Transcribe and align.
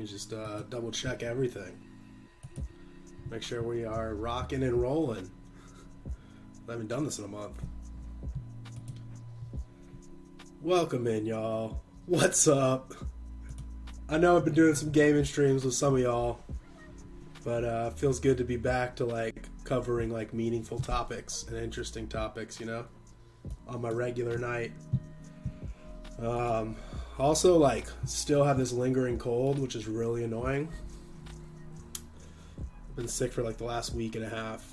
me 0.00 0.06
just 0.06 0.32
uh, 0.32 0.62
double 0.70 0.90
check 0.90 1.22
everything. 1.22 1.78
Make 3.30 3.42
sure 3.42 3.62
we 3.62 3.84
are 3.84 4.14
rocking 4.14 4.62
and 4.62 4.80
rolling. 4.80 5.30
I 6.66 6.72
haven't 6.72 6.88
done 6.88 7.04
this 7.04 7.18
in 7.18 7.26
a 7.26 7.28
month. 7.28 7.60
Welcome 10.62 11.06
in, 11.06 11.26
y'all. 11.26 11.82
What's 12.06 12.48
up? 12.48 12.94
I 14.08 14.16
know 14.16 14.36
I've 14.38 14.44
been 14.44 14.54
doing 14.54 14.74
some 14.74 14.90
gaming 14.90 15.24
streams 15.24 15.64
with 15.64 15.74
some 15.74 15.94
of 15.94 16.00
y'all, 16.00 16.40
but 17.44 17.64
uh, 17.64 17.90
feels 17.90 18.20
good 18.20 18.38
to 18.38 18.44
be 18.44 18.56
back 18.56 18.96
to 18.96 19.04
like 19.04 19.44
covering 19.64 20.10
like 20.10 20.32
meaningful 20.32 20.80
topics 20.80 21.44
and 21.48 21.58
interesting 21.58 22.08
topics, 22.08 22.58
you 22.58 22.64
know, 22.64 22.86
on 23.68 23.82
my 23.82 23.90
regular 23.90 24.38
night. 24.38 24.72
Um, 26.18 26.76
also, 27.20 27.56
like, 27.56 27.86
still 28.06 28.44
have 28.44 28.58
this 28.58 28.72
lingering 28.72 29.18
cold, 29.18 29.58
which 29.58 29.74
is 29.74 29.86
really 29.86 30.24
annoying. 30.24 30.68
I've 32.90 32.96
been 32.96 33.08
sick 33.08 33.32
for 33.32 33.42
like 33.42 33.56
the 33.56 33.64
last 33.64 33.94
week 33.94 34.16
and 34.16 34.24
a 34.24 34.28
half. 34.28 34.72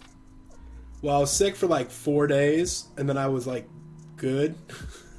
Well, 1.01 1.17
I 1.17 1.19
was 1.19 1.31
sick 1.31 1.55
for 1.55 1.67
like 1.67 1.91
four 1.91 2.25
days, 2.25 2.87
and 2.97 3.07
then 3.07 3.17
I 3.17 3.27
was 3.27 3.45
like 3.45 3.67
good 4.15 4.55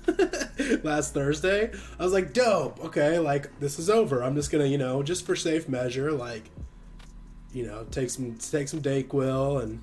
last 0.83 1.15
Thursday. 1.15 1.71
I 1.99 2.03
was 2.03 2.13
like, 2.13 2.33
dope, 2.33 2.85
okay, 2.87 3.19
like 3.19 3.59
this 3.61 3.79
is 3.79 3.89
over. 3.89 4.23
I'm 4.23 4.35
just 4.35 4.51
gonna, 4.51 4.67
you 4.67 4.79
know, 4.79 5.03
just 5.03 5.25
for 5.25 5.37
safe 5.37 5.69
measure, 5.69 6.11
like, 6.13 6.51
you 7.53 7.67
know, 7.67 7.85
take 7.91 8.11
some 8.11 8.37
take 8.37 8.69
some 8.69 8.83
Dayquil 8.83 9.63
and 9.63 9.83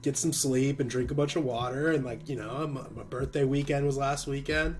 get 0.00 0.16
some 0.16 0.32
sleep 0.32 0.80
and 0.80 0.88
drink 0.88 1.10
a 1.10 1.14
bunch 1.14 1.36
of 1.36 1.44
water 1.44 1.92
and 1.92 2.04
like, 2.04 2.28
you 2.28 2.36
know, 2.36 2.66
my, 2.66 2.82
my 2.94 3.02
birthday 3.02 3.44
weekend 3.44 3.84
was 3.84 3.96
last 3.96 4.26
weekend. 4.26 4.76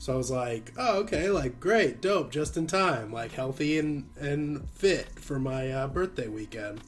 So 0.00 0.14
I 0.14 0.16
was 0.16 0.30
like, 0.30 0.72
oh, 0.78 1.00
okay, 1.00 1.28
like 1.28 1.60
great, 1.60 2.00
dope, 2.00 2.30
just 2.30 2.56
in 2.56 2.66
time, 2.66 3.12
like 3.12 3.32
healthy 3.32 3.78
and 3.78 4.08
and 4.18 4.66
fit 4.70 5.06
for 5.20 5.38
my 5.38 5.70
uh, 5.70 5.88
birthday 5.88 6.26
weekend. 6.26 6.80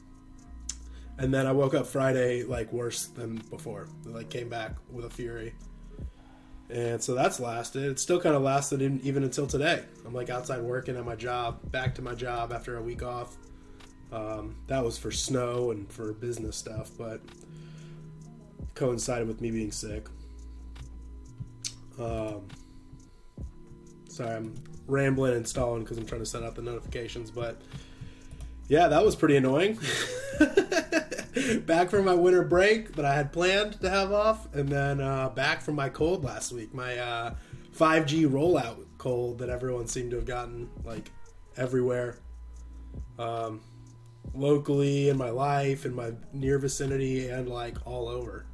And 1.19 1.33
then 1.33 1.47
I 1.47 1.53
woke 1.53 1.75
up 1.75 1.87
Friday 1.87 2.42
like 2.42 2.72
worse 2.72 3.05
than 3.05 3.37
before. 3.50 3.87
Like 4.06 4.31
came 4.31 4.48
back 4.48 4.77
with 4.91 5.05
a 5.05 5.11
fury. 5.11 5.55
And 6.70 7.03
so 7.03 7.14
that's 7.14 7.39
lasted. 7.39 7.83
It 7.83 8.00
still 8.00 8.19
kind 8.19 8.34
of 8.34 8.41
lasted 8.41 8.81
in, 8.81 8.98
even 9.03 9.25
until 9.25 9.47
today. 9.47 9.84
I'm 10.06 10.15
like 10.15 10.31
outside 10.31 10.62
working 10.62 10.97
at 10.97 11.05
my 11.05 11.15
job, 11.15 11.70
back 11.70 11.94
to 11.97 12.03
my 12.03 12.15
job 12.15 12.50
after 12.50 12.78
a 12.78 12.83
week 12.83 13.03
off. 13.03 13.37
Um, 14.11 14.56
that 14.69 14.83
was 14.83 14.97
for 14.97 15.11
snow 15.11 15.70
and 15.70 15.92
for 15.92 16.15
business 16.15 16.56
stuff, 16.56 16.91
but 16.97 17.20
coincided 18.75 19.28
with 19.28 19.42
me 19.42 19.50
being 19.50 19.70
sick. 19.70 20.06
Um, 22.00 22.48
Sorry, 24.13 24.37
I'm 24.37 24.53
rambling 24.87 25.35
and 25.37 25.49
stalling 25.49 25.85
because 25.85 25.97
I'm 25.97 26.05
trying 26.05 26.21
to 26.21 26.27
set 26.27 26.43
out 26.43 26.55
the 26.55 26.61
notifications. 26.61 27.31
But 27.31 27.57
yeah, 28.69 28.89
that 28.89 29.03
was 29.03 29.17
pretty 29.17 29.37
annoying. 29.37 29.79
back 31.65 31.89
from 31.89 32.05
my 32.05 32.15
winter 32.15 32.43
break 32.43 32.95
that 32.97 33.07
I 33.07 33.15
had 33.15 33.33
planned 33.33 33.81
to 33.81 33.89
have 33.89 34.13
off, 34.13 34.55
and 34.55 34.69
then 34.69 35.01
uh, 35.01 35.31
back 35.31 35.63
from 35.63 35.77
my 35.77 35.89
cold 35.89 36.25
last 36.25 36.53
week, 36.53 36.75
my 36.75 36.99
uh, 36.99 37.35
5G 37.75 38.29
rollout 38.29 38.85
cold 38.99 39.39
that 39.39 39.49
everyone 39.49 39.87
seemed 39.87 40.11
to 40.11 40.17
have 40.17 40.27
gotten 40.27 40.69
like 40.85 41.11
everywhere, 41.57 42.19
um, 43.19 43.63
locally 44.35 45.09
in 45.09 45.17
my 45.17 45.31
life, 45.31 45.87
in 45.87 45.95
my 45.95 46.13
near 46.35 46.59
vicinity, 46.59 47.31
and 47.31 47.49
like 47.49 47.79
all 47.87 48.09
over, 48.09 48.45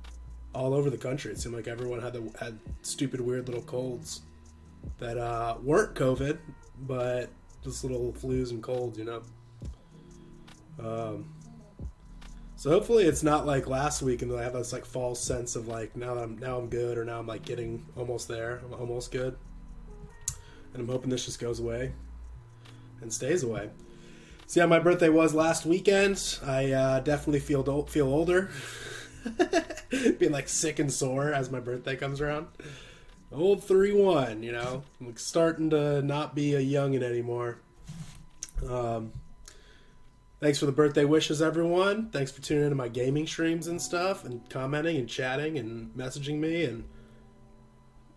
all 0.54 0.72
over 0.72 0.88
the 0.88 0.96
country. 0.96 1.32
It 1.32 1.40
seemed 1.40 1.56
like 1.56 1.66
everyone 1.66 2.00
had 2.00 2.12
the 2.12 2.30
had 2.38 2.60
stupid, 2.82 3.20
weird 3.20 3.48
little 3.48 3.62
colds 3.62 4.20
that 4.98 5.18
uh, 5.18 5.56
weren't 5.62 5.94
COVID, 5.94 6.38
but 6.80 7.30
just 7.62 7.84
little 7.84 8.12
flus 8.12 8.50
and 8.50 8.62
colds, 8.62 8.98
you 8.98 9.04
know. 9.04 9.22
Um, 10.78 11.34
so 12.56 12.70
hopefully 12.70 13.04
it's 13.04 13.22
not 13.22 13.46
like 13.46 13.68
last 13.68 14.02
week, 14.02 14.22
and 14.22 14.32
I 14.32 14.42
have 14.42 14.54
this 14.54 14.72
like 14.72 14.84
false 14.84 15.20
sense 15.20 15.54
of 15.56 15.68
like 15.68 15.94
now 15.96 16.14
that 16.14 16.24
I'm 16.24 16.38
now 16.38 16.58
I'm 16.58 16.68
good, 16.68 16.98
or 16.98 17.04
now 17.04 17.18
I'm 17.18 17.26
like 17.26 17.44
getting 17.44 17.86
almost 17.96 18.28
there, 18.28 18.62
I'm 18.64 18.74
almost 18.74 19.12
good, 19.12 19.36
and 20.72 20.82
I'm 20.82 20.88
hoping 20.88 21.10
this 21.10 21.24
just 21.24 21.40
goes 21.40 21.60
away 21.60 21.92
and 23.00 23.12
stays 23.12 23.42
away. 23.42 23.70
So 24.46 24.60
yeah, 24.60 24.66
my 24.66 24.78
birthday 24.78 25.08
was 25.08 25.34
last 25.34 25.66
weekend. 25.66 26.38
I 26.44 26.72
uh, 26.72 27.00
definitely 27.00 27.40
feel 27.40 27.84
feel 27.86 28.08
older, 28.08 28.50
being 29.90 30.32
like 30.32 30.48
sick 30.48 30.78
and 30.78 30.92
sore 30.92 31.32
as 31.32 31.50
my 31.50 31.60
birthday 31.60 31.96
comes 31.96 32.20
around 32.20 32.48
old 33.32 33.64
three 33.64 33.92
one. 33.92 34.42
You 34.42 34.52
know, 34.52 34.82
I'm 35.00 35.16
starting 35.16 35.70
to 35.70 36.02
not 36.02 36.34
be 36.34 36.54
a 36.54 36.60
youngin 36.60 37.02
anymore. 37.02 37.58
Um, 38.68 39.12
thanks 40.40 40.58
for 40.58 40.66
the 40.66 40.72
birthday 40.72 41.04
wishes, 41.04 41.40
everyone. 41.42 42.10
Thanks 42.10 42.32
for 42.32 42.42
tuning 42.42 42.64
into 42.64 42.76
my 42.76 42.88
gaming 42.88 43.26
streams 43.26 43.66
and 43.66 43.80
stuff, 43.80 44.24
and 44.24 44.48
commenting 44.50 44.96
and 44.96 45.08
chatting 45.08 45.58
and 45.58 45.94
messaging 45.94 46.38
me 46.38 46.64
and 46.64 46.84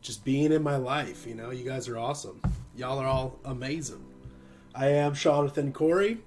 just 0.01 0.25
being 0.25 0.51
in 0.51 0.63
my 0.63 0.77
life. 0.77 1.27
You 1.27 1.35
know, 1.35 1.51
you 1.51 1.63
guys 1.63 1.88
are 1.88 1.97
awesome. 1.97 2.41
Y'all 2.75 3.00
are 3.00 3.07
all 3.07 3.39
amazing. 3.45 4.05
I 4.73 4.88
am 4.88 5.13
Seanathan 5.13 5.73
Cory. 5.73 6.19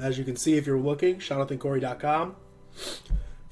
As 0.00 0.18
you 0.18 0.24
can 0.24 0.36
see, 0.36 0.56
if 0.56 0.66
you're 0.66 0.78
looking, 0.78 1.16
seanathancory.com. 1.16 2.36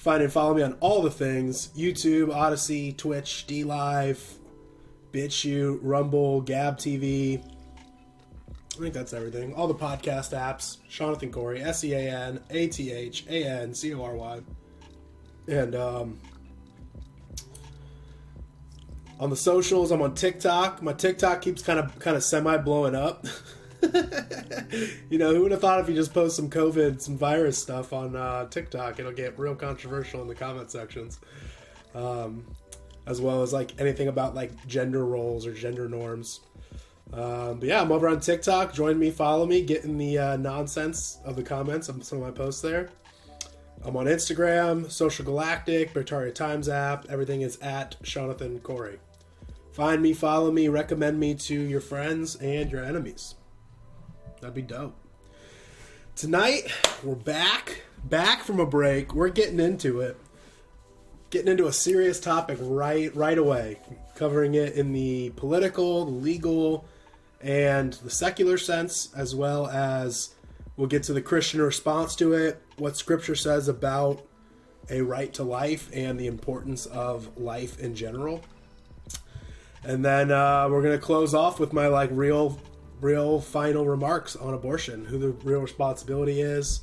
Find 0.04 0.22
and 0.22 0.30
follow 0.30 0.52
me 0.52 0.60
on 0.60 0.74
all 0.80 1.00
the 1.00 1.10
things 1.10 1.68
YouTube, 1.68 2.28
Odysee, 2.28 2.94
Twitch, 2.94 3.46
DLive, 3.48 4.18
BitChute, 5.12 5.78
Rumble, 5.80 6.42
Gab 6.42 6.76
TV. 6.76 7.42
I 8.52 8.78
think 8.78 8.92
that's 8.92 9.14
everything. 9.14 9.54
All 9.54 9.66
the 9.66 9.74
podcast 9.74 10.38
apps. 10.38 10.76
Seanathan 10.90 11.32
Cory, 11.32 11.62
S 11.62 11.84
E 11.84 11.94
A 11.94 12.00
N 12.00 12.40
A 12.50 12.66
T 12.66 12.92
H 12.92 13.24
A 13.30 13.44
N 13.44 13.72
C 13.72 13.94
O 13.94 14.04
R 14.04 14.14
Y. 14.14 14.40
And 15.48 15.74
um, 15.74 16.18
on 19.18 19.30
the 19.30 19.36
socials, 19.36 19.90
I'm 19.90 20.02
on 20.02 20.14
TikTok. 20.14 20.82
My 20.82 20.92
TikTok 20.92 21.40
keeps 21.40 21.62
kind 21.62 21.78
of 21.78 21.98
kind 21.98 22.14
of 22.14 22.22
semi 22.22 22.58
blowing 22.58 22.94
up. 22.94 23.24
you 25.10 25.18
know, 25.18 25.34
who 25.34 25.42
would 25.42 25.52
have 25.52 25.60
thought 25.60 25.80
if 25.80 25.88
you 25.88 25.94
just 25.94 26.14
post 26.14 26.36
some 26.36 26.50
COVID, 26.50 27.00
some 27.00 27.16
virus 27.16 27.58
stuff 27.58 27.92
on 27.92 28.16
uh, 28.16 28.46
TikTok, 28.48 28.98
it'll 28.98 29.12
get 29.12 29.38
real 29.38 29.54
controversial 29.54 30.22
in 30.22 30.28
the 30.28 30.34
comment 30.34 30.70
sections. 30.70 31.20
Um, 31.94 32.44
as 33.06 33.20
well 33.20 33.42
as 33.42 33.52
like 33.52 33.78
anything 33.80 34.08
about 34.08 34.34
like 34.34 34.66
gender 34.66 35.04
roles 35.04 35.46
or 35.46 35.52
gender 35.52 35.88
norms. 35.88 36.40
Um, 37.12 37.60
but 37.60 37.68
yeah, 37.68 37.80
I'm 37.80 37.92
over 37.92 38.08
on 38.08 38.20
TikTok. 38.20 38.72
Join 38.72 38.98
me, 38.98 39.10
follow 39.10 39.46
me, 39.46 39.62
get 39.62 39.84
in 39.84 39.98
the 39.98 40.18
uh, 40.18 40.36
nonsense 40.36 41.18
of 41.24 41.36
the 41.36 41.42
comments 41.42 41.88
on 41.88 42.00
some 42.02 42.18
of 42.18 42.24
my 42.24 42.30
posts 42.30 42.62
there. 42.62 42.90
I'm 43.84 43.96
on 43.96 44.06
Instagram, 44.06 44.90
Social 44.90 45.24
Galactic, 45.24 45.92
Bertaria 45.92 46.34
Times 46.34 46.68
app. 46.68 47.04
Everything 47.10 47.42
is 47.42 47.58
at 47.58 48.02
Seanathan 48.02 48.62
Cory. 48.62 48.98
Find 49.72 50.00
me, 50.00 50.14
follow 50.14 50.50
me, 50.50 50.68
recommend 50.68 51.20
me 51.20 51.34
to 51.34 51.60
your 51.60 51.82
friends 51.82 52.36
and 52.36 52.70
your 52.72 52.82
enemies. 52.82 53.34
That'd 54.44 54.54
be 54.54 54.60
dope. 54.60 54.94
Tonight, 56.16 56.64
we're 57.02 57.14
back, 57.14 57.80
back 58.04 58.42
from 58.42 58.60
a 58.60 58.66
break. 58.66 59.14
We're 59.14 59.30
getting 59.30 59.58
into 59.58 60.02
it. 60.02 60.18
Getting 61.30 61.50
into 61.50 61.66
a 61.66 61.72
serious 61.72 62.20
topic 62.20 62.58
right 62.60 63.16
right 63.16 63.38
away, 63.38 63.78
covering 64.16 64.54
it 64.54 64.74
in 64.74 64.92
the 64.92 65.30
political, 65.30 66.04
the 66.04 66.10
legal, 66.10 66.84
and 67.40 67.94
the 67.94 68.10
secular 68.10 68.58
sense, 68.58 69.08
as 69.16 69.34
well 69.34 69.66
as 69.68 70.34
we'll 70.76 70.88
get 70.88 71.04
to 71.04 71.14
the 71.14 71.22
Christian 71.22 71.62
response 71.62 72.14
to 72.16 72.34
it, 72.34 72.60
what 72.76 72.98
scripture 72.98 73.34
says 73.34 73.66
about 73.66 74.26
a 74.90 75.00
right 75.00 75.32
to 75.32 75.42
life 75.42 75.88
and 75.90 76.20
the 76.20 76.26
importance 76.26 76.84
of 76.84 77.38
life 77.38 77.80
in 77.80 77.94
general. 77.94 78.42
And 79.82 80.04
then 80.04 80.30
uh, 80.30 80.68
we're 80.68 80.82
gonna 80.82 80.98
close 80.98 81.32
off 81.32 81.58
with 81.58 81.72
my 81.72 81.86
like 81.86 82.10
real 82.12 82.60
real 83.00 83.40
final 83.40 83.86
remarks 83.86 84.36
on 84.36 84.54
abortion, 84.54 85.04
who 85.04 85.18
the 85.18 85.30
real 85.30 85.60
responsibility 85.60 86.40
is, 86.40 86.80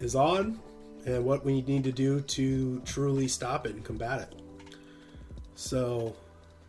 is 0.00 0.14
on, 0.14 0.58
and 1.06 1.24
what 1.24 1.44
we 1.44 1.62
need 1.62 1.84
to 1.84 1.92
do 1.92 2.20
to 2.20 2.80
truly 2.84 3.28
stop 3.28 3.66
it 3.66 3.74
and 3.74 3.84
combat 3.84 4.20
it. 4.20 4.42
So, 5.54 6.14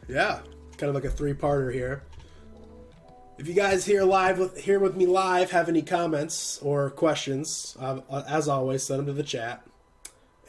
yeah, 0.07 0.39
kind 0.78 0.89
of 0.89 0.95
like 0.95 1.04
a 1.04 1.10
three-parter 1.10 1.74
here. 1.74 2.04
If 3.38 3.48
you 3.48 3.54
guys 3.54 3.86
here 3.86 4.04
live 4.04 4.40
with 4.40 4.60
here 4.60 4.80
with 4.80 4.95
me 4.95 5.06
live 5.06 5.51
have 5.51 5.69
any 5.69 5.83
comments 5.83 6.57
or 6.63 6.90
questions, 6.90 7.78
uh, 7.80 8.00
as 8.28 8.48
always, 8.48 8.83
send 8.83 9.00
them 9.00 9.06
to 9.07 9.13
the 9.13 9.22
chat. 9.22 9.63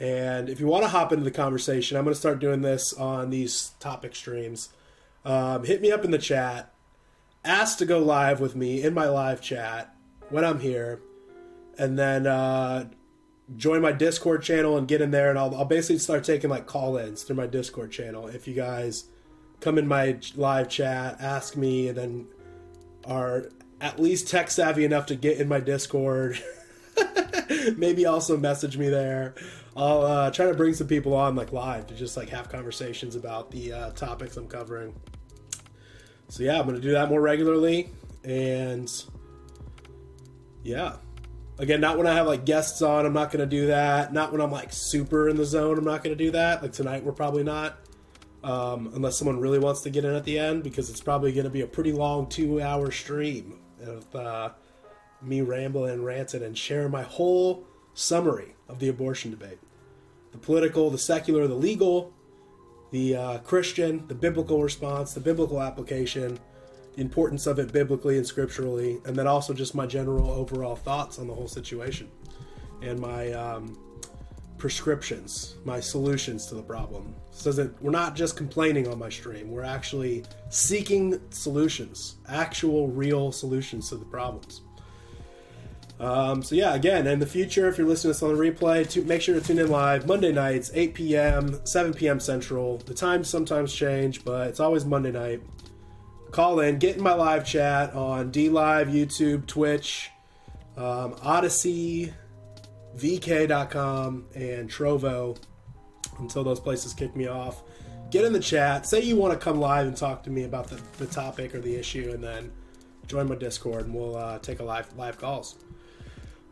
And 0.01 0.49
if 0.49 0.59
you 0.59 0.69
want 0.69 0.85
to 0.85 0.89
hop 0.89 1.13
into 1.13 1.25
the 1.25 1.31
conversation, 1.31 1.99
I'm 1.99 2.05
going 2.05 2.15
to 2.15 2.21
start 2.21 2.39
doing 2.39 2.63
this 2.63 2.95
on 2.95 3.29
these 3.29 3.73
topic 3.81 4.15
streams. 4.15 4.71
Um, 5.25 5.65
hit 5.65 5.83
me 5.83 5.91
up 5.91 6.05
in 6.05 6.13
the 6.13 6.19
chat 6.19 6.73
asked 7.45 7.79
to 7.79 7.87
go 7.87 7.99
live 7.99 8.41
with 8.41 8.57
me 8.57 8.83
in 8.83 8.95
my 8.95 9.09
live 9.09 9.41
chat 9.41 9.95
when 10.31 10.45
I'm 10.45 10.61
here, 10.61 11.01
and 11.79 11.99
then 11.99 12.27
uh, 12.27 12.89
join 13.57 13.81
my 13.81 13.93
Discord 13.93 14.43
channel 14.43 14.77
and 14.77 14.87
get 14.87 15.01
in 15.01 15.11
there, 15.11 15.31
and 15.31 15.39
I'll, 15.39 15.55
I'll 15.55 15.65
basically 15.65 15.99
start 15.99 16.25
taking 16.25 16.51
like 16.51 16.67
call-ins 16.67 17.23
through 17.23 17.37
my 17.37 17.47
Discord 17.47 17.91
channel. 17.91 18.27
If 18.27 18.47
you 18.47 18.55
guys 18.55 19.05
come 19.61 19.79
in 19.79 19.87
my 19.87 20.19
live 20.37 20.69
chat, 20.69 21.21
ask 21.21 21.57
me, 21.57 21.89
and 21.89 21.97
then 21.97 22.27
are 23.07 23.49
at 23.81 23.99
least 23.99 24.29
tech 24.29 24.51
savvy 24.51 24.85
enough 24.85 25.07
to 25.07 25.17
get 25.17 25.39
in 25.39 25.49
my 25.49 25.61
Discord. 25.61 26.43
Maybe 27.77 28.07
also 28.07 28.37
message 28.37 28.77
me 28.77 28.89
there. 28.89 29.35
I'll 29.77 30.03
uh, 30.03 30.31
try 30.31 30.47
to 30.47 30.55
bring 30.55 30.75
some 30.75 30.89
people 30.89 31.15
on 31.15 31.37
like 31.37 31.53
live 31.53 31.87
to 31.87 31.95
just 31.95 32.17
like 32.17 32.29
have 32.31 32.49
conversations 32.49 33.15
about 33.15 33.51
the 33.51 33.73
uh, 33.73 33.91
topics 33.91 34.37
I'm 34.37 34.49
covering. 34.49 34.95
So 36.29 36.43
yeah, 36.43 36.59
I'm 36.59 36.67
gonna 36.67 36.81
do 36.81 36.93
that 36.93 37.09
more 37.09 37.21
regularly, 37.21 37.91
and 38.23 38.91
yeah, 40.63 40.97
again, 41.59 41.81
not 41.81 41.97
when 41.97 42.07
I 42.07 42.15
have 42.15 42.27
like 42.27 42.45
guests 42.45 42.83
on. 42.83 43.07
I'm 43.07 43.13
not 43.13 43.31
gonna 43.31 43.47
do 43.47 43.69
that. 43.69 44.13
Not 44.13 44.33
when 44.33 44.41
I'm 44.41 44.53
like 44.53 44.73
super 44.73 45.29
in 45.29 45.37
the 45.37 45.45
zone. 45.45 45.79
I'm 45.79 45.85
not 45.85 46.05
gonna 46.05 46.17
do 46.17 46.31
that. 46.33 46.63
Like 46.63 46.73
tonight, 46.73 47.05
we're 47.05 47.13
probably 47.13 47.45
not, 47.45 47.79
um, 48.45 48.91
unless 48.95 49.17
someone 49.17 49.41
really 49.41 49.59
wants 49.59 49.81
to 49.83 49.91
get 49.91 50.05
in 50.05 50.15
at 50.15 50.25
the 50.25 50.39
end 50.39 50.63
because 50.63 50.91
it's 50.91 51.01
probably 51.01 51.33
gonna 51.33 51.51
be 51.51 51.63
a 51.63 51.67
pretty 51.67 51.93
long 51.93 52.29
two 52.29 52.61
hour 52.61 52.91
stream 52.91 53.61
of 53.83 54.15
uh, 54.15 54.51
me 55.23 55.41
rambling 55.41 55.95
and 55.95 56.05
ranting 56.05 56.43
and 56.43 56.57
sharing 56.57 56.91
my 56.91 57.03
whole 57.03 57.65
summary 57.95 58.55
of 58.69 58.79
the 58.79 58.89
abortion 58.89 59.31
debate 59.31 59.59
the 60.31 60.39
political, 60.39 60.91
the 60.91 60.99
secular, 60.99 61.47
the 61.47 61.55
legal, 61.55 62.13
the 62.91 63.17
uh, 63.17 63.39
Christian, 63.39 64.07
the 64.09 64.15
biblical 64.15 64.63
response, 64.63 65.15
the 65.15 65.21
biblical 65.21 65.61
application, 65.61 66.39
the 66.95 67.03
importance 67.03 67.47
of 67.47 67.59
it 67.59 67.73
biblically 67.73 68.17
and 68.17 68.27
scripturally, 68.27 68.99
and 69.05 69.15
then 69.15 69.27
also 69.27 69.53
just 69.53 69.75
my 69.75 69.87
general 69.87 70.31
overall 70.31 70.77
thoughts 70.77 71.19
on 71.19 71.27
the 71.27 71.35
whole 71.35 71.49
situation 71.49 72.11
and 72.83 72.99
my 72.99 73.33
um, 73.33 73.79
prescriptions, 74.57 75.55
my 75.65 75.81
solutions 75.81 76.47
to 76.47 76.55
the 76.55 76.63
problem. 76.63 77.15
So 77.31 77.53
that 77.53 77.81
we're 77.83 77.93
not 77.93 78.17
just 78.17 78.37
complaining 78.37 78.89
on 78.89 78.99
my 78.99 79.09
stream, 79.09 79.51
we're 79.51 79.63
actually 79.63 80.25
seeking 80.49 81.21
solutions, 81.31 82.17
actual, 82.29 82.89
real 82.89 83.31
solutions 83.31 83.89
to 83.91 83.97
the 83.97 84.05
problems. 84.05 84.63
Um, 86.01 86.43
so 86.43 86.55
yeah, 86.55 86.75
again, 86.75 87.07
in 87.07 87.19
the 87.19 87.27
future, 87.27 87.69
if 87.69 87.77
you're 87.77 87.87
listening 87.87 88.15
to 88.15 88.21
this 88.21 88.23
on 88.23 88.37
the 88.37 88.41
replay, 88.41 88.89
to, 88.91 89.03
make 89.03 89.21
sure 89.21 89.35
to 89.35 89.45
tune 89.45 89.59
in 89.59 89.69
live 89.69 90.07
Monday 90.07 90.31
nights, 90.31 90.71
8 90.73 90.95
p.m., 90.95 91.61
7 91.67 91.93
p.m. 91.93 92.21
Central. 92.21 92.79
The 92.79 92.95
times 92.95 93.29
sometimes 93.29 93.75
change, 93.75 94.25
but 94.25 94.49
it's 94.49 94.61
always 94.61 94.85
Monday 94.85 95.11
night. 95.11 95.43
Call 96.31 96.61
in, 96.61 96.79
get 96.79 96.97
in 96.97 97.03
my 97.03 97.15
live 97.15 97.45
chat 97.45 97.95
on 97.95 98.31
D 98.31 98.49
Live, 98.49 98.89
YouTube, 98.89 99.47
Twitch, 99.47 100.11
um, 100.77 101.15
Odysee, 101.25 102.13
VK.com, 102.97 104.27
and 104.35 104.71
Trovo 104.71 105.37
until 106.19 106.45
those 106.45 106.61
places 106.61 106.93
kick 106.93 107.17
me 107.17 107.27
off. 107.27 107.63
Get 108.11 108.25
in 108.25 108.33
the 108.33 108.41
chat. 108.41 108.87
Say 108.87 109.03
you 109.03 109.17
want 109.17 109.33
to 109.33 109.39
come 109.39 109.59
live 109.59 109.87
and 109.87 109.97
talk 109.97 110.23
to 110.25 110.31
me 110.31 110.45
about 110.45 110.69
the, 110.69 110.81
the 110.99 111.07
topic 111.07 111.55
or 111.55 111.61
the 111.61 111.75
issue, 111.75 112.11
and 112.15 112.23
then 112.23 112.53
join 113.07 113.29
my 113.29 113.35
Discord, 113.35 113.87
and 113.87 113.95
we'll 113.95 114.17
uh, 114.17 114.39
take 114.39 114.61
a 114.61 114.65
live 114.65 114.95
live 114.97 115.19
calls. 115.19 115.57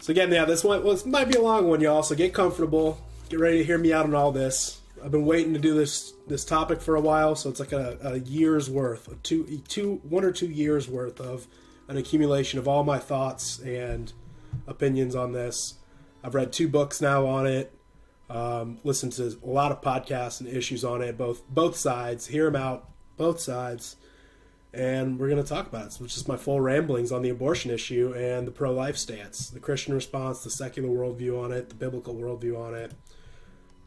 So 0.00 0.10
again, 0.10 0.30
yeah, 0.30 0.44
this 0.44 0.62
one 0.62 0.84
well, 0.84 0.98
might 1.06 1.28
be 1.28 1.38
a 1.38 1.42
long 1.42 1.68
one, 1.68 1.80
y'all. 1.80 2.02
So 2.02 2.14
get 2.14 2.34
comfortable, 2.34 3.00
get 3.28 3.40
ready 3.40 3.58
to 3.58 3.64
hear 3.64 3.78
me 3.78 3.92
out 3.92 4.04
on 4.04 4.14
all 4.14 4.32
this. 4.32 4.80
I've 5.04 5.10
been 5.10 5.26
waiting 5.26 5.52
to 5.54 5.58
do 5.58 5.74
this 5.74 6.12
this 6.26 6.44
topic 6.44 6.80
for 6.80 6.96
a 6.96 7.00
while, 7.00 7.36
so 7.36 7.50
it's 7.50 7.60
like 7.60 7.72
a, 7.72 7.98
a 8.02 8.18
year's 8.18 8.70
worth, 8.70 9.08
a 9.08 9.14
two 9.16 9.62
two 9.68 10.00
one 10.02 10.24
or 10.24 10.32
two 10.32 10.48
years 10.48 10.88
worth 10.88 11.20
of 11.20 11.46
an 11.88 11.96
accumulation 11.96 12.58
of 12.58 12.66
all 12.66 12.82
my 12.82 12.98
thoughts 12.98 13.58
and 13.60 14.12
opinions 14.66 15.14
on 15.14 15.32
this. 15.32 15.74
I've 16.24 16.34
read 16.34 16.52
two 16.52 16.68
books 16.68 17.00
now 17.00 17.26
on 17.26 17.46
it. 17.46 17.72
Um, 18.28 18.78
listened 18.82 19.12
to 19.14 19.38
a 19.44 19.48
lot 19.48 19.70
of 19.70 19.80
podcasts 19.80 20.40
and 20.40 20.48
issues 20.48 20.84
on 20.84 21.02
it, 21.02 21.16
both 21.16 21.48
both 21.48 21.76
sides. 21.76 22.26
Hear 22.26 22.46
them 22.46 22.56
out, 22.56 22.88
both 23.16 23.38
sides 23.38 23.96
and 24.76 25.18
we're 25.18 25.30
going 25.30 25.42
to 25.42 25.48
talk 25.48 25.66
about 25.66 25.86
it. 25.86 25.92
So 25.92 26.04
it's 26.04 26.14
just 26.14 26.28
my 26.28 26.36
full 26.36 26.60
ramblings 26.60 27.10
on 27.10 27.22
the 27.22 27.30
abortion 27.30 27.70
issue 27.70 28.12
and 28.14 28.46
the 28.46 28.52
pro 28.52 28.72
life 28.72 28.96
stance, 28.96 29.48
the 29.48 29.60
Christian 29.60 29.94
response, 29.94 30.44
the 30.44 30.50
secular 30.50 30.88
worldview 30.88 31.42
on 31.42 31.50
it, 31.50 31.70
the 31.70 31.74
biblical 31.74 32.14
worldview 32.14 32.58
on 32.60 32.74
it. 32.74 32.92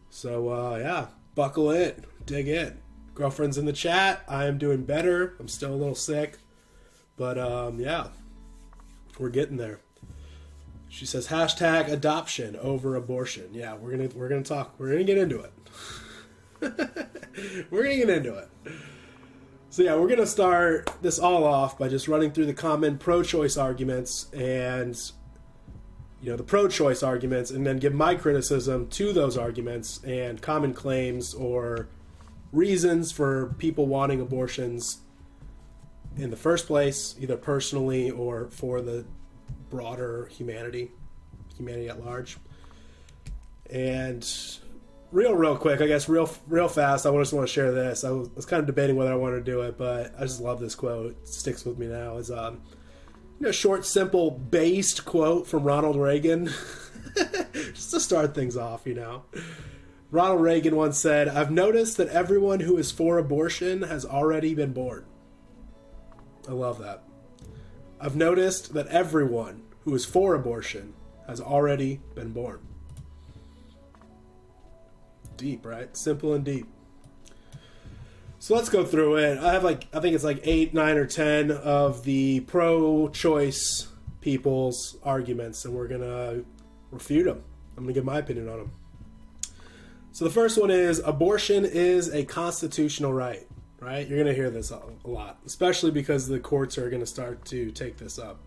So, 0.09 0.49
uh, 0.49 0.77
yeah, 0.77 1.07
buckle 1.35 1.69
in, 1.69 2.05
dig 2.25 2.47
in. 2.47 2.79
Girlfriend's 3.13 3.57
in 3.57 3.65
the 3.65 3.73
chat. 3.73 4.23
I 4.27 4.45
am 4.45 4.57
doing 4.57 4.83
better. 4.83 5.35
I'm 5.39 5.47
still 5.47 5.73
a 5.73 5.75
little 5.75 5.93
sick, 5.93 6.37
but 7.17 7.37
um, 7.37 7.79
yeah, 7.79 8.07
we're 9.19 9.29
getting 9.29 9.57
there. 9.57 9.81
She 10.87 11.05
says 11.05 11.27
hashtag 11.27 11.91
adoption 11.91 12.55
over 12.55 12.95
abortion. 12.95 13.49
Yeah, 13.53 13.75
we're 13.75 13.91
gonna 13.91 14.09
we're 14.15 14.29
gonna 14.29 14.41
talk. 14.41 14.79
We're 14.79 14.91
gonna 14.91 15.03
get 15.03 15.17
into 15.17 15.41
it. 15.41 15.53
we're 17.69 17.83
gonna 17.83 17.97
get 17.97 18.09
into 18.09 18.35
it. 18.35 18.49
So 19.71 19.83
yeah, 19.83 19.95
we're 19.95 20.07
gonna 20.07 20.25
start 20.25 20.89
this 21.03 21.19
all 21.19 21.43
off 21.43 21.77
by 21.77 21.89
just 21.89 22.07
running 22.07 22.31
through 22.31 22.47
the 22.47 22.55
common 22.55 22.97
pro-choice 22.97 23.55
arguments 23.55 24.25
and 24.33 24.99
you 26.21 26.31
know 26.31 26.35
the 26.35 26.43
pro-choice 26.43 27.03
arguments, 27.03 27.51
and 27.51 27.65
then 27.65 27.77
give 27.77 27.93
my 27.93 28.15
criticism 28.15 28.87
to 28.87 29.13
those 29.13 29.37
arguments 29.37 30.03
and 30.03 30.41
common 30.41 30.73
claims 30.73 31.35
or 31.35 31.87
reasons 32.51 33.11
for 33.11 33.53
people 33.59 33.85
wanting 33.85 34.19
abortions 34.19 35.01
in 36.17 36.31
the 36.31 36.35
first 36.35 36.65
place, 36.65 37.15
either 37.19 37.37
personally 37.37 38.09
or 38.09 38.47
for 38.49 38.81
the 38.81 39.05
broader 39.69 40.27
humanity, 40.31 40.89
humanity 41.55 41.87
at 41.87 42.03
large. 42.03 42.37
And 43.69 44.27
real 45.11 45.33
real 45.33 45.57
quick 45.57 45.81
i 45.81 45.87
guess 45.87 46.07
real 46.07 46.29
real 46.47 46.67
fast 46.67 47.05
i 47.05 47.11
just 47.11 47.33
want 47.33 47.47
to 47.47 47.53
share 47.53 47.71
this. 47.71 48.03
I 48.03 48.11
was, 48.11 48.45
kind 48.45 48.59
of 48.59 48.67
debating 48.67 48.95
whether 48.95 49.11
i 49.11 49.15
wanted 49.15 49.43
to 49.43 49.51
do 49.51 49.61
it 49.61 49.77
but 49.77 50.13
i 50.17 50.21
just 50.21 50.41
love 50.41 50.59
this 50.59 50.75
quote. 50.75 51.17
It 51.21 51.27
sticks 51.27 51.65
with 51.65 51.77
me 51.77 51.87
now. 51.87 52.17
Is 52.17 52.31
um 52.31 52.61
you 53.39 53.45
know 53.45 53.51
short 53.51 53.85
simple 53.85 54.31
based 54.31 55.05
quote 55.05 55.47
from 55.47 55.63
ronald 55.63 55.95
reagan. 55.95 56.49
Just 57.53 57.91
to 57.91 57.99
start 57.99 58.35
things 58.35 58.55
off 58.55 58.85
you 58.85 58.93
know. 58.93 59.23
Ronald 60.11 60.41
reagan 60.41 60.75
once 60.75 60.97
said 60.97 61.27
i've 61.27 61.51
noticed 61.51 61.97
that 61.97 62.09
everyone 62.09 62.61
who 62.61 62.77
is 62.77 62.91
for 62.91 63.17
abortion 63.17 63.83
has 63.83 64.05
already 64.05 64.53
been 64.53 64.73
born. 64.73 65.05
I 66.47 66.51
love 66.51 66.79
that. 66.79 67.03
I've 67.99 68.15
noticed 68.15 68.73
that 68.73 68.87
everyone 68.87 69.63
who 69.83 69.93
is 69.93 70.05
for 70.05 70.35
abortion 70.35 70.93
has 71.27 71.41
already 71.41 71.99
been 72.15 72.31
born 72.31 72.59
deep, 75.39 75.65
right? 75.65 75.95
Simple 75.97 76.33
and 76.33 76.43
deep. 76.43 76.67
So 78.37 78.55
let's 78.55 78.69
go 78.69 78.85
through 78.85 79.17
it. 79.17 79.37
I 79.37 79.51
have 79.53 79.63
like 79.63 79.87
I 79.93 79.99
think 79.99 80.15
it's 80.15 80.23
like 80.23 80.41
eight, 80.43 80.73
nine, 80.73 80.97
or 80.97 81.05
ten 81.05 81.51
of 81.51 82.03
the 82.03 82.41
pro-choice 82.41 83.87
people's 84.21 84.97
arguments, 85.03 85.65
and 85.65 85.73
we're 85.73 85.87
gonna 85.87 86.43
refute 86.91 87.25
them. 87.25 87.43
I'm 87.75 87.83
gonna 87.83 87.93
give 87.93 88.05
my 88.05 88.19
opinion 88.19 88.47
on 88.49 88.57
them. 88.59 88.71
So 90.11 90.25
the 90.25 90.31
first 90.31 90.59
one 90.59 90.71
is 90.71 90.99
abortion 90.99 91.65
is 91.65 92.13
a 92.13 92.25
constitutional 92.25 93.13
right. 93.13 93.47
Right? 93.81 94.07
You're 94.07 94.17
gonna 94.17 94.33
hear 94.33 94.49
this 94.49 94.71
a 94.71 94.81
lot, 95.05 95.39
especially 95.45 95.91
because 95.91 96.27
the 96.27 96.39
courts 96.39 96.77
are 96.77 96.89
gonna 96.89 97.05
start 97.05 97.45
to 97.45 97.71
take 97.71 97.97
this 97.97 98.19
up. 98.19 98.39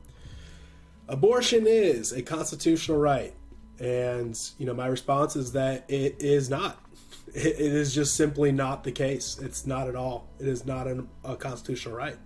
Abortion 1.09 1.67
is 1.67 2.13
a 2.13 2.23
constitutional 2.23 2.99
right. 2.99 3.35
And, 3.83 4.39
you 4.59 4.67
know, 4.67 4.75
my 4.75 4.87
response 4.87 5.35
is 5.35 5.53
that 5.53 5.85
it 5.89 6.23
is 6.23 6.49
not. 6.49 6.79
It, 7.35 7.61
is 7.61 7.95
just 7.95 8.15
simply 8.15 8.53
not 8.53 8.85
the 8.85 8.93
case. 8.93 9.39
It's 9.41 9.67
not 9.67 9.89
at 9.89 9.97
all. 9.97 10.29
It 10.39 10.47
is 10.47 10.67
not 10.67 10.87
an, 10.87 11.09
a 11.25 11.35
constitutional 11.35 11.95
right. 11.95 12.19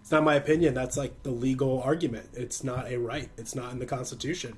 It's 0.00 0.10
not 0.10 0.24
my 0.24 0.36
opinion. 0.36 0.72
That's 0.72 0.96
like 0.96 1.22
the 1.24 1.30
legal 1.30 1.82
argument. 1.82 2.30
It's 2.32 2.64
not 2.64 2.90
a 2.90 2.96
right. 2.96 3.28
It's 3.36 3.54
not 3.54 3.72
in 3.72 3.80
the 3.80 3.84
Constitution. 3.84 4.56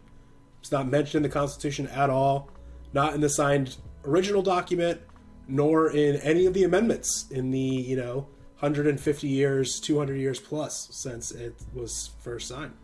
It's 0.61 0.71
not 0.71 0.87
mentioned 0.87 1.25
in 1.25 1.31
the 1.31 1.35
Constitution 1.35 1.89
at 1.89 2.11
all, 2.11 2.49
not 2.93 3.15
in 3.15 3.21
the 3.23 3.29
signed 3.29 3.77
original 4.05 4.43
document, 4.43 5.01
nor 5.49 5.91
in 5.91 6.17
any 6.17 6.47
of 6.47 6.55
the 6.55 6.63
amendments 6.63 7.27
in 7.31 7.51
the, 7.51 7.59
you 7.59 7.97
know, 7.97 8.29
150 8.61 9.27
years, 9.27 9.81
200 9.81 10.15
years 10.17 10.39
plus 10.39 10.89
since 10.93 11.33
it 11.33 11.57
was 11.75 12.11
first 12.21 12.47
signed. 12.47 12.75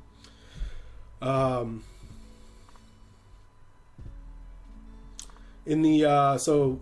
Um, 1.22 1.84
in 5.66 5.82
the 5.82 6.04
uh, 6.04 6.38
so 6.38 6.80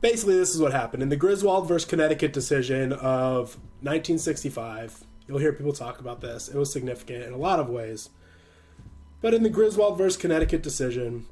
basically 0.00 0.36
this 0.36 0.54
is 0.54 0.60
what 0.60 0.72
happened 0.72 1.02
in 1.02 1.08
the 1.08 1.16
Griswold 1.16 1.68
versus 1.68 1.88
Connecticut 1.88 2.32
decision 2.32 2.92
of 2.92 3.56
1965. 3.82 5.04
You'll 5.26 5.38
hear 5.38 5.52
people 5.52 5.72
talk 5.72 6.00
about 6.00 6.20
this. 6.20 6.48
It 6.48 6.56
was 6.56 6.72
significant 6.72 7.24
in 7.24 7.32
a 7.32 7.36
lot 7.36 7.60
of 7.60 7.68
ways. 7.68 8.10
But 9.20 9.34
in 9.34 9.42
the 9.42 9.50
Griswold 9.50 9.98
versus 9.98 10.20
Connecticut 10.20 10.62
decision, 10.62 11.26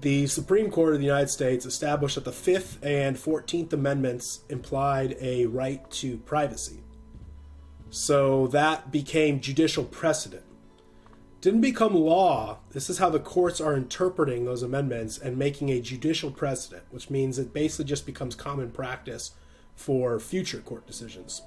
the 0.00 0.26
Supreme 0.26 0.70
Court 0.70 0.94
of 0.94 0.98
the 0.98 1.06
United 1.06 1.28
States 1.28 1.64
established 1.64 2.16
that 2.16 2.24
the 2.24 2.32
Fifth 2.32 2.78
and 2.82 3.18
Fourteenth 3.18 3.72
Amendments 3.72 4.40
implied 4.48 5.16
a 5.20 5.46
right 5.46 5.88
to 5.92 6.18
privacy. 6.18 6.80
So 7.90 8.46
that 8.48 8.90
became 8.90 9.40
judicial 9.40 9.84
precedent 9.84 10.42
didn't 11.42 11.60
become 11.60 11.94
law. 11.94 12.58
This 12.70 12.88
is 12.88 12.98
how 12.98 13.10
the 13.10 13.18
courts 13.18 13.60
are 13.60 13.76
interpreting 13.76 14.44
those 14.44 14.62
amendments 14.62 15.18
and 15.18 15.36
making 15.36 15.70
a 15.70 15.80
judicial 15.80 16.30
precedent, 16.30 16.84
which 16.90 17.10
means 17.10 17.36
it 17.36 17.52
basically 17.52 17.84
just 17.84 18.06
becomes 18.06 18.36
common 18.36 18.70
practice 18.70 19.32
for 19.74 20.20
future 20.20 20.60
court 20.60 20.86
decisions. 20.86 21.42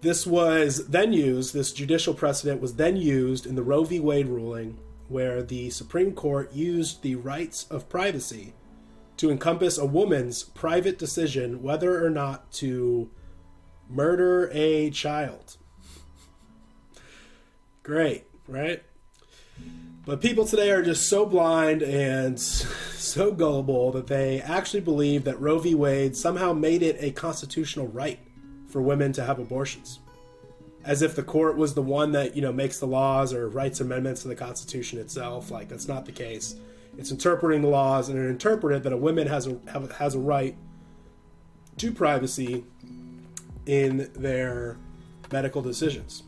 This 0.00 0.26
was 0.26 0.88
then 0.88 1.12
used, 1.12 1.54
this 1.54 1.72
judicial 1.72 2.14
precedent 2.14 2.60
was 2.60 2.74
then 2.74 2.96
used 2.96 3.46
in 3.46 3.54
the 3.54 3.62
Roe 3.62 3.84
v. 3.84 4.00
Wade 4.00 4.26
ruling, 4.26 4.76
where 5.06 5.40
the 5.40 5.70
Supreme 5.70 6.12
Court 6.12 6.52
used 6.52 7.02
the 7.02 7.14
rights 7.14 7.66
of 7.70 7.88
privacy 7.88 8.54
to 9.18 9.30
encompass 9.30 9.78
a 9.78 9.86
woman's 9.86 10.42
private 10.42 10.98
decision 10.98 11.62
whether 11.62 12.04
or 12.04 12.10
not 12.10 12.50
to 12.54 13.08
murder 13.88 14.50
a 14.52 14.90
child. 14.90 15.58
Great, 17.84 18.24
right? 18.48 18.82
But 20.06 20.20
people 20.20 20.44
today 20.44 20.70
are 20.70 20.82
just 20.82 21.08
so 21.08 21.24
blind 21.24 21.82
and 21.82 22.38
so 22.40 23.32
gullible 23.32 23.92
that 23.92 24.06
they 24.06 24.40
actually 24.40 24.80
believe 24.80 25.24
that 25.24 25.40
Roe 25.40 25.58
v. 25.58 25.74
Wade 25.74 26.16
somehow 26.16 26.52
made 26.52 26.82
it 26.82 26.96
a 27.00 27.10
constitutional 27.12 27.88
right 27.88 28.18
for 28.68 28.82
women 28.82 29.12
to 29.14 29.24
have 29.24 29.38
abortions. 29.38 30.00
As 30.84 31.00
if 31.00 31.16
the 31.16 31.22
court 31.22 31.56
was 31.56 31.72
the 31.72 31.82
one 31.82 32.12
that, 32.12 32.36
you 32.36 32.42
know, 32.42 32.52
makes 32.52 32.78
the 32.78 32.86
laws 32.86 33.32
or 33.32 33.48
writes 33.48 33.80
amendments 33.80 34.22
to 34.22 34.28
the 34.28 34.34
Constitution 34.34 34.98
itself. 34.98 35.50
Like, 35.50 35.68
that's 35.68 35.88
not 35.88 36.04
the 36.04 36.12
case. 36.12 36.56
It's 36.98 37.10
interpreting 37.10 37.62
the 37.62 37.68
laws 37.68 38.10
and 38.10 38.18
it 38.18 38.28
interpreted 38.28 38.82
that 38.82 38.92
a 38.92 38.96
woman 38.96 39.26
has 39.26 39.46
a, 39.46 39.58
has 39.98 40.14
a 40.14 40.18
right 40.18 40.54
to 41.78 41.92
privacy 41.92 42.64
in 43.64 44.10
their 44.14 44.76
medical 45.32 45.62
decisions. 45.62 46.22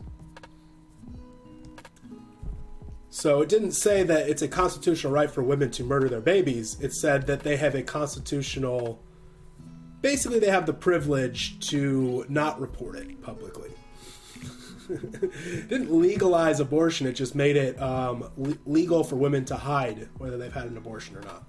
So 3.17 3.41
it 3.41 3.49
didn't 3.49 3.73
say 3.73 4.03
that 4.03 4.29
it's 4.29 4.43
a 4.43 4.49
constitutional 4.49 5.11
right 5.11 5.31
for 5.31 5.43
women 5.43 5.71
to 5.71 5.83
murder 5.83 6.07
their 6.07 6.21
babies. 6.21 6.77
It 6.83 6.93
said 6.93 7.27
that 7.29 7.41
they 7.41 7.57
have 7.57 7.75
a 7.75 7.81
constitutional. 7.83 9.03
Basically, 10.03 10.39
they 10.39 10.51
have 10.51 10.67
the 10.67 10.75
privilege 10.75 11.59
to 11.71 12.27
not 12.29 12.61
report 12.61 12.97
it 12.97 13.23
publicly. 13.23 13.71
didn't 14.91 15.91
legalize 15.91 16.61
abortion, 16.61 17.07
it 17.07 17.15
just 17.15 17.35
made 17.35 17.57
it 17.57 17.81
um, 17.81 18.31
legal 18.67 19.03
for 19.03 19.17
women 19.17 19.47
to 19.47 19.57
hide 19.57 20.11
whether 20.19 20.37
they've 20.37 20.53
had 20.53 20.67
an 20.67 20.77
abortion 20.77 21.17
or 21.17 21.23
not. 21.23 21.43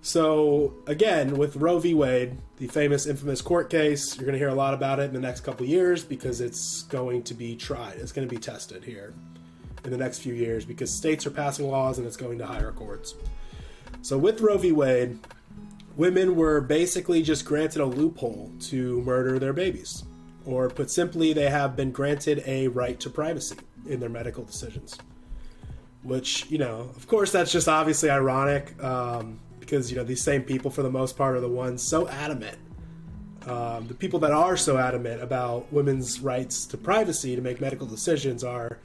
So, 0.00 0.72
again, 0.86 1.36
with 1.36 1.56
Roe 1.56 1.80
v. 1.80 1.92
Wade, 1.92 2.38
the 2.56 2.66
famous, 2.66 3.06
infamous 3.06 3.42
court 3.42 3.68
case, 3.68 4.16
you're 4.16 4.24
going 4.24 4.32
to 4.32 4.38
hear 4.38 4.48
a 4.48 4.54
lot 4.54 4.72
about 4.72 5.00
it 5.00 5.02
in 5.02 5.12
the 5.12 5.20
next 5.20 5.40
couple 5.40 5.66
years 5.66 6.02
because 6.02 6.40
it's 6.40 6.84
going 6.84 7.24
to 7.24 7.34
be 7.34 7.56
tried. 7.56 7.98
It's 7.98 8.10
going 8.10 8.26
to 8.26 8.34
be 8.34 8.40
tested 8.40 8.82
here 8.82 9.12
in 9.84 9.90
the 9.90 9.96
next 9.96 10.18
few 10.18 10.34
years 10.34 10.64
because 10.64 10.92
states 10.92 11.26
are 11.26 11.30
passing 11.30 11.68
laws 11.68 11.98
and 11.98 12.06
it's 12.06 12.16
going 12.16 12.38
to 12.38 12.46
higher 12.46 12.72
courts. 12.72 13.14
So 14.02 14.16
with 14.18 14.40
Roe 14.40 14.58
v. 14.58 14.72
Wade, 14.72 15.18
women 15.96 16.36
were 16.36 16.60
basically 16.60 17.22
just 17.22 17.44
granted 17.44 17.82
a 17.82 17.86
loophole 17.86 18.50
to 18.60 19.02
murder 19.02 19.38
their 19.38 19.52
babies. 19.52 20.04
Or 20.46 20.70
put 20.70 20.90
simply, 20.90 21.32
they 21.32 21.50
have 21.50 21.76
been 21.76 21.92
granted 21.92 22.42
a 22.46 22.68
right 22.68 22.98
to 23.00 23.10
privacy 23.10 23.58
in 23.86 24.00
their 24.00 24.08
medical 24.08 24.42
decisions. 24.42 24.96
Which, 26.02 26.50
you 26.50 26.56
know, 26.56 26.90
of 26.96 27.06
course, 27.06 27.30
that's 27.30 27.52
just 27.52 27.68
obviously 27.68 28.08
ironic 28.08 28.82
um, 28.82 29.38
because, 29.58 29.90
you 29.90 29.98
know, 29.98 30.04
these 30.04 30.22
same 30.22 30.42
people, 30.42 30.70
for 30.70 30.82
the 30.82 30.90
most 30.90 31.16
part, 31.16 31.36
are 31.36 31.40
the 31.40 31.48
ones 31.48 31.82
so 31.82 32.08
adamant. 32.08 32.56
Um, 33.46 33.86
the 33.86 33.94
people 33.94 34.18
that 34.20 34.32
are 34.32 34.56
so 34.56 34.78
adamant 34.78 35.22
about 35.22 35.70
women's 35.72 36.20
rights 36.20 36.64
to 36.66 36.78
privacy 36.78 37.36
to 37.36 37.42
make 37.42 37.60
medical 37.60 37.86
decisions 37.86 38.42
are 38.42 38.78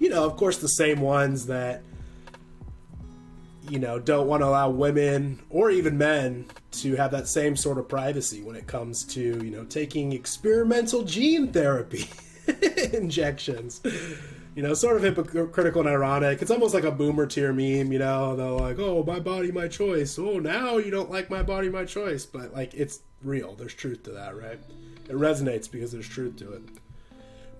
you 0.00 0.08
know, 0.08 0.24
of 0.24 0.36
course, 0.36 0.56
the 0.56 0.68
same 0.68 1.00
ones 1.00 1.46
that 1.46 1.82
you 3.68 3.78
know 3.78 4.00
don't 4.00 4.26
want 4.26 4.40
to 4.40 4.46
allow 4.46 4.68
women 4.68 5.38
or 5.50 5.70
even 5.70 5.96
men 5.96 6.46
to 6.72 6.96
have 6.96 7.12
that 7.12 7.28
same 7.28 7.54
sort 7.54 7.78
of 7.78 7.88
privacy 7.88 8.42
when 8.42 8.56
it 8.56 8.66
comes 8.66 9.04
to 9.04 9.20
you 9.20 9.50
know 9.50 9.64
taking 9.64 10.12
experimental 10.12 11.04
gene 11.04 11.52
therapy 11.52 12.08
injections. 12.92 13.80
You 14.56 14.64
know 14.64 14.74
sort 14.74 14.96
of 14.96 15.02
hypocritical 15.02 15.82
and 15.82 15.90
ironic. 15.90 16.42
It's 16.42 16.50
almost 16.50 16.74
like 16.74 16.84
a 16.84 16.90
boomer 16.90 17.26
tier 17.26 17.52
meme 17.52 17.92
you 17.92 17.98
know 17.98 18.34
they're 18.34 18.48
like 18.48 18.78
oh 18.78 19.04
my 19.04 19.20
body 19.20 19.52
my 19.52 19.68
choice. 19.68 20.18
Oh 20.18 20.38
now 20.38 20.78
you 20.78 20.90
don't 20.90 21.10
like 21.10 21.28
my 21.28 21.42
body 21.42 21.68
my 21.68 21.84
choice. 21.84 22.24
But 22.24 22.54
like 22.54 22.72
it's 22.72 23.00
real. 23.22 23.54
There's 23.54 23.74
truth 23.74 24.02
to 24.04 24.12
that 24.12 24.34
right? 24.34 24.58
It 25.08 25.16
resonates 25.16 25.70
because 25.70 25.92
there's 25.92 26.08
truth 26.08 26.36
to 26.36 26.54
it 26.54 26.62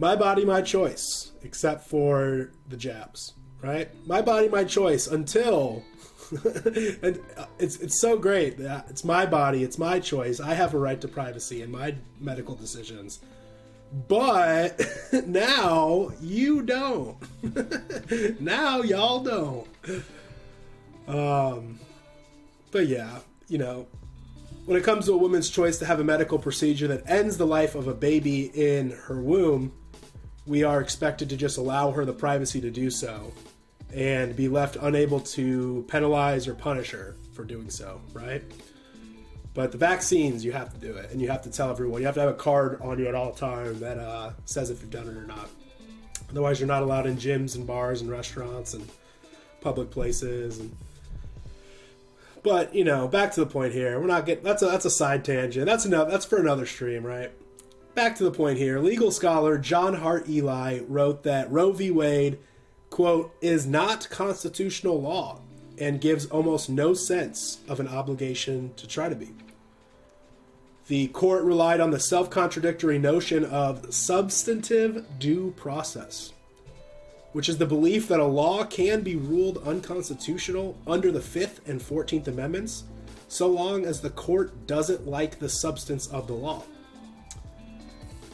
my 0.01 0.17
body, 0.17 0.47
my 0.47 0.63
choice, 0.63 1.33
except 1.43 1.87
for 1.87 2.51
the 2.69 2.77
jabs, 2.77 3.35
right? 3.63 3.91
My 4.07 4.23
body, 4.23 4.49
my 4.49 4.65
choice 4.65 5.07
until. 5.07 5.85
and 7.03 7.21
uh, 7.37 7.47
it's 7.59 7.77
it's 7.81 8.01
so 8.01 8.17
great 8.17 8.57
that 8.59 8.87
it's 8.89 9.05
my 9.05 9.27
body, 9.27 9.63
it's 9.63 9.79
my 9.79 10.01
choice. 10.01 10.41
I 10.41 10.55
have 10.55 10.75
a 10.75 10.79
right 10.79 11.01
to 11.01 11.09
privacy 11.09 11.61
in 11.61 11.71
my 11.71 11.97
medical 12.19 12.55
decisions. 12.55 13.21
But 14.09 14.81
now 15.27 16.13
you 16.21 16.63
don't. 16.63 17.17
now 18.41 18.81
y'all 18.83 19.21
don't. 19.21 19.69
Um 21.09 21.81
but 22.71 22.87
yeah, 22.87 23.19
you 23.49 23.59
know, 23.59 23.89
when 24.67 24.79
it 24.79 24.85
comes 24.85 25.07
to 25.07 25.13
a 25.13 25.17
woman's 25.17 25.51
choice 25.51 25.79
to 25.79 25.85
have 25.85 25.99
a 25.99 26.05
medical 26.05 26.39
procedure 26.39 26.87
that 26.87 27.03
ends 27.11 27.37
the 27.37 27.47
life 27.47 27.75
of 27.75 27.89
a 27.89 27.95
baby 27.95 28.53
in 28.55 28.93
her 28.93 29.21
womb, 29.21 29.73
we 30.47 30.63
are 30.65 30.81
expected 30.81 31.29
to 31.31 31.37
just 31.37 31.59
allow 31.59 31.91
her 31.93 32.05
the 32.05 32.13
privacy 32.13 32.61
to 32.61 32.71
do 32.71 32.91
so 32.91 33.33
and 33.93 34.37
be 34.37 34.49
left 34.49 34.77
unable 34.77 35.21
to 35.21 35.85
penalize 35.89 36.47
or 36.47 36.55
punish 36.55 36.91
her 36.91 37.17
for 37.33 37.45
doing 37.45 37.71
so, 37.71 38.01
right? 38.13 38.43
But 39.53 39.73
the 39.73 39.79
vaccines, 39.79 40.45
you 40.45 40.53
have 40.53 40.73
to 40.73 40.79
do 40.79 40.95
it, 40.97 41.11
and 41.11 41.21
you 41.21 41.29
have 41.29 41.43
to 41.43 41.51
tell 41.51 41.71
everyone. 41.71 42.01
You 42.01 42.07
have 42.07 42.15
to 42.15 42.21
have 42.21 42.31
a 42.31 42.35
card 42.35 42.81
on 42.81 42.99
you 42.99 43.09
at 43.09 43.15
all 43.15 43.33
time 43.33 43.81
that 43.81 43.99
uh, 43.99 44.33
says 44.45 44.71
if 44.71 44.81
you've 44.81 44.91
done 44.91 45.09
it 45.09 45.17
or 45.17 45.27
not. 45.27 45.51
Otherwise, 46.31 46.61
you're 46.61 46.69
not 46.69 46.85
allowed 46.85 47.07
in 47.07 47.17
gyms 47.17 47.57
and 47.57 47.67
bars 47.67 48.01
and 48.01 48.11
restaurants 48.11 48.75
and 48.75 48.89
public 49.61 49.91
places. 49.91 50.61
And 50.61 50.77
but 52.45 52.75
you 52.75 52.85
know, 52.85 53.09
back 53.09 53.33
to 53.33 53.41
the 53.41 53.47
point 53.47 53.73
here. 53.73 53.99
We're 53.99 54.07
not 54.07 54.25
getting 54.25 54.45
that's 54.45 54.63
a 54.63 54.67
that's 54.67 54.85
a 54.85 54.91
side 54.91 55.25
tangent. 55.25 55.67
That's 55.67 55.85
enough. 55.85 56.09
That's 56.09 56.25
for 56.25 56.39
another 56.39 56.67
stream, 56.67 57.05
right? 57.05 57.33
Back 58.01 58.17
to 58.17 58.25
the 58.25 58.31
point 58.31 58.57
here. 58.57 58.79
Legal 58.79 59.11
scholar 59.11 59.59
John 59.59 59.93
Hart 59.93 60.27
Ely 60.27 60.81
wrote 60.89 61.23
that 61.25 61.53
Roe 61.53 61.71
v. 61.71 61.91
Wade, 61.91 62.39
quote, 62.89 63.31
is 63.43 63.67
not 63.67 64.09
constitutional 64.09 64.99
law 64.99 65.41
and 65.79 66.01
gives 66.01 66.25
almost 66.25 66.71
no 66.71 66.95
sense 66.95 67.59
of 67.69 67.79
an 67.79 67.87
obligation 67.87 68.73
to 68.77 68.89
try 68.89 69.11
to 69.11 69.15
be. 69.15 69.35
The 70.87 71.09
court 71.09 71.45
relied 71.45 71.79
on 71.79 71.91
the 71.91 72.01
self 72.01 72.31
contradictory 72.31 72.99
notion 72.99 73.45
of 73.45 73.93
substantive 73.93 75.05
due 75.19 75.51
process, 75.59 76.33
which 77.33 77.51
is 77.51 77.59
the 77.59 77.67
belief 77.67 78.09
that 78.09 78.19
a 78.19 78.25
law 78.25 78.65
can 78.65 79.03
be 79.03 79.17
ruled 79.17 79.63
unconstitutional 79.67 80.75
under 80.87 81.13
the 81.13 81.21
Fifth 81.21 81.69
and 81.69 81.83
Fourteenth 81.83 82.29
Amendments 82.29 82.85
so 83.29 83.47
long 83.47 83.85
as 83.85 84.01
the 84.01 84.09
court 84.09 84.67
doesn't 84.67 85.07
like 85.07 85.39
the 85.39 85.51
substance 85.51 86.07
of 86.07 86.27
the 86.29 86.33
law. 86.33 86.63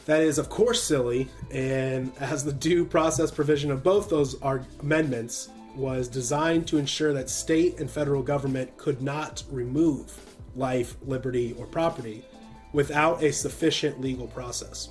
That 0.07 0.21
is, 0.21 0.37
of 0.37 0.47
course, 0.47 0.81
silly, 0.81 1.27
and 1.51 2.13
as 2.21 2.45
the 2.45 2.53
due 2.53 2.85
process 2.85 3.29
provision 3.29 3.71
of 3.71 3.83
both 3.83 4.09
those 4.09 4.41
amendments 4.41 5.49
was 5.75 6.07
designed 6.07 6.65
to 6.69 6.77
ensure 6.77 7.11
that 7.11 7.29
state 7.29 7.81
and 7.81 7.91
federal 7.91 8.23
government 8.23 8.77
could 8.77 9.01
not 9.01 9.43
remove 9.51 10.17
life, 10.55 10.95
liberty, 11.05 11.53
or 11.59 11.65
property 11.65 12.23
without 12.71 13.21
a 13.21 13.33
sufficient 13.33 13.99
legal 13.99 14.27
process. 14.27 14.87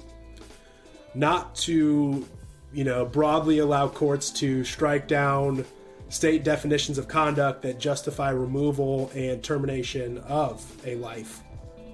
Not 1.15 1.55
to, 1.57 2.29
you 2.75 2.85
know, 2.85 3.07
broadly 3.07 3.61
allow 3.61 3.89
courts 3.89 4.29
to 4.33 4.65
strike 4.65 5.09
down 5.09 5.65
state 6.11 6.45
definitions 6.45 6.99
of 6.99 7.09
conduct 7.09 7.63
that 7.63 7.81
justify 7.81 8.29
removal 8.29 9.11
and 9.15 9.43
termination 9.43 10.19
of 10.19 10.63
a 10.87 10.95
life, 10.97 11.41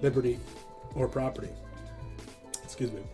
liberty, 0.03 0.41
or 0.97 1.07
property 1.07 1.51
excuse 2.83 3.01
me. 3.01 3.09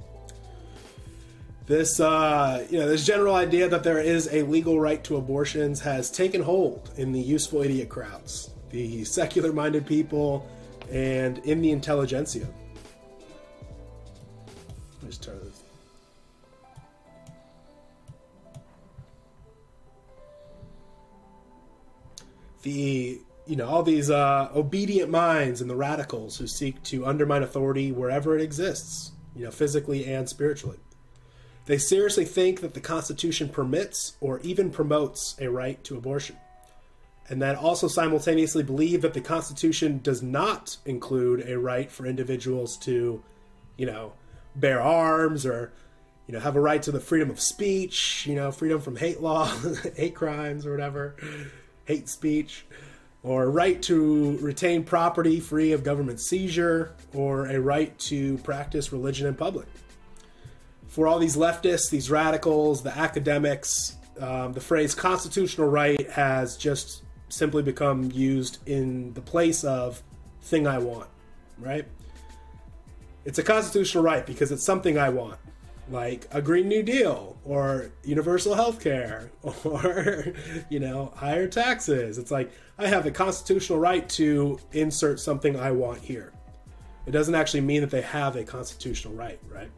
This, 1.67 2.01
uh, 2.01 2.67
you 2.71 2.79
know, 2.79 2.89
this 2.89 3.05
general 3.05 3.35
idea 3.35 3.69
that 3.69 3.85
there 3.85 4.01
is 4.01 4.29
a 4.33 4.43
legal 4.43 4.81
right 4.81 5.05
to 5.05 5.17
abortions 5.17 5.81
has 5.81 6.11
taken 6.11 6.43
hold 6.43 6.91
in 6.97 7.13
the 7.13 7.21
useful 7.21 7.63
idiot 7.63 7.91
crowds, 7.91 8.51
the 8.71 9.05
secular-minded 9.05 9.87
people, 9.87 10.49
and 10.91 11.39
in 11.39 11.61
the 11.61 11.71
intelligentsia. 11.71 12.47
Turn 15.21 15.41
this. 15.43 15.63
The 22.63 23.21
you 23.47 23.57
know 23.57 23.67
all 23.67 23.83
these 23.83 24.11
uh, 24.11 24.51
obedient 24.55 25.11
minds 25.11 25.63
and 25.63 25.71
the 25.71 25.75
radicals 25.75 26.37
who 26.37 26.47
seek 26.47 26.83
to 26.85 27.07
undermine 27.07 27.43
authority 27.43 27.91
wherever 27.91 28.37
it 28.37 28.43
exists 28.43 29.13
you 29.39 29.45
know, 29.45 29.51
physically 29.51 30.05
and 30.05 30.29
spiritually. 30.29 30.79
They 31.67 31.79
seriously 31.79 32.25
think 32.25 32.61
that 32.61 32.75
the 32.75 32.81
Constitution 32.81 33.49
permits 33.49 34.17
or 34.21 34.41
even 34.41 34.71
promotes 34.71 35.37
a 35.41 35.49
right 35.49 35.83
to 35.85 35.97
abortion. 35.97 36.37
And 37.29 37.43
that 37.43 37.57
also 37.57 37.89
simultaneously 37.89 38.63
believe 38.63 39.03
that 39.03 39.15
the 39.15 39.21
Constitution 39.21 40.01
does 40.03 40.23
not 40.23 40.79
include 40.87 41.47
a 41.49 41.59
right 41.59 41.91
for 41.91 42.07
individuals 42.07 42.77
to, 42.79 43.23
you 43.77 43.87
know, 43.87 44.15
bear 44.57 44.81
arms 44.81 45.47
or 45.47 45.73
you 46.27 46.35
know 46.35 46.41
have 46.41 46.57
a 46.57 46.61
right 46.61 46.83
to 46.83 46.91
the 46.91 47.01
freedom 47.01 47.31
of 47.31 47.41
speech 47.41 48.27
you 48.27 48.35
know 48.35 48.51
freedom 48.51 48.81
from 48.81 48.97
hate 48.97 49.21
law 49.21 49.47
hate 49.97 50.15
crimes 50.15 50.67
or 50.67 50.73
whatever 50.73 51.15
hate 51.85 52.09
speech 52.09 52.67
or 53.29 53.45
a 53.45 53.49
right 53.49 53.83
to 53.83 54.39
retain 54.39 54.83
property 54.83 55.39
free 55.39 55.73
of 55.73 55.85
government 55.85 56.21
seizure 56.21 56.95
or 57.15 57.47
a 57.47 57.61
right 57.61 57.97
to 57.99 58.39
practice 58.39 58.93
religion 58.93 59.27
in 59.27 59.35
public. 59.35 59.67
For 60.89 61.07
all 61.07 61.19
these 61.19 61.37
leftists 61.37 61.91
these 61.91 62.11
radicals 62.11 62.83
the 62.83 62.97
academics 62.97 63.97
um, 64.21 64.53
the 64.53 64.61
phrase 64.61 64.95
constitutional 64.95 65.69
right 65.69 66.11
has 66.11 66.57
just 66.57 67.03
simply 67.29 67.63
become 67.63 68.11
used 68.13 68.59
in 68.67 69.13
the 69.13 69.21
place 69.21 69.63
of 69.63 70.03
thing 70.41 70.67
i 70.67 70.79
want 70.79 71.09
right? 71.61 71.87
It's 73.25 73.39
a 73.39 73.43
constitutional 73.43 74.05
right 74.05 74.25
because 74.25 74.53
it's 74.53 74.65
something 74.65 74.99
I 74.99 75.11
want, 75.11 75.39
like 75.91 76.27
a 76.31 76.43
Green 76.43 76.69
New 76.69 76.83
Deal 76.83 77.37
or 77.45 77.91
universal 78.05 78.55
health 78.55 78.81
care 78.81 79.31
or, 79.65 80.33
you 80.69 80.81
know, 80.81 81.13
higher 81.17 81.49
taxes. 81.49 82.19
It's 82.19 82.31
like 82.31 82.51
I 82.79 82.87
have 82.87 83.07
a 83.07 83.11
constitutional 83.11 83.79
right 83.79 84.09
to 84.11 84.59
insert 84.73 85.21
something 85.21 85.59
I 85.59 85.73
want 85.73 86.01
here. 86.01 86.33
It 87.07 87.11
doesn't 87.13 87.35
actually 87.35 87.63
mean 87.63 87.81
that 87.81 87.91
they 87.91 88.03
have 88.03 88.37
a 88.37 88.45
constitutional 88.45 89.15
right, 89.15 89.41
right? 89.51 89.71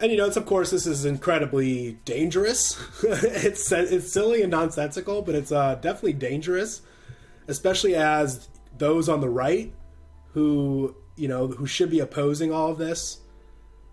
And 0.00 0.10
you 0.10 0.18
know, 0.18 0.26
it's 0.26 0.36
of 0.36 0.46
course 0.46 0.70
this 0.70 0.86
is 0.86 1.04
incredibly 1.04 1.92
dangerous. 2.04 2.78
it's 3.02 3.72
it's 3.72 4.12
silly 4.12 4.42
and 4.42 4.50
nonsensical, 4.50 5.22
but 5.22 5.34
it's 5.34 5.52
uh, 5.52 5.76
definitely 5.76 6.14
dangerous, 6.14 6.82
especially 7.48 7.94
as 7.94 8.48
those 8.76 9.08
on 9.08 9.20
the 9.20 9.28
right 9.28 9.72
who 10.32 10.94
you 11.16 11.28
know, 11.28 11.48
who 11.48 11.66
should 11.66 11.90
be 11.90 12.00
opposing 12.00 12.52
all 12.52 12.70
of 12.70 12.78
this 12.78 13.20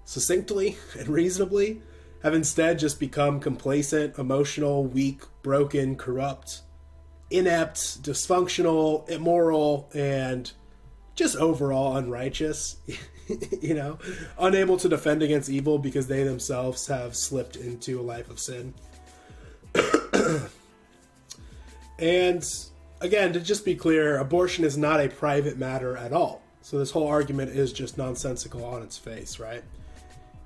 succinctly 0.05 0.77
and 0.97 1.07
reasonably, 1.07 1.81
have 2.23 2.33
instead 2.33 2.79
just 2.79 2.99
become 2.99 3.39
complacent, 3.39 4.17
emotional, 4.17 4.85
weak, 4.85 5.23
broken, 5.41 5.95
corrupt, 5.95 6.61
inept, 7.29 8.01
dysfunctional, 8.01 9.07
immoral, 9.09 9.89
and 9.93 10.51
just 11.15 11.35
overall 11.35 11.97
unrighteous. 11.97 12.77
you 13.61 13.73
know, 13.73 13.97
unable 14.37 14.77
to 14.77 14.89
defend 14.89 15.21
against 15.23 15.49
evil 15.49 15.77
because 15.77 16.07
they 16.07 16.23
themselves 16.23 16.87
have 16.87 17.15
slipped 17.15 17.55
into 17.55 17.99
a 17.99 18.03
life 18.03 18.29
of 18.29 18.39
sin. 18.39 18.73
and 21.99 22.43
again, 23.01 23.33
to 23.33 23.39
just 23.39 23.65
be 23.65 23.75
clear, 23.75 24.17
abortion 24.17 24.63
is 24.65 24.77
not 24.77 24.99
a 24.99 25.09
private 25.09 25.57
matter 25.57 25.95
at 25.97 26.13
all. 26.13 26.41
So 26.61 26.79
this 26.79 26.91
whole 26.91 27.07
argument 27.07 27.51
is 27.51 27.73
just 27.73 27.97
nonsensical 27.97 28.63
on 28.63 28.81
its 28.81 28.97
face, 28.97 29.39
right? 29.39 29.63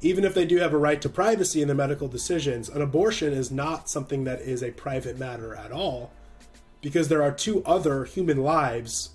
Even 0.01 0.23
if 0.23 0.33
they 0.33 0.45
do 0.45 0.57
have 0.57 0.73
a 0.73 0.77
right 0.77 1.01
to 1.01 1.09
privacy 1.09 1.61
in 1.61 1.67
their 1.67 1.75
medical 1.75 2.07
decisions, 2.07 2.69
an 2.69 2.81
abortion 2.81 3.33
is 3.33 3.51
not 3.51 3.89
something 3.89 4.23
that 4.25 4.41
is 4.41 4.61
a 4.61 4.71
private 4.71 5.17
matter 5.17 5.55
at 5.55 5.71
all 5.71 6.11
because 6.81 7.07
there 7.07 7.23
are 7.23 7.31
two 7.31 7.63
other 7.65 8.05
human 8.05 8.43
lives 8.43 9.09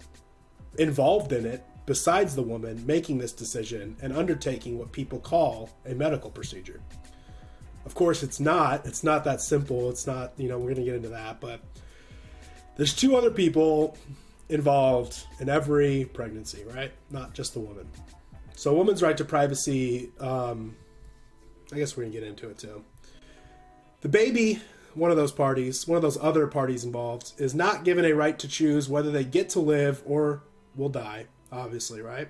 involved 0.78 1.32
in 1.32 1.46
it 1.46 1.64
besides 1.86 2.34
the 2.34 2.42
woman 2.42 2.84
making 2.86 3.18
this 3.18 3.32
decision 3.32 3.96
and 4.02 4.12
undertaking 4.12 4.78
what 4.78 4.92
people 4.92 5.18
call 5.18 5.70
a 5.86 5.94
medical 5.94 6.30
procedure. 6.30 6.80
Of 7.84 7.94
course, 7.94 8.22
it's 8.22 8.38
not. 8.38 8.86
It's 8.86 9.02
not 9.02 9.24
that 9.24 9.40
simple. 9.40 9.90
It's 9.90 10.06
not, 10.06 10.32
you 10.36 10.48
know, 10.48 10.56
we're 10.56 10.74
going 10.74 10.76
to 10.76 10.84
get 10.84 10.94
into 10.94 11.08
that, 11.08 11.40
but 11.40 11.60
there's 12.76 12.94
two 12.94 13.16
other 13.16 13.30
people 13.30 13.96
involved 14.48 15.26
in 15.40 15.48
every 15.48 16.08
pregnancy, 16.12 16.64
right? 16.64 16.92
Not 17.10 17.34
just 17.34 17.54
the 17.54 17.60
woman. 17.60 17.88
So, 18.54 18.71
a 18.71 18.75
woman's 18.75 19.02
right 19.02 19.16
to 19.16 19.25
privacy, 19.25 20.11
um, 20.21 20.76
I 21.73 21.76
guess 21.76 21.97
we're 21.97 22.04
to 22.04 22.11
get 22.11 22.23
into 22.23 22.49
it 22.49 22.59
too. 22.59 22.85
The 24.02 24.09
baby, 24.09 24.60
one 24.95 25.10
of 25.10 25.17
those 25.17 25.32
parties, 25.32 25.86
one 25.86 25.97
of 25.97 26.02
those 26.02 26.19
other 26.19 26.47
parties 26.47 26.84
involved, 26.84 27.32
is 27.38 27.54
not 27.54 27.84
given 27.84 28.04
a 28.04 28.12
right 28.12 28.38
to 28.38 28.49
choose 28.49 28.88
whether 28.88 29.10
they 29.10 29.25
get 29.25 29.49
to 29.50 29.60
live 29.60 30.02
or 30.04 30.43
will 30.75 30.88
die, 30.88 31.26
obviously, 31.50 32.00
right? 32.00 32.28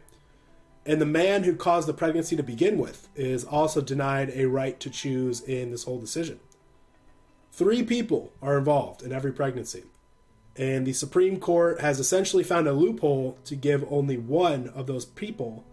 And 0.85 1.01
the 1.01 1.07
man 1.07 1.45
who 1.45 1.55
caused 1.55 1.87
the 1.87 1.95
pregnancy 1.95 2.37
to 2.37 2.43
begin 2.43 2.79
with 2.79 3.09
is 3.15 3.45
also 3.45 3.81
denied 3.81 4.33
a 4.35 4.47
right 4.47 4.79
to 4.81 4.91
choose 4.91 5.41
in 5.41 5.71
this 5.71 5.85
whole 5.85 6.01
decision. 6.01 6.41
Three 7.53 7.83
people 7.83 8.33
are 8.43 8.59
involved 8.59 9.03
in 9.03 9.13
every 9.13 9.33
pregnancy 9.33 9.85
and 10.57 10.87
the 10.87 10.93
Supreme 10.93 11.41
Court 11.41 11.81
has 11.81 11.99
essentially 11.99 12.45
found 12.45 12.69
a 12.69 12.73
loophole 12.73 13.39
to 13.45 13.57
give 13.57 13.91
only 13.91 14.19
one 14.19 14.69
of 14.69 14.87
those 14.87 15.05
people 15.05 15.65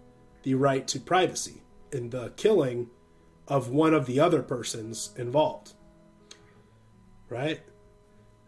the 0.43 0.55
right 0.55 0.87
to 0.87 0.99
privacy 0.99 1.61
in 1.91 2.09
the 2.09 2.29
killing 2.37 2.89
of 3.47 3.69
one 3.69 3.93
of 3.93 4.05
the 4.05 4.19
other 4.19 4.41
persons 4.41 5.11
involved. 5.17 5.73
Right? 7.29 7.61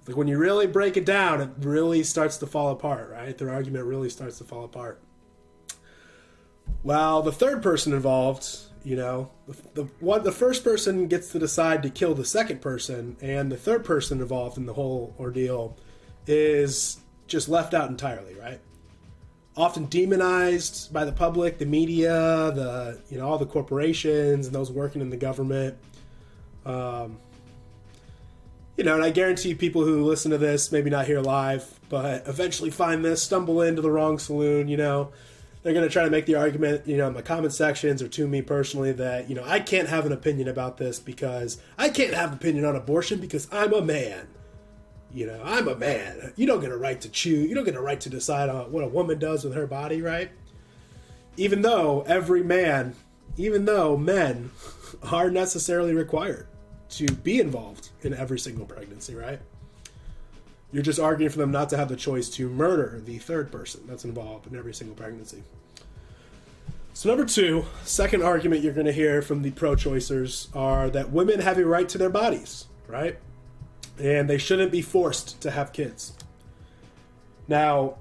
Like 0.07 0.17
when 0.17 0.27
you 0.27 0.37
really 0.37 0.67
break 0.67 0.97
it 0.97 1.05
down, 1.05 1.41
it 1.41 1.49
really 1.59 2.03
starts 2.03 2.37
to 2.37 2.47
fall 2.47 2.71
apart, 2.71 3.11
right? 3.11 3.37
Their 3.37 3.51
argument 3.51 3.85
really 3.85 4.09
starts 4.09 4.37
to 4.39 4.43
fall 4.43 4.63
apart. 4.63 5.01
Well, 6.83 7.21
the 7.21 7.31
third 7.31 7.61
person 7.61 7.93
involved, 7.93 8.47
you 8.83 8.95
know, 8.95 9.29
the, 9.47 9.83
the 9.83 9.83
one 9.99 10.23
the 10.23 10.31
first 10.31 10.63
person 10.63 11.07
gets 11.07 11.31
to 11.31 11.39
decide 11.39 11.83
to 11.83 11.89
kill 11.89 12.15
the 12.15 12.25
second 12.25 12.61
person, 12.61 13.17
and 13.21 13.51
the 13.51 13.57
third 13.57 13.85
person 13.85 14.19
involved 14.19 14.57
in 14.57 14.65
the 14.65 14.73
whole 14.73 15.15
ordeal 15.19 15.77
is 16.25 16.99
just 17.27 17.47
left 17.47 17.75
out 17.75 17.89
entirely, 17.89 18.33
right? 18.33 18.59
Often 19.57 19.87
demonized 19.87 20.93
by 20.93 21.03
the 21.03 21.11
public, 21.11 21.57
the 21.57 21.65
media, 21.65 22.11
the 22.55 22.99
you 23.09 23.17
know 23.17 23.27
all 23.27 23.37
the 23.37 23.45
corporations 23.45 24.47
and 24.47 24.55
those 24.55 24.71
working 24.71 25.01
in 25.01 25.09
the 25.09 25.17
government. 25.17 25.77
Um, 26.65 27.17
you 28.77 28.85
know, 28.85 28.95
and 28.95 29.03
I 29.03 29.11
guarantee 29.11 29.53
people 29.53 29.83
who 29.83 30.05
listen 30.05 30.31
to 30.31 30.37
this, 30.37 30.71
maybe 30.71 30.89
not 30.89 31.05
here 31.05 31.19
live, 31.19 31.79
but 31.89 32.27
eventually 32.27 32.69
find 32.69 33.03
this, 33.03 33.21
stumble 33.21 33.61
into 33.61 33.81
the 33.81 33.91
wrong 33.91 34.17
saloon, 34.17 34.67
you 34.67 34.77
know, 34.77 35.11
they're 35.61 35.73
going 35.73 35.87
to 35.87 35.91
try 35.91 36.03
to 36.03 36.09
make 36.09 36.25
the 36.25 36.35
argument, 36.35 36.87
you 36.87 36.97
know, 36.97 37.07
in 37.07 37.13
the 37.13 37.21
comment 37.21 37.53
sections 37.53 38.01
or 38.01 38.07
to 38.07 38.27
me 38.27 38.41
personally 38.41 38.91
that, 38.93 39.29
you 39.29 39.35
know, 39.35 39.43
I 39.45 39.59
can't 39.59 39.87
have 39.89 40.05
an 40.05 40.11
opinion 40.11 40.47
about 40.47 40.77
this 40.77 40.99
because 40.99 41.61
I 41.77 41.89
can't 41.89 42.13
have 42.13 42.31
an 42.31 42.37
opinion 42.37 42.65
on 42.65 42.75
abortion 42.75 43.19
because 43.19 43.47
I'm 43.51 43.73
a 43.73 43.81
man. 43.81 44.27
You 45.13 45.27
know, 45.27 45.41
I'm 45.43 45.67
a 45.67 45.75
man. 45.75 46.33
You 46.37 46.47
don't 46.47 46.61
get 46.61 46.71
a 46.71 46.77
right 46.77 46.99
to 47.01 47.09
choose. 47.09 47.49
You 47.49 47.55
don't 47.55 47.65
get 47.65 47.75
a 47.75 47.81
right 47.81 47.99
to 48.01 48.09
decide 48.09 48.49
on 48.49 48.71
what 48.71 48.83
a 48.83 48.87
woman 48.87 49.19
does 49.19 49.43
with 49.43 49.53
her 49.53 49.67
body, 49.67 50.01
right? 50.01 50.31
Even 51.37 51.61
though 51.61 52.03
every 52.07 52.43
man, 52.43 52.95
even 53.37 53.65
though 53.65 53.97
men 53.97 54.51
are 55.11 55.29
necessarily 55.29 55.93
required 55.93 56.47
to 56.91 57.07
be 57.11 57.39
involved 57.39 57.89
in 58.01 58.13
every 58.13 58.39
single 58.39 58.65
pregnancy, 58.65 59.15
right? 59.15 59.39
You're 60.71 60.83
just 60.83 60.99
arguing 60.99 61.31
for 61.31 61.37
them 61.37 61.51
not 61.51 61.69
to 61.69 61.77
have 61.77 61.89
the 61.89 61.97
choice 61.97 62.29
to 62.29 62.49
murder 62.49 63.01
the 63.03 63.17
third 63.17 63.51
person 63.51 63.81
that's 63.87 64.05
involved 64.05 64.47
in 64.47 64.57
every 64.57 64.73
single 64.73 64.95
pregnancy. 64.95 65.43
So, 66.93 67.09
number 67.09 67.25
two, 67.25 67.65
second 67.83 68.23
argument 68.23 68.61
you're 68.61 68.73
going 68.73 68.85
to 68.85 68.91
hear 68.93 69.21
from 69.21 69.41
the 69.41 69.51
pro 69.51 69.75
choicers 69.75 70.53
are 70.55 70.89
that 70.89 71.11
women 71.11 71.39
have 71.39 71.57
a 71.57 71.65
right 71.65 71.87
to 71.89 71.97
their 71.97 72.09
bodies, 72.09 72.67
right? 72.87 73.17
And 74.01 74.29
they 74.29 74.37
shouldn't 74.37 74.71
be 74.71 74.81
forced 74.81 75.39
to 75.41 75.51
have 75.51 75.71
kids. 75.73 76.13
Now, 77.47 77.97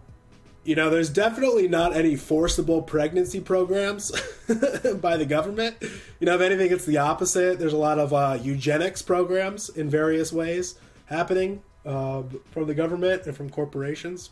you 0.64 0.74
know, 0.74 0.90
there's 0.90 1.10
definitely 1.10 1.68
not 1.68 1.96
any 1.96 2.16
forcible 2.16 2.82
pregnancy 2.82 3.40
programs 3.40 4.10
by 5.00 5.16
the 5.16 5.26
government. 5.26 5.76
You 5.80 6.26
know, 6.26 6.34
if 6.34 6.40
anything, 6.40 6.70
it's 6.70 6.84
the 6.84 6.98
opposite. 6.98 7.58
There's 7.58 7.72
a 7.72 7.78
lot 7.78 7.98
of 7.98 8.12
uh, 8.12 8.38
eugenics 8.40 9.02
programs 9.02 9.68
in 9.70 9.88
various 9.88 10.32
ways 10.32 10.78
happening 11.06 11.62
uh, 11.84 12.22
from 12.50 12.66
the 12.66 12.74
government 12.74 13.26
and 13.26 13.36
from 13.36 13.50
corporations. 13.50 14.30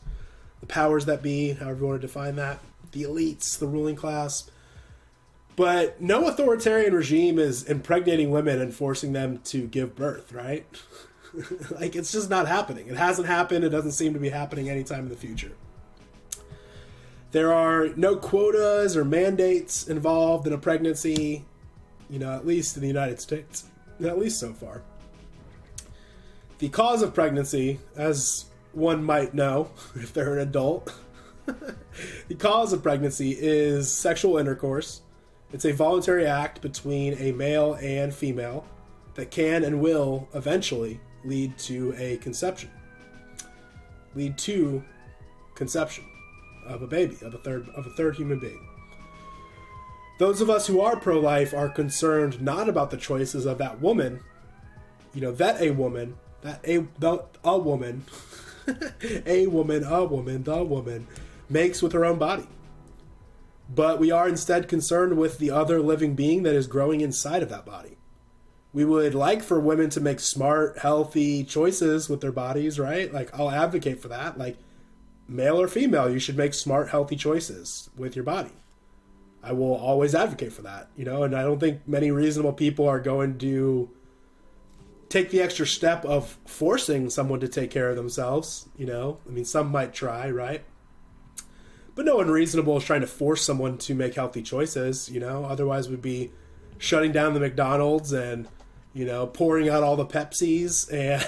The 0.60 0.66
powers 0.66 1.06
that 1.06 1.22
be, 1.22 1.52
however 1.52 1.80
you 1.80 1.86
want 1.86 2.00
to 2.00 2.06
define 2.06 2.36
that, 2.36 2.58
the 2.92 3.04
elites, 3.04 3.58
the 3.58 3.66
ruling 3.66 3.96
class. 3.96 4.50
But 5.56 6.00
no 6.00 6.28
authoritarian 6.28 6.94
regime 6.94 7.38
is 7.38 7.64
impregnating 7.64 8.30
women 8.30 8.60
and 8.60 8.72
forcing 8.72 9.12
them 9.12 9.38
to 9.46 9.66
give 9.66 9.96
birth, 9.96 10.32
right? 10.32 10.66
like 11.70 11.96
it's 11.96 12.12
just 12.12 12.30
not 12.30 12.48
happening. 12.48 12.88
It 12.88 12.96
hasn't 12.96 13.26
happened. 13.26 13.64
It 13.64 13.70
doesn't 13.70 13.92
seem 13.92 14.14
to 14.14 14.20
be 14.20 14.28
happening 14.28 14.68
anytime 14.68 15.00
in 15.00 15.08
the 15.08 15.16
future. 15.16 15.52
There 17.30 17.52
are 17.52 17.88
no 17.96 18.16
quotas 18.16 18.96
or 18.96 19.04
mandates 19.04 19.86
involved 19.86 20.46
in 20.46 20.52
a 20.52 20.58
pregnancy, 20.58 21.44
you 22.08 22.18
know, 22.18 22.34
at 22.34 22.46
least 22.46 22.76
in 22.76 22.82
the 22.82 22.88
United 22.88 23.20
States, 23.20 23.64
at 24.02 24.18
least 24.18 24.40
so 24.40 24.52
far. 24.52 24.82
The 26.58 26.70
cause 26.70 27.02
of 27.02 27.14
pregnancy, 27.14 27.78
as 27.96 28.46
one 28.72 29.04
might 29.04 29.34
know 29.34 29.70
if 29.94 30.12
they're 30.12 30.34
an 30.34 30.48
adult, 30.48 30.92
the 31.46 32.34
cause 32.34 32.72
of 32.72 32.82
pregnancy 32.82 33.36
is 33.38 33.92
sexual 33.92 34.38
intercourse. 34.38 35.02
It's 35.52 35.64
a 35.64 35.72
voluntary 35.72 36.26
act 36.26 36.60
between 36.60 37.14
a 37.14 37.32
male 37.32 37.74
and 37.74 38.12
female 38.12 38.66
that 39.14 39.30
can 39.30 39.64
and 39.64 39.80
will 39.80 40.28
eventually 40.34 41.00
lead 41.24 41.56
to 41.58 41.94
a 41.96 42.16
conception, 42.18 42.70
lead 44.14 44.38
to 44.38 44.82
conception 45.54 46.04
of 46.66 46.82
a 46.82 46.86
baby, 46.86 47.16
of 47.22 47.34
a 47.34 47.38
third 47.38 47.68
of 47.70 47.86
a 47.86 47.90
third 47.90 48.16
human 48.16 48.38
being. 48.38 48.66
those 50.18 50.40
of 50.40 50.50
us 50.50 50.66
who 50.66 50.80
are 50.80 50.96
pro 50.96 51.18
life 51.18 51.54
are 51.54 51.68
concerned 51.68 52.40
not 52.40 52.68
about 52.68 52.90
the 52.90 52.96
choices 52.96 53.46
of 53.46 53.58
that 53.58 53.80
woman, 53.80 54.20
you 55.14 55.20
know, 55.20 55.32
that 55.32 55.60
a 55.60 55.70
woman, 55.70 56.16
that 56.42 56.60
a, 56.64 56.86
the, 56.98 57.24
a 57.44 57.58
woman, 57.58 58.04
a 59.26 59.46
woman, 59.46 59.84
a 59.84 60.04
woman, 60.04 60.42
the 60.42 60.64
woman 60.64 61.06
makes 61.48 61.82
with 61.82 61.92
her 61.92 62.04
own 62.04 62.18
body. 62.18 62.46
But 63.72 63.98
we 63.98 64.10
are 64.10 64.28
instead 64.28 64.66
concerned 64.68 65.18
with 65.18 65.38
the 65.38 65.50
other 65.50 65.80
living 65.80 66.14
being 66.14 66.42
that 66.44 66.54
is 66.54 66.66
growing 66.66 67.00
inside 67.00 67.42
of 67.42 67.50
that 67.50 67.66
body. 67.66 67.97
We 68.78 68.84
would 68.84 69.12
like 69.12 69.42
for 69.42 69.58
women 69.58 69.90
to 69.90 70.00
make 70.00 70.20
smart, 70.20 70.78
healthy 70.78 71.42
choices 71.42 72.08
with 72.08 72.20
their 72.20 72.30
bodies, 72.30 72.78
right? 72.78 73.12
Like, 73.12 73.36
I'll 73.36 73.50
advocate 73.50 74.00
for 74.00 74.06
that. 74.06 74.38
Like, 74.38 74.56
male 75.26 75.60
or 75.60 75.66
female, 75.66 76.08
you 76.08 76.20
should 76.20 76.36
make 76.36 76.54
smart, 76.54 76.90
healthy 76.90 77.16
choices 77.16 77.90
with 77.96 78.14
your 78.14 78.24
body. 78.24 78.52
I 79.42 79.50
will 79.50 79.74
always 79.74 80.14
advocate 80.14 80.52
for 80.52 80.62
that, 80.62 80.90
you 80.96 81.04
know, 81.04 81.24
and 81.24 81.34
I 81.34 81.42
don't 81.42 81.58
think 81.58 81.88
many 81.88 82.12
reasonable 82.12 82.52
people 82.52 82.86
are 82.86 83.00
going 83.00 83.36
to 83.38 83.90
take 85.08 85.30
the 85.30 85.42
extra 85.42 85.66
step 85.66 86.04
of 86.04 86.38
forcing 86.46 87.10
someone 87.10 87.40
to 87.40 87.48
take 87.48 87.72
care 87.72 87.90
of 87.90 87.96
themselves, 87.96 88.68
you 88.76 88.86
know. 88.86 89.18
I 89.26 89.30
mean, 89.30 89.44
some 89.44 89.72
might 89.72 89.92
try, 89.92 90.30
right? 90.30 90.62
But 91.96 92.04
no 92.04 92.14
one 92.14 92.30
reasonable 92.30 92.76
is 92.76 92.84
trying 92.84 93.00
to 93.00 93.08
force 93.08 93.42
someone 93.42 93.76
to 93.78 93.94
make 93.96 94.14
healthy 94.14 94.42
choices, 94.42 95.10
you 95.10 95.18
know. 95.18 95.46
Otherwise, 95.46 95.88
we'd 95.88 96.00
be 96.00 96.30
shutting 96.78 97.10
down 97.10 97.34
the 97.34 97.40
McDonald's 97.40 98.12
and, 98.12 98.46
you 98.98 99.04
know, 99.04 99.28
pouring 99.28 99.68
out 99.68 99.84
all 99.84 99.94
the 99.94 100.04
Pepsis 100.04 100.92
and, 100.92 101.24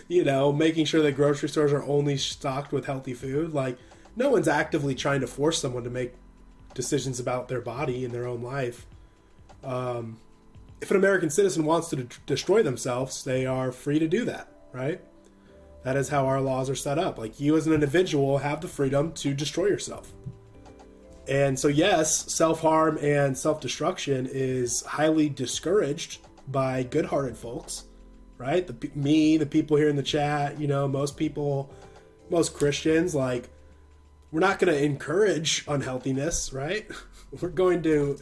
you 0.08 0.22
know, 0.22 0.52
making 0.52 0.84
sure 0.84 1.02
that 1.02 1.16
grocery 1.16 1.48
stores 1.48 1.72
are 1.72 1.82
only 1.82 2.16
stocked 2.16 2.70
with 2.70 2.86
healthy 2.86 3.12
food. 3.12 3.52
Like, 3.52 3.76
no 4.14 4.30
one's 4.30 4.46
actively 4.46 4.94
trying 4.94 5.20
to 5.22 5.26
force 5.26 5.60
someone 5.60 5.82
to 5.82 5.90
make 5.90 6.14
decisions 6.74 7.18
about 7.18 7.48
their 7.48 7.60
body 7.60 8.04
and 8.04 8.14
their 8.14 8.28
own 8.28 8.40
life. 8.40 8.86
Um, 9.64 10.18
if 10.80 10.92
an 10.92 10.96
American 10.96 11.28
citizen 11.28 11.64
wants 11.64 11.88
to 11.88 11.96
de- 11.96 12.06
destroy 12.24 12.62
themselves, 12.62 13.24
they 13.24 13.44
are 13.44 13.72
free 13.72 13.98
to 13.98 14.06
do 14.06 14.24
that, 14.26 14.48
right? 14.72 15.00
That 15.82 15.96
is 15.96 16.10
how 16.10 16.26
our 16.26 16.40
laws 16.40 16.70
are 16.70 16.76
set 16.76 17.00
up. 17.00 17.18
Like 17.18 17.40
you 17.40 17.56
as 17.56 17.66
an 17.66 17.72
individual 17.72 18.38
have 18.38 18.60
the 18.60 18.68
freedom 18.68 19.12
to 19.14 19.34
destroy 19.34 19.66
yourself. 19.66 20.12
And 21.28 21.58
so, 21.58 21.68
yes, 21.68 22.32
self 22.32 22.60
harm 22.60 22.98
and 23.00 23.36
self 23.36 23.60
destruction 23.60 24.28
is 24.30 24.82
highly 24.82 25.28
discouraged 25.28 26.20
by 26.48 26.84
good 26.84 27.06
hearted 27.06 27.36
folks, 27.36 27.84
right? 28.38 28.66
The, 28.66 28.90
me, 28.94 29.36
the 29.36 29.46
people 29.46 29.76
here 29.76 29.88
in 29.88 29.96
the 29.96 30.02
chat, 30.02 30.60
you 30.60 30.68
know, 30.68 30.86
most 30.86 31.16
people, 31.16 31.72
most 32.30 32.54
Christians, 32.54 33.14
like, 33.14 33.48
we're 34.30 34.40
not 34.40 34.58
going 34.58 34.72
to 34.72 34.82
encourage 34.82 35.64
unhealthiness, 35.66 36.52
right? 36.52 36.86
We're 37.40 37.48
going 37.48 37.82
to, 37.82 38.18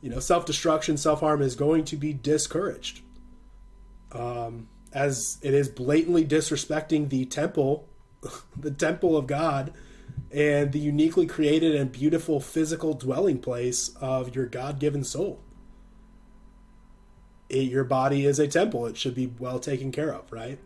you 0.00 0.10
know, 0.10 0.20
self 0.20 0.44
destruction, 0.46 0.96
self 0.96 1.20
harm 1.20 1.42
is 1.42 1.54
going 1.54 1.84
to 1.86 1.96
be 1.96 2.12
discouraged. 2.12 3.02
Um, 4.12 4.68
as 4.92 5.38
it 5.42 5.54
is 5.54 5.68
blatantly 5.68 6.24
disrespecting 6.24 7.08
the 7.08 7.24
temple, 7.26 7.88
the 8.56 8.70
temple 8.70 9.16
of 9.16 9.26
God, 9.26 9.72
and 10.30 10.72
the 10.72 10.78
uniquely 10.78 11.26
created 11.26 11.74
and 11.74 11.90
beautiful 11.90 12.40
physical 12.40 12.94
dwelling 12.94 13.38
place 13.38 13.90
of 14.00 14.34
your 14.34 14.46
God 14.46 14.78
given 14.78 15.04
soul. 15.04 15.40
It, 17.48 17.70
your 17.70 17.84
body 17.84 18.26
is 18.26 18.38
a 18.38 18.46
temple, 18.46 18.86
it 18.86 18.96
should 18.96 19.14
be 19.14 19.32
well 19.38 19.58
taken 19.58 19.90
care 19.90 20.12
of, 20.12 20.30
right? 20.30 20.58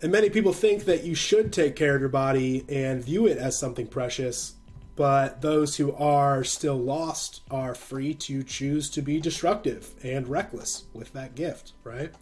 And 0.00 0.12
many 0.12 0.30
people 0.30 0.52
think 0.52 0.84
that 0.84 1.02
you 1.02 1.16
should 1.16 1.52
take 1.52 1.74
care 1.74 1.96
of 1.96 2.00
your 2.00 2.08
body 2.08 2.64
and 2.68 3.02
view 3.02 3.26
it 3.26 3.36
as 3.36 3.58
something 3.58 3.88
precious, 3.88 4.54
but 4.94 5.42
those 5.42 5.76
who 5.76 5.92
are 5.94 6.44
still 6.44 6.76
lost 6.76 7.42
are 7.50 7.74
free 7.74 8.14
to 8.14 8.44
choose 8.44 8.88
to 8.90 9.02
be 9.02 9.20
destructive 9.20 9.94
and 10.04 10.28
reckless 10.28 10.84
with 10.92 11.12
that 11.14 11.34
gift, 11.34 11.72
right? 11.82 12.12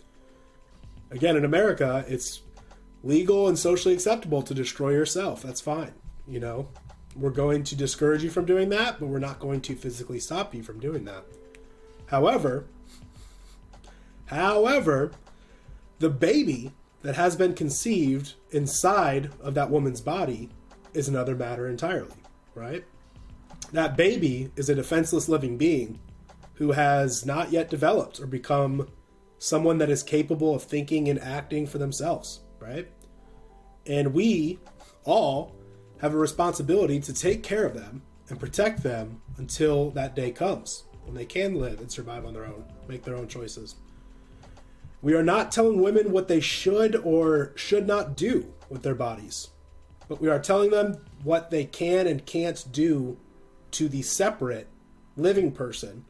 Again, 1.10 1.36
in 1.36 1.44
America, 1.44 2.04
it's 2.08 2.40
legal 3.06 3.48
and 3.48 3.58
socially 3.58 3.94
acceptable 3.94 4.42
to 4.42 4.54
destroy 4.54 4.90
yourself. 4.90 5.42
That's 5.42 5.60
fine. 5.60 5.92
You 6.26 6.40
know, 6.40 6.68
we're 7.14 7.30
going 7.30 7.62
to 7.64 7.76
discourage 7.76 8.22
you 8.22 8.30
from 8.30 8.44
doing 8.44 8.68
that, 8.70 8.98
but 8.98 9.06
we're 9.06 9.18
not 9.18 9.40
going 9.40 9.60
to 9.62 9.74
physically 9.74 10.20
stop 10.20 10.54
you 10.54 10.62
from 10.62 10.80
doing 10.80 11.04
that. 11.04 11.24
However, 12.06 12.66
however, 14.26 15.12
the 15.98 16.10
baby 16.10 16.72
that 17.02 17.14
has 17.14 17.36
been 17.36 17.54
conceived 17.54 18.34
inside 18.50 19.30
of 19.40 19.54
that 19.54 19.70
woman's 19.70 20.00
body 20.00 20.50
is 20.92 21.08
another 21.08 21.34
matter 21.34 21.68
entirely, 21.68 22.16
right? 22.54 22.84
That 23.72 23.96
baby 23.96 24.50
is 24.56 24.68
a 24.68 24.74
defenseless 24.74 25.28
living 25.28 25.56
being 25.56 26.00
who 26.54 26.72
has 26.72 27.24
not 27.24 27.52
yet 27.52 27.70
developed 27.70 28.20
or 28.20 28.26
become 28.26 28.88
someone 29.38 29.78
that 29.78 29.90
is 29.90 30.02
capable 30.02 30.54
of 30.54 30.62
thinking 30.62 31.08
and 31.08 31.20
acting 31.20 31.66
for 31.66 31.78
themselves, 31.78 32.40
right? 32.58 32.88
And 33.88 34.12
we 34.12 34.58
all 35.04 35.54
have 36.00 36.14
a 36.14 36.18
responsibility 36.18 37.00
to 37.00 37.12
take 37.12 37.42
care 37.42 37.64
of 37.64 37.74
them 37.74 38.02
and 38.28 38.38
protect 38.38 38.82
them 38.82 39.22
until 39.38 39.90
that 39.90 40.16
day 40.16 40.30
comes 40.30 40.84
when 41.04 41.14
they 41.14 41.24
can 41.24 41.54
live 41.54 41.80
and 41.80 41.90
survive 41.90 42.26
on 42.26 42.34
their 42.34 42.46
own, 42.46 42.64
make 42.88 43.04
their 43.04 43.16
own 43.16 43.28
choices. 43.28 43.76
We 45.02 45.14
are 45.14 45.22
not 45.22 45.52
telling 45.52 45.80
women 45.80 46.10
what 46.10 46.26
they 46.26 46.40
should 46.40 46.96
or 46.96 47.52
should 47.54 47.86
not 47.86 48.16
do 48.16 48.52
with 48.68 48.82
their 48.82 48.94
bodies, 48.94 49.50
but 50.08 50.20
we 50.20 50.28
are 50.28 50.40
telling 50.40 50.70
them 50.70 50.98
what 51.22 51.50
they 51.50 51.64
can 51.64 52.06
and 52.06 52.26
can't 52.26 52.64
do 52.72 53.16
to 53.72 53.88
the 53.88 54.02
separate 54.02 54.68
living 55.16 55.52
person 55.52 56.04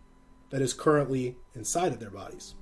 that 0.51 0.63
is 0.63 0.73
currently 0.73 1.37
inside 1.55 1.93
of 1.93 2.01
their 2.01 2.11
bodies. 2.11 2.55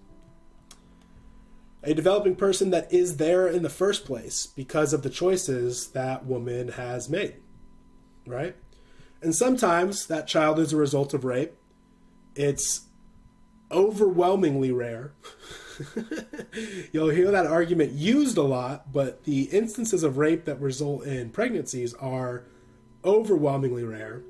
A 1.84 1.94
developing 1.94 2.34
person 2.34 2.70
that 2.70 2.92
is 2.92 3.18
there 3.18 3.46
in 3.46 3.62
the 3.62 3.70
first 3.70 4.04
place 4.04 4.46
because 4.46 4.92
of 4.92 5.02
the 5.02 5.10
choices 5.10 5.88
that 5.88 6.26
woman 6.26 6.68
has 6.68 7.08
made, 7.08 7.36
right? 8.26 8.56
And 9.22 9.34
sometimes 9.34 10.06
that 10.06 10.26
child 10.26 10.58
is 10.58 10.72
a 10.72 10.76
result 10.76 11.14
of 11.14 11.24
rape. 11.24 11.52
It's 12.34 12.86
overwhelmingly 13.70 14.72
rare 14.72 15.12
You'll 16.92 17.10
hear 17.10 17.30
that 17.30 17.46
argument 17.46 17.92
used 17.92 18.36
a 18.36 18.42
lot, 18.42 18.92
but 18.92 19.24
the 19.24 19.42
instances 19.44 20.02
of 20.02 20.18
rape 20.18 20.44
that 20.44 20.60
result 20.60 21.04
in 21.04 21.30
pregnancies 21.30 21.94
are 21.94 22.44
overwhelmingly 23.04 23.84
rare. 23.84 24.22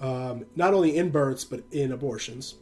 Um, 0.00 0.46
not 0.54 0.74
only 0.74 0.96
in 0.96 1.10
births, 1.10 1.44
but 1.44 1.64
in 1.72 1.92
abortions. 1.92 2.54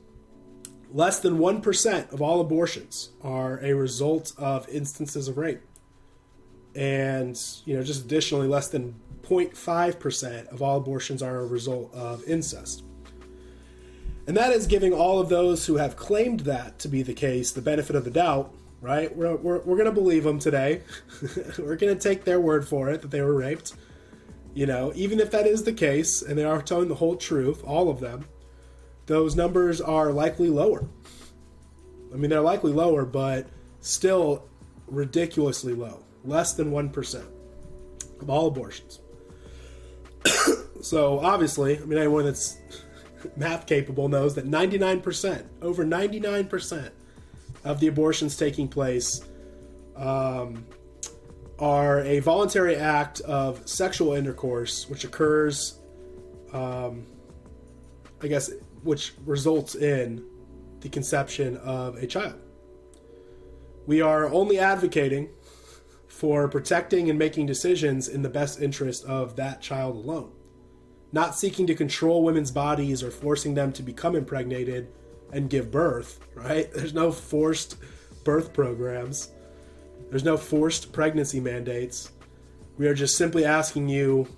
Less 0.93 1.19
than 1.21 1.39
1% 1.39 2.13
of 2.13 2.23
all 2.23 2.41
abortions 2.41 3.11
are 3.23 3.59
a 3.59 3.75
result 3.75 4.33
of 4.39 4.69
instances 4.69 5.29
of 5.29 5.37
rape. 5.37 5.61
And, 6.75 7.41
you 7.65 7.77
know, 7.77 7.83
just 7.83 8.05
additionally, 8.05 8.47
less 8.47 8.69
than 8.69 8.95
0.5% 9.23 10.49
of 10.49 10.63
all 10.63 10.77
abortions 10.77 11.23
are 11.23 11.41
a 11.41 11.47
result 11.47 11.93
of 11.95 12.23
incest. 12.25 12.85
And 14.27 14.37
that 14.37 14.53
is 14.53 14.67
giving 14.67 14.93
all 14.93 15.21
of 15.21 15.29
those 15.29 15.67
who 15.67 15.77
have 15.77 15.97
claimed 15.97 16.41
that 16.41 16.79
to 16.81 16.89
be 16.89 17.03
the 17.03 17.15
case 17.15 17.53
the 17.53 17.63
benefit 17.63 17.97
of 17.97 18.05
the 18.05 18.11
doubt, 18.11 18.53
right? 18.81 19.15
We're, 19.17 19.37
we're, 19.37 19.61
we're 19.61 19.77
going 19.77 19.87
to 19.87 19.93
believe 19.93 20.25
them 20.25 20.39
today. 20.39 20.83
we're 21.59 21.77
going 21.77 21.97
to 21.97 22.01
take 22.01 22.25
their 22.25 22.41
word 22.41 22.67
for 22.67 22.91
it 22.91 23.03
that 23.03 23.11
they 23.11 23.21
were 23.21 23.35
raped. 23.35 23.75
You 24.55 24.67
know, 24.67 24.93
even 24.95 25.21
if 25.21 25.31
that 25.31 25.47
is 25.47 25.63
the 25.63 25.73
case 25.73 26.23
and 26.23 26.37
they 26.37 26.45
are 26.45 26.61
telling 26.61 26.89
the 26.89 26.95
whole 26.95 27.17
truth, 27.17 27.63
all 27.65 27.89
of 27.89 28.01
them, 28.01 28.27
those 29.07 29.37
numbers 29.37 29.81
are 29.81 30.13
likely 30.13 30.49
lower. 30.49 30.87
I 32.13 32.17
mean, 32.17 32.31
they're 32.31 32.41
likely 32.41 32.73
lower, 32.73 33.05
but 33.05 33.47
still 33.81 34.49
ridiculously 34.87 35.75
low. 35.75 36.03
Less 36.25 36.55
than 36.55 36.71
1% 36.71 37.25
of 38.21 38.31
all 38.31 38.49
abortions. 38.49 39.01
so, 40.83 41.21
obviously, 41.21 41.79
I 41.79 41.81
mean, 41.81 41.99
anyone 41.99 42.25
that's 42.25 42.59
math 43.37 43.67
capable 43.67 44.09
knows 44.09 44.35
that 44.35 44.47
99%, 44.47 45.45
over 45.63 45.85
99% 45.85 46.91
of 47.65 47.81
the 47.81 47.87
abortions 47.89 48.37
taking 48.37 48.69
place 48.69 49.21
um, 49.97 50.65
are 51.59 52.01
a 52.01 52.21
voluntary 52.21 52.77
act 52.77 53.21
of 53.21 53.67
sexual 53.69 54.13
intercourse, 54.15 54.89
which 54.89 55.05
occurs, 55.05 55.79
um, 56.53 57.07
I 58.23 58.29
guess, 58.29 58.51
which 58.87 59.13
results 59.25 59.75
in 59.75 60.25
the 60.81 60.89
conception 60.89 61.57
of 61.59 61.97
a 61.97 62.07
child. 62.07 62.41
We 63.87 64.01
are 64.01 64.29
only 64.33 64.59
advocating 64.59 65.29
for 66.09 66.49
protecting 66.49 67.11
and 67.11 67.19
making 67.19 67.47
decisions 67.47 68.09
in 68.09 68.23
the 68.23 68.31
best 68.31 68.61
interest 68.61 69.05
of 69.05 69.37
that 69.37 69.61
child 69.61 69.97
alone 69.97 70.33
not 71.13 71.35
seeking 71.35 71.67
to 71.67 71.75
control 71.75 72.23
women's 72.23 72.51
bodies 72.51 73.03
or 73.03 73.11
forcing 73.11 73.55
them 73.55 73.73
to 73.73 73.83
become 73.83 74.15
impregnated 74.15 74.93
and 75.33 75.51
give 75.51 75.71
birth, 75.71 76.21
right? 76.35 76.71
There's 76.75 76.95
no 76.95 77.13
forced 77.13 77.77
birth 78.25 78.53
programs. 78.53 79.33
There's 80.11 80.25
no 80.25 80.37
forced 80.37 80.93
pregnancy 80.93 81.41
mandates. 81.41 82.13
We 82.77 82.87
are 82.87 82.95
just 82.95 83.17
simply 83.17 83.45
asking 83.45 83.89
you 83.89 84.29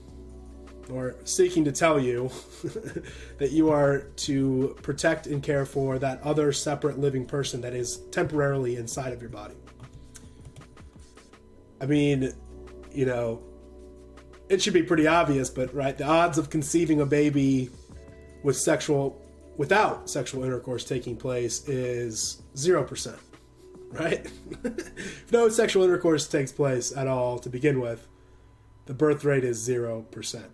or 0.91 1.17
seeking 1.25 1.65
to 1.65 1.73
tell 1.73 1.99
you 1.99 2.31
that 3.39 3.51
you 3.51 3.71
are 3.71 4.01
to 4.17 4.77
protect 4.83 5.27
and 5.27 5.43
care 5.43 5.67
for 5.67 5.99
that 5.99 6.23
other 6.23 6.53
separate 6.53 6.99
living 6.99 7.27
person 7.27 7.61
that 7.61 7.75
is 7.75 7.99
temporarily 8.11 8.77
inside 8.77 9.13
of 9.13 9.21
your 9.21 9.31
body. 9.31 9.55
I 11.81 11.87
mean, 11.87 12.33
you 12.93 13.07
know, 13.07 13.43
it 14.49 14.63
should 14.63 14.73
be 14.73 14.83
pretty 14.83 15.07
obvious, 15.07 15.51
but 15.51 15.73
right, 15.75 15.97
the 15.97 16.05
odds 16.05 16.39
of 16.39 16.51
conceiving 16.51 17.01
a 17.01 17.07
baby 17.07 17.71
with 18.43 18.57
sexual 18.57 19.23
without 19.57 20.09
sexual 20.09 20.45
intercourse 20.45 20.85
taking 20.85 21.17
place 21.17 21.69
is 21.69 22.43
0%, 22.55 23.19
right? 23.91 24.31
if 24.65 25.33
no 25.33 25.49
sexual 25.49 25.83
intercourse 25.83 26.29
takes 26.29 26.53
place 26.53 26.97
at 26.97 27.09
all 27.09 27.39
to 27.41 27.49
begin 27.51 27.81
with, 27.81 28.07
the 28.87 28.95
birth 28.95 29.25
rate 29.25 29.45
is 29.45 29.69
0%. 29.69 30.45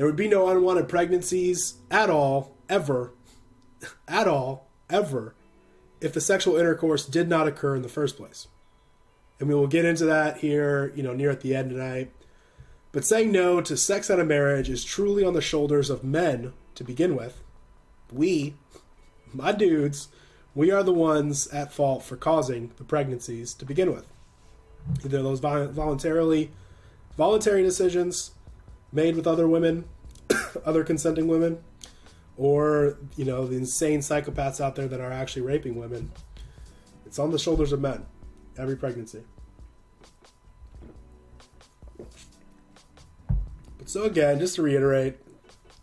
There 0.00 0.06
would 0.06 0.16
be 0.16 0.28
no 0.28 0.48
unwanted 0.48 0.88
pregnancies 0.88 1.74
at 1.90 2.08
all, 2.08 2.56
ever, 2.70 3.12
at 4.08 4.26
all, 4.26 4.66
ever, 4.88 5.34
if 6.00 6.14
the 6.14 6.22
sexual 6.22 6.56
intercourse 6.56 7.04
did 7.04 7.28
not 7.28 7.46
occur 7.46 7.76
in 7.76 7.82
the 7.82 7.88
first 7.90 8.16
place. 8.16 8.48
And 9.38 9.46
we 9.46 9.54
will 9.54 9.66
get 9.66 9.84
into 9.84 10.06
that 10.06 10.38
here, 10.38 10.90
you 10.96 11.02
know, 11.02 11.12
near 11.12 11.28
at 11.28 11.42
the 11.42 11.54
end 11.54 11.68
tonight. 11.68 12.10
But 12.92 13.04
saying 13.04 13.30
no 13.30 13.60
to 13.60 13.76
sex 13.76 14.10
out 14.10 14.18
of 14.18 14.26
marriage 14.26 14.70
is 14.70 14.84
truly 14.84 15.22
on 15.22 15.34
the 15.34 15.42
shoulders 15.42 15.90
of 15.90 16.02
men 16.02 16.54
to 16.76 16.82
begin 16.82 17.14
with. 17.14 17.42
We, 18.10 18.54
my 19.34 19.52
dudes, 19.52 20.08
we 20.54 20.70
are 20.70 20.82
the 20.82 20.94
ones 20.94 21.46
at 21.48 21.74
fault 21.74 22.04
for 22.04 22.16
causing 22.16 22.72
the 22.78 22.84
pregnancies 22.84 23.52
to 23.52 23.66
begin 23.66 23.92
with. 23.92 24.06
Either 25.04 25.22
those 25.22 25.40
voluntarily 25.40 26.52
voluntary 27.18 27.62
decisions 27.62 28.30
made 28.92 29.16
with 29.16 29.26
other 29.26 29.48
women, 29.48 29.84
other 30.64 30.84
consenting 30.84 31.28
women, 31.28 31.62
or 32.36 32.98
you 33.16 33.24
know 33.24 33.46
the 33.46 33.56
insane 33.56 34.00
psychopaths 34.00 34.60
out 34.60 34.76
there 34.76 34.88
that 34.88 35.00
are 35.00 35.12
actually 35.12 35.42
raping 35.42 35.76
women. 35.76 36.12
It's 37.06 37.18
on 37.18 37.30
the 37.30 37.38
shoulders 37.38 37.72
of 37.72 37.80
men. 37.80 38.06
Every 38.56 38.76
pregnancy. 38.76 39.22
But 43.78 43.88
so 43.88 44.04
again, 44.04 44.38
just 44.38 44.56
to 44.56 44.62
reiterate, 44.62 45.16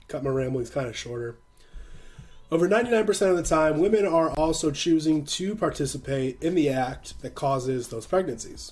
cut 0.07 0.23
my 0.23 0.29
ramblings 0.29 0.69
kind 0.69 0.87
of 0.87 0.95
shorter. 0.95 1.37
Over 2.49 2.69
99% 2.69 3.29
of 3.29 3.35
the 3.35 3.43
time, 3.43 3.77
women 3.77 4.05
are 4.05 4.29
also 4.31 4.71
choosing 4.71 5.25
to 5.25 5.53
participate 5.53 6.41
in 6.41 6.55
the 6.55 6.69
act 6.69 7.21
that 7.21 7.35
causes 7.35 7.89
those 7.89 8.05
pregnancies 8.05 8.71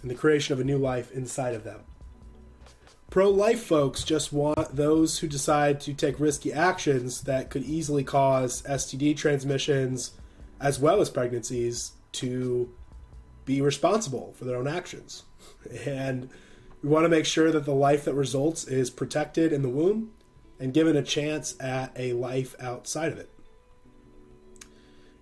and 0.00 0.10
the 0.10 0.14
creation 0.14 0.54
of 0.54 0.60
a 0.60 0.64
new 0.64 0.78
life 0.78 1.12
inside 1.12 1.54
of 1.54 1.64
them. 1.64 1.80
Pro 3.10 3.28
life 3.28 3.64
folks 3.64 4.04
just 4.04 4.32
want 4.32 4.76
those 4.76 5.18
who 5.18 5.26
decide 5.26 5.80
to 5.80 5.92
take 5.92 6.20
risky 6.20 6.52
actions 6.52 7.22
that 7.22 7.50
could 7.50 7.64
easily 7.64 8.04
cause 8.04 8.62
STD 8.62 9.16
transmissions 9.16 10.12
as 10.60 10.78
well 10.78 11.00
as 11.00 11.10
pregnancies 11.10 11.92
to 12.12 12.72
be 13.44 13.60
responsible 13.60 14.32
for 14.36 14.44
their 14.44 14.56
own 14.56 14.68
actions. 14.68 15.24
And 15.84 16.30
we 16.84 16.88
want 16.88 17.04
to 17.04 17.08
make 17.08 17.26
sure 17.26 17.50
that 17.50 17.64
the 17.64 17.74
life 17.74 18.04
that 18.04 18.14
results 18.14 18.64
is 18.64 18.90
protected 18.90 19.52
in 19.52 19.62
the 19.62 19.68
womb 19.68 20.12
and 20.60 20.72
given 20.72 20.96
a 20.96 21.02
chance 21.02 21.56
at 21.58 21.92
a 21.96 22.12
life 22.12 22.54
outside 22.60 23.10
of 23.10 23.18
it. 23.18 23.30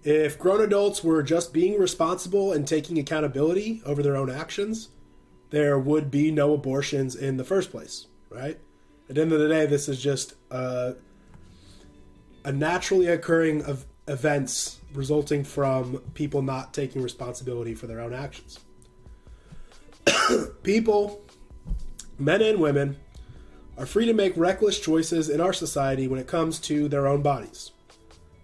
If 0.05 0.39
grown 0.39 0.61
adults 0.61 1.03
were 1.03 1.23
just 1.23 1.55
being 1.55 1.79
responsible 1.79 2.53
and 2.53 2.69
taking 2.69 2.99
accountability 2.99 3.81
over 3.87 4.03
their 4.03 4.17
own 4.17 4.31
actions, 4.31 4.91
there 5.51 5.79
would 5.79 6.11
be 6.11 6.31
no 6.31 6.55
abortions 6.55 7.15
in 7.15 7.37
the 7.37 7.45
first 7.45 7.71
place, 7.71 8.07
right? 8.31 8.59
At 9.09 9.15
the 9.15 9.23
end 9.23 9.33
of 9.33 9.41
the 9.41 9.49
day, 9.49 9.67
this 9.67 9.89
is 9.89 10.01
just 10.01 10.35
a, 10.51 10.95
a 12.45 12.53
naturally 12.53 13.07
occurring 13.07 13.65
of 13.65 13.87
events 14.07 14.81
resulting 14.95 15.45
from 15.45 15.99
people 16.15 16.43
not 16.43 16.75
taking 16.75 17.03
responsibility 17.03 17.75
for 17.75 17.87
their 17.87 18.01
own 18.01 18.13
actions. 18.13 18.59
people, 20.63 21.23
men 22.19 22.43
and 22.43 22.59
women, 22.59 22.97
are 23.77 23.87
free 23.87 24.07
to 24.07 24.13
make 24.13 24.37
reckless 24.37 24.81
choices 24.81 25.29
in 25.29 25.41
our 25.41 25.53
society 25.53 26.09
when 26.09 26.19
it 26.19 26.27
comes 26.27 26.59
to 26.59 26.89
their 26.89 27.07
own 27.07 27.23
bodies, 27.23 27.71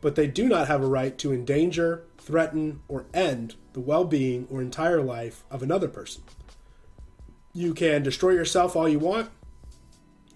but 0.00 0.14
they 0.14 0.26
do 0.26 0.48
not 0.48 0.68
have 0.68 0.82
a 0.82 0.86
right 0.86 1.18
to 1.18 1.32
endanger, 1.32 2.04
threaten, 2.18 2.80
or 2.88 3.06
end 3.12 3.56
the 3.72 3.80
well 3.80 4.04
being 4.04 4.46
or 4.50 4.62
entire 4.62 5.02
life 5.02 5.44
of 5.50 5.62
another 5.62 5.88
person. 5.88 6.22
You 7.54 7.72
can 7.72 8.02
destroy 8.02 8.32
yourself 8.32 8.74
all 8.74 8.88
you 8.88 8.98
want 8.98 9.30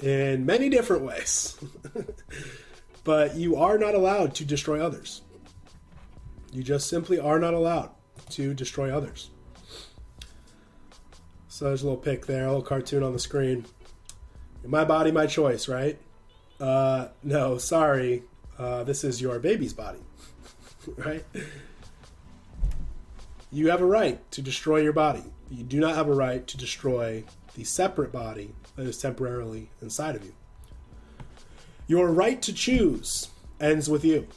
in 0.00 0.46
many 0.46 0.68
different 0.68 1.02
ways, 1.02 1.58
but 3.04 3.34
you 3.34 3.56
are 3.56 3.76
not 3.76 3.94
allowed 3.94 4.36
to 4.36 4.44
destroy 4.44 4.80
others. 4.80 5.22
You 6.52 6.62
just 6.62 6.88
simply 6.88 7.18
are 7.18 7.40
not 7.40 7.54
allowed 7.54 7.90
to 8.30 8.54
destroy 8.54 8.96
others. 8.96 9.30
So 11.48 11.64
there's 11.64 11.82
a 11.82 11.86
little 11.86 12.00
pic 12.00 12.26
there, 12.26 12.44
a 12.44 12.46
little 12.46 12.62
cartoon 12.62 13.02
on 13.02 13.12
the 13.12 13.18
screen. 13.18 13.66
My 14.64 14.84
body, 14.84 15.10
my 15.10 15.26
choice, 15.26 15.66
right? 15.66 15.98
Uh, 16.60 17.08
no, 17.24 17.58
sorry. 17.58 18.22
Uh, 18.58 18.84
this 18.84 19.02
is 19.02 19.20
your 19.20 19.38
baby's 19.40 19.72
body, 19.72 20.00
right? 20.96 21.24
You 23.50 23.70
have 23.70 23.80
a 23.80 23.86
right 23.86 24.18
to 24.32 24.42
destroy 24.42 24.78
your 24.78 24.92
body. 24.92 25.24
You 25.50 25.64
do 25.64 25.80
not 25.80 25.94
have 25.94 26.08
a 26.08 26.14
right 26.14 26.46
to 26.46 26.56
destroy 26.58 27.24
the 27.54 27.64
separate 27.64 28.12
body 28.12 28.54
that 28.76 28.86
is 28.86 28.98
temporarily 28.98 29.70
inside 29.80 30.14
of 30.14 30.24
you. 30.24 30.34
Your 31.86 32.12
right 32.12 32.40
to 32.42 32.52
choose 32.52 33.28
ends 33.58 33.88
with 33.88 34.04
you, 34.04 34.28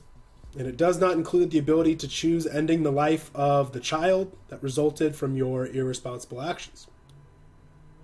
and 0.58 0.68
it 0.68 0.78
does 0.78 1.00
not 1.00 1.14
include 1.14 1.52
the 1.52 1.60
ability 1.60 1.98
to 1.98 2.08
choose 2.08 2.48
ending 2.48 2.84
the 2.84 2.92
life 2.92 3.30
of 3.36 3.74
the 3.74 3.82
child 3.82 4.36
that 4.48 4.64
resulted 4.64 5.16
from 5.16 5.36
your 5.36 5.68
irresponsible 5.68 6.42
actions. 6.42 6.88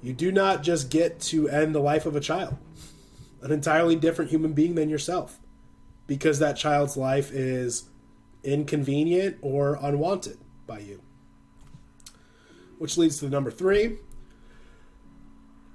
You 0.02 0.12
do 0.12 0.32
not 0.32 0.62
just 0.62 0.90
get 0.90 1.20
to 1.22 1.48
end 1.48 1.74
the 1.74 1.80
life 1.80 2.06
of 2.06 2.16
a 2.16 2.20
child, 2.20 2.58
an 3.42 3.52
entirely 3.52 3.96
different 3.96 4.32
human 4.32 4.52
being 4.52 4.76
than 4.76 4.90
yourself, 4.90 5.40
because 6.08 6.40
that 6.40 6.58
child's 6.58 6.98
life 6.98 7.32
is 7.32 7.86
inconvenient 8.44 9.38
or 9.42 9.80
unwanted 9.82 10.38
by 10.68 10.80
you 10.80 11.02
which 12.78 12.98
leads 12.98 13.20
to 13.20 13.26
the 13.26 13.32
number 13.32 13.52
three. 13.52 13.98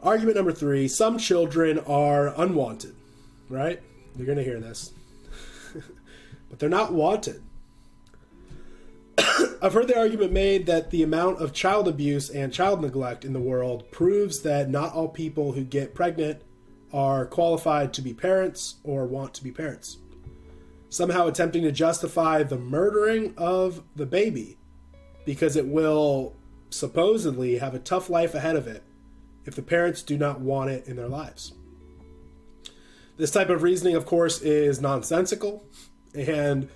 Argument 0.02 0.36
number 0.36 0.52
three 0.52 0.88
some 0.88 1.18
children 1.18 1.78
are 1.80 2.28
unwanted, 2.40 2.94
right? 3.48 3.80
You're 4.16 4.26
going 4.26 4.38
to 4.38 4.44
hear 4.44 4.60
this. 4.60 4.92
but 6.50 6.58
they're 6.58 6.68
not 6.68 6.92
wanted. 6.92 7.42
I've 9.62 9.72
heard 9.72 9.88
the 9.88 9.98
argument 9.98 10.32
made 10.32 10.66
that 10.66 10.90
the 10.90 11.02
amount 11.02 11.40
of 11.40 11.52
child 11.52 11.86
abuse 11.86 12.30
and 12.30 12.52
child 12.52 12.80
neglect 12.82 13.24
in 13.24 13.32
the 13.32 13.40
world 13.40 13.90
proves 13.90 14.40
that 14.40 14.70
not 14.70 14.92
all 14.92 15.08
people 15.08 15.52
who 15.52 15.64
get 15.64 15.94
pregnant 15.94 16.42
are 16.92 17.24
qualified 17.26 17.92
to 17.94 18.02
be 18.02 18.12
parents 18.12 18.76
or 18.84 19.06
want 19.06 19.34
to 19.34 19.44
be 19.44 19.50
parents. 19.50 19.98
Somehow 20.90 21.26
attempting 21.26 21.62
to 21.62 21.72
justify 21.72 22.42
the 22.42 22.58
murdering 22.58 23.34
of 23.36 23.82
the 23.96 24.04
baby 24.04 24.58
because 25.24 25.56
it 25.56 25.66
will 25.66 26.34
supposedly 26.72 27.58
have 27.58 27.74
a 27.74 27.78
tough 27.78 28.10
life 28.10 28.34
ahead 28.34 28.56
of 28.56 28.66
it 28.66 28.82
if 29.44 29.54
the 29.54 29.62
parents 29.62 30.02
do 30.02 30.16
not 30.16 30.40
want 30.40 30.70
it 30.70 30.86
in 30.86 30.96
their 30.96 31.08
lives. 31.08 31.52
This 33.16 33.30
type 33.30 33.50
of 33.50 33.62
reasoning, 33.62 33.94
of 33.94 34.06
course, 34.06 34.40
is 34.40 34.80
nonsensical 34.80 35.64
and 36.14 36.68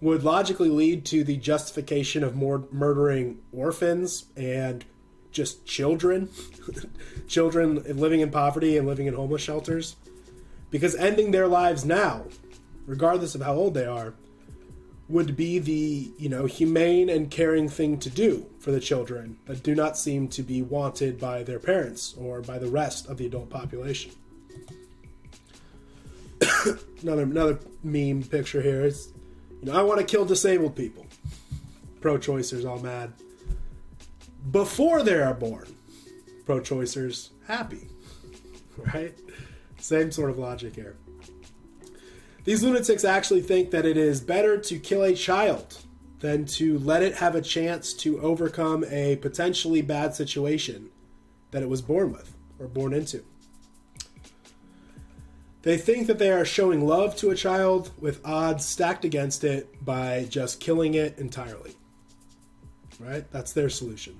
would 0.00 0.24
logically 0.24 0.68
lead 0.68 1.04
to 1.06 1.22
the 1.22 1.36
justification 1.36 2.24
of 2.24 2.34
more 2.34 2.64
murdering 2.72 3.38
orphans 3.52 4.24
and 4.36 4.84
just 5.30 5.64
children, 5.64 6.28
children 7.28 7.82
living 7.98 8.20
in 8.20 8.30
poverty 8.30 8.76
and 8.76 8.86
living 8.86 9.06
in 9.06 9.14
homeless 9.14 9.42
shelters, 9.42 9.96
because 10.70 10.94
ending 10.96 11.30
their 11.30 11.46
lives 11.46 11.84
now, 11.84 12.24
regardless 12.86 13.34
of 13.34 13.42
how 13.42 13.54
old 13.54 13.74
they 13.74 13.86
are, 13.86 14.14
would 15.12 15.36
be 15.36 15.58
the 15.58 16.10
you 16.16 16.28
know 16.28 16.46
humane 16.46 17.10
and 17.10 17.30
caring 17.30 17.68
thing 17.68 17.98
to 17.98 18.08
do 18.08 18.46
for 18.58 18.72
the 18.72 18.80
children 18.80 19.36
that 19.44 19.62
do 19.62 19.74
not 19.74 19.98
seem 19.98 20.26
to 20.26 20.42
be 20.42 20.62
wanted 20.62 21.20
by 21.20 21.42
their 21.42 21.58
parents 21.58 22.14
or 22.18 22.40
by 22.40 22.58
the 22.58 22.68
rest 22.68 23.06
of 23.08 23.18
the 23.18 23.26
adult 23.26 23.50
population. 23.50 24.10
another 27.02 27.22
another 27.22 27.58
meme 27.84 28.22
picture 28.22 28.62
here 28.62 28.84
is 28.86 29.12
you 29.60 29.70
know 29.70 29.78
I 29.78 29.82
want 29.82 30.00
to 30.00 30.06
kill 30.06 30.24
disabled 30.24 30.74
people. 30.74 31.06
Pro-choicers 32.00 32.68
all 32.68 32.80
mad. 32.80 33.12
Before 34.50 35.04
they 35.04 35.20
are 35.20 35.34
born, 35.34 35.76
pro-choicers 36.46 37.30
happy. 37.46 37.88
Right? 38.94 39.14
Same 39.76 40.10
sort 40.10 40.30
of 40.30 40.38
logic 40.38 40.74
here. 40.74 40.96
These 42.44 42.62
lunatics 42.62 43.04
actually 43.04 43.42
think 43.42 43.70
that 43.70 43.86
it 43.86 43.96
is 43.96 44.20
better 44.20 44.58
to 44.58 44.78
kill 44.78 45.04
a 45.04 45.14
child 45.14 45.78
than 46.18 46.44
to 46.44 46.78
let 46.78 47.02
it 47.02 47.16
have 47.16 47.34
a 47.34 47.42
chance 47.42 47.92
to 47.94 48.20
overcome 48.20 48.84
a 48.88 49.16
potentially 49.16 49.82
bad 49.82 50.14
situation 50.14 50.90
that 51.50 51.62
it 51.62 51.68
was 51.68 51.82
born 51.82 52.12
with 52.12 52.34
or 52.58 52.66
born 52.66 52.92
into. 52.92 53.24
They 55.62 55.76
think 55.76 56.08
that 56.08 56.18
they 56.18 56.32
are 56.32 56.44
showing 56.44 56.84
love 56.84 57.14
to 57.16 57.30
a 57.30 57.36
child 57.36 57.92
with 58.00 58.24
odds 58.24 58.64
stacked 58.64 59.04
against 59.04 59.44
it 59.44 59.84
by 59.84 60.26
just 60.28 60.58
killing 60.58 60.94
it 60.94 61.18
entirely. 61.18 61.76
Right? 62.98 63.30
That's 63.30 63.52
their 63.52 63.68
solution. 63.68 64.18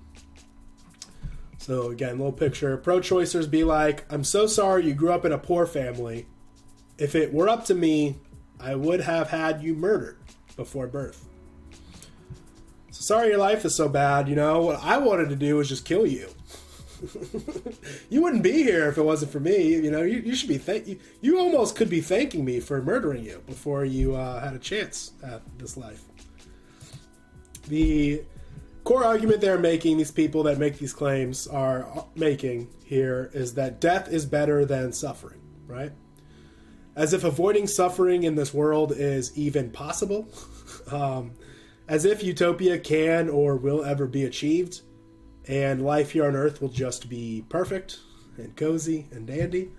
So, 1.58 1.90
again, 1.90 2.18
little 2.18 2.32
picture. 2.32 2.76
Pro 2.76 3.00
choicers 3.00 3.50
be 3.50 3.64
like, 3.64 4.04
I'm 4.12 4.24
so 4.24 4.46
sorry 4.46 4.86
you 4.86 4.94
grew 4.94 5.12
up 5.12 5.24
in 5.24 5.32
a 5.32 5.38
poor 5.38 5.66
family. 5.66 6.26
If 6.98 7.14
it 7.14 7.32
were 7.32 7.48
up 7.48 7.64
to 7.66 7.74
me, 7.74 8.16
I 8.60 8.74
would 8.74 9.00
have 9.00 9.30
had 9.30 9.62
you 9.62 9.74
murdered 9.74 10.18
before 10.56 10.86
birth. 10.86 11.24
So 12.90 13.00
sorry 13.00 13.28
your 13.28 13.38
life 13.38 13.64
is 13.64 13.74
so 13.74 13.88
bad, 13.88 14.28
you 14.28 14.36
know. 14.36 14.60
What 14.60 14.80
I 14.82 14.98
wanted 14.98 15.28
to 15.30 15.36
do 15.36 15.56
was 15.56 15.68
just 15.68 15.84
kill 15.84 16.06
you. 16.06 16.28
you 18.10 18.22
wouldn't 18.22 18.42
be 18.42 18.62
here 18.62 18.88
if 18.88 18.98
it 18.98 19.02
wasn't 19.02 19.32
for 19.32 19.40
me. 19.40 19.74
You 19.74 19.90
know, 19.90 20.02
you, 20.02 20.18
you 20.18 20.34
should 20.34 20.48
be 20.48 20.58
thank 20.58 20.86
you, 20.86 20.98
you 21.20 21.38
almost 21.38 21.74
could 21.74 21.90
be 21.90 22.00
thanking 22.00 22.44
me 22.44 22.60
for 22.60 22.80
murdering 22.82 23.24
you 23.24 23.42
before 23.46 23.84
you 23.84 24.14
uh, 24.14 24.40
had 24.40 24.54
a 24.54 24.58
chance 24.58 25.12
at 25.22 25.42
this 25.58 25.76
life. 25.76 26.02
The 27.68 28.22
core 28.84 29.04
argument 29.04 29.40
they're 29.40 29.58
making, 29.58 29.98
these 29.98 30.10
people 30.10 30.42
that 30.44 30.58
make 30.58 30.78
these 30.78 30.92
claims 30.92 31.46
are 31.46 32.06
making 32.14 32.68
here, 32.84 33.30
is 33.32 33.54
that 33.54 33.80
death 33.80 34.08
is 34.08 34.26
better 34.26 34.64
than 34.64 34.92
suffering, 34.92 35.40
right? 35.66 35.92
As 36.94 37.12
if 37.12 37.24
avoiding 37.24 37.66
suffering 37.66 38.22
in 38.22 38.34
this 38.34 38.52
world 38.52 38.92
is 38.94 39.36
even 39.36 39.70
possible. 39.70 40.28
um, 40.90 41.32
as 41.88 42.04
if 42.04 42.22
utopia 42.22 42.78
can 42.78 43.28
or 43.28 43.56
will 43.56 43.84
ever 43.84 44.06
be 44.06 44.24
achieved 44.24 44.82
and 45.46 45.84
life 45.84 46.12
here 46.12 46.26
on 46.26 46.36
Earth 46.36 46.60
will 46.60 46.68
just 46.68 47.08
be 47.08 47.44
perfect 47.48 47.98
and 48.36 48.56
cozy 48.56 49.06
and 49.10 49.26
dandy. 49.26 49.70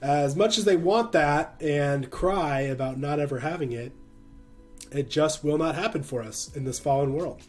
As 0.00 0.36
much 0.36 0.58
as 0.58 0.64
they 0.64 0.76
want 0.76 1.12
that 1.12 1.54
and 1.60 2.10
cry 2.10 2.60
about 2.60 2.98
not 2.98 3.20
ever 3.20 3.40
having 3.40 3.72
it, 3.72 3.92
it 4.90 5.10
just 5.10 5.42
will 5.42 5.58
not 5.58 5.74
happen 5.74 6.02
for 6.02 6.22
us 6.22 6.54
in 6.54 6.64
this 6.64 6.78
fallen 6.78 7.12
world. 7.12 7.42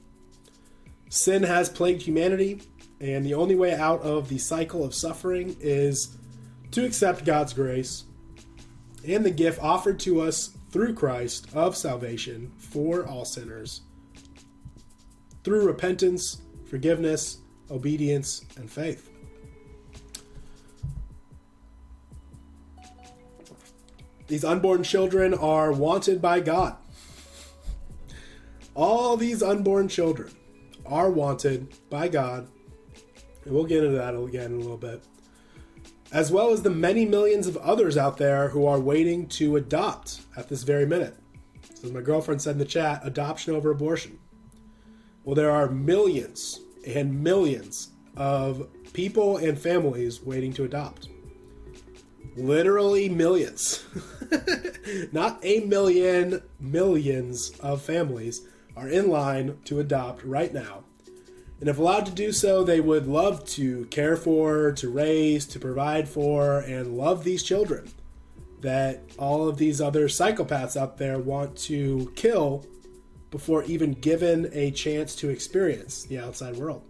Sin 1.10 1.43
has 1.43 1.69
plagued 1.69 2.04
humanity, 2.04 2.62
and 2.99 3.26
the 3.26 3.34
only 3.34 3.56
way 3.56 3.73
out 3.73 4.02
of 4.02 4.30
the 4.30 4.38
cycle 4.38 4.84
of 4.84 4.95
suffering 4.95 5.56
is 5.60 6.17
to 6.71 6.86
accept 6.86 7.26
God's 7.26 7.54
grace 7.54 8.06
and 9.08 9.26
the 9.26 9.32
gift 9.32 9.62
offered 9.62 10.00
to 10.02 10.22
us 10.22 10.58
through 10.72 10.94
Christ 10.94 11.48
of 11.54 11.76
salvation 11.76 12.52
for 12.58 13.06
all 13.06 13.26
sinners 13.26 13.82
through 15.44 15.66
repentance 15.66 16.42
forgiveness, 16.66 17.38
obedience, 17.70 18.46
and 18.58 18.72
faith. 18.72 19.12
These 24.28 24.44
unborn 24.44 24.82
children 24.82 25.36
are 25.36 25.72
wanted 25.72 26.20
by 26.20 26.39
God. 26.39 26.76
All 28.74 29.18
these 29.18 29.44
unborn 29.44 29.88
children 29.88 30.32
are 30.84 31.12
wanted 31.12 31.68
by 31.92 32.08
God, 32.08 32.48
and 33.46 33.54
we'll 33.54 33.66
get 33.66 33.84
into 33.84 33.98
that 33.98 34.16
again 34.16 34.54
in 34.54 34.54
a 34.54 34.62
little 34.62 34.78
bit, 34.78 35.04
as 36.13 36.32
well 36.32 36.52
as 36.52 36.62
the 36.62 36.69
many 36.69 37.06
millions 37.06 37.47
of 37.47 37.58
others 37.58 37.97
out 37.97 38.17
there 38.17 38.49
who 38.49 38.67
are 38.67 38.80
waiting 38.80 39.28
to 39.28 39.56
adopt 39.56 40.21
at 40.38 40.47
this 40.47 40.62
very 40.62 40.86
minute. 40.86 41.15
So, 41.73 41.88
as 41.88 41.91
my 41.91 42.02
girlfriend 42.02 42.41
said 42.41 42.52
in 42.52 42.60
the 42.60 42.65
chat, 42.65 43.02
adoption 43.04 43.56
over 43.56 43.71
abortion. 43.71 44.19
Well, 45.23 45.36
there 45.36 45.49
are 45.49 45.69
millions 45.69 46.60
and 46.86 47.23
millions 47.23 47.89
of 48.15 48.67
people 48.93 49.38
and 49.38 49.58
families 49.58 50.21
waiting 50.21 50.54
to 50.54 50.65
adopt. 50.65 51.10
Literally 52.36 53.10
millions. 53.10 53.84
Not 55.12 55.39
a 55.43 55.62
million, 55.62 56.43
millions 56.60 57.52
of 57.60 57.82
families 57.82 58.47
are 58.76 58.88
in 58.88 59.10
line 59.10 59.58
to 59.65 59.80
adopt 59.80 60.23
right 60.23 60.54
now. 60.54 60.84
And 61.63 61.69
if 61.69 61.78
allowed 61.78 62.06
to 62.08 62.12
do 62.12 62.34
so, 62.34 62.62
they 62.65 62.82
would 62.82 63.08
love 63.08 63.45
to 63.52 63.86
care 63.86 64.17
for, 64.17 64.73
to 64.73 64.89
raise, 64.89 65.45
to 65.45 65.60
provide 65.62 66.10
for, 66.10 66.60
and 66.60 66.97
love 66.97 67.23
these 67.23 67.41
children 67.41 67.89
that 68.60 69.02
all 69.17 69.47
of 69.47 69.58
these 69.58 69.80
other 69.80 70.10
psychopaths 70.10 70.76
out 70.76 70.97
there 70.97 71.17
want 71.17 71.56
to 71.60 72.12
kill 72.17 72.65
before 73.32 73.63
even 73.63 73.93
given 73.93 74.49
a 74.52 74.71
chance 74.71 75.15
to 75.15 75.30
experience 75.30 76.04
the 76.04 76.19
outside 76.19 76.58
world 76.58 76.84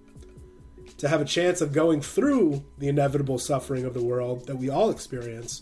to 0.97 1.07
have 1.07 1.21
a 1.21 1.25
chance 1.25 1.61
of 1.61 1.71
going 1.71 2.01
through 2.01 2.63
the 2.79 2.87
inevitable 2.87 3.37
suffering 3.37 3.85
of 3.85 3.93
the 3.93 4.03
world 4.03 4.47
that 4.47 4.57
we 4.57 4.71
all 4.71 4.89
experience 4.89 5.61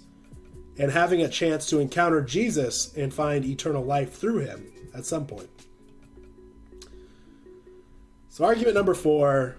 and 0.80 0.89
having 0.89 1.21
a 1.21 1.28
chance 1.28 1.65
to 1.65 1.80
encounter 1.80 2.21
Jesus 2.21 2.95
and 2.95 3.13
find 3.13 3.43
eternal 3.43 3.84
life 3.84 4.13
through 4.13 4.38
him 4.38 4.71
at 4.95 5.06
some 5.06 5.28
point. 5.28 5.50
Argument 8.41 8.75
number 8.75 8.93
four 8.93 9.58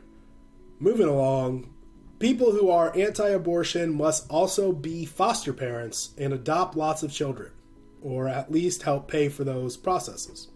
moving 0.79 1.07
along 1.07 1.73
people 2.18 2.53
who 2.53 2.71
are 2.71 2.97
anti 2.97 3.29
abortion 3.29 3.95
must 3.95 4.29
also 4.31 4.73
be 4.73 5.05
foster 5.05 5.53
parents 5.53 6.11
and 6.18 6.33
adopt 6.33 6.77
lots 6.77 7.03
of 7.03 7.12
children, 7.12 7.53
or 8.03 8.29
at 8.29 8.51
least 8.51 8.83
help 8.83 9.09
pay 9.09 9.29
for 9.29 9.45
those 9.45 9.77
processes. 9.77 10.49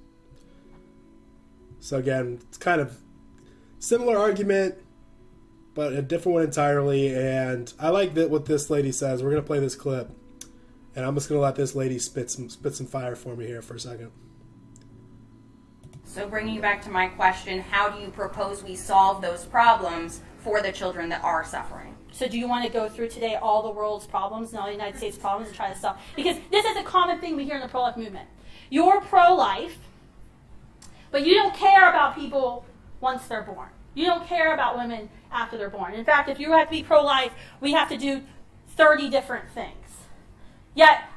So, 1.81 1.99
again, 1.99 2.41
it's 2.49 2.59
kind 2.59 2.81
of 2.81 2.99
similar 3.79 4.19
argument 4.19 4.77
but 5.77 5.93
a 5.93 6.01
different 6.03 6.35
one 6.35 6.43
entirely. 6.45 7.15
And 7.15 7.73
I 7.79 7.91
like 7.91 8.15
that 8.15 8.31
what 8.31 8.47
this 8.47 8.71
lady 8.71 8.91
says. 8.91 9.23
We're 9.23 9.31
gonna 9.31 9.43
play 9.43 9.61
this 9.61 9.77
clip, 9.77 10.11
and 10.97 11.05
I'm 11.05 11.15
just 11.15 11.29
gonna 11.29 11.41
let 11.41 11.55
this 11.55 11.77
lady 11.77 12.01
spit 12.01 12.31
some 12.31 12.49
spit 12.49 12.75
some 12.75 12.87
fire 12.87 13.15
for 13.15 13.37
me 13.37 13.47
here 13.47 13.63
for 13.63 13.75
a 13.75 13.81
second. 13.81 14.11
So, 16.17 16.27
bringing 16.27 16.55
you 16.55 16.63
back 16.63 16.81
to 16.85 16.91
my 16.91 17.09
question, 17.09 17.61
how 17.61 17.91
do 17.91 18.01
you 18.01 18.09
propose 18.09 18.63
we 18.63 18.75
solve 18.75 19.21
those 19.21 19.45
problems 19.45 20.23
for 20.39 20.63
the 20.63 20.73
children 20.73 21.11
that 21.11 21.23
are 21.23 21.45
suffering? 21.45 21.95
So, 22.11 22.27
do 22.27 22.39
you 22.39 22.49
want 22.49 22.65
to 22.65 22.73
go 22.73 22.89
through 22.89 23.11
today 23.11 23.35
all 23.35 23.63
the 23.63 23.71
world's 23.71 24.07
problems 24.07 24.49
and 24.49 24.59
all 24.59 24.65
the 24.65 24.73
United 24.73 24.97
States 24.97 25.19
problems 25.19 25.49
and 25.49 25.55
try 25.55 25.71
to 25.71 25.79
solve? 25.79 25.99
Because 26.17 26.39
this 26.51 26.65
is 26.65 26.75
a 26.79 26.83
common 26.85 27.21
thing 27.21 27.37
we 27.37 27.45
hear 27.45 27.57
in 27.57 27.61
the 27.61 27.69
pro 27.69 27.83
life 27.83 27.99
movement. 27.99 28.31
You're 28.71 29.03
pro 29.03 29.35
life, 29.35 29.77
but 31.11 31.27
you 31.27 31.35
don't 31.35 31.55
care 31.55 31.87
about 31.87 32.15
people 32.15 32.65
once 33.03 33.27
they're 33.27 33.43
born. 33.43 33.69
You 33.93 34.07
don't 34.07 34.27
care 34.27 34.55
about 34.55 34.79
women 34.79 35.11
after 35.31 35.59
they're 35.59 35.69
born. 35.69 35.93
In 35.93 36.07
fact, 36.07 36.31
if 36.31 36.41
you 36.41 36.53
have 36.53 36.69
to 36.69 36.71
be 36.71 36.83
pro 36.83 37.05
life, 37.05 37.33
we 37.61 37.73
have 37.73 37.91
to 37.91 37.99
do 37.99 38.23
30 38.69 39.11
different 39.11 39.51
things. 39.51 39.99
Yet, 40.75 41.11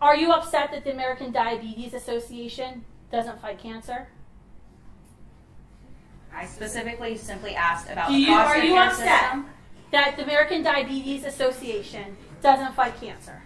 are 0.00 0.14
you 0.14 0.30
upset 0.30 0.70
that 0.70 0.84
the 0.84 0.92
American 0.92 1.32
Diabetes 1.32 1.94
Association 1.94 2.84
doesn't 3.10 3.40
fight 3.40 3.58
cancer? 3.58 4.06
I 6.36 6.44
specifically 6.44 7.16
simply 7.16 7.54
asked 7.54 7.88
about 7.90 8.10
you, 8.12 8.26
the 8.26 8.32
foster 8.32 8.58
Are 8.58 8.62
you 8.64 8.72
care 8.74 8.82
upset 8.90 9.20
system. 9.22 9.46
that 9.90 10.16
the 10.18 10.24
American 10.24 10.62
Diabetes 10.62 11.24
Association 11.24 12.14
doesn't 12.42 12.74
fight 12.74 13.00
cancer? 13.00 13.42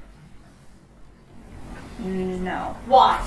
No, 2.00 2.76
Why? 2.87 3.24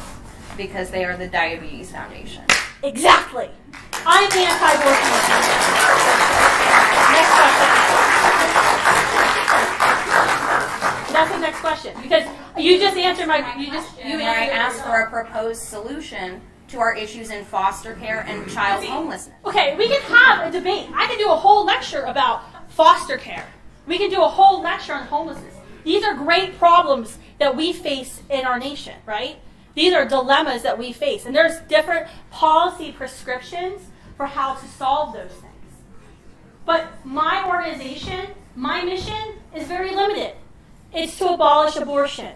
because 0.58 0.90
they 0.92 1.06
are 1.06 1.16
the 1.16 1.28
Diabetes 1.30 1.92
Foundation. 1.92 2.44
Exactly. 2.84 3.50
I'm 4.06 4.30
the 4.32 4.40
anti-abortion. 4.40 5.10
Next 7.14 7.32
question. 7.32 7.70
That's 11.14 11.32
the 11.32 11.40
next 11.40 11.60
question 11.62 11.94
because 12.02 12.24
you 12.58 12.80
just 12.80 12.98
answered 12.98 13.28
my. 13.28 13.56
You 13.56 13.68
just 13.72 13.98
you 13.98 14.04
And 14.20 14.24
I 14.24 14.46
answered. 14.46 14.56
asked 14.56 14.82
for 14.84 15.00
a 15.00 15.10
proposed 15.10 15.62
solution 15.62 16.42
to 16.74 16.80
our 16.80 16.96
issues 16.96 17.30
in 17.30 17.46
foster 17.46 17.94
care 17.96 18.22
and 18.28 18.50
child 18.50 18.84
homelessness. 18.84 19.36
Okay, 19.46 19.76
we 19.78 19.88
can 19.88 20.02
have 20.02 20.48
a 20.48 20.52
debate. 20.52 20.90
I 20.94 21.06
can 21.06 21.20
do 21.20 21.30
a 21.30 21.36
whole 21.36 21.64
lecture 21.66 22.02
about 22.02 22.44
foster 22.72 23.18
care. 23.18 23.48
We 23.86 24.00
can 24.00 24.10
do 24.10 24.24
a 24.24 24.28
whole 24.28 24.62
lecture 24.62 24.94
on 24.94 25.06
homelessness. 25.06 25.54
These 25.84 26.04
are 26.04 26.16
great 26.16 26.58
problems 26.58 27.20
that 27.38 27.56
we 27.56 27.74
face 27.74 28.24
in 28.28 28.46
our 28.46 28.58
nation, 28.58 28.96
right? 29.06 29.38
These 29.76 29.94
are 29.94 30.08
dilemmas 30.08 30.64
that 30.64 30.80
we 30.80 30.94
face. 30.94 31.28
And 31.28 31.36
there's 31.36 31.60
different 31.62 32.08
policy 32.32 32.92
prescriptions 32.92 33.82
for 34.18 34.26
how 34.26 34.56
to 34.56 34.68
solve 34.68 35.14
those 35.14 35.32
things. 35.32 35.54
But 36.66 37.06
my 37.06 37.48
organization, 37.48 38.30
my 38.56 38.84
mission 38.84 39.36
is 39.56 39.68
very 39.68 39.94
limited. 39.94 40.34
It's 40.92 41.20
to 41.20 41.28
abolish 41.30 41.76
abortion, 41.76 42.34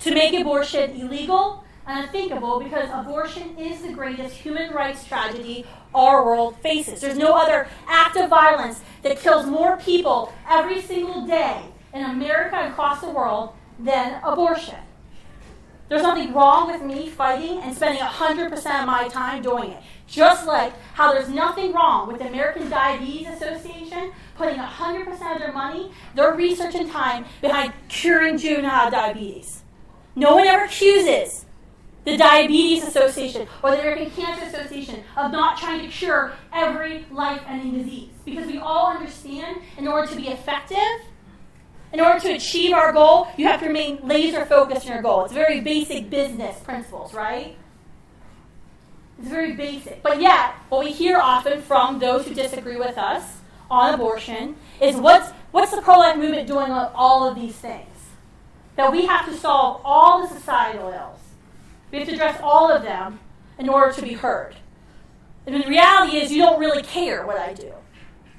to 0.00 0.14
make 0.14 0.38
abortion 0.38 0.92
illegal 0.92 1.63
unthinkable 1.86 2.60
because 2.60 2.88
abortion 2.92 3.56
is 3.58 3.82
the 3.82 3.92
greatest 3.92 4.36
human 4.36 4.72
rights 4.72 5.06
tragedy 5.06 5.66
our 5.94 6.24
world 6.24 6.56
faces. 6.58 7.00
There's 7.00 7.18
no 7.18 7.34
other 7.34 7.68
act 7.86 8.16
of 8.16 8.28
violence 8.30 8.82
that 9.02 9.18
kills 9.18 9.46
more 9.46 9.76
people 9.76 10.32
every 10.48 10.80
single 10.80 11.26
day 11.26 11.62
in 11.92 12.02
America 12.04 12.56
and 12.56 12.72
across 12.72 13.00
the 13.00 13.10
world 13.10 13.54
than 13.78 14.20
abortion. 14.24 14.78
There's 15.88 16.02
nothing 16.02 16.32
wrong 16.32 16.72
with 16.72 16.82
me 16.82 17.10
fighting 17.10 17.58
and 17.58 17.76
spending 17.76 18.02
100% 18.02 18.52
of 18.54 18.86
my 18.86 19.06
time 19.08 19.42
doing 19.42 19.70
it. 19.70 19.82
Just 20.06 20.46
like 20.46 20.72
how 20.94 21.12
there's 21.12 21.28
nothing 21.28 21.72
wrong 21.72 22.08
with 22.08 22.18
the 22.18 22.26
American 22.26 22.70
Diabetes 22.70 23.28
Association 23.28 24.12
putting 24.36 24.58
100% 24.58 25.32
of 25.32 25.38
their 25.38 25.52
money, 25.52 25.92
their 26.14 26.34
research 26.34 26.74
and 26.74 26.90
time 26.90 27.26
behind 27.42 27.72
curing 27.88 28.38
juvenile 28.38 28.90
diabetes. 28.90 29.62
No 30.16 30.36
one 30.36 30.46
ever 30.46 30.64
accuses 30.64 31.43
the 32.04 32.16
Diabetes 32.16 32.84
Association 32.84 33.48
or 33.62 33.70
the 33.70 33.80
American 33.80 34.10
Cancer 34.10 34.44
Association 34.44 35.02
of 35.16 35.32
not 35.32 35.58
trying 35.58 35.80
to 35.80 35.88
cure 35.88 36.32
every 36.52 37.06
life 37.10 37.40
ending 37.46 37.82
disease. 37.82 38.10
Because 38.24 38.46
we 38.46 38.58
all 38.58 38.90
understand 38.90 39.58
in 39.78 39.88
order 39.88 40.06
to 40.08 40.16
be 40.16 40.28
effective, 40.28 40.78
in 41.92 42.00
order 42.00 42.20
to 42.20 42.32
achieve 42.32 42.72
our 42.72 42.92
goal, 42.92 43.28
you 43.36 43.46
have 43.46 43.60
to 43.60 43.66
remain 43.66 44.00
laser 44.02 44.44
focused 44.44 44.86
on 44.86 44.92
your 44.92 45.02
goal. 45.02 45.24
It's 45.24 45.32
very 45.32 45.60
basic 45.60 46.10
business 46.10 46.58
principles, 46.60 47.14
right? 47.14 47.56
It's 49.18 49.28
very 49.28 49.52
basic. 49.52 50.02
But 50.02 50.20
yet, 50.20 50.54
what 50.68 50.84
we 50.84 50.92
hear 50.92 51.18
often 51.18 51.62
from 51.62 52.00
those 52.00 52.26
who 52.26 52.34
disagree 52.34 52.76
with 52.76 52.98
us 52.98 53.38
on 53.70 53.94
abortion 53.94 54.56
is 54.80 54.96
what's, 54.96 55.30
what's 55.52 55.70
the 55.70 55.80
pro 55.80 55.98
life 55.98 56.16
movement 56.16 56.48
doing 56.48 56.70
on 56.70 56.90
all 56.94 57.26
of 57.28 57.36
these 57.36 57.54
things? 57.54 57.88
That 58.76 58.90
we 58.90 59.06
have 59.06 59.26
to 59.26 59.36
solve 59.36 59.80
all 59.84 60.26
the 60.26 60.34
societal 60.34 60.90
ills. 60.90 61.20
We 61.94 62.00
have 62.00 62.08
to 62.08 62.14
address 62.14 62.40
all 62.42 62.72
of 62.72 62.82
them 62.82 63.20
in 63.56 63.68
order 63.68 63.92
to 63.92 64.02
be 64.02 64.14
heard. 64.14 64.56
And 65.46 65.62
the 65.62 65.68
reality 65.68 66.16
is, 66.16 66.32
you 66.32 66.42
don't 66.42 66.58
really 66.58 66.82
care 66.82 67.24
what 67.24 67.38
I 67.38 67.54
do. 67.54 67.72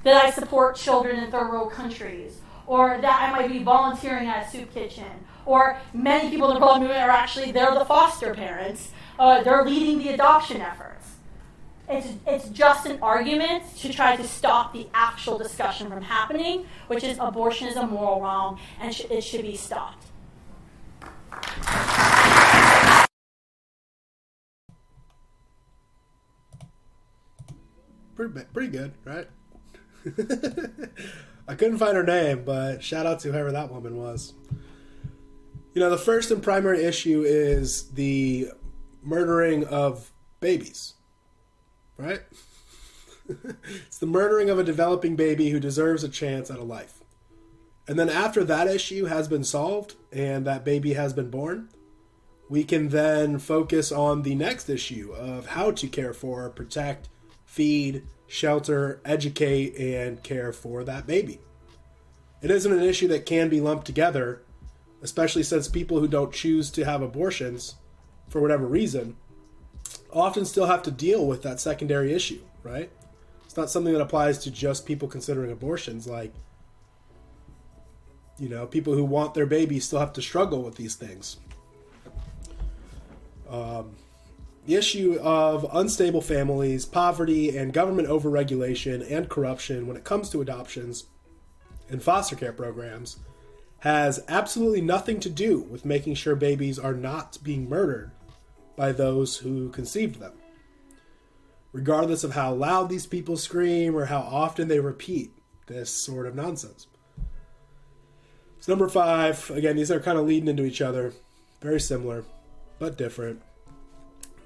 That 0.04 0.22
I 0.22 0.30
support 0.30 0.76
children 0.76 1.16
in 1.16 1.30
third 1.30 1.48
world 1.48 1.72
countries, 1.72 2.40
or 2.66 2.98
that 3.00 3.22
I 3.22 3.30
might 3.32 3.50
be 3.50 3.62
volunteering 3.62 4.28
at 4.28 4.46
a 4.46 4.50
soup 4.50 4.74
kitchen, 4.74 5.24
or 5.46 5.78
many 5.94 6.28
people 6.28 6.48
in 6.48 6.54
the 6.54 6.60
pro 6.60 6.78
movement 6.78 7.00
are 7.00 7.08
actually 7.08 7.50
they're 7.50 7.72
the 7.72 7.86
foster 7.86 8.34
parents 8.34 8.90
uh, 9.18 9.42
they're 9.42 9.64
leading 9.64 10.00
the 10.00 10.10
adoption 10.10 10.60
efforts. 10.60 11.14
It's, 11.88 12.08
it's 12.26 12.50
just 12.50 12.84
an 12.84 12.98
argument 13.00 13.64
to 13.78 13.90
try 13.90 14.16
to 14.16 14.24
stop 14.28 14.74
the 14.74 14.86
actual 14.92 15.38
discussion 15.38 15.88
from 15.88 16.02
happening, 16.02 16.66
which 16.88 17.04
is 17.04 17.16
abortion 17.18 17.68
is 17.68 17.76
a 17.76 17.86
moral 17.86 18.20
wrong 18.20 18.60
and 18.80 18.94
sh- 18.94 19.06
it 19.08 19.22
should 19.22 19.40
be 19.40 19.56
stopped. 19.56 20.04
Pretty, 28.16 28.40
pretty 28.52 28.68
good, 28.68 28.94
right? 29.04 29.28
I 31.48 31.54
couldn't 31.54 31.78
find 31.78 31.96
her 31.96 32.02
name, 32.02 32.44
but 32.44 32.82
shout 32.82 33.06
out 33.06 33.20
to 33.20 33.30
whoever 33.30 33.52
that 33.52 33.70
woman 33.70 33.96
was. 33.96 34.32
You 35.74 35.80
know, 35.80 35.90
the 35.90 35.98
first 35.98 36.30
and 36.30 36.42
primary 36.42 36.82
issue 36.82 37.22
is 37.26 37.90
the 37.90 38.50
murdering 39.02 39.64
of 39.64 40.10
babies, 40.40 40.94
right? 41.98 42.22
it's 43.28 43.98
the 43.98 44.06
murdering 44.06 44.48
of 44.48 44.58
a 44.58 44.64
developing 44.64 45.14
baby 45.14 45.50
who 45.50 45.60
deserves 45.60 46.02
a 46.02 46.08
chance 46.08 46.50
at 46.50 46.58
a 46.58 46.64
life. 46.64 47.00
And 47.86 47.98
then 47.98 48.08
after 48.08 48.42
that 48.44 48.66
issue 48.66 49.04
has 49.04 49.28
been 49.28 49.44
solved 49.44 49.94
and 50.10 50.46
that 50.46 50.64
baby 50.64 50.94
has 50.94 51.12
been 51.12 51.30
born, 51.30 51.68
we 52.48 52.64
can 52.64 52.88
then 52.88 53.38
focus 53.38 53.92
on 53.92 54.22
the 54.22 54.34
next 54.34 54.68
issue 54.68 55.12
of 55.12 55.48
how 55.48 55.70
to 55.72 55.86
care 55.86 56.14
for, 56.14 56.48
protect, 56.48 57.08
feed, 57.56 58.02
shelter, 58.26 59.00
educate, 59.06 59.74
and 59.78 60.22
care 60.22 60.52
for 60.52 60.84
that 60.84 61.06
baby. 61.06 61.40
It 62.42 62.50
isn't 62.50 62.70
an 62.70 62.82
issue 62.82 63.08
that 63.08 63.24
can 63.24 63.48
be 63.48 63.62
lumped 63.62 63.86
together, 63.86 64.42
especially 65.00 65.42
since 65.42 65.66
people 65.66 65.98
who 65.98 66.06
don't 66.06 66.34
choose 66.34 66.70
to 66.72 66.84
have 66.84 67.00
abortions 67.00 67.76
for 68.28 68.42
whatever 68.42 68.66
reason, 68.66 69.16
often 70.12 70.44
still 70.44 70.66
have 70.66 70.82
to 70.82 70.90
deal 70.90 71.26
with 71.26 71.42
that 71.44 71.58
secondary 71.58 72.12
issue, 72.12 72.42
right? 72.62 72.90
It's 73.46 73.56
not 73.56 73.70
something 73.70 73.94
that 73.94 74.02
applies 74.02 74.36
to 74.40 74.50
just 74.50 74.84
people 74.84 75.08
considering 75.08 75.50
abortions. 75.50 76.06
Like, 76.06 76.34
you 78.38 78.50
know, 78.50 78.66
people 78.66 78.92
who 78.92 79.04
want 79.04 79.32
their 79.32 79.46
babies 79.46 79.86
still 79.86 80.00
have 80.00 80.12
to 80.12 80.20
struggle 80.22 80.62
with 80.62 80.74
these 80.74 80.94
things. 80.94 81.38
Um, 83.48 83.96
issue 84.74 85.18
of 85.22 85.66
unstable 85.72 86.20
families, 86.20 86.84
poverty, 86.84 87.56
and 87.56 87.72
government 87.72 88.08
overregulation 88.08 89.08
and 89.10 89.28
corruption 89.28 89.86
when 89.86 89.96
it 89.96 90.04
comes 90.04 90.30
to 90.30 90.40
adoptions 90.40 91.04
and 91.88 92.02
foster 92.02 92.34
care 92.34 92.52
programs 92.52 93.18
has 93.80 94.24
absolutely 94.28 94.80
nothing 94.80 95.20
to 95.20 95.30
do 95.30 95.60
with 95.60 95.84
making 95.84 96.14
sure 96.14 96.34
babies 96.34 96.78
are 96.78 96.94
not 96.94 97.38
being 97.42 97.68
murdered 97.68 98.10
by 98.74 98.92
those 98.92 99.38
who 99.38 99.68
conceived 99.70 100.18
them. 100.18 100.32
Regardless 101.72 102.24
of 102.24 102.32
how 102.34 102.52
loud 102.52 102.88
these 102.88 103.06
people 103.06 103.36
scream 103.36 103.94
or 103.94 104.06
how 104.06 104.20
often 104.20 104.68
they 104.68 104.80
repeat 104.80 105.32
this 105.66 105.90
sort 105.90 106.26
of 106.26 106.34
nonsense. 106.34 106.86
So, 108.60 108.72
number 108.72 108.88
five, 108.88 109.50
again, 109.50 109.76
these 109.76 109.90
are 109.90 110.00
kind 110.00 110.18
of 110.18 110.26
leading 110.26 110.48
into 110.48 110.64
each 110.64 110.80
other, 110.80 111.12
very 111.60 111.80
similar, 111.80 112.24
but 112.78 112.96
different. 112.96 113.42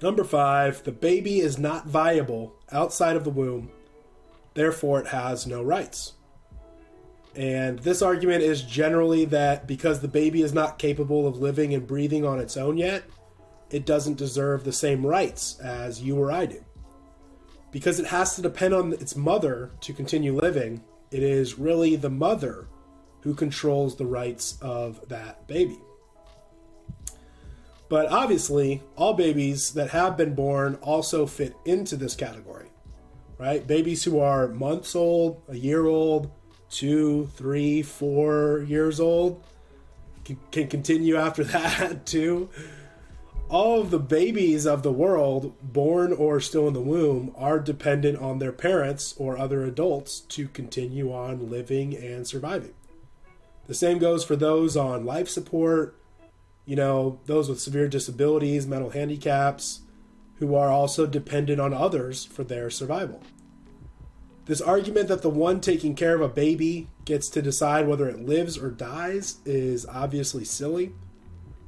Number 0.03 0.25
five, 0.25 0.83
the 0.85 0.93
baby 0.93 1.41
is 1.41 1.59
not 1.59 1.87
viable 1.87 2.55
outside 2.73 3.17
of 3.17 3.25
the 3.25 3.31
womb, 3.31 3.71
therefore, 4.55 5.01
it 5.01 5.09
has 5.09 5.47
no 5.47 5.63
rights. 5.63 6.15
And 7.37 7.79
this 7.81 8.03
argument 8.03 8.43
is 8.43 8.63
generally 8.63 9.25
that 9.27 9.67
because 9.67 10.01
the 10.01 10.09
baby 10.09 10.43
is 10.43 10.53
not 10.53 10.79
capable 10.79 11.27
of 11.27 11.39
living 11.39 11.75
and 11.75 11.87
breathing 11.87 12.25
on 12.25 12.41
its 12.41 12.57
own 12.57 12.77
yet, 12.77 13.05
it 13.71 13.87
doesn't 13.87 14.19
deserve 14.19 14.65
the 14.65 14.73
same 14.73 15.07
rights 15.07 15.59
as 15.61 16.03
you 16.03 16.19
or 16.19 16.33
I 16.33 16.47
do. 16.47 16.65
Because 17.71 18.01
it 18.01 18.07
has 18.07 18.35
to 18.35 18.43
depend 18.43 18.75
on 18.75 18.95
its 18.95 19.15
mother 19.15 19.71
to 19.83 19.93
continue 19.93 20.35
living, 20.35 20.83
it 21.13 21.23
is 21.23 21.59
really 21.59 21.95
the 21.95 22.11
mother 22.11 22.67
who 23.21 23.35
controls 23.35 23.97
the 23.97 24.07
rights 24.07 24.59
of 24.61 25.09
that 25.09 25.47
baby. 25.47 25.79
But 27.91 28.11
obviously, 28.11 28.83
all 28.97 29.13
babies 29.13 29.73
that 29.75 29.91
have 29.91 30.17
been 30.17 30.35
born 30.35 30.77
also 30.77 31.27
fit 31.27 31.55
into 31.67 31.97
this 31.97 32.15
category, 32.15 32.71
right? 33.37 33.67
Babies 33.67 34.03
who 34.05 34.19
are 34.21 34.49
months 34.49 34.97
old, 34.97 35.43
a 35.49 35.57
year 35.57 35.85
old, 35.85 36.31
two, 36.71 37.29
three, 37.35 37.83
four 37.83 38.65
years 38.67 38.99
old 38.99 39.45
can, 40.25 40.39
can 40.51 40.69
continue 40.69 41.17
after 41.17 41.45
that 41.45 42.07
too 42.07 42.49
all 43.51 43.81
of 43.81 43.91
the 43.91 43.99
babies 43.99 44.65
of 44.65 44.85
the 44.85 44.93
world, 44.93 45.53
born 45.61 46.13
or 46.13 46.41
still 46.41 46.69
in 46.69 46.73
the 46.73 46.81
womb, 46.81 47.35
are 47.37 47.59
dependent 47.59 48.17
on 48.19 48.39
their 48.39 48.53
parents 48.53 49.13
or 49.19 49.37
other 49.37 49.65
adults 49.65 50.21
to 50.21 50.47
continue 50.49 51.13
on 51.13 51.51
living 51.51 51.97
and 51.97 52.27
surviving. 52.27 52.73
The 53.67 53.75
same 53.75 53.99
goes 53.99 54.25
for 54.25 54.37
those 54.37 54.77
on 54.77 55.05
life 55.05 55.29
support, 55.29 56.00
you 56.71 56.77
know, 56.77 57.19
those 57.27 57.49
with 57.49 57.61
severe 57.61 57.89
disabilities, 57.89 58.65
mental 58.65 58.91
handicaps, 58.91 59.81
who 60.37 60.55
are 60.55 60.71
also 60.71 61.05
dependent 61.05 61.61
on 61.61 61.75
others 61.75 62.25
for 62.25 62.45
their 62.45 62.71
survival. 62.71 63.21
This 64.45 64.61
argument 64.61 65.09
that 65.09 65.23
the 65.23 65.31
one 65.31 65.61
taking 65.61 65.97
care 65.97 66.15
of 66.15 66.21
a 66.21 66.29
baby 66.29 66.87
gets 67.05 67.29
to 67.31 67.43
decide 67.43 67.89
whether 67.89 68.09
it 68.09 68.25
lives 68.25 68.57
or 68.57 68.71
dies 68.71 69.39
is 69.45 69.85
obviously 69.85 70.45
silly 70.45 70.93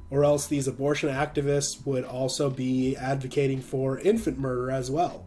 or 0.09 0.23
else 0.23 0.47
these 0.47 0.69
abortion 0.69 1.09
activists 1.09 1.85
would 1.85 2.05
also 2.05 2.49
be 2.49 2.95
advocating 2.95 3.59
for 3.59 3.99
infant 3.99 4.39
murder 4.39 4.71
as 4.71 4.89
well. 4.89 5.25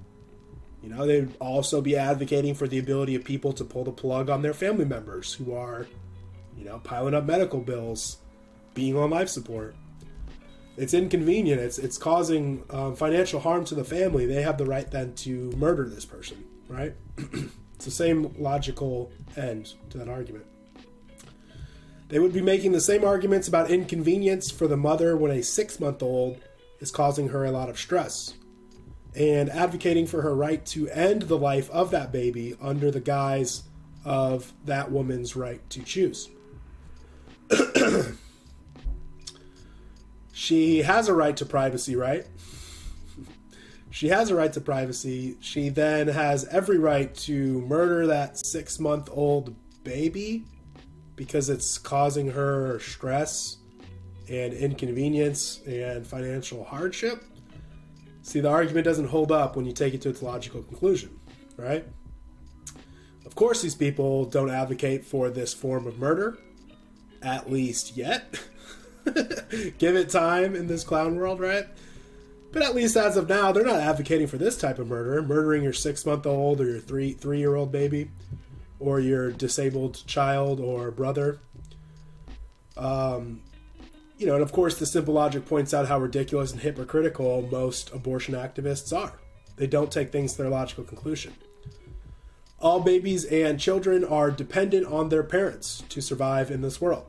You 0.82 0.88
know, 0.88 1.06
they'd 1.06 1.36
also 1.38 1.82
be 1.82 1.98
advocating 1.98 2.54
for 2.54 2.66
the 2.66 2.78
ability 2.78 3.14
of 3.14 3.24
people 3.24 3.52
to 3.52 3.64
pull 3.64 3.84
the 3.84 3.92
plug 3.92 4.30
on 4.30 4.40
their 4.40 4.54
family 4.54 4.86
members 4.86 5.34
who 5.34 5.52
are, 5.52 5.86
you 6.56 6.64
know, 6.64 6.78
piling 6.78 7.12
up 7.12 7.26
medical 7.26 7.60
bills, 7.60 8.22
being 8.76 8.96
on 8.96 9.10
life 9.10 9.28
support. 9.28 9.74
It's 10.76 10.94
inconvenient. 10.94 11.60
It's 11.60 11.78
it's 11.78 11.98
causing 11.98 12.62
um, 12.70 12.94
financial 12.94 13.40
harm 13.40 13.64
to 13.64 13.74
the 13.74 13.82
family. 13.82 14.26
They 14.26 14.42
have 14.42 14.58
the 14.58 14.66
right 14.66 14.88
then 14.88 15.14
to 15.14 15.50
murder 15.56 15.88
this 15.88 16.04
person, 16.04 16.44
right? 16.68 16.94
it's 17.74 17.86
the 17.86 17.90
same 17.90 18.32
logical 18.38 19.10
end 19.36 19.72
to 19.90 19.98
that 19.98 20.08
argument. 20.08 20.44
They 22.08 22.20
would 22.20 22.34
be 22.34 22.42
making 22.42 22.70
the 22.70 22.80
same 22.80 23.04
arguments 23.04 23.48
about 23.48 23.70
inconvenience 23.70 24.50
for 24.50 24.68
the 24.68 24.76
mother 24.76 25.16
when 25.16 25.32
a 25.32 25.42
six 25.42 25.80
month 25.80 26.02
old 26.02 26.38
is 26.78 26.90
causing 26.90 27.30
her 27.30 27.46
a 27.46 27.50
lot 27.50 27.70
of 27.70 27.78
stress, 27.78 28.34
and 29.16 29.48
advocating 29.48 30.06
for 30.06 30.20
her 30.20 30.34
right 30.34 30.64
to 30.66 30.88
end 30.90 31.22
the 31.22 31.38
life 31.38 31.70
of 31.70 31.90
that 31.90 32.12
baby 32.12 32.54
under 32.60 32.90
the 32.90 33.00
guise 33.00 33.62
of 34.04 34.52
that 34.66 34.92
woman's 34.92 35.34
right 35.34 35.68
to 35.70 35.82
choose. 35.82 36.28
she 40.36 40.82
has 40.82 41.08
a 41.08 41.14
right 41.14 41.34
to 41.38 41.46
privacy, 41.46 41.96
right? 41.96 42.26
she 43.90 44.08
has 44.08 44.28
a 44.28 44.34
right 44.34 44.52
to 44.52 44.60
privacy. 44.60 45.38
She 45.40 45.70
then 45.70 46.08
has 46.08 46.44
every 46.48 46.76
right 46.76 47.14
to 47.14 47.62
murder 47.62 48.06
that 48.08 48.36
six 48.36 48.78
month 48.78 49.08
old 49.10 49.56
baby 49.82 50.44
because 51.14 51.48
it's 51.48 51.78
causing 51.78 52.28
her 52.28 52.78
stress 52.80 53.56
and 54.28 54.52
inconvenience 54.52 55.62
and 55.66 56.06
financial 56.06 56.64
hardship. 56.64 57.24
See, 58.20 58.40
the 58.40 58.50
argument 58.50 58.84
doesn't 58.84 59.08
hold 59.08 59.32
up 59.32 59.56
when 59.56 59.64
you 59.64 59.72
take 59.72 59.94
it 59.94 60.02
to 60.02 60.10
its 60.10 60.20
logical 60.20 60.62
conclusion, 60.62 61.18
right? 61.56 61.86
Of 63.24 63.34
course, 63.34 63.62
these 63.62 63.74
people 63.74 64.26
don't 64.26 64.50
advocate 64.50 65.02
for 65.02 65.30
this 65.30 65.54
form 65.54 65.86
of 65.86 65.98
murder, 65.98 66.36
at 67.22 67.50
least 67.50 67.96
yet. 67.96 68.38
Give 69.78 69.96
it 69.96 70.10
time 70.10 70.54
in 70.56 70.66
this 70.66 70.84
clown 70.84 71.16
world, 71.16 71.40
right? 71.40 71.66
But 72.52 72.62
at 72.62 72.74
least 72.74 72.96
as 72.96 73.16
of 73.16 73.28
now, 73.28 73.52
they're 73.52 73.64
not 73.64 73.80
advocating 73.80 74.26
for 74.26 74.38
this 74.38 74.56
type 74.56 74.78
of 74.78 74.88
murder, 74.88 75.22
murdering 75.22 75.62
your 75.62 75.72
six 75.72 76.06
month 76.06 76.26
old 76.26 76.60
or 76.60 76.64
your 76.64 76.80
three 76.80 77.12
three 77.12 77.38
year 77.38 77.54
old 77.54 77.70
baby, 77.70 78.10
or 78.78 79.00
your 79.00 79.30
disabled 79.30 80.06
child 80.06 80.60
or 80.60 80.90
brother. 80.90 81.40
Um, 82.76 83.42
you 84.18 84.26
know, 84.26 84.34
and 84.34 84.42
of 84.42 84.52
course, 84.52 84.78
the 84.78 84.86
simple 84.86 85.14
logic 85.14 85.46
points 85.46 85.74
out 85.74 85.86
how 85.86 85.98
ridiculous 85.98 86.52
and 86.52 86.60
hypocritical 86.60 87.46
most 87.50 87.92
abortion 87.92 88.34
activists 88.34 88.96
are. 88.96 89.12
They 89.56 89.66
don't 89.66 89.92
take 89.92 90.12
things 90.12 90.32
to 90.32 90.42
their 90.42 90.50
logical 90.50 90.84
conclusion. 90.84 91.34
All 92.58 92.80
babies 92.80 93.24
and 93.26 93.60
children 93.60 94.04
are 94.04 94.30
dependent 94.30 94.86
on 94.86 95.10
their 95.10 95.22
parents 95.22 95.84
to 95.90 96.00
survive 96.00 96.50
in 96.50 96.62
this 96.62 96.80
world, 96.80 97.06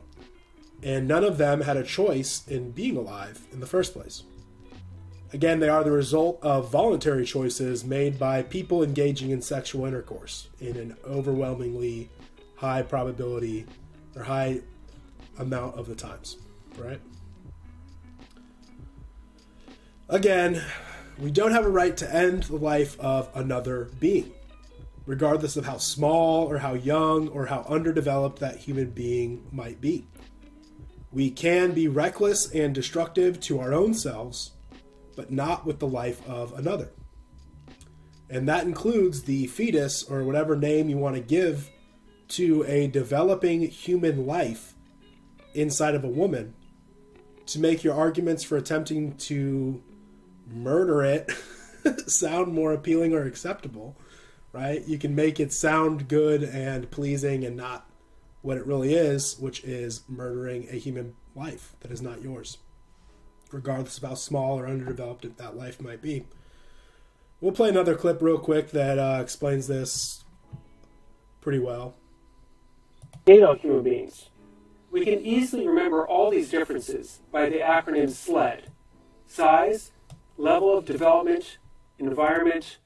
and 0.82 1.08
none 1.08 1.24
of 1.24 1.38
them 1.38 1.62
had 1.62 1.76
a 1.76 1.82
choice 1.82 2.46
in 2.46 2.70
being 2.70 2.96
alive 2.96 3.46
in 3.52 3.60
the 3.60 3.66
first 3.66 3.92
place. 3.92 4.22
Again, 5.32 5.60
they 5.60 5.68
are 5.68 5.84
the 5.84 5.90
result 5.90 6.38
of 6.42 6.70
voluntary 6.70 7.26
choices 7.26 7.84
made 7.84 8.18
by 8.18 8.42
people 8.42 8.82
engaging 8.82 9.30
in 9.30 9.42
sexual 9.42 9.84
intercourse 9.84 10.48
in 10.60 10.76
an 10.76 10.96
overwhelmingly 11.04 12.08
high 12.56 12.82
probability 12.82 13.66
or 14.16 14.22
high 14.22 14.60
amount 15.38 15.76
of 15.76 15.86
the 15.86 15.94
times 15.94 16.38
right? 16.78 17.00
Again, 20.08 20.62
we 21.18 21.30
don't 21.30 21.52
have 21.52 21.66
a 21.66 21.70
right 21.70 21.96
to 21.96 22.14
end 22.14 22.44
the 22.44 22.56
life 22.56 22.98
of 23.00 23.28
another 23.34 23.90
being, 24.00 24.32
regardless 25.06 25.56
of 25.56 25.66
how 25.66 25.78
small 25.78 26.46
or 26.46 26.58
how 26.58 26.74
young 26.74 27.28
or 27.28 27.46
how 27.46 27.66
underdeveloped 27.68 28.38
that 28.38 28.56
human 28.56 28.90
being 28.90 29.46
might 29.52 29.80
be. 29.80 30.06
We 31.10 31.30
can 31.30 31.72
be 31.72 31.88
reckless 31.88 32.50
and 32.52 32.74
destructive 32.74 33.40
to 33.40 33.60
our 33.60 33.72
own 33.72 33.94
selves, 33.94 34.52
but 35.16 35.30
not 35.30 35.66
with 35.66 35.78
the 35.78 35.86
life 35.86 36.26
of 36.28 36.52
another. 36.52 36.90
And 38.30 38.48
that 38.48 38.64
includes 38.64 39.22
the 39.22 39.46
fetus, 39.46 40.02
or 40.02 40.22
whatever 40.22 40.54
name 40.54 40.88
you 40.88 40.98
want 40.98 41.16
to 41.16 41.22
give 41.22 41.70
to 42.28 42.64
a 42.68 42.86
developing 42.88 43.62
human 43.62 44.26
life 44.26 44.74
inside 45.54 45.94
of 45.94 46.04
a 46.04 46.08
woman 46.08 46.54
to 47.46 47.58
make 47.58 47.82
your 47.82 47.94
arguments 47.94 48.44
for 48.44 48.56
attempting 48.56 49.16
to 49.16 49.82
murder 50.50 51.02
it 51.02 51.30
sound 52.06 52.52
more 52.52 52.72
appealing 52.72 53.14
or 53.14 53.24
acceptable, 53.24 53.96
right? 54.52 54.86
You 54.86 54.98
can 54.98 55.14
make 55.14 55.40
it 55.40 55.52
sound 55.52 56.08
good 56.08 56.42
and 56.42 56.90
pleasing 56.90 57.44
and 57.44 57.56
not 57.56 57.87
what 58.42 58.56
it 58.56 58.66
really 58.66 58.94
is, 58.94 59.38
which 59.38 59.64
is 59.64 60.02
murdering 60.08 60.68
a 60.70 60.76
human 60.76 61.14
life 61.34 61.74
that 61.80 61.90
is 61.90 62.02
not 62.02 62.22
yours, 62.22 62.58
regardless 63.50 63.98
of 63.98 64.04
how 64.08 64.14
small 64.14 64.58
or 64.58 64.66
underdeveloped 64.66 65.36
that 65.36 65.56
life 65.56 65.80
might 65.80 66.02
be. 66.02 66.26
We'll 67.40 67.52
play 67.52 67.68
another 67.68 67.94
clip 67.94 68.20
real 68.20 68.38
quick 68.38 68.70
that 68.70 68.98
uh, 68.98 69.18
explains 69.20 69.66
this 69.66 70.24
pretty 71.40 71.58
well. 71.58 71.94
Human 73.26 73.82
beings 73.82 74.30
we 74.90 75.04
can 75.04 75.20
easily 75.20 75.66
remember 75.66 76.06
all 76.06 76.30
these 76.30 76.50
differences 76.50 77.20
by 77.30 77.48
the 77.48 77.58
acronym 77.58 78.10
SLED 78.10 78.70
size, 79.26 79.90
level 80.38 80.76
of 80.76 80.86
development, 80.86 81.58
environment, 81.98 82.78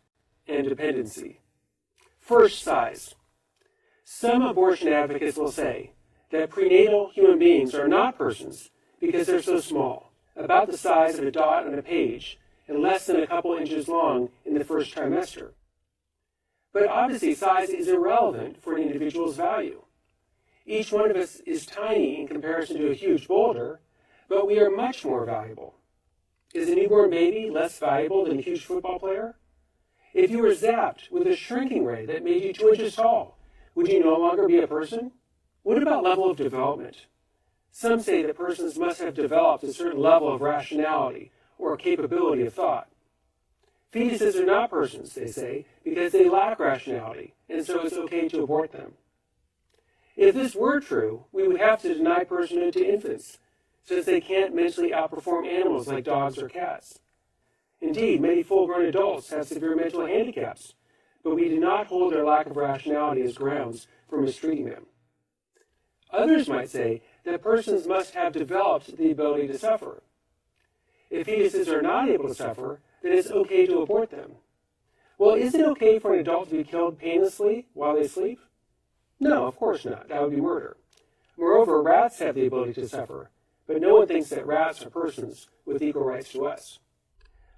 and 0.48 0.68
dependency. 0.68 1.40
First, 2.18 2.62
size. 2.62 3.14
Some 4.04 4.42
abortion 4.42 4.88
advocates 4.88 5.36
will 5.36 5.50
say 5.50 5.92
that 6.30 6.50
prenatal 6.50 7.10
human 7.10 7.38
beings 7.38 7.74
are 7.74 7.88
not 7.88 8.18
persons 8.18 8.70
because 9.00 9.26
they're 9.26 9.42
so 9.42 9.60
small, 9.60 10.12
about 10.36 10.70
the 10.70 10.78
size 10.78 11.18
of 11.18 11.26
a 11.26 11.30
dot 11.30 11.66
on 11.66 11.78
a 11.78 11.82
page 11.82 12.38
and 12.68 12.80
less 12.80 13.06
than 13.06 13.20
a 13.20 13.26
couple 13.26 13.54
inches 13.54 13.88
long 13.88 14.30
in 14.44 14.54
the 14.54 14.64
first 14.64 14.94
trimester. 14.94 15.52
But 16.72 16.88
obviously, 16.88 17.34
size 17.34 17.68
is 17.68 17.88
irrelevant 17.88 18.62
for 18.62 18.76
an 18.76 18.82
individual's 18.82 19.36
value. 19.36 19.82
Each 20.64 20.92
one 20.92 21.10
of 21.10 21.16
us 21.16 21.40
is 21.40 21.66
tiny 21.66 22.20
in 22.20 22.28
comparison 22.28 22.78
to 22.78 22.90
a 22.90 22.94
huge 22.94 23.28
boulder, 23.28 23.80
but 24.28 24.46
we 24.46 24.58
are 24.58 24.70
much 24.70 25.04
more 25.04 25.26
valuable. 25.26 25.74
Is 26.54 26.68
a 26.68 26.74
newborn 26.74 27.10
baby 27.10 27.50
less 27.50 27.78
valuable 27.78 28.24
than 28.24 28.38
a 28.38 28.42
huge 28.42 28.64
football 28.64 28.98
player? 28.98 29.36
If 30.14 30.30
you 30.30 30.38
were 30.38 30.50
zapped 30.50 31.10
with 31.10 31.26
a 31.26 31.34
shrinking 31.36 31.84
ray 31.84 32.06
that 32.06 32.24
made 32.24 32.42
you 32.42 32.52
two 32.52 32.70
inches 32.70 32.96
tall, 32.96 33.38
would 33.74 33.88
you 33.88 34.02
no 34.02 34.16
longer 34.16 34.46
be 34.46 34.58
a 34.58 34.66
person? 34.66 35.12
What 35.62 35.80
about 35.80 36.04
level 36.04 36.30
of 36.30 36.36
development? 36.36 37.06
Some 37.70 38.00
say 38.00 38.22
that 38.22 38.36
persons 38.36 38.78
must 38.78 39.00
have 39.00 39.14
developed 39.14 39.64
a 39.64 39.72
certain 39.72 40.00
level 40.00 40.32
of 40.32 40.40
rationality 40.42 41.30
or 41.58 41.76
capability 41.76 42.44
of 42.44 42.52
thought. 42.52 42.88
Fetuses 43.92 44.36
are 44.36 44.46
not 44.46 44.70
persons, 44.70 45.14
they 45.14 45.26
say, 45.26 45.66
because 45.84 46.12
they 46.12 46.28
lack 46.28 46.58
rationality, 46.58 47.34
and 47.48 47.64
so 47.64 47.80
it's 47.80 47.96
okay 47.96 48.28
to 48.28 48.42
abort 48.42 48.72
them. 48.72 48.92
If 50.16 50.34
this 50.34 50.54
were 50.54 50.80
true, 50.80 51.24
we 51.32 51.46
would 51.46 51.60
have 51.60 51.80
to 51.82 51.94
deny 51.94 52.24
personhood 52.24 52.72
to 52.72 52.84
infants, 52.84 53.38
since 53.84 54.06
they 54.06 54.20
can't 54.20 54.54
mentally 54.54 54.90
outperform 54.90 55.46
animals 55.46 55.88
like 55.88 56.04
dogs 56.04 56.38
or 56.38 56.48
cats. 56.48 57.00
Indeed, 57.80 58.20
many 58.20 58.42
full 58.42 58.66
grown 58.66 58.86
adults 58.86 59.30
have 59.30 59.46
severe 59.46 59.74
mental 59.74 60.06
handicaps, 60.06 60.74
but 61.22 61.34
we 61.34 61.48
do 61.48 61.60
not 61.60 61.86
hold 61.86 62.12
their 62.12 62.24
lack 62.24 62.46
of 62.46 62.56
rationality 62.56 63.22
as 63.22 63.34
grounds 63.34 63.86
for 64.08 64.20
mistreating 64.20 64.66
them. 64.66 64.86
Others 66.10 66.48
might 66.48 66.70
say 66.70 67.02
that 67.24 67.42
persons 67.42 67.86
must 67.86 68.14
have 68.14 68.32
developed 68.32 68.96
the 68.96 69.10
ability 69.10 69.46
to 69.48 69.58
suffer. 69.58 70.02
If 71.10 71.26
fetuses 71.26 71.68
are 71.68 71.82
not 71.82 72.08
able 72.08 72.28
to 72.28 72.34
suffer, 72.34 72.80
then 73.02 73.12
it's 73.12 73.30
okay 73.30 73.66
to 73.66 73.80
abort 73.80 74.10
them. 74.10 74.32
Well, 75.18 75.34
is 75.34 75.54
it 75.54 75.64
okay 75.68 75.98
for 75.98 76.14
an 76.14 76.20
adult 76.20 76.50
to 76.50 76.56
be 76.56 76.64
killed 76.64 76.98
painlessly 76.98 77.66
while 77.74 77.94
they 77.94 78.08
sleep? 78.08 78.40
No, 79.20 79.46
of 79.46 79.56
course 79.56 79.84
not. 79.84 80.08
That 80.08 80.20
would 80.20 80.32
be 80.32 80.40
murder. 80.40 80.76
Moreover, 81.38 81.80
rats 81.80 82.18
have 82.18 82.34
the 82.34 82.46
ability 82.46 82.74
to 82.74 82.88
suffer, 82.88 83.30
but 83.66 83.80
no 83.80 83.96
one 83.96 84.08
thinks 84.08 84.30
that 84.30 84.46
rats 84.46 84.84
are 84.84 84.90
persons 84.90 85.48
with 85.64 85.82
equal 85.82 86.04
rights 86.04 86.32
to 86.32 86.46
us. 86.46 86.78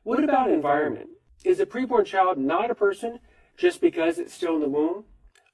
What 0.03 0.23
about 0.23 0.51
environment? 0.51 1.09
Is 1.45 1.61
a 1.61 1.67
preborn 1.67 2.05
child 2.07 2.39
not 2.39 2.71
a 2.71 2.75
person 2.75 3.19
just 3.57 3.81
because 3.81 4.19
it's 4.19 4.35
still 4.35 4.57
in 4.57 4.61
the 4.61 4.69
womb? 4.69 5.05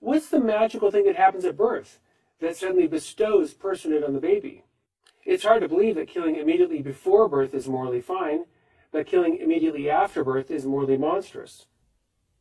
What's 0.00 0.28
the 0.28 0.40
magical 0.40 0.90
thing 0.90 1.04
that 1.04 1.16
happens 1.16 1.44
at 1.44 1.56
birth 1.56 2.00
that 2.40 2.56
suddenly 2.56 2.86
bestows 2.86 3.52
personhood 3.54 4.06
on 4.06 4.14
the 4.14 4.20
baby? 4.20 4.64
It's 5.24 5.44
hard 5.44 5.62
to 5.62 5.68
believe 5.68 5.96
that 5.96 6.08
killing 6.08 6.36
immediately 6.36 6.80
before 6.80 7.28
birth 7.28 7.54
is 7.54 7.68
morally 7.68 8.00
fine, 8.00 8.44
but 8.90 9.06
killing 9.06 9.36
immediately 9.36 9.90
after 9.90 10.24
birth 10.24 10.50
is 10.50 10.64
morally 10.64 10.96
monstrous. 10.96 11.66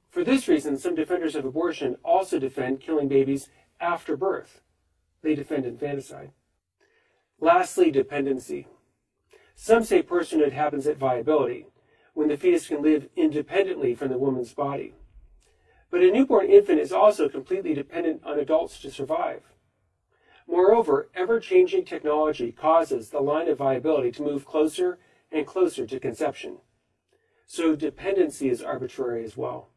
For 0.09 0.23
this 0.23 0.47
reason, 0.47 0.77
some 0.77 0.95
defenders 0.95 1.35
of 1.35 1.45
abortion 1.45 1.97
also 2.03 2.39
defend 2.39 2.79
killing 2.79 3.07
babies 3.07 3.49
after 3.79 4.17
birth. 4.17 4.61
They 5.21 5.35
defend 5.35 5.65
infanticide. 5.65 6.31
Lastly, 7.39 7.91
dependency. 7.91 8.67
Some 9.55 9.83
say 9.83 10.01
personhood 10.01 10.53
happens 10.53 10.87
at 10.87 10.97
viability, 10.97 11.67
when 12.13 12.29
the 12.29 12.37
fetus 12.37 12.67
can 12.67 12.81
live 12.81 13.09
independently 13.15 13.93
from 13.93 14.09
the 14.09 14.17
woman's 14.17 14.53
body. 14.53 14.93
But 15.91 16.01
a 16.01 16.11
newborn 16.11 16.49
infant 16.49 16.79
is 16.79 16.91
also 16.91 17.29
completely 17.29 17.73
dependent 17.73 18.21
on 18.23 18.39
adults 18.39 18.79
to 18.81 18.91
survive. 18.91 19.41
Moreover, 20.47 21.09
ever 21.13 21.39
changing 21.39 21.85
technology 21.85 22.51
causes 22.51 23.09
the 23.09 23.21
line 23.21 23.47
of 23.47 23.57
viability 23.57 24.11
to 24.13 24.23
move 24.23 24.45
closer 24.45 24.99
and 25.31 25.45
closer 25.45 25.85
to 25.85 25.99
conception. 25.99 26.57
So 27.45 27.75
dependency 27.75 28.49
is 28.49 28.61
arbitrary 28.61 29.23
as 29.23 29.37
well. 29.37 29.69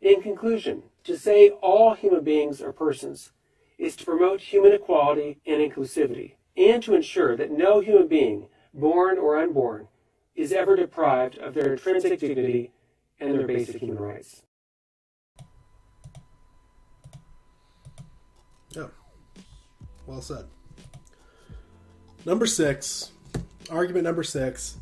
In 0.00 0.20
conclusion, 0.20 0.84
to 1.04 1.16
say 1.16 1.50
all 1.50 1.94
human 1.94 2.24
beings 2.24 2.60
are 2.60 2.72
persons 2.72 3.32
is 3.78 3.96
to 3.96 4.04
promote 4.04 4.40
human 4.40 4.72
equality 4.72 5.40
and 5.46 5.60
inclusivity, 5.60 6.34
and 6.56 6.82
to 6.82 6.94
ensure 6.94 7.36
that 7.36 7.50
no 7.50 7.80
human 7.80 8.08
being, 8.08 8.48
born 8.74 9.18
or 9.18 9.38
unborn, 9.38 9.88
is 10.34 10.52
ever 10.52 10.76
deprived 10.76 11.38
of 11.38 11.54
their 11.54 11.72
intrinsic 11.72 12.18
dignity 12.18 12.72
and 13.20 13.34
their 13.34 13.46
basic 13.46 13.80
human 13.80 13.98
rights. 13.98 14.42
Yeah. 18.70 18.86
Well 20.06 20.22
said. 20.22 20.46
Number 22.24 22.46
six, 22.46 23.12
argument 23.70 24.04
number 24.04 24.22
six 24.22 24.76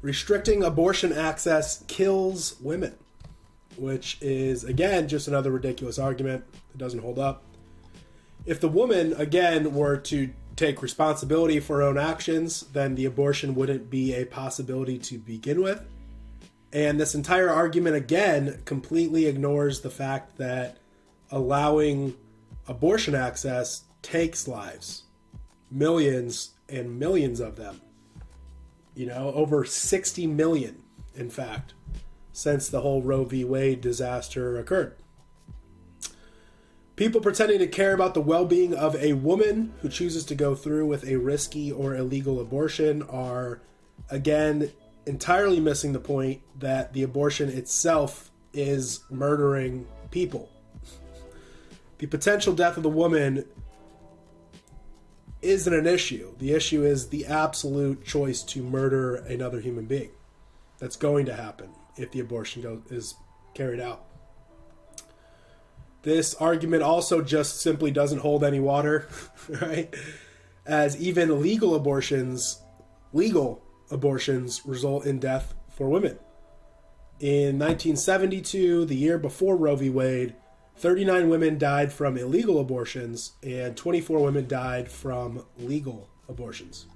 restricting 0.00 0.62
abortion 0.62 1.12
access 1.12 1.82
kills 1.88 2.54
women 2.60 2.94
which 3.78 4.18
is 4.20 4.64
again 4.64 5.08
just 5.08 5.28
another 5.28 5.50
ridiculous 5.50 5.98
argument 5.98 6.44
that 6.70 6.78
doesn't 6.78 7.00
hold 7.00 7.18
up. 7.18 7.44
If 8.44 8.60
the 8.60 8.68
woman 8.68 9.14
again 9.14 9.74
were 9.74 9.96
to 9.96 10.30
take 10.56 10.82
responsibility 10.82 11.60
for 11.60 11.76
her 11.76 11.82
own 11.84 11.98
actions, 11.98 12.62
then 12.72 12.94
the 12.94 13.04
abortion 13.04 13.54
wouldn't 13.54 13.90
be 13.90 14.14
a 14.14 14.24
possibility 14.24 14.98
to 14.98 15.18
begin 15.18 15.62
with. 15.62 15.82
And 16.72 17.00
this 17.00 17.14
entire 17.14 17.48
argument, 17.48 17.96
again, 17.96 18.60
completely 18.64 19.26
ignores 19.26 19.80
the 19.80 19.90
fact 19.90 20.36
that 20.38 20.78
allowing 21.30 22.14
abortion 22.66 23.14
access 23.14 23.84
takes 24.02 24.48
lives. 24.48 25.04
Millions 25.70 26.50
and 26.68 26.98
millions 26.98 27.40
of 27.40 27.56
them. 27.56 27.80
You 28.94 29.06
know, 29.06 29.32
over 29.34 29.64
60 29.64 30.26
million, 30.26 30.82
in 31.14 31.30
fact, 31.30 31.74
since 32.32 32.68
the 32.68 32.80
whole 32.80 33.02
Roe 33.02 33.24
v. 33.24 33.44
Wade 33.44 33.80
disaster 33.80 34.58
occurred. 34.58 34.96
People 36.98 37.20
pretending 37.20 37.60
to 37.60 37.68
care 37.68 37.94
about 37.94 38.14
the 38.14 38.20
well 38.20 38.44
being 38.44 38.74
of 38.74 38.96
a 38.96 39.12
woman 39.12 39.72
who 39.82 39.88
chooses 39.88 40.24
to 40.24 40.34
go 40.34 40.56
through 40.56 40.86
with 40.86 41.06
a 41.06 41.14
risky 41.14 41.70
or 41.70 41.94
illegal 41.94 42.40
abortion 42.40 43.02
are, 43.02 43.60
again, 44.10 44.72
entirely 45.06 45.60
missing 45.60 45.92
the 45.92 46.00
point 46.00 46.42
that 46.58 46.92
the 46.92 47.04
abortion 47.04 47.50
itself 47.50 48.32
is 48.52 49.00
murdering 49.10 49.86
people. 50.10 50.50
The 51.98 52.06
potential 52.06 52.54
death 52.54 52.76
of 52.76 52.84
the 52.84 52.88
woman 52.88 53.44
isn't 55.42 55.72
an 55.72 55.86
issue. 55.86 56.34
The 56.38 56.52
issue 56.52 56.84
is 56.84 57.08
the 57.08 57.26
absolute 57.26 58.04
choice 58.04 58.42
to 58.44 58.62
murder 58.62 59.16
another 59.16 59.60
human 59.60 59.86
being. 59.86 60.10
That's 60.78 60.96
going 60.96 61.26
to 61.26 61.34
happen 61.34 61.70
if 61.96 62.12
the 62.12 62.20
abortion 62.20 62.62
goes, 62.62 62.80
is 62.90 63.14
carried 63.54 63.80
out. 63.80 64.04
This 66.02 66.34
argument 66.34 66.82
also 66.82 67.22
just 67.22 67.60
simply 67.60 67.90
doesn't 67.90 68.20
hold 68.20 68.44
any 68.44 68.60
water, 68.60 69.08
right? 69.48 69.94
As 70.64 71.00
even 71.00 71.42
legal 71.42 71.74
abortions, 71.74 72.62
legal 73.12 73.62
abortions 73.90 74.62
result 74.64 75.06
in 75.06 75.18
death 75.18 75.54
for 75.68 75.88
women. 75.88 76.18
In 77.20 77.58
1972, 77.58 78.84
the 78.84 78.94
year 78.94 79.18
before 79.18 79.56
Roe 79.56 79.74
v. 79.74 79.90
Wade, 79.90 80.36
39 80.78 81.28
women 81.28 81.58
died 81.58 81.92
from 81.92 82.16
illegal 82.16 82.60
abortions 82.60 83.32
and 83.42 83.76
24 83.76 84.20
women 84.20 84.46
died 84.46 84.88
from 84.88 85.44
legal 85.58 86.08
abortions. 86.28 86.86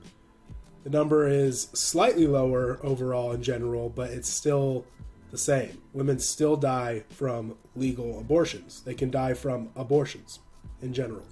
The 0.85 0.91
number 0.91 1.27
is 1.27 1.69
slightly 1.73 2.29
lower 2.29 2.79
overall 2.85 3.33
in 3.33 3.43
general, 3.43 3.89
but 3.89 4.11
it's 4.11 4.29
still 4.29 4.85
the 5.33 5.39
same. 5.39 5.79
Women 5.93 6.21
still 6.21 6.57
die 6.57 7.03
from 7.11 7.57
legal 7.75 8.21
abortions. 8.21 8.83
They 8.83 8.95
can 8.95 9.11
die 9.11 9.35
from 9.35 9.71
abortions 9.75 10.39
in 10.81 10.93
general. 10.93 11.27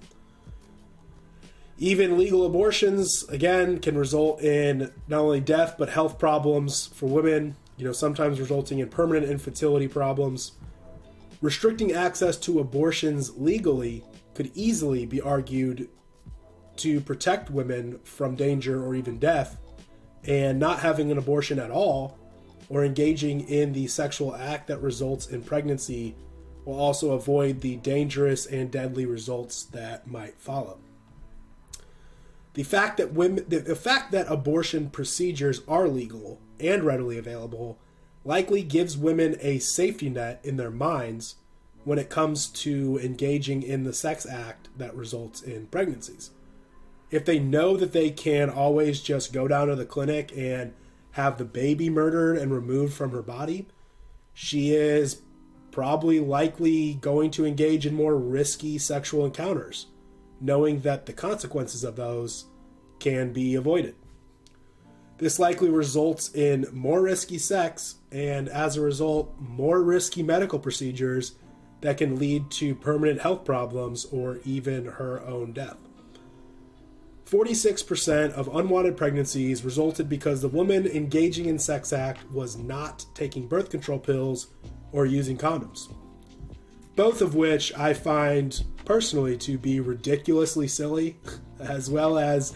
Even 1.79 2.19
legal 2.19 2.45
abortions, 2.45 3.25
again, 3.29 3.79
can 3.79 3.97
result 3.97 4.43
in 4.43 4.93
not 5.07 5.21
only 5.21 5.41
death 5.41 5.77
but 5.79 5.89
health 5.89 6.19
problems 6.19 6.89
for 6.89 7.07
women, 7.07 7.55
you 7.77 7.85
know, 7.85 7.93
sometimes 7.93 8.41
resulting 8.41 8.81
in 8.81 8.89
permanent 8.89 9.31
infertility 9.31 9.87
problems. 9.87 10.53
Restricting 11.41 11.93
access 11.93 12.37
to 12.37 12.61
abortions 12.61 13.37
legally 13.39 14.05
could 14.35 14.51
easily 14.55 15.07
be 15.07 15.21
argued 15.21 15.89
to 16.77 17.01
protect 17.01 17.51
women 17.51 17.99
from 18.05 18.37
danger 18.37 18.85
or 18.85 18.95
even 18.95 19.19
death, 19.19 19.59
and 20.25 20.59
not 20.59 20.81
having 20.81 21.11
an 21.11 21.19
abortion 21.19 21.59
at 21.59 21.71
all 21.71 22.19
or 22.69 22.85
engaging 22.85 23.41
in 23.49 23.73
the 23.73 23.87
sexual 23.87 24.35
act 24.37 24.69
that 24.69 24.81
results 24.81 25.27
in 25.29 25.43
pregnancy 25.43 26.15
will 26.65 26.79
also 26.79 27.13
avoid 27.13 27.61
the 27.61 27.77
dangerous 27.77 28.47
and 28.47 28.71
deadly 28.71 29.07
results 29.07 29.65
that 29.65 30.07
might 30.07 30.39
follow. 30.39 30.79
The 32.55 32.63
fact 32.63 32.99
that 32.99 33.13
women 33.13 33.45
the, 33.49 33.75
fact 33.75 34.13
that 34.13 34.31
abortion 34.31 34.91
procedures 34.91 35.63
are 35.67 35.89
legal 35.89 36.41
and 36.59 36.83
readily 36.83 37.17
available 37.17 37.79
likely 38.25 38.63
gives 38.63 38.99
women 38.99 39.37
a 39.41 39.59
safety 39.59 40.09
net 40.11 40.41
in 40.45 40.57
their 40.57 40.71
minds 40.71 41.37
when 41.85 41.99
it 41.99 42.11
comes 42.11 42.47
to 42.47 42.99
engaging 43.03 43.63
in 43.63 43.85
the 43.85 43.93
sex 43.93 44.27
act 44.27 44.69
that 44.77 44.95
results 44.95 45.41
in 45.41 45.67
pregnancies. 45.67 46.31
If 47.11 47.25
they 47.25 47.39
know 47.39 47.77
that 47.77 47.93
they 47.93 48.11
can 48.11 48.51
always 48.51 49.01
just 49.01 49.33
go 49.33 49.49
down 49.49 49.69
to 49.69 49.77
the 49.77 49.87
clinic 49.87 50.33
and 50.37 50.75
have 51.13 51.39
the 51.39 51.45
baby 51.45 51.91
murdered 51.91 52.37
and 52.37 52.53
removed 52.53 52.95
from 52.95 53.11
her 53.11 53.23
body, 53.23 53.67
she 54.33 54.73
is 54.73 55.23
probably 55.71 56.21
likely 56.21 56.95
going 56.95 57.31
to 57.33 57.47
engage 57.47 57.87
in 57.87 57.95
more 57.95 58.17
risky 58.17 58.79
sexual 58.79 59.25
encounters, 59.25 59.87
knowing 60.41 60.81
that 60.81 61.07
the 61.07 61.13
consequences 61.13 61.83
of 61.83 61.97
those 61.97 62.45
can 62.99 63.33
be 63.33 63.55
avoided. 63.55 63.95
This 65.19 65.39
likely 65.39 65.71
results 65.71 66.35
in 66.35 66.67
more 66.73 67.03
risky 67.03 67.39
sex 67.39 67.97
and, 68.13 68.49
as 68.49 68.77
a 68.77 68.81
result, 68.81 69.35
more 69.39 69.83
risky 69.83 70.23
medical 70.23 70.59
procedures 70.59 71.35
that 71.81 71.99
can 71.99 72.19
lead 72.19 72.51
to 72.51 72.75
permanent 72.75 73.21
health 73.21 73.45
problems 73.45 74.05
or 74.07 74.41
even 74.45 74.85
her 74.85 75.25
own 75.27 75.53
death. 75.53 75.77
46% 77.31 78.33
of 78.33 78.55
unwanted 78.57 78.97
pregnancies 78.97 79.65
resulted 79.65 80.09
because 80.09 80.43
the 80.43 80.49
woman 80.49 80.87
engaging 80.89 81.47
in 81.47 81.61
sex 81.61 81.93
act 81.93 82.29
was 82.33 82.57
not 82.57 83.07
taking 83.15 83.47
birth 83.47 83.71
control 83.71 84.01
pills 84.01 84.49
or 84.91 85.07
using 85.07 85.39
condoms. 85.39 85.95
Both 86.97 87.23
of 87.23 87.37
which 87.37 87.73
I 87.75 87.95
find 87.95 88.61
personally 88.85 89.37
to 89.39 89.57
be 89.59 89.79
ridiculously 89.79 90.67
silly, 90.67 91.19
as 91.61 91.89
well 91.89 92.19
as 92.19 92.53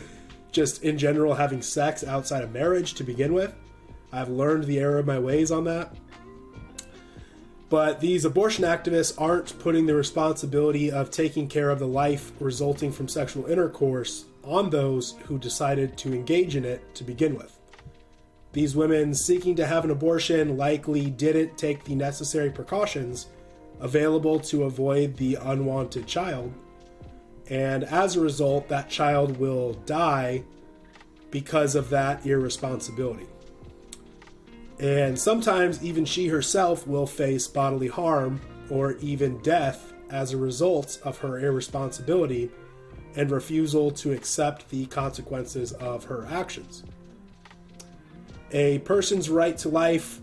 just 0.51 0.83
in 0.83 0.99
general 0.99 1.35
having 1.35 1.63
sex 1.63 2.03
outside 2.03 2.43
of 2.43 2.53
marriage 2.53 2.95
to 2.95 3.05
begin 3.05 3.33
with. 3.33 3.55
I've 4.15 4.29
learned 4.29 4.65
the 4.65 4.79
error 4.79 4.99
of 4.99 5.07
my 5.07 5.19
ways 5.19 5.51
on 5.51 5.65
that. 5.65 5.93
But 7.69 8.01
these 8.01 8.25
abortion 8.25 8.65
activists 8.65 9.21
aren't 9.21 9.59
putting 9.59 9.87
the 9.87 9.95
responsibility 9.95 10.93
of 10.93 11.11
taking 11.11 11.49
care 11.49 11.71
of 11.71 11.81
the 11.81 11.89
life 11.89 12.31
resulting 12.39 12.93
from 12.93 13.09
sexual 13.09 13.47
intercourse 13.47 14.27
on 14.45 14.71
those 14.71 15.17
who 15.25 15.39
decided 15.39 15.99
to 15.99 16.15
engage 16.15 16.55
in 16.55 16.65
it 16.65 16.95
to 16.95 17.03
begin 17.03 17.35
with. 17.35 17.59
These 18.53 18.77
women 18.77 19.15
seeking 19.15 19.57
to 19.57 19.67
have 19.67 19.85
an 19.85 19.91
abortion 19.91 20.57
likely 20.57 21.11
didn't 21.11 21.59
take 21.59 21.83
the 21.83 21.97
necessary 21.97 22.51
precautions 22.51 23.27
available 23.81 24.39
to 24.39 24.63
avoid 24.63 25.17
the 25.17 25.37
unwanted 25.43 26.07
child, 26.07 26.53
and 27.51 27.83
as 27.83 28.15
a 28.15 28.21
result, 28.21 28.69
that 28.69 28.89
child 28.89 29.39
will 29.39 29.73
die 29.87 30.45
because 31.33 31.75
of 31.75 31.91
that 31.91 32.25
irresponsibility. 32.25 33.27
And 34.79 35.19
sometimes 35.19 35.83
even 35.85 36.05
she 36.05 36.29
herself 36.29 36.87
will 36.87 37.07
face 37.07 37.47
bodily 37.47 37.89
harm 37.89 38.41
or 38.71 38.93
even 38.95 39.39
death 39.39 39.93
as 40.11 40.33
a 40.33 40.37
result 40.37 40.99
of 41.05 41.19
her 41.19 41.39
irresponsibility 41.39 42.51
and 43.17 43.31
refusal 43.31 43.91
to 43.91 44.13
accept 44.13 44.69
the 44.71 44.87
consequences 44.87 45.73
of 45.73 46.05
her 46.05 46.27
actions. 46.27 46.83
A 48.53 48.79
person's 48.81 49.31
right 49.31 49.57
to 49.59 49.69
life 49.69 50.21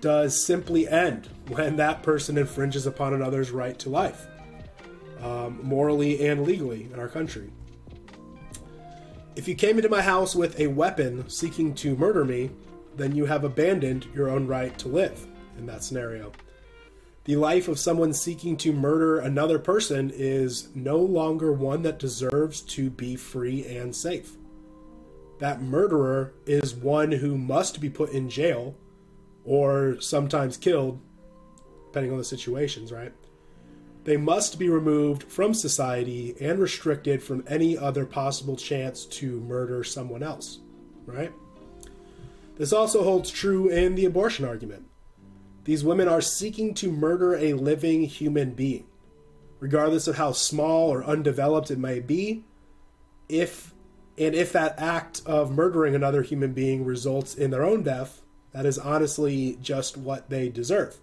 does 0.00 0.42
simply 0.42 0.88
end 0.88 1.28
when 1.48 1.76
that 1.76 2.02
person 2.02 2.38
infringes 2.38 2.86
upon 2.86 3.14
another's 3.14 3.50
right 3.50 3.78
to 3.78 3.90
life, 3.90 4.26
um, 5.20 5.60
morally 5.62 6.26
and 6.26 6.44
legally 6.44 6.88
in 6.92 6.98
our 6.98 7.08
country. 7.08 7.50
If 9.36 9.46
you 9.46 9.54
came 9.54 9.76
into 9.76 9.88
my 9.88 10.02
house 10.02 10.34
with 10.34 10.58
a 10.58 10.66
weapon 10.66 11.28
seeking 11.28 11.74
to 11.76 11.96
murder 11.96 12.24
me, 12.24 12.50
then 13.00 13.14
you 13.16 13.24
have 13.24 13.44
abandoned 13.44 14.06
your 14.14 14.28
own 14.28 14.46
right 14.46 14.78
to 14.78 14.88
live 14.88 15.26
in 15.58 15.66
that 15.66 15.82
scenario 15.82 16.32
the 17.24 17.36
life 17.36 17.68
of 17.68 17.78
someone 17.78 18.12
seeking 18.12 18.56
to 18.56 18.72
murder 18.72 19.18
another 19.18 19.58
person 19.58 20.10
is 20.12 20.68
no 20.74 20.96
longer 20.96 21.52
one 21.52 21.82
that 21.82 21.98
deserves 21.98 22.62
to 22.62 22.90
be 22.90 23.14
free 23.14 23.64
and 23.66 23.94
safe. 23.94 24.32
That 25.38 25.62
murderer 25.62 26.32
is 26.46 26.74
one 26.74 27.12
who 27.12 27.36
must 27.36 27.80
be 27.80 27.90
put 27.90 28.10
in 28.10 28.30
jail 28.30 28.74
or 29.44 30.00
sometimes 30.00 30.56
killed, 30.56 31.00
depending 31.86 32.12
on 32.12 32.18
the 32.18 32.24
situations, 32.24 32.90
right? 32.90 33.12
They 34.04 34.16
must 34.16 34.58
be 34.58 34.70
removed 34.70 35.24
from 35.24 35.52
society 35.52 36.34
and 36.40 36.58
restricted 36.58 37.22
from 37.22 37.44
any 37.46 37.76
other 37.76 38.06
possible 38.06 38.56
chance 38.56 39.04
to 39.04 39.40
murder 39.40 39.84
someone 39.84 40.22
else, 40.22 40.60
right? 41.04 41.32
This 42.60 42.74
also 42.74 43.04
holds 43.04 43.30
true 43.30 43.70
in 43.70 43.94
the 43.94 44.04
abortion 44.04 44.44
argument. 44.44 44.84
These 45.64 45.82
women 45.82 46.08
are 46.08 46.20
seeking 46.20 46.74
to 46.74 46.92
murder 46.92 47.34
a 47.34 47.54
living 47.54 48.02
human 48.02 48.50
being, 48.50 48.84
regardless 49.60 50.06
of 50.06 50.16
how 50.16 50.32
small 50.32 50.92
or 50.92 51.02
undeveloped 51.02 51.70
it 51.70 51.78
may 51.78 52.00
be. 52.00 52.44
If 53.30 53.72
and 54.18 54.34
if 54.34 54.52
that 54.52 54.78
act 54.78 55.22
of 55.24 55.50
murdering 55.50 55.94
another 55.94 56.20
human 56.20 56.52
being 56.52 56.84
results 56.84 57.34
in 57.34 57.50
their 57.50 57.64
own 57.64 57.82
death, 57.82 58.20
that 58.52 58.66
is 58.66 58.78
honestly 58.78 59.56
just 59.62 59.96
what 59.96 60.28
they 60.28 60.50
deserve. 60.50 60.98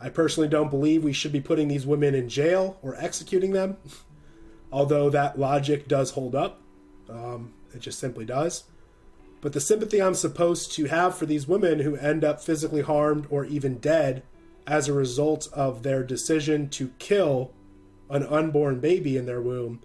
I 0.00 0.08
personally 0.08 0.48
don't 0.48 0.70
believe 0.70 1.02
we 1.02 1.12
should 1.12 1.32
be 1.32 1.40
putting 1.40 1.66
these 1.66 1.84
women 1.84 2.14
in 2.14 2.28
jail 2.28 2.78
or 2.80 2.94
executing 2.94 3.50
them, 3.50 3.76
although 4.72 5.10
that 5.10 5.36
logic 5.36 5.88
does 5.88 6.12
hold 6.12 6.36
up. 6.36 6.62
Um, 7.08 7.54
it 7.74 7.80
just 7.80 7.98
simply 7.98 8.24
does. 8.24 8.62
But 9.40 9.52
the 9.52 9.60
sympathy 9.60 10.02
I'm 10.02 10.14
supposed 10.14 10.72
to 10.72 10.84
have 10.86 11.16
for 11.16 11.26
these 11.26 11.48
women 11.48 11.80
who 11.80 11.96
end 11.96 12.24
up 12.24 12.42
physically 12.42 12.82
harmed 12.82 13.26
or 13.30 13.44
even 13.44 13.78
dead 13.78 14.22
as 14.66 14.88
a 14.88 14.92
result 14.92 15.48
of 15.52 15.82
their 15.82 16.02
decision 16.02 16.68
to 16.70 16.92
kill 16.98 17.52
an 18.10 18.24
unborn 18.24 18.80
baby 18.80 19.16
in 19.16 19.26
their 19.26 19.40
womb 19.40 19.80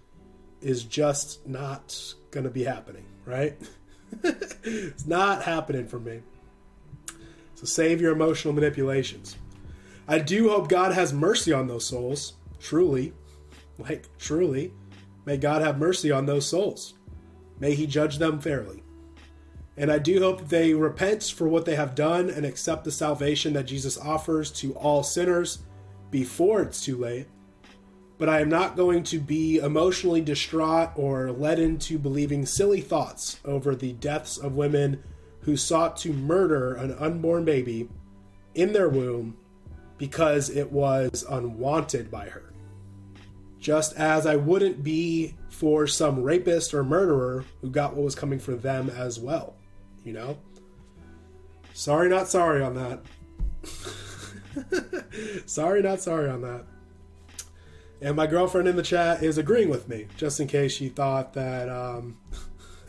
is 0.60 0.84
just 0.84 1.46
not 1.46 2.14
going 2.30 2.44
to 2.44 2.50
be 2.50 2.64
happening, 2.64 3.04
right? 3.24 3.56
it's 4.22 5.06
not 5.06 5.42
happening 5.42 5.86
for 5.86 5.98
me. 5.98 6.20
So 7.54 7.64
save 7.64 8.00
your 8.00 8.12
emotional 8.12 8.52
manipulations. 8.52 9.36
I 10.08 10.18
do 10.18 10.50
hope 10.50 10.68
God 10.68 10.92
has 10.92 11.12
mercy 11.12 11.52
on 11.52 11.66
those 11.66 11.86
souls, 11.86 12.34
truly. 12.60 13.12
Like, 13.78 14.06
truly. 14.18 14.72
May 15.24 15.36
God 15.36 15.62
have 15.62 15.78
mercy 15.78 16.10
on 16.12 16.26
those 16.26 16.46
souls. 16.46 16.94
May 17.58 17.74
He 17.74 17.86
judge 17.86 18.18
them 18.18 18.40
fairly. 18.40 18.82
And 19.78 19.92
I 19.92 19.98
do 19.98 20.18
hope 20.20 20.48
they 20.48 20.72
repent 20.72 21.24
for 21.24 21.48
what 21.48 21.66
they 21.66 21.76
have 21.76 21.94
done 21.94 22.30
and 22.30 22.46
accept 22.46 22.84
the 22.84 22.90
salvation 22.90 23.52
that 23.52 23.66
Jesus 23.66 23.98
offers 23.98 24.50
to 24.52 24.72
all 24.74 25.02
sinners 25.02 25.58
before 26.10 26.62
it's 26.62 26.82
too 26.82 26.96
late. 26.96 27.26
But 28.18 28.30
I 28.30 28.40
am 28.40 28.48
not 28.48 28.76
going 28.76 29.02
to 29.04 29.18
be 29.18 29.58
emotionally 29.58 30.22
distraught 30.22 30.92
or 30.96 31.30
led 31.30 31.58
into 31.58 31.98
believing 31.98 32.46
silly 32.46 32.80
thoughts 32.80 33.38
over 33.44 33.74
the 33.74 33.92
deaths 33.92 34.38
of 34.38 34.56
women 34.56 35.02
who 35.40 35.58
sought 35.58 35.98
to 35.98 36.12
murder 36.14 36.74
an 36.74 36.94
unborn 36.98 37.44
baby 37.44 37.90
in 38.54 38.72
their 38.72 38.88
womb 38.88 39.36
because 39.98 40.48
it 40.48 40.72
was 40.72 41.26
unwanted 41.28 42.10
by 42.10 42.28
her. 42.30 42.54
Just 43.58 43.94
as 43.96 44.26
I 44.26 44.36
wouldn't 44.36 44.82
be 44.82 45.36
for 45.50 45.86
some 45.86 46.22
rapist 46.22 46.72
or 46.72 46.82
murderer 46.82 47.44
who 47.60 47.70
got 47.70 47.94
what 47.94 48.04
was 48.04 48.14
coming 48.14 48.38
for 48.38 48.54
them 48.54 48.88
as 48.88 49.20
well 49.20 49.55
you 50.06 50.12
know? 50.12 50.38
Sorry, 51.74 52.08
not 52.08 52.28
sorry 52.28 52.62
on 52.62 52.74
that. 52.74 53.02
sorry, 55.46 55.82
not 55.82 56.00
sorry 56.00 56.30
on 56.30 56.40
that. 56.42 56.64
And 58.00 58.16
my 58.16 58.26
girlfriend 58.26 58.68
in 58.68 58.76
the 58.76 58.82
chat 58.82 59.22
is 59.22 59.38
agreeing 59.38 59.68
with 59.68 59.88
me, 59.88 60.06
just 60.16 60.38
in 60.40 60.48
case 60.48 60.72
she 60.72 60.88
thought 60.88 61.34
that 61.34 61.68
um, 61.68 62.18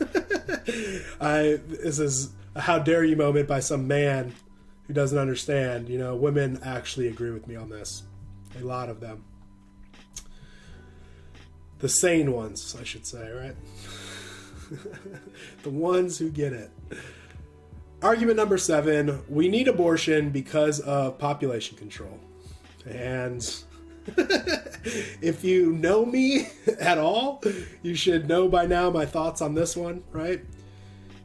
I 1.20 1.60
this 1.66 1.98
is 1.98 2.32
a 2.54 2.60
how 2.60 2.78
dare 2.78 3.04
you 3.04 3.16
moment 3.16 3.48
by 3.48 3.60
some 3.60 3.88
man 3.88 4.34
who 4.86 4.92
doesn't 4.92 5.18
understand. 5.18 5.88
You 5.88 5.98
know, 5.98 6.14
women 6.16 6.60
actually 6.62 7.08
agree 7.08 7.30
with 7.30 7.46
me 7.46 7.56
on 7.56 7.70
this. 7.70 8.02
A 8.58 8.64
lot 8.64 8.88
of 8.88 9.00
them. 9.00 9.24
The 11.78 11.88
sane 11.88 12.32
ones, 12.32 12.76
I 12.78 12.84
should 12.84 13.06
say, 13.06 13.30
right? 13.30 13.56
the 15.62 15.70
ones 15.70 16.18
who 16.18 16.30
get 16.30 16.52
it. 16.52 16.70
Argument 18.00 18.36
number 18.36 18.58
seven 18.58 19.22
we 19.28 19.48
need 19.48 19.66
abortion 19.66 20.30
because 20.30 20.78
of 20.80 21.18
population 21.18 21.76
control. 21.76 22.20
And 22.86 23.42
if 24.16 25.42
you 25.42 25.72
know 25.72 26.06
me 26.06 26.48
at 26.80 26.98
all, 26.98 27.42
you 27.82 27.96
should 27.96 28.28
know 28.28 28.48
by 28.48 28.66
now 28.66 28.88
my 28.90 29.04
thoughts 29.04 29.42
on 29.42 29.54
this 29.54 29.76
one, 29.76 30.04
right? 30.12 30.44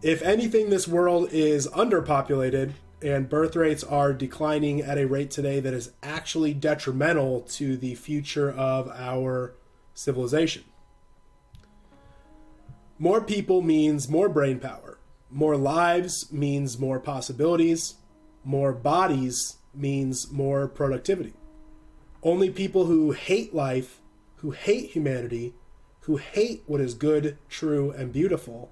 If 0.01 0.21
anything, 0.23 0.69
this 0.69 0.87
world 0.87 1.29
is 1.31 1.67
underpopulated 1.67 2.73
and 3.03 3.29
birth 3.29 3.55
rates 3.55 3.83
are 3.83 4.11
declining 4.11 4.81
at 4.81 4.97
a 4.97 5.05
rate 5.05 5.29
today 5.29 5.59
that 5.59 5.73
is 5.73 5.91
actually 6.01 6.53
detrimental 6.53 7.41
to 7.41 7.77
the 7.77 7.93
future 7.95 8.51
of 8.51 8.89
our 8.89 9.53
civilization. 9.93 10.63
More 12.97 13.21
people 13.21 13.61
means 13.61 14.09
more 14.09 14.29
brain 14.29 14.59
power. 14.59 14.92
More 15.33 15.57
lives 15.57 16.31
means 16.31 16.77
more 16.77 16.99
possibilities. 16.99 17.95
More 18.43 18.71
bodies 18.71 19.57
means 19.73 20.31
more 20.31 20.67
productivity. 20.67 21.33
Only 22.21 22.51
people 22.51 22.85
who 22.85 23.11
hate 23.11 23.53
life, 23.53 23.99
who 24.37 24.51
hate 24.51 24.91
humanity, 24.91 25.55
who 26.01 26.17
hate 26.17 26.61
what 26.67 26.79
is 26.79 26.93
good, 26.93 27.39
true, 27.49 27.89
and 27.89 28.13
beautiful, 28.13 28.69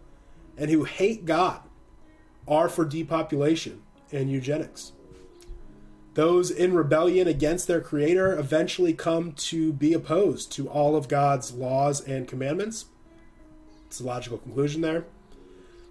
and 0.56 0.70
who 0.70 0.84
hate 0.84 1.26
God 1.26 1.62
are 2.48 2.70
for 2.70 2.86
depopulation 2.86 3.82
and 4.12 4.30
eugenics. 4.30 4.92
Those 6.14 6.52
in 6.52 6.74
rebellion 6.74 7.28
against 7.28 7.68
their 7.68 7.82
Creator 7.82 8.38
eventually 8.38 8.94
come 8.94 9.32
to 9.32 9.74
be 9.74 9.94
opposed 9.94 10.52
to 10.52 10.70
all 10.70 10.96
of 10.96 11.08
God's 11.08 11.54
laws 11.54 12.02
and 12.02 12.28
commandments 12.28 12.86
it's 13.92 14.00
a 14.00 14.06
logical 14.06 14.38
conclusion 14.38 14.80
there. 14.80 15.04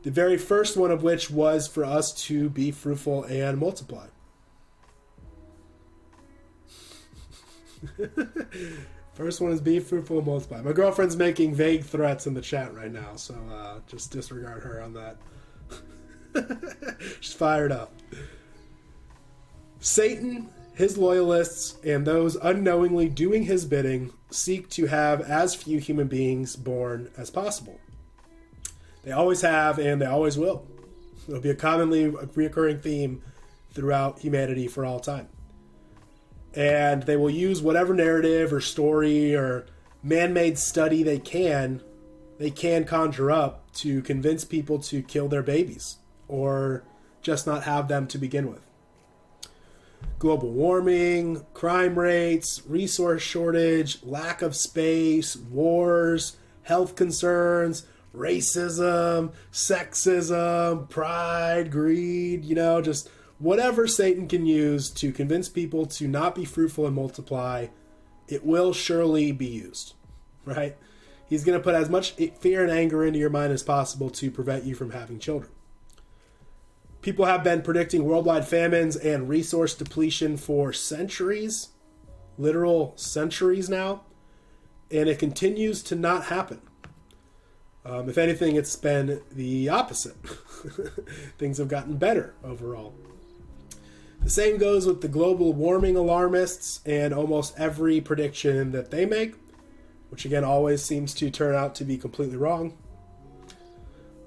The 0.03 0.11
very 0.11 0.39
first 0.39 0.77
one 0.77 0.91
of 0.91 1.03
which 1.03 1.31
was 1.31 1.69
for 1.69 1.85
us 1.85 2.13
to 2.25 2.49
be 2.49 2.71
fruitful 2.71 3.25
and 3.25 3.59
multiply. 3.59 4.07
First 9.15 9.41
one 9.43 9.53
is 9.53 9.61
be 9.61 9.81
fruitful 9.81 10.19
and 10.19 10.27
multiply. 10.27 10.63
My 10.63 10.73
girlfriend's 10.73 11.17
making 11.17 11.55
vague 11.55 11.85
threats 11.85 12.27
in 12.27 12.33
the 12.33 12.41
chat 12.41 12.75
right 12.75 12.91
now, 12.91 13.17
so 13.17 13.35
uh, 13.53 13.81
just 13.87 14.11
disregard 14.11 14.63
her 14.63 14.81
on 14.83 14.95
that. 14.95 15.19
She's 17.21 17.35
fired 17.35 17.73
up. 17.73 17.93
Satan, 19.81 20.49
his 20.75 20.97
loyalists, 20.97 21.77
and 21.85 22.07
those 22.07 22.37
unknowingly 22.37 23.09
doing 23.11 23.43
his 23.43 23.67
bidding 23.67 24.13
seek 24.31 24.71
to 24.71 24.87
have 24.87 25.21
as 25.21 25.55
few 25.55 25.79
human 25.79 26.09
beings 26.09 26.57
born 26.57 27.11
as 27.19 27.31
possible. 27.31 27.79
They 29.03 29.13
always 29.13 29.41
have, 29.43 29.79
and 29.79 30.01
they 30.01 30.07
always 30.07 30.37
will. 30.37 30.67
It'll 31.29 31.41
be 31.41 31.51
a 31.51 31.55
commonly 31.55 32.11
reoccurring 32.11 32.83
theme 32.83 33.23
throughout 33.73 34.19
humanity 34.19 34.69
for 34.69 34.85
all 34.85 35.01
time. 35.01 35.29
And 36.55 37.05
they 37.05 37.17
will 37.17 37.31
use 37.31 37.63
whatever 37.63 37.95
narrative 37.95 38.53
or 38.53 38.61
story 38.61 39.35
or 39.35 39.67
man-made 40.03 40.59
study 40.59 41.03
they 41.03 41.19
can, 41.19 41.83
they 42.39 42.51
can 42.51 42.85
conjure 42.85 43.31
up 43.31 43.73
to 43.75 44.03
convince 44.03 44.45
people 44.45 44.79
to 44.81 45.03
kill 45.03 45.29
their 45.29 45.43
babies 45.43 45.99
or 46.27 46.83
just 47.23 47.47
not 47.47 47.65
have 47.65 47.89
them 47.89 48.07
to 48.09 48.19
begin 48.19 48.51
with. 48.51 48.63
Global 50.19 50.51
warming, 50.51 51.45
crime 51.55 51.99
rates, 51.99 52.63
resource 52.67 53.23
shortage, 53.23 54.03
lack 54.03 54.43
of 54.43 54.57
space, 54.57 55.37
wars, 55.37 56.37
health 56.63 56.97
concerns, 56.97 57.87
racism, 58.15 59.33
sexism, 59.53 60.89
pride, 60.89 61.71
greed, 61.71 62.45
you 62.45 62.55
know, 62.55 62.81
just 62.81 63.09
whatever 63.39 63.87
Satan 63.87 64.29
can 64.29 64.47
use 64.47 64.91
to 64.91 65.13
convince 65.13 65.49
people 65.49 65.87
to 65.87 66.07
not 66.07 66.35
be 66.35 66.45
fruitful 66.45 66.87
and 66.87 66.95
multiply, 66.95 67.69
it 68.29 68.45
will 68.45 68.73
surely 68.73 69.33
be 69.33 69.47
used, 69.47 69.95
right? 70.45 70.77
He's 71.27 71.45
going 71.45 71.59
to 71.59 71.63
put 71.63 71.75
as 71.75 71.89
much 71.89 72.13
fear 72.41 72.63
and 72.63 72.73
anger 72.73 73.05
into 73.05 73.19
your 73.19 73.31
mind 73.31 73.53
as 73.53 73.63
possible 73.63 74.11
to 74.11 74.31
prevent 74.31 74.65
you 74.65 74.75
from 74.75 74.91
having 74.91 75.19
children. 75.19 75.53
People 77.03 77.25
have 77.25 77.43
been 77.43 77.63
predicting 77.63 78.05
worldwide 78.05 78.47
famines 78.47 78.95
and 78.97 79.29
resource 79.29 79.75
depletion 79.75 80.37
for 80.37 80.73
centuries, 80.73 81.69
literal 82.37 82.93
centuries 82.97 83.71
now, 83.71 84.03
and 84.91 85.09
it 85.09 85.19
continues 85.19 85.83
to 85.85 85.95
not 85.95 86.25
happen. 86.25 86.61
Um, 87.85 88.09
if 88.09 88.19
anything, 88.19 88.57
it's 88.57 88.77
been 88.77 89.23
the 89.33 89.69
opposite. 89.69 90.17
Things 91.39 91.59
have 91.59 91.69
gotten 91.69 91.97
better 91.97 92.35
overall. 92.45 92.95
The 94.23 94.31
same 94.31 94.59
goes 94.59 94.87
with 94.87 95.01
the 95.01 95.09
global 95.09 95.55
warming 95.55 95.97
alarmists 95.97 96.81
and 96.85 97.15
almost 97.15 97.59
every 97.59 98.01
prediction 98.03 98.73
that 98.73 98.91
they 98.91 99.07
make, 99.07 99.35
which 100.11 100.27
again 100.27 100.45
always 100.45 100.85
seems 100.85 101.15
to 101.15 101.31
turn 101.31 101.55
out 101.55 101.75
to 101.77 101.85
be 101.85 101.97
completely 101.97 102.37
wrong. 102.37 102.77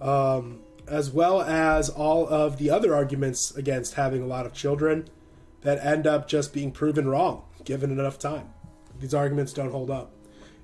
Um, 0.02 0.62
as 0.88 1.12
well 1.12 1.42
as 1.42 1.90
all 1.90 2.28
of 2.28 2.58
the 2.58 2.70
other 2.70 2.94
arguments 2.94 3.56
against 3.56 3.94
having 3.94 4.22
a 4.22 4.26
lot 4.26 4.46
of 4.46 4.54
children 4.54 5.08
that 5.62 5.84
end 5.86 6.08
up 6.08 6.28
just 6.28 6.54
being 6.54 6.72
proven 6.72 7.08
wrong 7.08 7.44
given 7.64 7.92
enough 7.92 8.20
time. 8.20 8.54
These 9.00 9.14
arguments 9.14 9.54
don't 9.54 9.72
hold 9.72 9.90
up. 9.90 10.13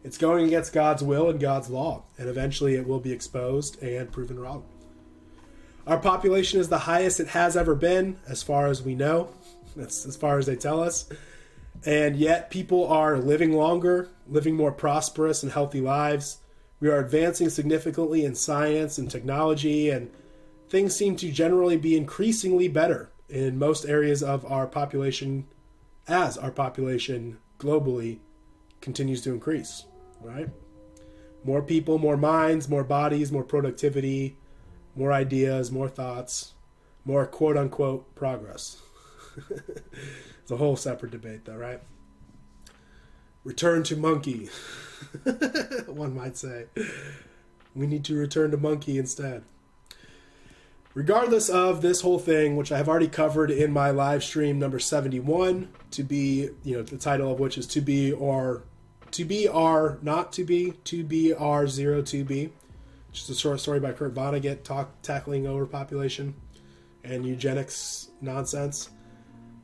It's 0.02 0.18
going 0.18 0.46
against 0.46 0.72
God's 0.72 1.04
will 1.04 1.30
and 1.30 1.40
God's 1.40 1.70
law, 1.70 2.04
and 2.18 2.30
eventually 2.30 2.76
it 2.76 2.88
will 2.88 3.02
be 3.02 3.12
exposed 3.12 3.82
and 3.84 4.12
proven 4.12 4.40
wrong. 4.40 4.64
Our 5.86 5.98
population 5.98 6.60
is 6.60 6.70
the 6.70 6.80
highest 6.80 7.20
it 7.20 7.30
has 7.30 7.58
ever 7.58 7.76
been, 7.76 8.18
as 8.28 8.42
far 8.42 8.68
as 8.68 8.82
we 8.82 8.96
know. 8.96 9.30
That's 9.76 10.06
as 10.06 10.16
far 10.16 10.38
as 10.38 10.46
they 10.46 10.56
tell 10.56 10.82
us. 10.82 11.10
And 11.86 12.16
yet, 12.16 12.50
people 12.50 12.88
are 12.88 13.18
living 13.18 13.52
longer, 13.52 14.10
living 14.28 14.56
more 14.56 14.72
prosperous 14.72 15.44
and 15.44 15.52
healthy 15.52 15.82
lives. 15.82 16.38
We 16.80 16.90
are 16.90 17.00
advancing 17.00 17.50
significantly 17.50 18.24
in 18.24 18.36
science 18.36 18.98
and 18.98 19.12
technology, 19.12 19.90
and 19.90 20.12
things 20.70 20.96
seem 20.96 21.18
to 21.18 21.32
generally 21.32 21.76
be 21.76 21.98
increasingly 21.98 22.70
better 22.70 23.12
in 23.28 23.60
most 23.60 23.86
areas 23.86 24.24
of 24.24 24.50
our 24.50 24.66
population 24.66 25.48
as 26.08 26.38
our 26.38 26.52
population 26.52 27.38
globally 27.60 28.20
continues 28.82 29.22
to 29.22 29.34
increase 29.34 29.86
right? 30.22 30.50
More 31.44 31.62
people, 31.62 31.98
more 31.98 32.18
minds, 32.18 32.68
more 32.68 32.84
bodies, 32.84 33.32
more 33.32 33.44
productivity, 33.44 34.38
more 34.96 35.12
ideas, 35.14 35.72
more 35.72 35.88
thoughts, 35.88 36.54
more 37.06 37.26
quote 37.26 37.58
unquote 37.58 38.14
progress. 38.16 38.82
it's 40.42 40.52
a 40.52 40.58
whole 40.58 40.76
separate 40.76 41.12
debate, 41.12 41.46
though, 41.46 41.56
right? 41.56 41.82
Return 43.44 43.84
to 43.84 43.96
monkey, 43.96 44.50
one 45.88 46.16
might 46.16 46.38
say. 46.38 46.66
We 47.74 47.88
need 47.88 48.04
to 48.06 48.16
return 48.16 48.52
to 48.52 48.58
monkey 48.58 48.98
instead. 48.98 49.44
Regardless 50.94 51.50
of 51.50 51.82
this 51.82 52.02
whole 52.02 52.20
thing, 52.20 52.58
which 52.58 52.72
I 52.72 52.78
have 52.78 52.90
already 52.90 53.08
covered 53.08 53.52
in 53.52 53.72
my 53.72 53.92
live 53.92 54.24
stream 54.24 54.60
number 54.60 54.80
71, 54.80 55.70
to 55.92 56.04
be, 56.04 56.50
you 56.64 56.76
know, 56.76 56.84
the 56.84 56.98
title 56.98 57.32
of 57.32 57.40
which 57.40 57.58
is 57.58 57.68
to 57.68 57.82
be 57.82 58.12
or 58.12 58.64
to 59.12 59.26
be 59.26 59.48
or 59.48 60.00
not 60.02 60.32
to 60.34 60.44
be, 60.44 60.72
to 60.86 61.04
be 61.04 61.34
r 61.34 61.68
zero 61.68 62.02
to 62.04 62.24
be, 62.24 62.52
just 63.12 63.30
a 63.30 63.36
short 63.36 63.60
story 63.60 63.80
by 63.80 63.92
Kurt 63.92 64.14
Vonnegut 64.14 64.64
talk, 64.64 64.90
tackling 65.02 65.48
overpopulation 65.48 66.34
and 67.04 67.26
eugenics 67.26 68.10
nonsense. 68.22 68.90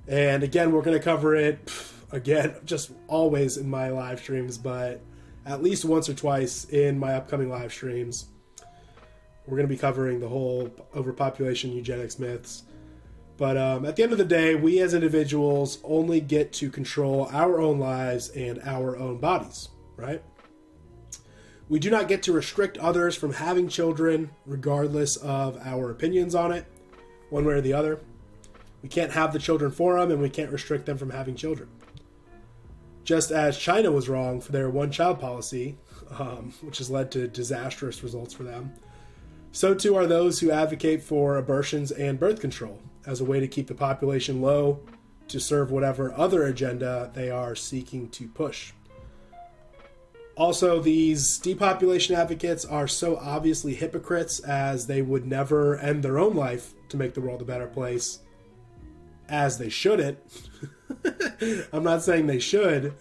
And 0.07 0.43
again, 0.43 0.71
we're 0.71 0.81
going 0.81 0.97
to 0.97 1.03
cover 1.03 1.35
it 1.35 1.71
again, 2.11 2.55
just 2.65 2.91
always 3.07 3.57
in 3.57 3.69
my 3.69 3.89
live 3.89 4.19
streams, 4.19 4.57
but 4.57 5.01
at 5.45 5.61
least 5.61 5.85
once 5.85 6.09
or 6.09 6.13
twice 6.13 6.65
in 6.65 6.97
my 6.97 7.13
upcoming 7.13 7.49
live 7.49 7.71
streams. 7.71 8.27
We're 9.45 9.57
going 9.57 9.67
to 9.67 9.73
be 9.73 9.77
covering 9.77 10.19
the 10.19 10.27
whole 10.27 10.71
overpopulation 10.95 11.71
eugenics 11.71 12.17
myths. 12.17 12.63
But 13.37 13.57
um, 13.57 13.85
at 13.85 13.95
the 13.95 14.03
end 14.03 14.13
of 14.13 14.17
the 14.17 14.25
day, 14.25 14.55
we 14.55 14.79
as 14.79 14.93
individuals 14.93 15.79
only 15.83 16.21
get 16.21 16.53
to 16.53 16.69
control 16.69 17.27
our 17.31 17.59
own 17.59 17.79
lives 17.79 18.29
and 18.29 18.61
our 18.63 18.97
own 18.97 19.17
bodies, 19.17 19.69
right? 19.97 20.23
We 21.67 21.79
do 21.79 21.89
not 21.89 22.07
get 22.07 22.23
to 22.23 22.31
restrict 22.31 22.77
others 22.77 23.15
from 23.15 23.33
having 23.33 23.67
children, 23.67 24.29
regardless 24.45 25.17
of 25.17 25.57
our 25.65 25.91
opinions 25.91 26.33
on 26.33 26.51
it, 26.51 26.65
one 27.29 27.43
way 27.43 27.55
or 27.55 27.61
the 27.61 27.73
other. 27.73 27.99
We 28.81 28.87
can't 28.87 29.11
have 29.11 29.33
the 29.33 29.39
children 29.39 29.71
for 29.71 29.99
them, 29.99 30.11
and 30.11 30.21
we 30.21 30.29
can't 30.29 30.51
restrict 30.51 30.85
them 30.85 30.97
from 30.97 31.09
having 31.09 31.35
children. 31.35 31.67
Just 33.03 33.31
as 33.31 33.57
China 33.57 33.91
was 33.91 34.07
wrong 34.07 34.39
for 34.39 34.51
their 34.51 34.69
one 34.69 34.91
child 34.91 35.19
policy, 35.19 35.77
um, 36.19 36.53
which 36.61 36.77
has 36.77 36.89
led 36.89 37.11
to 37.11 37.27
disastrous 37.27 38.01
results 38.01 38.33
for 38.33 38.43
them, 38.43 38.73
so 39.51 39.73
too 39.73 39.95
are 39.95 40.05
those 40.05 40.39
who 40.39 40.51
advocate 40.51 41.01
for 41.01 41.37
abortions 41.37 41.91
and 41.91 42.19
birth 42.19 42.39
control 42.39 42.79
as 43.05 43.21
a 43.21 43.25
way 43.25 43.39
to 43.39 43.47
keep 43.47 43.67
the 43.67 43.75
population 43.75 44.41
low 44.41 44.79
to 45.27 45.39
serve 45.39 45.71
whatever 45.71 46.13
other 46.15 46.43
agenda 46.43 47.11
they 47.13 47.29
are 47.29 47.55
seeking 47.55 48.09
to 48.09 48.27
push. 48.27 48.73
Also, 50.35 50.81
these 50.81 51.37
depopulation 51.39 52.15
advocates 52.15 52.65
are 52.65 52.87
so 52.87 53.15
obviously 53.17 53.73
hypocrites 53.73 54.39
as 54.39 54.87
they 54.87 55.01
would 55.01 55.25
never 55.25 55.77
end 55.77 56.03
their 56.03 56.19
own 56.19 56.35
life 56.35 56.73
to 56.89 56.97
make 56.97 57.13
the 57.13 57.21
world 57.21 57.41
a 57.41 57.45
better 57.45 57.67
place, 57.67 58.19
as 59.29 59.57
they 59.57 59.69
shouldn't. 59.69 60.19
I'm 61.73 61.83
not 61.83 62.03
saying 62.03 62.27
they 62.27 62.39
should, 62.39 62.93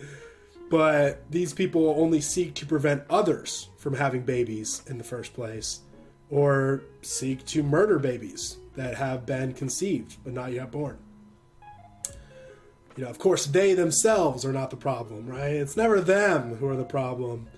but 0.71 1.29
these 1.31 1.53
people 1.53 1.95
only 1.99 2.21
seek 2.21 2.55
to 2.55 2.67
prevent 2.67 3.03
others 3.11 3.69
from 3.79 3.95
having 3.95 4.23
babies 4.23 4.83
in 4.87 4.97
the 4.97 5.05
first 5.05 5.35
place, 5.35 5.81
or 6.31 6.83
seek 7.03 7.45
to 7.47 7.65
murder 7.65 7.99
babies 7.99 8.59
that 8.77 8.97
have 8.97 9.27
been 9.27 9.53
conceived 9.53 10.17
but 10.25 10.33
not 10.33 10.53
yet 10.53 10.71
born. 10.71 10.99
You 12.97 13.05
know, 13.05 13.11
of 13.11 13.19
course, 13.19 13.47
they 13.47 13.75
themselves 13.75 14.45
are 14.45 14.53
not 14.53 14.71
the 14.71 14.77
problem, 14.77 15.27
right? 15.27 15.53
It's 15.53 15.77
never 15.77 16.01
them 16.01 16.57
who 16.57 16.69
are 16.69 16.77
the 16.77 16.85
problem, 16.85 17.49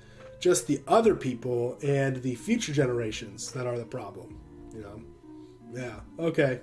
just 0.40 0.66
the 0.66 0.80
other 0.88 1.14
people 1.14 1.76
and 1.82 2.22
the 2.22 2.34
future 2.36 2.72
generations 2.72 3.52
that 3.52 3.66
are 3.66 3.76
the 3.76 3.84
problem. 3.84 4.40
You 4.74 4.82
know, 4.82 5.02
yeah, 5.74 6.00
okay, 6.18 6.60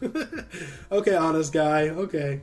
okay, 0.92 1.14
honest 1.16 1.52
guy, 1.52 1.88
okay. 1.88 2.40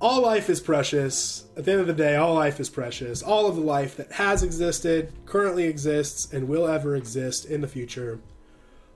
All 0.00 0.22
life 0.22 0.48
is 0.48 0.60
precious. 0.60 1.44
At 1.56 1.66
the 1.66 1.72
end 1.72 1.80
of 1.82 1.86
the 1.86 1.92
day, 1.92 2.16
all 2.16 2.34
life 2.34 2.58
is 2.58 2.70
precious. 2.70 3.22
All 3.22 3.46
of 3.46 3.56
the 3.56 3.62
life 3.62 3.96
that 3.96 4.12
has 4.12 4.42
existed, 4.42 5.12
currently 5.26 5.64
exists, 5.64 6.32
and 6.32 6.48
will 6.48 6.66
ever 6.66 6.96
exist 6.96 7.44
in 7.44 7.60
the 7.60 7.68
future 7.68 8.18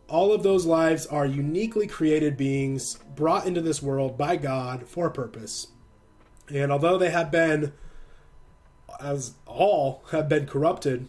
all 0.09 0.33
of 0.33 0.43
those 0.43 0.67
lives 0.67 1.07
are 1.07 1.27
uniquely 1.27 1.87
created 1.87 2.37
beings 2.37 2.99
brought 3.15 3.47
into 3.47 3.61
this 3.61 3.83
world 3.83 4.19
by 4.19 4.37
God 4.37 4.87
for 4.87 5.07
a 5.07 5.13
purpose. 5.13 5.69
And 6.49 6.71
although 6.71 6.99
they 6.99 7.11
have 7.11 7.31
been, 7.31 7.73
as 9.01 9.35
all 9.47 10.05
have 10.11 10.29
been 10.29 10.47
corrupted, 10.47 11.09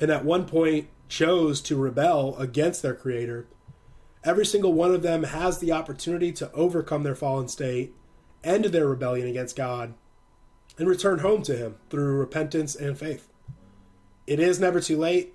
and 0.00 0.10
at 0.10 0.24
one 0.24 0.44
point 0.44 0.88
chose 1.08 1.60
to 1.62 1.76
rebel 1.76 2.36
against 2.36 2.82
their 2.82 2.94
Creator, 2.94 3.46
every 4.22 4.44
single 4.44 4.74
one 4.74 4.94
of 4.94 5.02
them 5.02 5.24
has 5.24 5.58
the 5.58 5.72
opportunity 5.72 6.30
to 6.32 6.52
overcome 6.52 7.02
their 7.02 7.14
fallen 7.14 7.48
state, 7.48 7.94
end 8.44 8.66
their 8.66 8.86
rebellion 8.86 9.26
against 9.26 9.56
God, 9.56 9.94
and 10.78 10.86
return 10.86 11.20
home 11.20 11.42
to 11.44 11.56
Him 11.56 11.76
through 11.88 12.18
repentance 12.18 12.76
and 12.76 12.98
faith. 12.98 13.28
It 14.26 14.38
is 14.38 14.60
never 14.60 14.80
too 14.80 14.98
late 14.98 15.34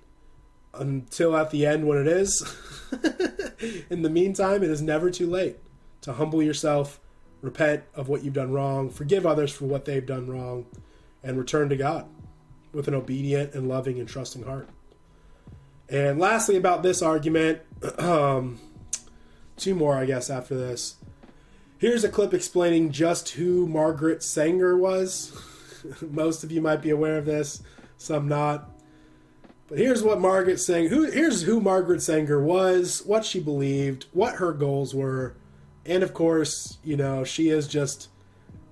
until 0.76 1.36
at 1.36 1.50
the 1.50 1.66
end 1.66 1.86
when 1.86 1.98
it 1.98 2.06
is. 2.06 2.42
In 3.90 4.02
the 4.02 4.10
meantime, 4.10 4.62
it 4.62 4.70
is 4.70 4.82
never 4.82 5.10
too 5.10 5.28
late 5.28 5.56
to 6.02 6.12
humble 6.12 6.42
yourself, 6.42 7.00
repent 7.40 7.82
of 7.94 8.08
what 8.08 8.22
you've 8.22 8.34
done 8.34 8.52
wrong, 8.52 8.90
forgive 8.90 9.24
others 9.24 9.52
for 9.52 9.64
what 9.64 9.84
they've 9.84 10.04
done 10.04 10.26
wrong, 10.26 10.66
and 11.22 11.38
return 11.38 11.68
to 11.70 11.76
God 11.76 12.06
with 12.72 12.88
an 12.88 12.94
obedient 12.94 13.54
and 13.54 13.68
loving 13.68 13.98
and 13.98 14.08
trusting 14.08 14.42
heart. 14.42 14.68
And 15.88 16.18
lastly, 16.18 16.56
about 16.56 16.82
this 16.82 17.02
argument, 17.02 17.60
um, 17.98 18.60
two 19.56 19.74
more, 19.74 19.96
I 19.96 20.04
guess, 20.06 20.30
after 20.30 20.56
this. 20.56 20.96
Here's 21.78 22.04
a 22.04 22.08
clip 22.08 22.32
explaining 22.32 22.92
just 22.92 23.30
who 23.30 23.66
Margaret 23.66 24.22
Sanger 24.22 24.76
was. 24.76 25.32
Most 26.00 26.44
of 26.44 26.50
you 26.50 26.60
might 26.60 26.82
be 26.82 26.90
aware 26.90 27.18
of 27.18 27.26
this, 27.26 27.62
some 27.98 28.28
not. 28.28 28.70
But 29.68 29.78
here's 29.78 30.02
what 30.02 30.20
Margaret 30.20 30.58
Sanger 30.58 30.88
who 30.88 31.10
here's 31.10 31.42
who 31.42 31.60
Margaret 31.60 32.02
Sanger 32.02 32.40
was, 32.42 33.02
what 33.06 33.24
she 33.24 33.40
believed, 33.40 34.06
what 34.12 34.36
her 34.36 34.52
goals 34.52 34.94
were, 34.94 35.34
and 35.86 36.02
of 36.02 36.12
course, 36.12 36.78
you 36.84 36.96
know, 36.96 37.24
she 37.24 37.48
is 37.48 37.66
just 37.66 38.08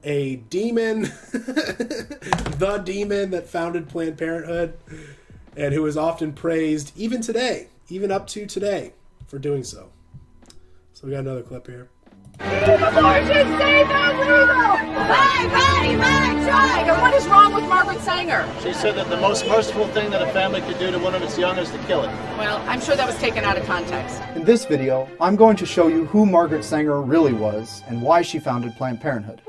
a 0.05 0.37
demon, 0.37 1.03
the 1.33 2.83
demon 2.85 3.31
that 3.31 3.49
founded 3.49 3.89
Planned 3.89 4.19
Parenthood, 4.19 4.77
and 5.57 5.73
who 5.73 5.87
is 5.87 5.97
often 5.97 6.33
praised 6.33 6.93
even 6.97 7.21
today, 7.21 7.69
even 7.89 8.11
up 8.11 8.27
to 8.29 8.47
today, 8.47 8.93
for 9.27 9.39
doing 9.39 9.65
so. 9.65 9.91
So 10.93 11.07
we 11.07 11.13
got 11.13 11.21
another 11.21 11.43
clip 11.43 11.67
here. 11.67 11.89
Abortion, 12.45 13.47
say 13.57 13.85
no 13.85 14.19
legal! 14.21 14.93
My 15.07 15.49
body, 15.53 15.95
my 15.95 16.45
child! 16.45 16.89
And 16.89 17.01
what 17.01 17.15
is 17.15 17.25
wrong 17.29 17.55
with 17.55 17.65
Margaret 17.69 18.01
Sanger? 18.01 18.49
She 18.61 18.73
said 18.73 18.97
that 18.97 19.09
the 19.09 19.17
most 19.17 19.47
merciful 19.47 19.87
thing 19.89 20.11
that 20.11 20.23
a 20.23 20.33
family 20.33 20.61
could 20.61 20.79
do 20.79 20.91
to 20.91 20.99
one 20.99 21.15
of 21.15 21.23
its 21.23 21.39
young 21.39 21.57
is 21.59 21.71
to 21.71 21.79
kill 21.87 22.03
it. 22.03 22.09
Well, 22.37 22.61
I'm 22.67 22.81
sure 22.81 22.97
that 22.97 23.07
was 23.07 23.17
taken 23.19 23.45
out 23.45 23.57
of 23.57 23.65
context. 23.65 24.21
In 24.35 24.43
this 24.45 24.65
video, 24.65 25.09
I'm 25.21 25.37
going 25.37 25.57
to 25.57 25.67
show 25.67 25.87
you 25.87 26.07
who 26.07 26.27
Margaret 26.27 26.65
Sanger 26.65 27.01
really 27.01 27.33
was 27.33 27.85
and 27.87 28.03
why 28.03 28.23
she 28.23 28.41
founded 28.41 28.75
Planned 28.75 29.01
Parenthood. 29.01 29.41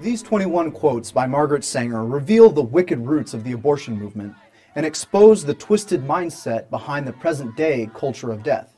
These 0.00 0.22
21 0.22 0.72
quotes 0.72 1.10
by 1.10 1.26
Margaret 1.26 1.64
Sanger 1.64 2.04
reveal 2.06 2.50
the 2.50 2.62
wicked 2.62 3.00
roots 3.00 3.34
of 3.34 3.44
the 3.44 3.52
abortion 3.52 3.98
movement 3.98 4.34
and 4.76 4.86
expose 4.86 5.44
the 5.44 5.54
twisted 5.54 6.06
mindset 6.06 6.70
behind 6.70 7.06
the 7.06 7.12
present 7.12 7.56
day 7.56 7.90
culture 7.94 8.30
of 8.30 8.42
death. 8.42 8.76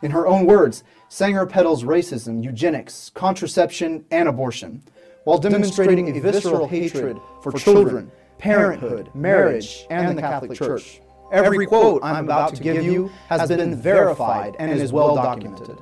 In 0.00 0.10
her 0.10 0.26
own 0.26 0.46
words, 0.46 0.84
Sanger 1.08 1.44
peddles 1.44 1.84
racism, 1.84 2.42
eugenics, 2.42 3.10
contraception, 3.14 4.04
and 4.10 4.28
abortion, 4.28 4.82
while 5.24 5.36
demonstrating 5.36 6.16
a 6.16 6.20
visceral 6.20 6.66
hatred 6.66 7.20
for 7.42 7.52
children, 7.52 8.10
parenthood, 8.38 9.10
marriage, 9.14 9.84
and 9.90 10.16
the 10.16 10.22
Catholic 10.22 10.56
Church. 10.56 11.00
Every 11.30 11.66
quote 11.66 12.02
I'm 12.02 12.24
about 12.24 12.54
to 12.54 12.62
give 12.62 12.82
you 12.82 13.10
has 13.28 13.48
been 13.48 13.74
verified 13.76 14.56
and 14.58 14.70
is 14.72 14.92
well 14.92 15.14
documented. 15.16 15.78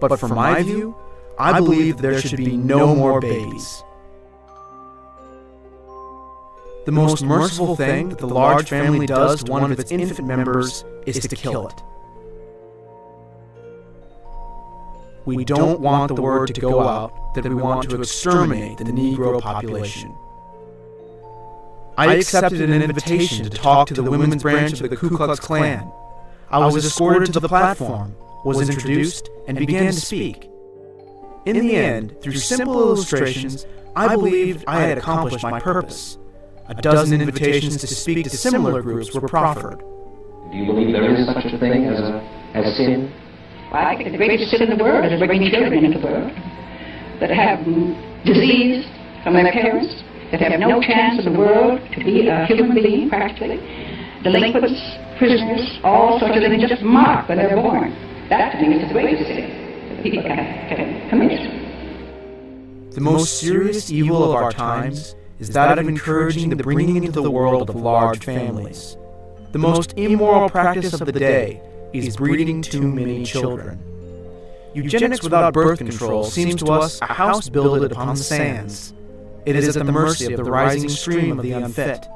But 0.00 0.18
from 0.18 0.34
my 0.34 0.62
view, 0.62 0.96
I 1.38 1.58
believe 1.58 1.98
there 1.98 2.20
should 2.20 2.36
be 2.36 2.56
no 2.56 2.94
more 2.94 3.20
babies. 3.20 3.84
The 6.86 6.92
most 6.92 7.22
merciful 7.22 7.76
thing 7.76 8.08
that 8.08 8.18
the 8.18 8.26
large 8.26 8.70
family 8.70 9.06
does 9.06 9.44
to 9.44 9.52
one 9.52 9.70
of 9.70 9.78
its 9.78 9.92
infant 9.92 10.26
members 10.26 10.84
is 11.06 11.18
to 11.20 11.36
kill 11.36 11.68
it. 11.68 11.74
We 15.26 15.44
don't 15.44 15.80
want 15.80 16.14
the 16.14 16.22
word 16.22 16.54
to 16.54 16.60
go 16.60 16.80
out 16.80 17.34
that 17.34 17.44
we 17.44 17.54
want 17.54 17.90
to 17.90 18.00
exterminate 18.00 18.78
the 18.78 18.84
Negro 18.84 19.40
population. 19.40 20.14
I 21.98 22.14
accepted 22.14 22.62
an 22.62 22.82
invitation 22.82 23.44
to 23.44 23.50
talk 23.50 23.88
to 23.88 23.94
the 23.94 24.02
women's 24.02 24.42
branch 24.42 24.80
of 24.80 24.88
the 24.88 24.96
Ku 24.96 25.10
Klux 25.10 25.38
Klan. 25.38 25.92
I 26.50 26.64
was 26.66 26.84
escorted 26.84 27.32
to 27.34 27.40
the 27.40 27.48
platform, 27.48 28.16
was 28.44 28.68
introduced, 28.68 29.28
and 29.46 29.58
began 29.58 29.92
to 29.92 30.00
speak. 30.00 30.50
In 31.44 31.58
the 31.58 31.76
end, 31.76 32.16
through 32.22 32.32
simple 32.32 32.80
illustrations, 32.80 33.66
I 33.94 34.16
believed 34.16 34.64
I 34.66 34.80
had 34.80 34.96
accomplished 34.98 35.44
my 35.44 35.60
purpose. 35.60 36.16
A 36.70 36.74
dozen 36.74 37.20
invitations 37.20 37.78
to 37.78 37.88
speak 37.88 38.22
to 38.22 38.30
similar 38.30 38.80
groups 38.80 39.12
were 39.12 39.26
proffered. 39.26 39.82
Do 40.52 40.56
you 40.56 40.66
believe 40.66 40.92
there 40.92 41.10
is 41.10 41.26
such 41.26 41.50
a 41.50 41.58
thing 41.58 41.86
as 41.86 41.98
a 41.98 42.22
as 42.54 42.76
sin? 42.76 43.10
Well, 43.72 43.82
I 43.82 43.96
think 43.96 44.12
the 44.12 44.16
greatest 44.16 44.52
sin 44.52 44.62
in 44.62 44.78
the 44.78 44.84
world 44.84 45.02
is 45.02 45.18
bringing 45.18 45.50
children 45.50 45.84
into 45.84 45.98
the 45.98 46.06
world 46.06 46.30
that 47.18 47.30
have 47.30 47.66
disease 48.22 48.86
from 49.26 49.34
their 49.34 49.50
parents, 49.50 49.90
that 50.30 50.40
have 50.40 50.60
no 50.60 50.80
chance 50.80 51.18
in 51.18 51.32
the 51.32 51.38
world 51.38 51.82
to 51.90 52.04
be 52.04 52.28
a 52.28 52.46
human 52.46 52.72
being, 52.72 53.10
practically. 53.10 53.58
Delinquents, 54.22 54.78
prisoners, 55.18 55.66
all 55.82 56.20
sorts 56.20 56.36
of 56.38 56.42
things 56.42 56.70
just 56.70 56.82
marked 56.82 57.30
when 57.30 57.38
they're 57.38 57.50
born. 57.50 57.90
That 58.30 58.54
to 58.54 58.62
me 58.62 58.78
is 58.78 58.86
the 58.86 58.94
greatest 58.94 59.26
sin 59.26 59.90
that 59.90 60.04
people 60.04 60.22
can, 60.22 60.38
can 60.70 61.10
commit. 61.10 62.94
The 62.94 63.00
most 63.00 63.40
serious 63.40 63.90
evil 63.90 64.22
of 64.22 64.36
our 64.36 64.52
times 64.52 65.16
is 65.40 65.48
that 65.50 65.78
of 65.78 65.88
encouraging 65.88 66.50
the 66.50 66.62
bringing 66.62 67.02
into 67.02 67.20
the 67.20 67.30
world 67.30 67.70
of 67.70 67.76
large 67.76 68.24
families. 68.24 68.96
The 69.52 69.58
most 69.58 69.94
immoral 69.96 70.50
practice 70.50 70.92
of 70.92 71.06
the 71.06 71.12
day 71.12 71.62
is 71.94 72.16
breeding 72.16 72.62
too 72.62 72.82
many 72.82 73.24
children. 73.24 73.80
Eugenics 74.74 75.22
without 75.24 75.52
birth 75.54 75.78
control 75.78 76.24
seems 76.24 76.56
to 76.56 76.66
us 76.66 77.00
a 77.00 77.06
house 77.06 77.48
builded 77.48 77.90
upon 77.90 78.14
the 78.14 78.22
sands. 78.22 78.92
It 79.46 79.56
is 79.56 79.76
at 79.76 79.86
the 79.86 79.90
mercy 79.90 80.32
of 80.32 80.44
the 80.44 80.50
rising 80.50 80.90
stream 80.90 81.38
of 81.38 81.42
the 81.42 81.52
unfit. 81.52 82.06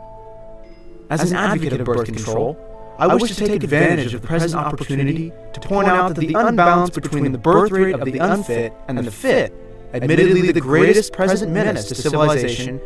As 1.10 1.30
an 1.30 1.36
advocate 1.36 1.80
of 1.80 1.86
birth 1.86 2.04
control, 2.04 2.58
I 2.98 3.12
wish 3.14 3.34
to 3.34 3.46
take 3.46 3.64
advantage 3.64 4.14
of 4.14 4.20
the 4.20 4.28
present 4.28 4.54
opportunity 4.54 5.32
to 5.52 5.60
point 5.60 5.88
out 5.88 6.14
that 6.14 6.20
the 6.20 6.34
unbalance 6.34 6.90
between 6.90 7.32
the 7.32 7.38
birth 7.38 7.72
rate 7.72 7.94
of 7.94 8.04
the 8.04 8.18
unfit 8.18 8.72
and 8.86 8.98
the 8.98 9.10
fit, 9.10 9.52
admittedly 9.94 10.52
the 10.52 10.60
greatest 10.60 11.12
present 11.14 11.50
menace 11.52 11.88
to 11.88 11.94
civilization, 11.94 12.80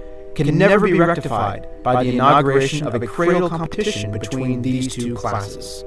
can 0.44 0.56
never 0.56 0.86
be 0.86 0.92
rectified 0.92 1.66
by 1.82 2.04
the 2.04 2.10
inauguration 2.14 2.86
of 2.86 2.94
a 2.94 3.06
cradle 3.06 3.48
competition 3.48 4.12
between 4.12 4.62
these 4.62 4.94
two 4.94 5.14
classes. 5.14 5.84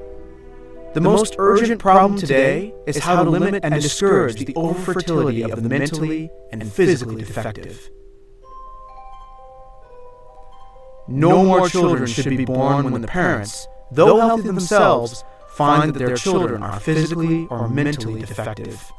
The 0.92 1.00
most 1.00 1.36
urgent 1.38 1.80
problem 1.80 2.18
today 2.18 2.74
is 2.86 2.98
how 2.98 3.24
to 3.24 3.30
limit 3.30 3.64
and 3.64 3.74
discourage 3.80 4.44
the 4.44 4.52
overfertility 4.52 5.50
of 5.50 5.62
the 5.62 5.68
mentally 5.68 6.30
and 6.50 6.70
physically 6.70 7.22
defective. 7.22 7.90
No 11.08 11.44
more 11.44 11.68
children 11.68 12.06
should 12.06 12.28
be 12.28 12.44
born 12.44 12.90
when 12.90 13.00
the 13.00 13.08
parents, 13.08 13.66
though 13.90 14.20
healthy 14.20 14.42
themselves, 14.42 15.24
find 15.48 15.94
that 15.94 15.98
their 15.98 16.16
children 16.16 16.62
are 16.62 16.78
physically 16.78 17.46
or 17.48 17.68
mentally 17.68 18.20
defective. 18.20 18.92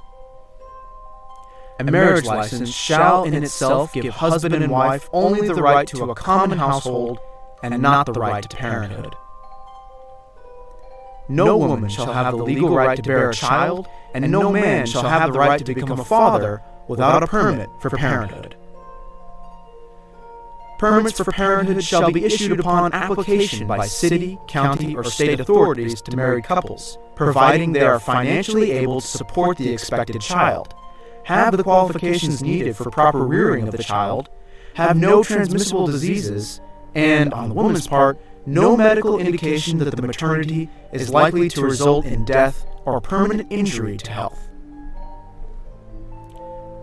A 1.88 1.92
marriage 1.92 2.24
license 2.24 2.74
shall 2.74 3.26
in 3.26 3.34
itself 3.34 3.92
give 3.92 4.14
husband 4.14 4.56
and 4.56 4.72
wife 4.72 5.10
only 5.12 5.46
the 5.46 5.56
right 5.56 5.86
to 5.90 6.10
a 6.12 6.16
common 6.16 6.58
household 6.58 7.20
and 7.62 7.82
not 7.82 8.06
the 8.06 8.14
right 8.14 8.42
to 8.50 8.56
parenthood. 8.56 9.14
No 11.28 11.58
woman 11.58 11.90
shall 11.90 12.14
have 12.14 12.38
the 12.38 12.44
legal 12.44 12.74
right 12.74 12.96
to 12.96 13.04
bear 13.04 13.32
a 13.32 13.34
child, 13.34 13.88
and 14.14 14.32
no 14.32 14.50
man 14.52 14.86
shall 14.86 15.04
have 15.04 15.34
the 15.34 15.40
right 15.40 15.60
to 15.60 15.74
become 15.74 16.00
a 16.00 16.06
father 16.06 16.62
without 16.88 17.22
a 17.22 17.28
permit 17.28 17.68
for 17.82 17.90
parenthood. 17.90 18.56
Permits 20.80 21.18
for 21.18 21.32
parenthood 21.32 21.84
shall 21.84 22.12
be 22.12 22.24
issued 22.24 22.60
upon 22.60 22.94
application 22.94 23.68
by 23.68 23.86
city, 23.88 24.38
county, 24.48 24.96
or 24.96 25.04
state 25.04 25.40
authorities 25.42 26.02
to 26.02 26.16
married 26.16 26.46
couples, 26.46 26.98
providing 27.16 27.74
they 27.74 27.82
are 27.82 28.00
financially 28.00 28.72
able 28.72 29.02
to 29.02 29.08
support 29.08 29.58
the 29.58 29.72
expected 29.72 30.22
child, 30.22 30.74
have 31.24 31.58
the 31.58 31.64
qualifications 31.64 32.42
needed 32.42 32.76
for 32.76 32.90
proper 32.92 33.26
rearing 33.26 33.68
of 33.68 33.76
the 33.76 33.84
child, 33.84 34.30
have 34.76 34.98
no 34.98 35.24
transmissible 35.24 35.88
diseases, 35.88 36.60
and, 36.96 37.34
on 37.34 37.50
the 37.50 37.56
woman's 37.56 37.88
part, 37.88 38.20
no 38.46 38.76
medical 38.76 39.20
indication 39.20 39.78
that 39.80 39.96
the 39.96 40.02
maternity 40.02 40.70
is 40.92 41.10
likely 41.10 41.50
to 41.50 41.62
result 41.62 42.06
in 42.06 42.26
death 42.26 42.66
or 42.86 43.00
permanent 43.00 43.52
injury 43.52 43.98
to 43.98 44.12
health. 44.12 44.50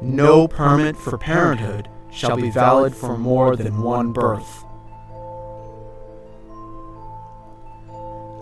No 0.01 0.49
permit 0.49 0.97
for 0.97 1.19
parenthood 1.19 1.89
shall 2.11 2.37
be 2.37 2.51
valid 2.51 2.95
for 2.95 3.19
more 3.19 3.57
than 3.57 3.83
one 3.83 4.13
birth. 4.13 4.65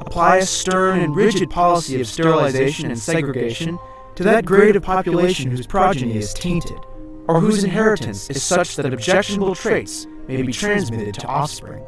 Apply 0.01 0.37
a 0.37 0.47
stern 0.47 1.01
and 1.01 1.15
rigid 1.17 1.51
policy 1.51 2.01
of 2.01 2.07
sterilization 2.07 2.91
and 2.91 2.99
segregation 2.99 3.79
to 4.19 4.25
that 4.25 4.45
grade 4.45 4.75
of 4.75 4.83
population 4.83 5.49
whose 5.49 5.65
progeny 5.65 6.17
is 6.17 6.35
tainted, 6.35 6.81
or 7.29 7.41
whose 7.41 7.63
inheritance 7.63 8.29
is 8.29 8.43
such 8.43 8.75
that 8.75 8.93
objectionable 8.93 9.55
traits 9.55 10.09
may 10.27 10.43
be 10.43 10.53
transmitted 10.53 11.15
to 11.15 11.25
offspring. 11.29 11.85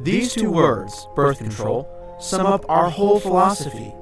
These 0.00 0.34
two 0.34 0.50
words, 0.50 1.06
birth 1.14 1.38
control, 1.38 1.88
sum 2.18 2.44
up 2.44 2.64
our 2.68 2.90
whole 2.90 3.20
philosophy. 3.20 3.94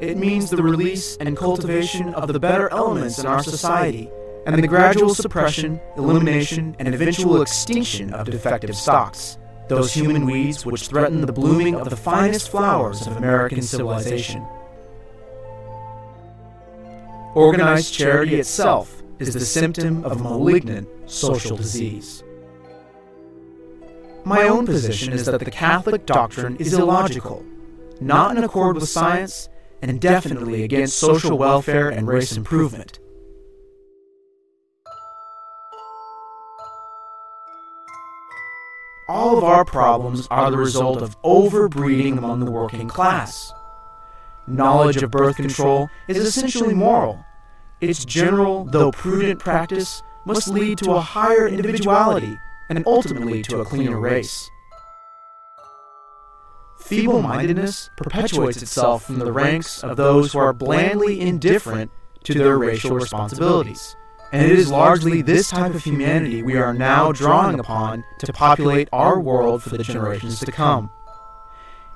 It 0.00 0.16
means 0.16 0.50
the 0.50 0.64
release 0.64 1.16
and 1.18 1.36
cultivation 1.36 2.12
of 2.14 2.32
the 2.32 2.40
better 2.40 2.68
elements 2.72 3.20
in 3.20 3.26
our 3.26 3.44
society, 3.44 4.10
and 4.46 4.60
the 4.60 4.66
gradual 4.66 5.14
suppression, 5.14 5.80
elimination, 5.96 6.74
and 6.80 6.92
eventual 6.92 7.40
extinction 7.40 8.12
of 8.12 8.28
defective 8.28 8.74
stocks, 8.74 9.38
those 9.68 9.92
human 9.92 10.26
weeds 10.26 10.66
which 10.66 10.88
threaten 10.88 11.20
the 11.20 11.32
blooming 11.32 11.76
of 11.76 11.88
the 11.88 11.96
finest 11.96 12.50
flowers 12.50 13.06
of 13.06 13.16
American 13.16 13.62
civilization. 13.62 14.44
Organized 17.34 17.94
charity 17.94 18.40
itself 18.40 19.04
is 19.20 19.34
the 19.34 19.40
symptom 19.40 20.04
of 20.04 20.20
malignant 20.20 20.88
social 21.08 21.56
disease. 21.56 22.24
My 24.24 24.48
own 24.48 24.66
position 24.66 25.12
is 25.12 25.26
that 25.26 25.38
the 25.38 25.50
Catholic 25.50 26.06
doctrine 26.06 26.56
is 26.56 26.74
illogical, 26.74 27.44
not 28.00 28.36
in 28.36 28.42
accord 28.42 28.74
with 28.74 28.88
science, 28.88 29.48
and 29.80 30.00
definitely 30.00 30.64
against 30.64 30.98
social 30.98 31.38
welfare 31.38 31.88
and 31.88 32.08
race 32.08 32.36
improvement. 32.36 32.98
All 39.08 39.38
of 39.38 39.44
our 39.44 39.64
problems 39.64 40.26
are 40.32 40.50
the 40.50 40.58
result 40.58 41.00
of 41.00 41.20
overbreeding 41.22 42.18
among 42.18 42.40
the 42.40 42.50
working 42.50 42.88
class. 42.88 43.52
Knowledge 44.50 45.02
of 45.02 45.10
birth 45.12 45.36
control 45.36 45.88
is 46.08 46.16
essentially 46.18 46.74
moral. 46.74 47.24
Its 47.80 48.04
general, 48.04 48.64
though 48.64 48.90
prudent 48.90 49.38
practice 49.38 50.02
must 50.26 50.48
lead 50.48 50.78
to 50.78 50.92
a 50.92 51.00
higher 51.00 51.46
individuality 51.46 52.36
and 52.68 52.82
ultimately 52.86 53.42
to 53.42 53.60
a 53.60 53.64
cleaner 53.64 53.98
race. 53.98 54.50
Feeble 56.80 57.22
mindedness 57.22 57.90
perpetuates 57.96 58.60
itself 58.62 59.04
from 59.04 59.20
the 59.20 59.30
ranks 59.30 59.84
of 59.84 59.96
those 59.96 60.32
who 60.32 60.40
are 60.40 60.52
blandly 60.52 61.20
indifferent 61.20 61.90
to 62.24 62.34
their 62.34 62.58
racial 62.58 62.96
responsibilities. 62.96 63.96
And 64.32 64.50
it 64.50 64.58
is 64.58 64.70
largely 64.70 65.22
this 65.22 65.50
type 65.50 65.74
of 65.74 65.82
humanity 65.82 66.42
we 66.42 66.56
are 66.56 66.74
now 66.74 67.12
drawing 67.12 67.60
upon 67.60 68.04
to 68.18 68.32
populate 68.32 68.88
our 68.92 69.20
world 69.20 69.62
for 69.62 69.76
the 69.76 69.84
generations 69.84 70.40
to 70.40 70.52
come. 70.52 70.90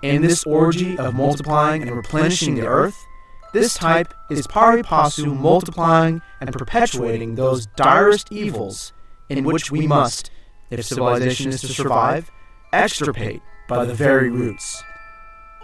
In 0.04 0.20
this 0.20 0.44
orgy 0.44 0.98
of 0.98 1.14
multiplying 1.14 1.80
and 1.80 1.96
replenishing 1.96 2.56
the 2.56 2.66
earth, 2.66 3.06
this 3.54 3.72
type 3.72 4.12
is 4.30 4.46
pari 4.46 4.82
passu 4.82 5.34
multiplying 5.34 6.20
and 6.42 6.52
perpetuating 6.52 7.36
those 7.36 7.64
direst 7.68 8.30
evils 8.30 8.92
in 9.30 9.44
which 9.44 9.70
we 9.70 9.86
must, 9.86 10.30
if 10.68 10.84
civilization 10.84 11.52
is 11.52 11.62
to 11.62 11.68
survive, 11.68 12.30
extirpate 12.74 13.40
by 13.66 13.86
the 13.86 13.94
very 13.94 14.28
roots. 14.28 14.84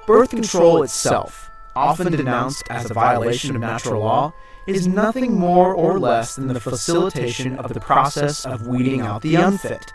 Birth 0.06 0.30
control 0.30 0.82
itself, 0.84 1.50
often 1.76 2.10
denounced 2.10 2.62
as 2.70 2.90
a 2.90 2.94
violation 2.94 3.54
of 3.54 3.60
natural 3.60 4.00
law, 4.00 4.32
is 4.66 4.88
nothing 4.88 5.38
more 5.38 5.74
or 5.74 5.98
less 5.98 6.36
than 6.36 6.48
the 6.48 6.58
facilitation 6.58 7.58
of 7.58 7.74
the 7.74 7.80
process 7.80 8.46
of 8.46 8.66
weeding 8.66 9.02
out 9.02 9.20
the 9.20 9.34
unfit, 9.34 9.92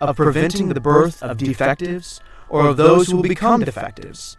of 0.00 0.16
preventing 0.16 0.70
the 0.70 0.80
birth 0.80 1.22
of 1.22 1.36
defectives 1.36 2.20
or 2.52 2.68
of 2.68 2.76
those 2.76 3.08
who 3.08 3.16
will 3.16 3.22
become 3.22 3.64
defectives. 3.64 4.36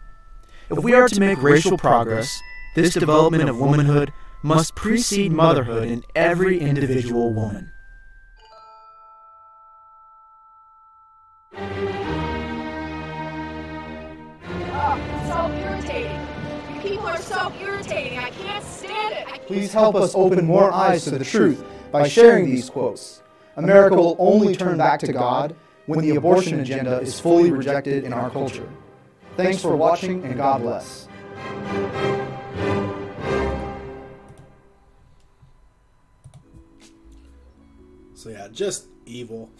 If 0.70 0.78
we 0.78 0.94
are 0.94 1.08
to 1.08 1.20
make 1.20 1.42
racial 1.42 1.76
progress, 1.76 2.40
this 2.76 2.94
development 2.94 3.48
of 3.50 3.58
womanhood 3.58 4.12
must 4.42 4.76
precede 4.76 5.32
motherhood 5.32 5.88
in 5.88 6.04
every 6.14 6.60
individual 6.60 7.34
woman. 7.34 7.72
Please 19.46 19.72
help 19.72 19.96
us 19.96 20.14
open 20.14 20.44
more 20.46 20.72
eyes 20.72 21.04
to 21.04 21.10
the 21.10 21.24
truth 21.24 21.64
by 21.90 22.08
sharing 22.08 22.46
these 22.46 22.70
quotes. 22.70 23.22
America 23.56 23.96
will 23.96 24.16
only 24.20 24.54
turn 24.54 24.78
back 24.78 25.00
to 25.00 25.12
God 25.12 25.54
when 25.86 26.00
the 26.00 26.16
abortion 26.16 26.60
agenda 26.60 26.98
is 27.00 27.20
fully 27.20 27.50
rejected 27.50 28.04
in 28.04 28.12
our 28.12 28.30
culture. 28.30 28.68
Thanks 29.36 29.60
for 29.60 29.76
watching 29.76 30.24
and 30.24 30.36
God 30.36 30.62
bless. 30.62 31.08
So 38.14 38.30
yeah, 38.30 38.48
just 38.50 38.86
evil. 39.04 39.50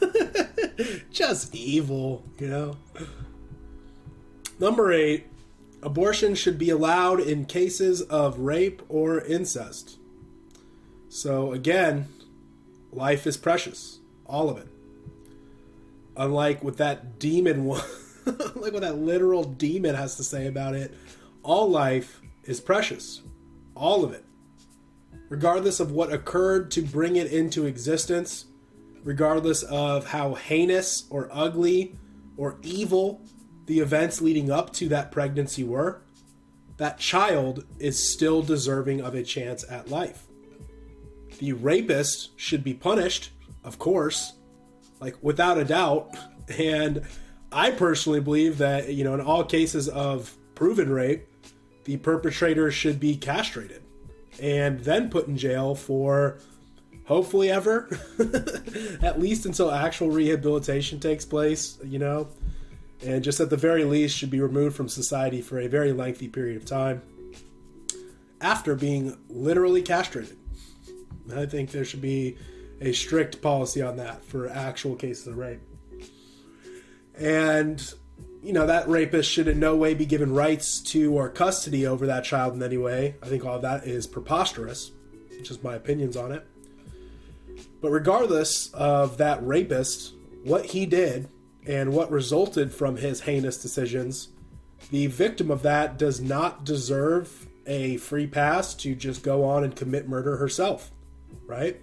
just 1.10 1.54
evil, 1.54 2.24
you 2.38 2.48
know. 2.48 2.76
Number 4.58 4.92
eight, 4.92 5.26
abortion 5.82 6.34
should 6.34 6.56
be 6.56 6.70
allowed 6.70 7.20
in 7.20 7.44
cases 7.44 8.00
of 8.00 8.38
rape 8.38 8.80
or 8.88 9.20
incest. 9.20 9.98
So 11.10 11.52
again, 11.52 12.08
life 12.92 13.26
is 13.26 13.36
precious, 13.36 13.98
all 14.24 14.48
of 14.48 14.56
it. 14.56 14.71
Unlike 16.16 16.62
what 16.62 16.76
that 16.76 17.18
demon, 17.18 17.66
like 17.68 18.72
what 18.72 18.82
that 18.82 18.98
literal 18.98 19.44
demon 19.44 19.94
has 19.94 20.16
to 20.16 20.24
say 20.24 20.46
about 20.46 20.74
it, 20.74 20.94
all 21.42 21.68
life 21.68 22.20
is 22.44 22.60
precious, 22.60 23.22
all 23.74 24.04
of 24.04 24.12
it, 24.12 24.24
regardless 25.28 25.80
of 25.80 25.92
what 25.92 26.12
occurred 26.12 26.70
to 26.72 26.82
bring 26.82 27.16
it 27.16 27.32
into 27.32 27.66
existence, 27.66 28.46
regardless 29.04 29.62
of 29.64 30.06
how 30.06 30.34
heinous 30.34 31.06
or 31.10 31.28
ugly 31.32 31.96
or 32.36 32.58
evil 32.62 33.20
the 33.66 33.80
events 33.80 34.20
leading 34.20 34.50
up 34.50 34.72
to 34.72 34.88
that 34.88 35.12
pregnancy 35.12 35.64
were, 35.64 36.02
that 36.76 36.98
child 36.98 37.64
is 37.78 38.12
still 38.12 38.42
deserving 38.42 39.00
of 39.00 39.14
a 39.14 39.22
chance 39.22 39.64
at 39.70 39.88
life. 39.88 40.26
The 41.38 41.52
rapist 41.52 42.30
should 42.36 42.64
be 42.64 42.74
punished, 42.74 43.30
of 43.64 43.78
course, 43.78 44.34
like 45.02 45.16
without 45.20 45.58
a 45.58 45.64
doubt. 45.64 46.16
And 46.56 47.02
I 47.50 47.72
personally 47.72 48.20
believe 48.20 48.58
that, 48.58 48.94
you 48.94 49.02
know, 49.02 49.14
in 49.14 49.20
all 49.20 49.44
cases 49.44 49.88
of 49.88 50.34
proven 50.54 50.90
rape, 50.90 51.26
the 51.84 51.96
perpetrator 51.96 52.70
should 52.70 53.00
be 53.00 53.16
castrated 53.16 53.82
and 54.40 54.80
then 54.80 55.10
put 55.10 55.26
in 55.26 55.36
jail 55.36 55.74
for 55.74 56.38
hopefully 57.04 57.50
ever, 57.50 57.88
at 59.02 59.20
least 59.20 59.44
until 59.44 59.72
actual 59.72 60.10
rehabilitation 60.10 61.00
takes 61.00 61.24
place, 61.24 61.78
you 61.84 61.98
know, 61.98 62.28
and 63.04 63.24
just 63.24 63.40
at 63.40 63.50
the 63.50 63.56
very 63.56 63.84
least 63.84 64.16
should 64.16 64.30
be 64.30 64.40
removed 64.40 64.76
from 64.76 64.88
society 64.88 65.42
for 65.42 65.58
a 65.58 65.66
very 65.66 65.92
lengthy 65.92 66.28
period 66.28 66.56
of 66.56 66.64
time 66.64 67.02
after 68.40 68.76
being 68.76 69.18
literally 69.28 69.82
castrated. 69.82 70.36
I 71.34 71.46
think 71.46 71.72
there 71.72 71.84
should 71.84 72.02
be 72.02 72.36
a 72.82 72.92
strict 72.92 73.40
policy 73.40 73.80
on 73.80 73.96
that 73.96 74.24
for 74.24 74.48
actual 74.48 74.96
cases 74.96 75.26
of 75.26 75.36
rape. 75.36 75.60
And, 77.18 77.82
you 78.42 78.52
know, 78.52 78.66
that 78.66 78.88
rapist 78.88 79.30
should 79.30 79.46
in 79.46 79.60
no 79.60 79.76
way 79.76 79.94
be 79.94 80.06
given 80.06 80.34
rights 80.34 80.80
to 80.90 81.14
or 81.14 81.28
custody 81.28 81.86
over 81.86 82.06
that 82.06 82.24
child 82.24 82.54
in 82.54 82.62
any 82.62 82.78
way. 82.78 83.14
I 83.22 83.26
think 83.26 83.44
all 83.44 83.56
of 83.56 83.62
that 83.62 83.86
is 83.86 84.06
preposterous, 84.06 84.90
just 85.42 85.62
my 85.62 85.74
opinions 85.74 86.16
on 86.16 86.32
it. 86.32 86.46
But 87.80 87.90
regardless 87.90 88.72
of 88.72 89.18
that 89.18 89.44
rapist, 89.46 90.14
what 90.42 90.66
he 90.66 90.86
did 90.86 91.28
and 91.66 91.92
what 91.92 92.10
resulted 92.10 92.72
from 92.72 92.96
his 92.96 93.20
heinous 93.20 93.58
decisions, 93.58 94.28
the 94.90 95.06
victim 95.06 95.50
of 95.50 95.62
that 95.62 95.98
does 95.98 96.20
not 96.20 96.64
deserve 96.64 97.46
a 97.66 97.96
free 97.98 98.26
pass 98.26 98.74
to 98.74 98.96
just 98.96 99.22
go 99.22 99.44
on 99.44 99.62
and 99.62 99.76
commit 99.76 100.08
murder 100.08 100.36
herself, 100.38 100.90
right? 101.46 101.80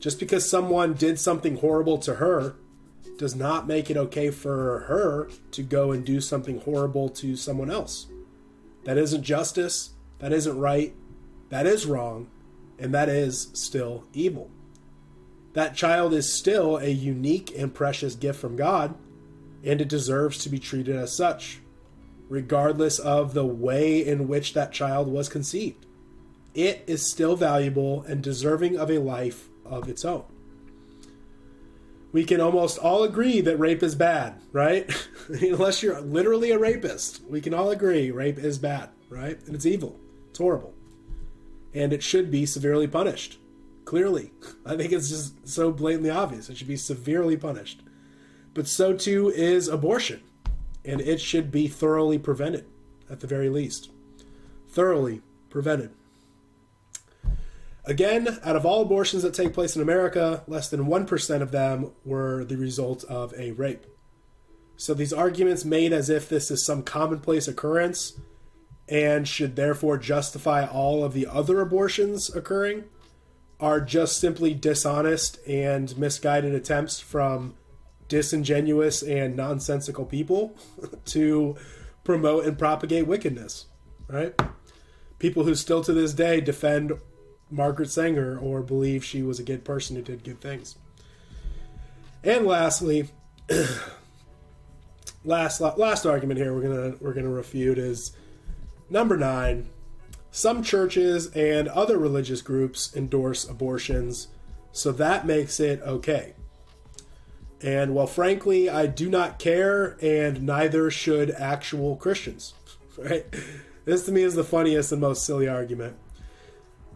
Just 0.00 0.18
because 0.18 0.48
someone 0.48 0.94
did 0.94 1.20
something 1.20 1.58
horrible 1.58 1.98
to 1.98 2.16
her 2.16 2.56
does 3.18 3.36
not 3.36 3.68
make 3.68 3.90
it 3.90 3.98
okay 3.98 4.30
for 4.30 4.80
her 4.88 5.28
to 5.50 5.62
go 5.62 5.92
and 5.92 6.06
do 6.06 6.22
something 6.22 6.60
horrible 6.60 7.10
to 7.10 7.36
someone 7.36 7.70
else. 7.70 8.06
That 8.84 8.96
isn't 8.96 9.22
justice, 9.22 9.90
that 10.18 10.32
isn't 10.32 10.58
right, 10.58 10.94
that 11.50 11.66
is 11.66 11.84
wrong, 11.84 12.28
and 12.78 12.94
that 12.94 13.10
is 13.10 13.50
still 13.52 14.04
evil. 14.14 14.50
That 15.52 15.74
child 15.74 16.14
is 16.14 16.32
still 16.32 16.78
a 16.78 16.88
unique 16.88 17.52
and 17.58 17.74
precious 17.74 18.14
gift 18.14 18.40
from 18.40 18.56
God, 18.56 18.94
and 19.62 19.82
it 19.82 19.88
deserves 19.88 20.38
to 20.38 20.48
be 20.48 20.58
treated 20.58 20.96
as 20.96 21.14
such, 21.14 21.60
regardless 22.30 22.98
of 22.98 23.34
the 23.34 23.44
way 23.44 24.06
in 24.06 24.28
which 24.28 24.54
that 24.54 24.72
child 24.72 25.08
was 25.08 25.28
conceived. 25.28 25.84
It 26.54 26.84
is 26.86 27.10
still 27.10 27.36
valuable 27.36 28.02
and 28.04 28.22
deserving 28.22 28.78
of 28.78 28.90
a 28.90 28.98
life 28.98 29.49
of 29.70 29.88
its 29.88 30.04
own. 30.04 30.24
We 32.12 32.24
can 32.24 32.40
almost 32.40 32.78
all 32.78 33.04
agree 33.04 33.40
that 33.40 33.58
rape 33.58 33.82
is 33.82 33.94
bad, 33.94 34.40
right? 34.52 34.90
Unless 35.28 35.82
you're 35.82 36.00
literally 36.00 36.50
a 36.50 36.58
rapist, 36.58 37.22
we 37.28 37.40
can 37.40 37.54
all 37.54 37.70
agree 37.70 38.10
rape 38.10 38.38
is 38.38 38.58
bad, 38.58 38.90
right? 39.08 39.40
And 39.46 39.54
it's 39.54 39.64
evil, 39.64 39.98
it's 40.28 40.38
horrible, 40.38 40.74
and 41.72 41.92
it 41.92 42.02
should 42.02 42.30
be 42.30 42.44
severely 42.46 42.88
punished. 42.88 43.38
Clearly, 43.84 44.32
I 44.66 44.76
think 44.76 44.92
it's 44.92 45.08
just 45.08 45.48
so 45.48 45.70
blatantly 45.70 46.10
obvious. 46.10 46.50
It 46.50 46.56
should 46.56 46.68
be 46.68 46.76
severely 46.76 47.36
punished. 47.36 47.80
But 48.52 48.66
so 48.66 48.92
too 48.96 49.30
is 49.30 49.68
abortion, 49.68 50.20
and 50.84 51.00
it 51.00 51.20
should 51.20 51.52
be 51.52 51.68
thoroughly 51.68 52.18
prevented, 52.18 52.66
at 53.08 53.20
the 53.20 53.28
very 53.28 53.48
least. 53.48 53.90
Thoroughly 54.68 55.22
prevented. 55.48 55.92
Again, 57.84 58.38
out 58.44 58.56
of 58.56 58.66
all 58.66 58.82
abortions 58.82 59.22
that 59.22 59.34
take 59.34 59.54
place 59.54 59.74
in 59.74 59.82
America, 59.82 60.44
less 60.46 60.68
than 60.68 60.86
1% 60.86 61.42
of 61.42 61.50
them 61.50 61.92
were 62.04 62.44
the 62.44 62.56
result 62.56 63.04
of 63.04 63.32
a 63.38 63.52
rape. 63.52 63.86
So 64.76 64.94
these 64.94 65.12
arguments 65.12 65.64
made 65.64 65.92
as 65.92 66.08
if 66.08 66.28
this 66.28 66.50
is 66.50 66.64
some 66.64 66.82
commonplace 66.82 67.48
occurrence 67.48 68.18
and 68.88 69.26
should 69.26 69.56
therefore 69.56 69.98
justify 69.98 70.66
all 70.66 71.04
of 71.04 71.12
the 71.12 71.26
other 71.26 71.60
abortions 71.60 72.34
occurring 72.34 72.84
are 73.60 73.80
just 73.80 74.18
simply 74.18 74.54
dishonest 74.54 75.38
and 75.46 75.96
misguided 75.96 76.54
attempts 76.54 76.98
from 76.98 77.54
disingenuous 78.08 79.02
and 79.02 79.36
nonsensical 79.36 80.04
people 80.04 80.56
to 81.04 81.56
promote 82.02 82.44
and 82.44 82.58
propagate 82.58 83.06
wickedness, 83.06 83.66
right? 84.08 84.34
People 85.18 85.44
who 85.44 85.54
still 85.54 85.84
to 85.84 85.92
this 85.92 86.14
day 86.14 86.40
defend 86.40 86.92
Margaret 87.50 87.90
Sanger 87.90 88.38
or 88.38 88.62
believe 88.62 89.04
she 89.04 89.22
was 89.22 89.38
a 89.38 89.44
good 89.44 89.64
person 89.64 89.96
who 89.96 90.02
did 90.02 90.24
good 90.24 90.40
things. 90.40 90.76
And 92.22 92.46
lastly, 92.46 93.08
last 95.24 95.60
last 95.60 96.06
argument 96.06 96.38
here 96.38 96.54
we're 96.54 96.62
gonna 96.62 96.96
we're 97.00 97.14
gonna 97.14 97.30
refute 97.30 97.78
is 97.78 98.12
number 98.88 99.16
nine. 99.16 99.68
Some 100.30 100.62
churches 100.62 101.26
and 101.34 101.66
other 101.68 101.98
religious 101.98 102.40
groups 102.40 102.94
endorse 102.94 103.48
abortions, 103.48 104.28
so 104.70 104.92
that 104.92 105.26
makes 105.26 105.58
it 105.58 105.80
okay. 105.82 106.34
And 107.62 107.94
well, 107.94 108.06
frankly, 108.06 108.70
I 108.70 108.86
do 108.86 109.10
not 109.10 109.38
care, 109.38 109.98
and 110.00 110.42
neither 110.42 110.90
should 110.90 111.30
actual 111.30 111.96
Christians. 111.96 112.54
Right? 112.98 113.24
This 113.86 114.04
to 114.06 114.12
me 114.12 114.24
is 114.24 114.34
the 114.34 114.44
funniest 114.44 114.92
and 114.92 115.00
most 115.00 115.24
silly 115.24 115.48
argument. 115.48 115.96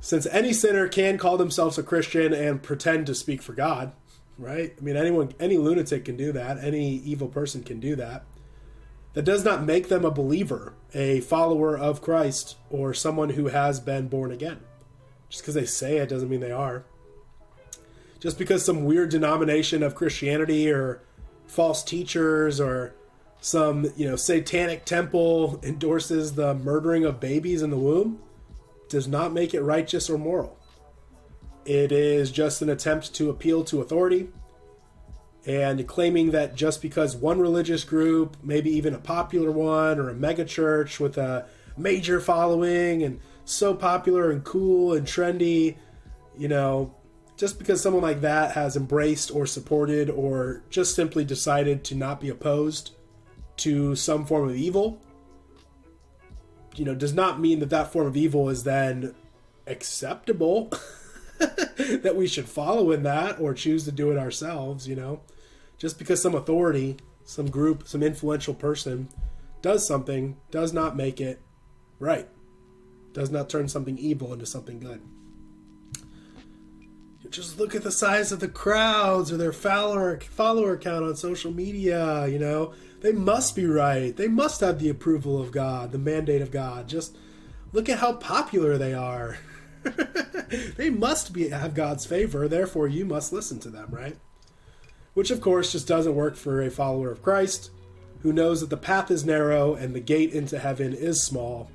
Since 0.05 0.27
any 0.27 0.53
sinner 0.53 0.87
can 0.87 1.17
call 1.17 1.39
themselves 1.39 1.79
a 1.79 1.83
Christian 1.83 2.35
and 2.35 2.63
pretend 2.63 3.07
to 3.07 3.15
speak 3.15 3.41
for 3.41 3.55
God, 3.55 3.93
right? 4.37 4.75
I 4.79 4.81
mean, 4.83 4.99
anyone, 4.99 5.33
any 5.41 5.57
lunatic 5.57 6.05
can 6.05 6.19
do 6.19 6.31
that. 6.33 6.63
Any 6.63 6.97
evil 6.97 7.29
person 7.29 7.63
can 7.63 7.81
do 7.81 7.97
that. 7.97 8.27
That 9.15 9.25
does 9.25 9.47
not 9.47 9.65
make 9.65 9.89
them 9.89 10.05
a 10.05 10.11
believer, 10.11 10.75
a 10.93 11.21
follower 11.21 11.75
of 11.79 12.03
Christ, 12.03 12.59
or 12.69 12.93
someone 12.93 13.31
who 13.31 13.47
has 13.47 13.81
been 13.81 14.09
born 14.09 14.31
again. 14.31 14.61
Just 15.31 15.43
because 15.43 15.55
they 15.55 15.65
say 15.65 15.97
it 15.97 16.11
doesn't 16.11 16.29
mean 16.29 16.41
they 16.41 16.53
are. 16.53 16.85
Just 18.21 18.37
because 18.37 18.63
some 18.63 18.85
weird 18.85 19.09
denomination 19.09 19.83
of 19.83 19.95
Christianity 19.95 20.71
or 20.71 21.01
false 21.47 21.83
teachers 21.83 22.61
or 22.61 22.95
some, 23.41 23.91
you 23.97 24.07
know, 24.07 24.17
satanic 24.17 24.85
temple 24.85 25.59
endorses 25.63 26.35
the 26.35 26.53
murdering 26.53 27.07
of 27.07 27.21
babies 27.21 27.63
in 27.63 27.71
the 27.71 27.79
womb 27.79 28.21
does 28.89 29.09
not 29.09 29.33
make 29.33 29.55
it 29.55 29.63
righteous 29.63 30.09
or 30.09 30.19
moral. 30.19 30.59
It 31.65 31.93
is 31.93 32.31
just 32.31 32.63
an 32.63 32.69
attempt 32.69 33.15
to 33.15 33.31
appeal 33.31 33.65
to 33.65 33.81
authority 33.81 34.29
and 35.47 35.87
claiming 35.87 36.31
that 36.31 36.55
just 36.55 36.81
because 36.81 37.17
one 37.17 37.39
religious 37.39 37.85
group, 37.85 38.37
maybe 38.43 38.71
even 38.71 38.95
a 38.95 38.99
popular 38.99 39.51
one 39.51 39.99
or 39.99 40.11
a 40.11 40.15
megachurch 40.15 40.99
with 40.99 41.19
a 41.19 41.47
major 41.77 42.21
following 42.21 43.03
and 43.03 43.21
so 43.45 43.75
popular 43.75 44.31
and 44.31 44.45
cool 44.45 44.95
and 44.95 45.07
trendy, 45.07 45.77
you 46.37 46.49
know, 46.49 46.95
just 47.37 47.59
because 47.59 47.83
someone 47.83 48.03
like 48.03 48.21
that 48.23 48.53
has 48.53 48.77
embraced 48.77 49.31
or 49.31 49.45
supported 49.45 50.09
or 50.09 50.63
just 50.71 50.95
simply 50.95 51.25
decided 51.25 51.85
to 51.85 51.95
not 51.95 52.21
be 52.21 52.29
opposed 52.29 52.93
to 53.57 53.95
some 53.95 54.25
form 54.25 54.49
of 54.49 54.57
evil, 54.57 55.01
you 56.77 56.85
know, 56.85 56.95
does 56.95 57.15
not 57.15 57.41
mean 57.41 57.61
that 57.61 57.71
that 57.71 57.93
form 57.93 58.07
of 58.07 58.17
evil 58.17 58.49
is 58.49 58.65
then 58.65 59.15
acceptable. 59.67 60.73
that 61.39 62.15
we 62.17 62.27
should 62.27 62.49
follow 62.49 62.93
in 62.93 63.03
that 63.03 63.41
or 63.41 63.55
choose 63.55 63.85
to 63.85 63.93
do 63.93 64.11
it 64.11 64.19
ourselves, 64.19 64.87
you 64.89 64.95
know. 64.95 65.21
Just 65.79 65.99
because 65.99 66.23
some 66.23 66.35
authority, 66.35 66.97
some 67.25 67.51
group, 67.51 67.89
some 67.89 68.03
influential 68.03 68.55
person 68.55 69.09
does 69.63 69.87
something 69.87 70.37
does 70.51 70.73
not 70.73 70.97
make 70.97 71.21
it 71.21 71.41
right. 71.99 72.29
Does 73.13 73.31
not 73.31 73.49
turn 73.49 73.69
something 73.69 73.99
evil 73.99 74.33
into 74.33 74.47
something 74.47 74.79
good. 74.79 75.03
just 77.31 77.59
look 77.59 77.75
at 77.75 77.83
the 77.83 77.91
size 77.91 78.31
of 78.31 78.41
the 78.41 78.49
crowds 78.49 79.33
or 79.33 79.37
their 79.37 79.53
follower 79.53 80.21
follower 80.21 80.77
count 80.77 81.05
on 81.05 81.17
social 81.17 81.53
media. 81.53 82.27
You 82.29 82.39
know, 82.39 82.75
they 83.05 83.13
must 83.13 83.55
be 83.55 83.67
right. 83.67 84.17
They 84.17 84.29
must 84.29 84.63
have 84.63 84.79
the 84.79 84.89
approval 84.89 85.39
of 85.39 85.53
God, 85.53 85.93
the 85.93 85.99
mandate 85.99 86.41
of 86.41 86.51
God. 86.51 86.89
Just 86.89 87.15
look 87.71 87.91
at 87.91 87.99
how 87.99 88.15
popular 88.15 88.79
they 88.79 88.95
are. 88.95 89.37
they 90.79 90.89
must 90.89 91.35
be 91.35 91.51
have 91.51 91.75
God's 91.75 92.07
favor. 92.07 92.49
Therefore, 92.49 92.89
you 92.89 93.05
must 93.05 93.31
listen 93.31 93.61
to 93.61 93.69
them, 93.69 93.89
right? 93.91 94.17
Which, 95.13 95.31
of 95.31 95.43
course, 95.43 95.73
just 95.73 95.87
doesn't 95.87 96.15
work 96.15 96.35
for 96.35 96.63
a 96.63 96.71
follower 96.71 97.11
of 97.11 97.21
Christ 97.23 97.73
who 98.21 98.33
knows 98.33 98.63
that 98.63 98.71
the 98.71 98.79
path 98.79 99.11
is 99.11 99.27
narrow 99.27 99.75
and 99.75 99.95
the 99.95 100.01
gate 100.01 100.33
into 100.33 100.59
heaven 100.59 100.95
is 100.95 101.23
small. 101.23 101.71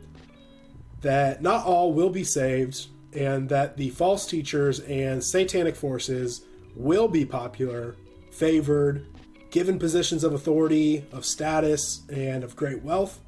That 1.02 1.44
not 1.44 1.64
all 1.64 1.94
will 1.94 2.10
be 2.10 2.24
saved 2.24 2.88
and 3.14 3.50
that 3.50 3.78
the 3.78 3.92
false 3.92 4.26
teachers 4.26 4.80
and 4.80 5.24
satanic 5.24 5.76
forces 5.76 6.44
will 6.76 7.08
be 7.08 7.24
popular, 7.24 7.98
favored, 8.32 9.06
given 9.52 9.80
positions 9.80 10.24
of 10.24 10.34
authority, 10.34 11.06
of 11.12 11.26
status, 11.26 12.04
and 12.10 12.44
of 12.44 12.56
great 12.56 12.84
wealth 12.84 13.20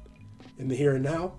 in 0.58 0.68
the 0.68 0.76
here 0.76 0.94
and 0.94 1.04
now. 1.04 1.32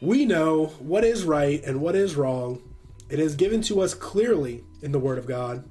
We 0.00 0.24
know 0.24 0.66
what 0.78 1.04
is 1.04 1.24
right 1.24 1.62
and 1.64 1.80
what 1.80 1.94
is 1.94 2.16
wrong. 2.16 2.62
It 3.08 3.18
is 3.18 3.34
given 3.34 3.60
to 3.62 3.80
us 3.80 3.94
clearly 3.94 4.64
in 4.82 4.92
the 4.92 4.98
Word 4.98 5.18
of 5.18 5.26
God, 5.26 5.64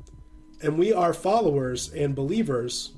and 0.61 0.77
we 0.77 0.93
are 0.93 1.13
followers 1.13 1.91
and 1.93 2.15
believers. 2.15 2.93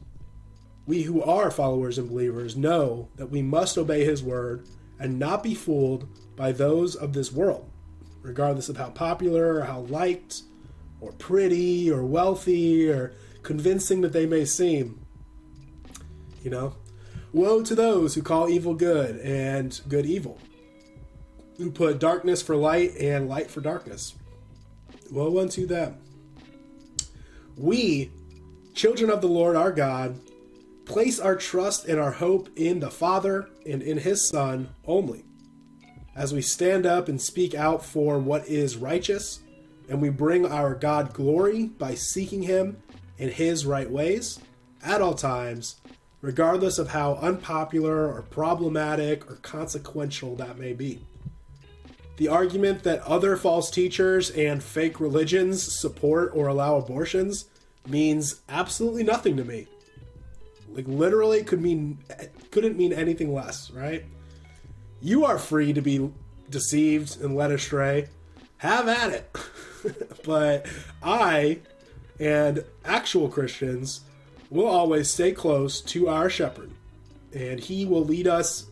We 0.86 1.04
who 1.04 1.22
are 1.22 1.52
followers 1.52 1.98
and 1.98 2.10
believers 2.10 2.56
know 2.56 3.10
that 3.16 3.30
we 3.30 3.42
must 3.42 3.78
obey 3.78 4.04
His 4.04 4.24
Word 4.24 4.68
and 5.00 5.20
not 5.20 5.44
be 5.44 5.54
fooled 5.54 6.08
by 6.36 6.52
those 6.52 6.96
of 6.96 7.14
this 7.14 7.32
world 7.32 7.72
regardless 8.22 8.70
of 8.70 8.78
how 8.78 8.90
popular 8.90 9.56
or 9.56 9.64
how 9.64 9.82
liked 9.82 10.44
or 11.00 11.12
pretty 11.14 11.90
or 11.90 12.04
wealthy 12.04 12.90
or 12.90 13.14
convincing 13.44 14.02
that 14.02 14.14
they 14.14 14.26
may 14.26 14.46
seem. 14.46 15.06
You 16.44 16.52
know? 16.52 16.76
Woe 17.34 17.64
to 17.64 17.76
those 17.76 18.16
who 18.16 18.22
call 18.22 18.50
evil 18.50 18.74
good 18.74 19.20
and 19.22 19.80
good 19.88 20.06
evil, 20.06 20.38
who 21.58 21.72
put 21.72 22.00
darkness 22.00 22.42
for 22.42 22.56
light 22.56 22.96
and 22.98 23.30
light 23.30 23.50
for 23.50 23.62
darkness. 23.62 24.16
Woe 25.12 25.40
unto 25.40 25.66
them. 25.66 25.98
We, 27.56 28.12
children 28.74 29.10
of 29.10 29.22
the 29.22 29.28
Lord 29.28 29.56
our 29.56 29.72
God, 29.72 30.20
place 30.86 31.20
our 31.20 31.36
trust 31.36 31.86
and 31.86 32.00
our 32.00 32.12
hope 32.12 32.50
in 32.58 32.80
the 32.80 32.92
Father 32.92 33.48
and 33.66 33.82
in 33.82 33.98
His 33.98 34.28
Son 34.28 34.70
only 34.86 35.24
as 36.16 36.34
we 36.34 36.42
stand 36.42 36.86
up 36.86 37.08
and 37.08 37.22
speak 37.22 37.56
out 37.56 37.84
for 37.86 38.20
what 38.20 38.48
is 38.48 38.78
righteous, 38.78 39.40
and 39.90 40.02
we 40.02 40.10
bring 40.10 40.46
our 40.46 40.76
God 40.76 41.14
glory 41.14 41.68
by 41.68 41.96
seeking 41.96 42.44
Him 42.44 42.82
in 43.22 43.30
His 43.30 43.66
right 43.68 43.90
ways 43.90 44.40
at 44.84 45.00
all 45.00 45.14
times, 45.14 45.80
regardless 46.22 46.80
of 46.80 46.90
how 46.90 47.14
unpopular 47.16 48.12
or 48.12 48.24
problematic 48.24 49.30
or 49.30 49.36
consequential 49.36 50.36
that 50.36 50.58
may 50.58 50.74
be. 50.74 51.06
The 52.18 52.28
argument 52.28 52.84
that 52.84 53.02
other 53.04 53.38
false 53.38 53.70
teachers 53.70 54.32
and 54.32 54.62
fake 54.62 55.00
religions 55.00 55.80
support 55.80 56.32
or 56.34 56.48
allow 56.48 56.78
abortions 56.78 57.46
means 57.88 58.42
absolutely 58.50 59.04
nothing 59.04 59.38
to 59.38 59.44
me. 59.44 59.68
Like 60.74 60.88
literally 60.88 61.44
could 61.44 61.62
mean 61.62 62.00
couldn't 62.50 62.78
mean 62.78 62.92
anything 62.92 63.34
less, 63.34 63.70
right? 63.72 64.04
You 65.00 65.26
are 65.26 65.38
free 65.38 65.74
to 65.74 65.82
be 65.82 66.12
deceived 66.50 67.22
and 67.22 67.36
led 67.36 67.52
astray. 67.52 68.08
Have 68.58 68.88
at 68.88 69.12
it. 69.12 69.38
but 70.24 70.68
I 71.02 71.60
and 72.22 72.64
actual 72.86 73.28
Christians 73.28 74.02
will 74.52 74.68
always 74.68 75.10
stay 75.10 75.32
close 75.32 75.82
to 75.82 76.08
our 76.08 76.30
shepherd, 76.30 76.72
and 77.34 77.60
he 77.60 77.84
will 77.86 78.06
lead 78.06 78.28
us 78.28 78.68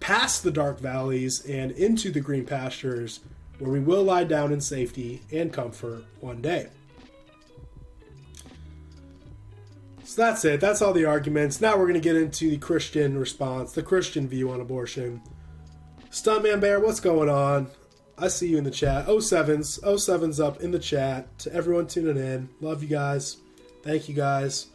past 0.00 0.42
the 0.42 0.50
dark 0.50 0.80
valleys 0.80 1.46
and 1.46 1.70
into 1.72 2.10
the 2.10 2.20
green 2.20 2.44
pastures 2.44 3.20
where 3.60 3.70
we 3.70 3.78
will 3.78 4.02
lie 4.02 4.24
down 4.24 4.52
in 4.52 4.60
safety 4.60 5.22
and 5.30 5.52
comfort 5.52 6.04
one 6.20 6.42
day. 6.42 6.68
So 10.02 10.20
that's 10.20 10.44
it. 10.44 10.60
That's 10.60 10.82
all 10.82 10.92
the 10.92 11.04
arguments. 11.04 11.60
Now 11.60 11.76
we're 11.76 11.86
going 11.86 11.94
to 11.94 12.00
get 12.00 12.16
into 12.16 12.50
the 12.50 12.58
Christian 12.58 13.16
response, 13.16 13.72
the 13.72 13.84
Christian 13.84 14.26
view 14.26 14.50
on 14.50 14.60
abortion. 14.60 15.22
Stuntman 16.10 16.60
Bear, 16.60 16.80
what's 16.80 17.00
going 17.00 17.28
on? 17.28 17.68
I 18.18 18.28
see 18.28 18.48
you 18.48 18.58
in 18.58 18.64
the 18.64 18.70
chat. 18.70 19.06
07's, 19.06 19.80
07's 19.80 20.40
up 20.40 20.60
in 20.60 20.70
the 20.70 20.78
chat. 20.78 21.38
To 21.40 21.52
everyone 21.52 21.86
tuning 21.86 22.16
in, 22.16 22.48
love 22.60 22.82
you 22.82 22.88
guys. 22.88 23.38
Thank 23.82 24.08
you 24.08 24.14
guys. 24.14 24.66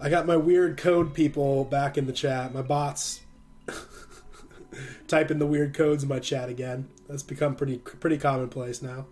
I 0.00 0.08
got 0.08 0.26
my 0.26 0.36
weird 0.36 0.78
code 0.78 1.12
people 1.12 1.64
back 1.64 1.98
in 1.98 2.06
the 2.06 2.12
chat. 2.12 2.54
My 2.54 2.62
bots 2.62 3.20
typing 5.08 5.38
the 5.38 5.46
weird 5.46 5.74
codes 5.74 6.02
in 6.02 6.08
my 6.08 6.18
chat 6.18 6.48
again. 6.48 6.88
That's 7.08 7.22
become 7.22 7.54
pretty 7.54 7.78
pretty 7.78 8.16
commonplace 8.16 8.80
now. 8.80 9.06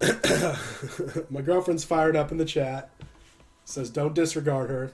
my 1.30 1.40
girlfriend's 1.40 1.84
fired 1.84 2.14
up 2.14 2.30
in 2.30 2.38
the 2.38 2.44
chat. 2.44 2.90
Says 3.64 3.90
don't 3.90 4.14
disregard 4.14 4.70
her. 4.70 4.92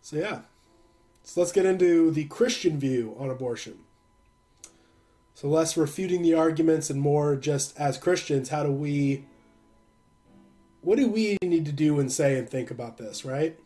So 0.00 0.16
yeah. 0.16 0.42
So 1.24 1.40
let's 1.40 1.52
get 1.52 1.66
into 1.66 2.10
the 2.10 2.24
Christian 2.26 2.78
view 2.78 3.16
on 3.18 3.30
abortion. 3.30 3.78
So, 5.34 5.48
less 5.48 5.76
refuting 5.76 6.22
the 6.22 6.34
arguments 6.34 6.90
and 6.90 7.00
more 7.00 7.34
just 7.34 7.78
as 7.78 7.98
Christians, 7.98 8.50
how 8.50 8.62
do 8.62 8.70
we, 8.70 9.24
what 10.80 10.96
do 10.96 11.08
we 11.08 11.36
need 11.42 11.66
to 11.66 11.72
do 11.72 11.98
and 11.98 12.10
say 12.10 12.38
and 12.38 12.48
think 12.48 12.70
about 12.70 12.98
this, 12.98 13.24
right? 13.24 13.58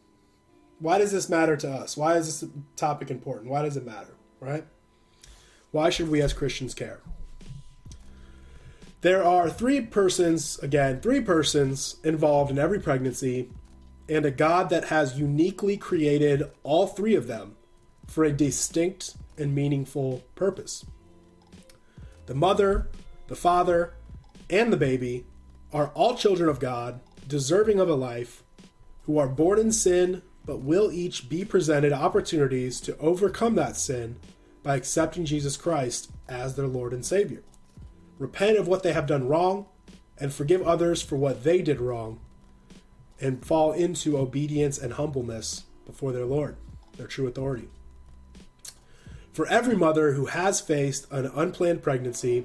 Why 0.79 0.97
does 0.97 1.13
this 1.13 1.29
matter 1.29 1.57
to 1.59 1.71
us? 1.71 1.97
Why 1.97 2.17
is 2.17 2.41
this 2.41 2.51
topic 2.77 3.11
important? 3.11 3.51
Why 3.51 3.63
does 3.63 3.77
it 3.77 3.85
matter, 3.85 4.15
right? 4.41 4.65
Why 5.71 5.91
should 5.91 6.11
we 6.11 6.23
as 6.23 6.33
Christians 6.33 6.73
care? 6.73 7.01
There 9.03 9.23
are 9.23 9.51
three 9.51 9.83
persons, 9.83 10.59
again, 10.61 11.01
three 11.01 11.21
persons 11.21 11.97
involved 12.03 12.51
in 12.51 12.59
every 12.59 12.81
pregnancy 12.81 13.51
and 14.09 14.25
a 14.25 14.31
God 14.31 14.71
that 14.71 14.87
has 14.87 15.19
uniquely 15.19 15.77
created 15.77 16.51
all 16.63 16.87
three 16.87 17.15
of 17.15 17.27
them 17.27 17.57
for 18.07 18.25
a 18.25 18.33
distinct 18.33 19.17
and 19.37 19.55
meaningful 19.55 20.25
purpose. 20.35 20.87
The 22.29 22.35
mother, 22.35 22.89
the 23.29 23.35
father, 23.35 23.95
and 24.51 24.71
the 24.71 24.77
baby 24.77 25.25
are 25.73 25.89
all 25.95 26.15
children 26.15 26.51
of 26.51 26.61
God, 26.61 27.01
deserving 27.27 27.81
of 27.81 27.89
a 27.89 27.95
life, 27.95 28.43
who 29.07 29.17
are 29.17 29.27
born 29.27 29.59
in 29.59 29.73
sin 29.73 30.21
but 30.45 30.61
will 30.61 30.93
each 30.93 31.31
be 31.31 31.47
presented 31.47 31.91
opportunities 31.91 32.83
to 32.83 32.99
overcome 32.99 33.55
that 33.55 33.79
sin 33.79 34.17
by 34.63 34.77
accepting 34.77 35.25
Jesus 35.25 35.57
Christ 35.57 36.11
as 36.29 36.55
their 36.55 36.67
Lord 36.67 36.93
and 36.93 37.05
Savior. 37.05 37.43
Repent 38.19 38.59
of 38.59 38.69
what 38.69 38.83
they 38.83 38.93
have 38.93 39.07
done 39.07 39.27
wrong 39.27 39.65
and 40.19 40.31
forgive 40.31 40.61
others 40.61 41.01
for 41.01 41.17
what 41.17 41.45
they 41.45 41.63
did 41.63 41.81
wrong 41.81 42.21
and 43.19 43.43
fall 43.43 43.73
into 43.73 44.19
obedience 44.19 44.77
and 44.77 44.93
humbleness 44.93 45.65
before 45.87 46.13
their 46.13 46.27
Lord, 46.27 46.59
their 46.99 47.07
true 47.07 47.27
authority. 47.27 47.71
For 49.39 49.47
every 49.47 49.77
mother 49.77 50.15
who 50.15 50.27
has 50.27 50.61
faced 50.61 51.07
an 51.13 51.27
unplanned 51.27 51.81
pregnancy, 51.81 52.45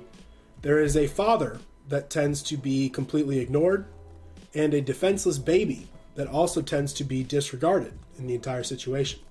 there 0.62 0.80
is 0.80 0.96
a 0.96 1.08
father 1.08 1.58
that 1.90 2.12
tends 2.12 2.44
to 2.44 2.56
be 2.56 2.88
completely 2.88 3.40
ignored 3.40 3.88
and 4.54 4.76
a 4.76 4.80
defenseless 4.80 5.40
baby 5.40 5.88
that 6.14 6.28
also 6.28 6.62
tends 6.62 6.94
to 6.94 7.04
be 7.04 7.24
disregarded 7.24 7.94
in 8.20 8.28
the 8.28 8.36
entire 8.36 8.62
situation. 8.62 9.22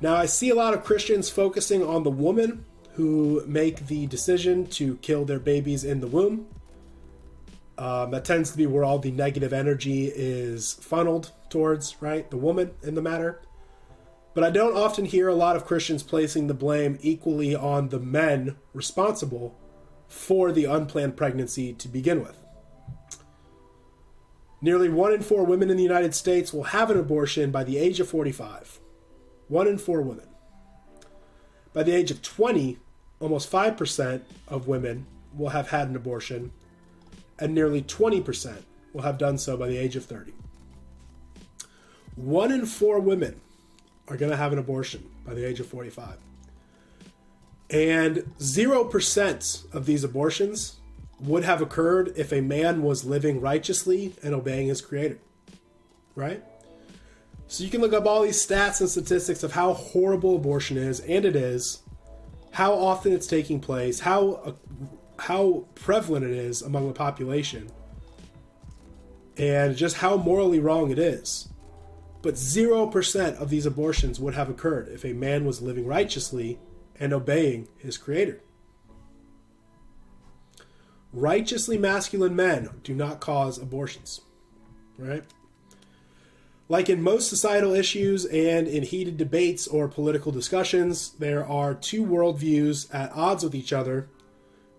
Now, 0.00 0.14
I 0.14 0.24
see 0.24 0.48
a 0.48 0.54
lot 0.54 0.72
of 0.72 0.82
Christians 0.82 1.28
focusing 1.28 1.84
on 1.84 2.04
the 2.04 2.10
woman 2.10 2.64
who 2.94 3.44
make 3.46 3.86
the 3.86 4.06
decision 4.06 4.68
to 4.68 4.96
kill 5.02 5.26
their 5.26 5.40
babies 5.40 5.84
in 5.84 6.00
the 6.00 6.06
womb 6.06 6.46
um, 7.76 8.12
that 8.12 8.24
tends 8.24 8.50
to 8.52 8.56
be 8.56 8.66
where 8.66 8.82
all 8.82 8.98
the 8.98 9.10
negative 9.10 9.52
energy 9.52 10.06
is 10.06 10.72
funneled 10.72 11.32
towards, 11.50 12.00
right? 12.00 12.30
The 12.30 12.38
woman 12.38 12.70
in 12.82 12.94
the 12.94 13.02
matter. 13.02 13.42
But 14.34 14.44
I 14.44 14.50
don't 14.50 14.76
often 14.76 15.04
hear 15.04 15.28
a 15.28 15.34
lot 15.34 15.56
of 15.56 15.66
Christians 15.66 16.02
placing 16.02 16.46
the 16.46 16.54
blame 16.54 16.98
equally 17.02 17.54
on 17.54 17.90
the 17.90 17.98
men 17.98 18.56
responsible 18.72 19.58
for 20.08 20.52
the 20.52 20.64
unplanned 20.64 21.16
pregnancy 21.16 21.72
to 21.74 21.88
begin 21.88 22.22
with. 22.22 22.36
Nearly 24.60 24.88
one 24.88 25.12
in 25.12 25.22
four 25.22 25.44
women 25.44 25.70
in 25.70 25.76
the 25.76 25.82
United 25.82 26.14
States 26.14 26.52
will 26.52 26.64
have 26.64 26.90
an 26.90 26.98
abortion 26.98 27.50
by 27.50 27.64
the 27.64 27.78
age 27.78 28.00
of 28.00 28.08
45. 28.08 28.78
One 29.48 29.66
in 29.66 29.76
four 29.76 30.00
women. 30.00 30.28
By 31.72 31.82
the 31.82 31.94
age 31.94 32.10
of 32.10 32.22
20, 32.22 32.78
almost 33.20 33.50
5% 33.50 34.20
of 34.48 34.68
women 34.68 35.06
will 35.36 35.48
have 35.50 35.70
had 35.70 35.88
an 35.88 35.96
abortion, 35.96 36.52
and 37.38 37.54
nearly 37.54 37.82
20% 37.82 38.62
will 38.92 39.02
have 39.02 39.18
done 39.18 39.36
so 39.36 39.56
by 39.56 39.68
the 39.68 39.78
age 39.78 39.96
of 39.96 40.04
30. 40.04 40.32
One 42.14 42.52
in 42.52 42.66
four 42.66 43.00
women 43.00 43.40
are 44.08 44.16
going 44.16 44.30
to 44.30 44.36
have 44.36 44.52
an 44.52 44.58
abortion 44.58 45.08
by 45.24 45.34
the 45.34 45.46
age 45.46 45.60
of 45.60 45.66
45. 45.66 46.16
And 47.70 48.18
0% 48.38 49.74
of 49.74 49.86
these 49.86 50.04
abortions 50.04 50.80
would 51.20 51.44
have 51.44 51.62
occurred 51.62 52.12
if 52.16 52.32
a 52.32 52.40
man 52.40 52.82
was 52.82 53.04
living 53.04 53.40
righteously 53.40 54.14
and 54.22 54.34
obeying 54.34 54.68
his 54.68 54.80
creator. 54.80 55.18
Right? 56.14 56.42
So 57.46 57.64
you 57.64 57.70
can 57.70 57.80
look 57.80 57.92
up 57.92 58.06
all 58.06 58.22
these 58.22 58.44
stats 58.44 58.80
and 58.80 58.88
statistics 58.88 59.42
of 59.42 59.52
how 59.52 59.74
horrible 59.74 60.36
abortion 60.36 60.76
is, 60.76 61.00
and 61.00 61.24
it 61.24 61.36
is, 61.36 61.82
how 62.50 62.72
often 62.72 63.12
it's 63.12 63.26
taking 63.26 63.60
place, 63.60 64.00
how 64.00 64.40
uh, 64.44 64.52
how 65.18 65.66
prevalent 65.74 66.24
it 66.24 66.32
is 66.32 66.62
among 66.62 66.88
the 66.88 66.94
population, 66.94 67.70
and 69.36 69.76
just 69.76 69.96
how 69.96 70.16
morally 70.16 70.60
wrong 70.60 70.90
it 70.90 70.98
is. 70.98 71.48
But 72.22 72.34
0% 72.34 73.36
of 73.36 73.50
these 73.50 73.66
abortions 73.66 74.20
would 74.20 74.34
have 74.34 74.48
occurred 74.48 74.88
if 74.88 75.04
a 75.04 75.12
man 75.12 75.44
was 75.44 75.60
living 75.60 75.86
righteously 75.86 76.60
and 76.98 77.12
obeying 77.12 77.68
his 77.78 77.98
creator. 77.98 78.40
Righteously 81.12 81.76
masculine 81.76 82.36
men 82.36 82.70
do 82.84 82.94
not 82.94 83.20
cause 83.20 83.58
abortions, 83.58 84.20
right? 84.96 85.24
Like 86.68 86.88
in 86.88 87.02
most 87.02 87.28
societal 87.28 87.74
issues 87.74 88.24
and 88.24 88.66
in 88.66 88.84
heated 88.84 89.16
debates 89.18 89.66
or 89.66 89.88
political 89.88 90.32
discussions, 90.32 91.10
there 91.18 91.44
are 91.44 91.74
two 91.74 92.06
worldviews 92.06 92.94
at 92.94 93.12
odds 93.12 93.42
with 93.44 93.54
each 93.54 93.72
other. 93.72 94.08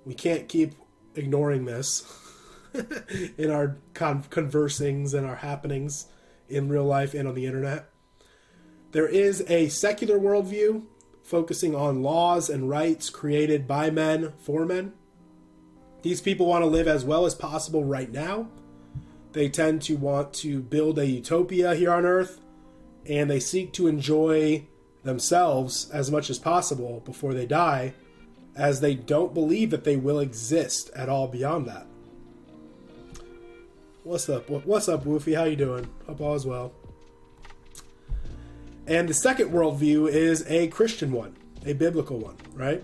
We 0.05 0.15
can't 0.15 0.47
keep 0.47 0.73
ignoring 1.13 1.65
this 1.65 2.03
in 3.37 3.51
our 3.51 3.77
con- 3.93 4.23
and 4.31 5.25
our 5.27 5.35
happenings 5.35 6.07
in 6.53 6.69
real 6.69 6.85
life 6.85 7.13
and 7.13 7.27
on 7.27 7.35
the 7.35 7.45
internet. 7.45 7.89
There 8.91 9.07
is 9.07 9.43
a 9.49 9.69
secular 9.69 10.19
worldview 10.19 10.83
focusing 11.23 11.73
on 11.73 12.03
laws 12.03 12.49
and 12.49 12.69
rights 12.69 13.09
created 13.09 13.67
by 13.67 13.89
men 13.89 14.33
for 14.37 14.65
men. 14.65 14.93
These 16.01 16.21
people 16.21 16.45
want 16.45 16.63
to 16.63 16.67
live 16.67 16.87
as 16.87 17.05
well 17.05 17.25
as 17.25 17.33
possible 17.33 17.83
right 17.83 18.11
now 18.11 18.49
they 19.33 19.49
tend 19.49 19.81
to 19.83 19.97
want 19.97 20.31
to 20.35 20.61
build 20.61 20.97
a 20.99 21.07
utopia 21.07 21.75
here 21.75 21.91
on 21.91 22.05
Earth, 22.05 22.39
and 23.05 23.29
they 23.29 23.39
seek 23.39 23.73
to 23.73 23.87
enjoy 23.87 24.67
themselves 25.03 25.89
as 25.89 26.09
much 26.09 26.29
as 26.29 26.39
possible 26.39 27.01
before 27.03 27.33
they 27.33 27.47
die, 27.47 27.93
as 28.55 28.79
they 28.79 28.93
don't 28.93 29.33
believe 29.33 29.71
that 29.71 29.83
they 29.83 29.97
will 29.97 30.19
exist 30.19 30.91
at 30.95 31.09
all 31.09 31.27
beyond 31.27 31.67
that. 31.67 31.87
What's 34.03 34.27
up? 34.29 34.49
What's 34.49 34.89
up, 34.89 35.05
Woofy? 35.05 35.35
How 35.35 35.45
you 35.45 35.55
doing? 35.55 35.87
Hope 36.07 36.21
all 36.21 36.35
is 36.35 36.45
well. 36.45 36.73
And 38.85 39.07
the 39.07 39.13
second 39.13 39.51
worldview 39.51 40.09
is 40.09 40.45
a 40.49 40.67
Christian 40.67 41.11
one, 41.11 41.37
a 41.65 41.73
biblical 41.73 42.19
one, 42.19 42.35
right? 42.53 42.83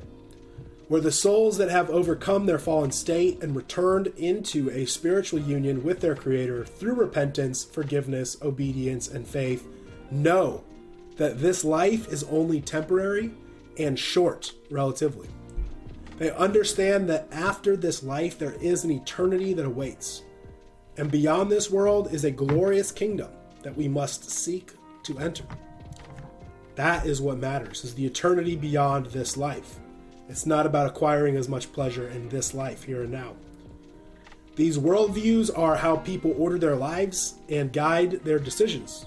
where 0.89 0.99
the 0.99 1.11
souls 1.11 1.57
that 1.59 1.69
have 1.69 1.89
overcome 1.91 2.47
their 2.47 2.57
fallen 2.57 2.91
state 2.91 3.41
and 3.43 3.55
returned 3.55 4.07
into 4.17 4.71
a 4.71 4.85
spiritual 4.85 5.39
union 5.39 5.83
with 5.83 6.01
their 6.01 6.15
Creator 6.15 6.65
through 6.65 6.95
repentance, 6.95 7.63
forgiveness, 7.63 8.35
obedience, 8.41 9.07
and 9.07 9.25
faith 9.25 9.67
know 10.09 10.63
that 11.17 11.39
this 11.39 11.63
life 11.63 12.11
is 12.11 12.23
only 12.23 12.59
temporary 12.59 13.31
and 13.77 13.99
short, 13.99 14.51
relatively. 14.71 15.29
They 16.17 16.31
understand 16.31 17.07
that 17.09 17.27
after 17.31 17.77
this 17.77 18.01
life, 18.01 18.39
there 18.39 18.55
is 18.59 18.83
an 18.83 18.89
eternity 18.89 19.53
that 19.53 19.65
awaits. 19.65 20.23
And 20.99 21.09
beyond 21.09 21.49
this 21.49 21.71
world 21.71 22.13
is 22.13 22.26
a 22.26 22.31
glorious 22.31 22.91
kingdom 22.91 23.30
that 23.63 23.77
we 23.77 23.88
must 23.88 24.30
seek 24.30 24.73
to 25.03 25.17
enter. 25.17 25.45
That 26.76 27.05
is 27.05 27.21
what 27.21 27.38
matters, 27.38 27.85
is 27.85 27.95
the 27.95 28.05
eternity 28.05 28.57
beyond 28.57 29.05
this 29.05 29.38
life. 29.38 29.80
It's 30.27 30.45
not 30.45 30.65
about 30.65 30.88
acquiring 30.88 31.38
as 31.38 31.47
much 31.47 31.71
pleasure 31.71 32.09
in 32.09 32.27
this 32.27 32.53
life, 32.53 32.84
here 32.84 33.03
and 33.03 33.13
now. 33.13 33.38
These 34.57 34.77
worldviews 34.77 35.57
are 35.57 35.77
how 35.77 35.95
people 35.95 36.35
order 36.38 36.57
their 36.57 36.76
lives 36.76 37.35
and 37.47 37.71
guide 37.71 38.19
their 38.26 38.38
decisions. 38.38 39.05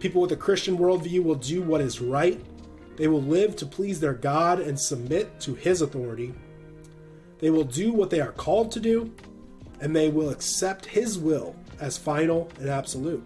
People 0.00 0.22
with 0.22 0.32
a 0.32 0.36
Christian 0.36 0.76
worldview 0.76 1.22
will 1.22 1.36
do 1.36 1.62
what 1.62 1.80
is 1.80 2.00
right. 2.00 2.44
They 2.96 3.06
will 3.06 3.22
live 3.22 3.54
to 3.56 3.66
please 3.66 4.00
their 4.00 4.14
God 4.14 4.58
and 4.58 4.78
submit 4.78 5.38
to 5.42 5.54
His 5.54 5.82
authority. 5.82 6.34
They 7.38 7.50
will 7.50 7.62
do 7.62 7.92
what 7.92 8.10
they 8.10 8.20
are 8.20 8.32
called 8.32 8.72
to 8.72 8.80
do, 8.80 9.12
and 9.80 9.94
they 9.94 10.08
will 10.08 10.30
accept 10.30 10.86
His 10.86 11.18
will 11.18 11.54
as 11.80 11.98
final 11.98 12.50
and 12.58 12.68
absolute. 12.68 13.24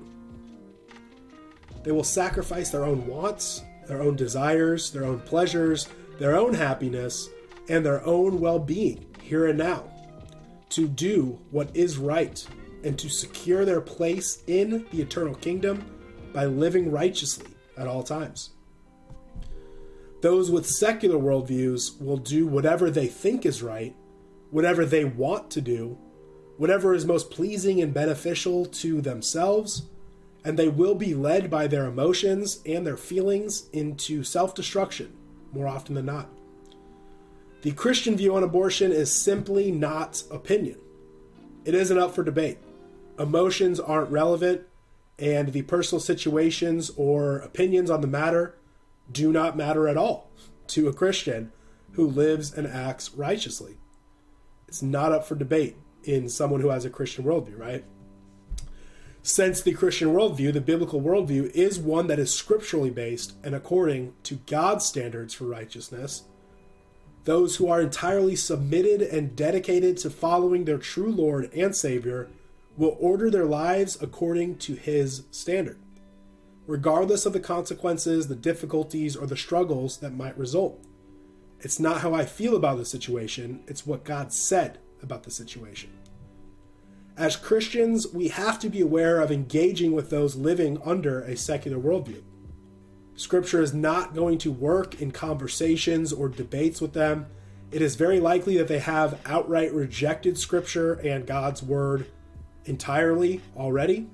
They 1.82 1.92
will 1.92 2.04
sacrifice 2.04 2.70
their 2.70 2.84
own 2.84 3.06
wants, 3.06 3.62
their 3.86 4.02
own 4.02 4.16
desires, 4.16 4.90
their 4.90 5.04
own 5.04 5.20
pleasures, 5.20 5.88
their 6.18 6.36
own 6.36 6.54
happiness, 6.54 7.28
and 7.68 7.84
their 7.84 8.04
own 8.04 8.40
well 8.40 8.58
being 8.58 9.06
here 9.22 9.46
and 9.46 9.58
now, 9.58 9.84
to 10.70 10.86
do 10.88 11.38
what 11.50 11.74
is 11.74 11.96
right, 11.96 12.46
and 12.84 12.98
to 12.98 13.08
secure 13.08 13.64
their 13.64 13.80
place 13.80 14.42
in 14.46 14.86
the 14.90 15.00
eternal 15.00 15.34
kingdom 15.34 15.84
by 16.32 16.44
living 16.44 16.90
righteously 16.90 17.50
at 17.76 17.86
all 17.86 18.02
times. 18.02 18.50
Those 20.20 20.50
with 20.50 20.66
secular 20.66 21.16
worldviews 21.16 22.00
will 22.00 22.18
do 22.18 22.46
whatever 22.46 22.90
they 22.90 23.06
think 23.06 23.46
is 23.46 23.62
right, 23.62 23.96
whatever 24.50 24.84
they 24.84 25.04
want 25.04 25.50
to 25.52 25.60
do, 25.60 25.96
whatever 26.60 26.92
is 26.92 27.06
most 27.06 27.30
pleasing 27.30 27.80
and 27.80 27.94
beneficial 27.94 28.66
to 28.66 29.00
themselves, 29.00 29.84
and 30.44 30.58
they 30.58 30.68
will 30.68 30.94
be 30.94 31.14
led 31.14 31.48
by 31.48 31.66
their 31.66 31.86
emotions 31.86 32.60
and 32.66 32.86
their 32.86 32.98
feelings 32.98 33.70
into 33.72 34.22
self 34.22 34.54
destruction 34.54 35.10
more 35.54 35.66
often 35.66 35.94
than 35.94 36.04
not. 36.04 36.28
The 37.62 37.72
Christian 37.72 38.14
view 38.14 38.36
on 38.36 38.42
abortion 38.42 38.92
is 38.92 39.10
simply 39.10 39.72
not 39.72 40.22
opinion. 40.30 40.76
It 41.64 41.74
isn't 41.74 41.98
up 41.98 42.14
for 42.14 42.22
debate. 42.22 42.58
Emotions 43.18 43.80
aren't 43.80 44.10
relevant, 44.10 44.60
and 45.18 45.54
the 45.54 45.62
personal 45.62 46.00
situations 46.00 46.90
or 46.94 47.38
opinions 47.38 47.88
on 47.88 48.02
the 48.02 48.06
matter 48.06 48.58
do 49.10 49.32
not 49.32 49.56
matter 49.56 49.88
at 49.88 49.96
all 49.96 50.30
to 50.66 50.88
a 50.88 50.92
Christian 50.92 51.52
who 51.92 52.06
lives 52.06 52.52
and 52.52 52.66
acts 52.66 53.14
righteously. 53.14 53.78
It's 54.68 54.82
not 54.82 55.10
up 55.10 55.26
for 55.26 55.36
debate 55.36 55.78
in 56.04 56.28
someone 56.28 56.60
who 56.60 56.68
has 56.70 56.84
a 56.84 56.90
Christian 56.90 57.24
worldview, 57.24 57.58
right? 57.58 57.84
since 59.22 59.60
the 59.60 59.72
Christian 59.72 60.08
worldview, 60.08 60.52
the 60.52 60.60
biblical 60.60 61.00
worldview, 61.00 61.50
is 61.50 61.78
one 61.78 62.06
that 62.06 62.18
is 62.18 62.32
scripturally 62.32 62.90
based 62.90 63.34
and 63.44 63.54
according 63.54 64.14
to 64.22 64.36
God's 64.46 64.86
standards 64.86 65.34
for 65.34 65.44
righteousness. 65.44 66.24
Those 67.24 67.56
who 67.56 67.68
are 67.68 67.82
entirely 67.82 68.34
submitted 68.34 69.02
and 69.02 69.36
dedicated 69.36 69.98
to 69.98 70.10
following 70.10 70.64
their 70.64 70.78
true 70.78 71.12
Lord 71.12 71.52
and 71.52 71.76
Savior 71.76 72.30
will 72.78 72.96
order 72.98 73.30
their 73.30 73.44
lives 73.44 74.00
according 74.00 74.56
to 74.58 74.74
His 74.74 75.24
standard, 75.30 75.78
regardless 76.66 77.26
of 77.26 77.34
the 77.34 77.40
consequences, 77.40 78.28
the 78.28 78.34
difficulties, 78.34 79.16
or 79.16 79.26
the 79.26 79.36
struggles 79.36 79.98
that 79.98 80.16
might 80.16 80.38
result. 80.38 80.82
It's 81.60 81.78
not 81.78 82.00
how 82.00 82.14
I 82.14 82.24
feel 82.24 82.56
about 82.56 82.78
the 82.78 82.86
situation, 82.86 83.62
it's 83.66 83.86
what 83.86 84.02
God 84.02 84.32
said 84.32 84.78
about 85.02 85.22
the 85.22 85.30
situation. 85.30 85.90
As 87.16 87.36
Christians, 87.36 88.06
we 88.08 88.28
have 88.28 88.58
to 88.60 88.70
be 88.70 88.80
aware 88.80 89.20
of 89.20 89.30
engaging 89.30 89.92
with 89.92 90.08
those 90.08 90.36
living 90.36 90.80
under 90.84 91.20
a 91.20 91.36
secular 91.36 91.78
worldview. 91.78 92.22
Scripture 93.14 93.60
is 93.60 93.74
not 93.74 94.14
going 94.14 94.38
to 94.38 94.50
work 94.50 95.02
in 95.02 95.10
conversations 95.10 96.14
or 96.14 96.30
debates 96.30 96.80
with 96.80 96.94
them. 96.94 97.26
It 97.70 97.82
is 97.82 97.94
very 97.94 98.20
likely 98.20 98.56
that 98.56 98.68
they 98.68 98.78
have 98.78 99.20
outright 99.26 99.74
rejected 99.74 100.38
Scripture 100.38 100.94
and 100.94 101.26
God's 101.26 101.62
Word 101.62 102.06
entirely 102.64 103.42
already. 103.54 104.08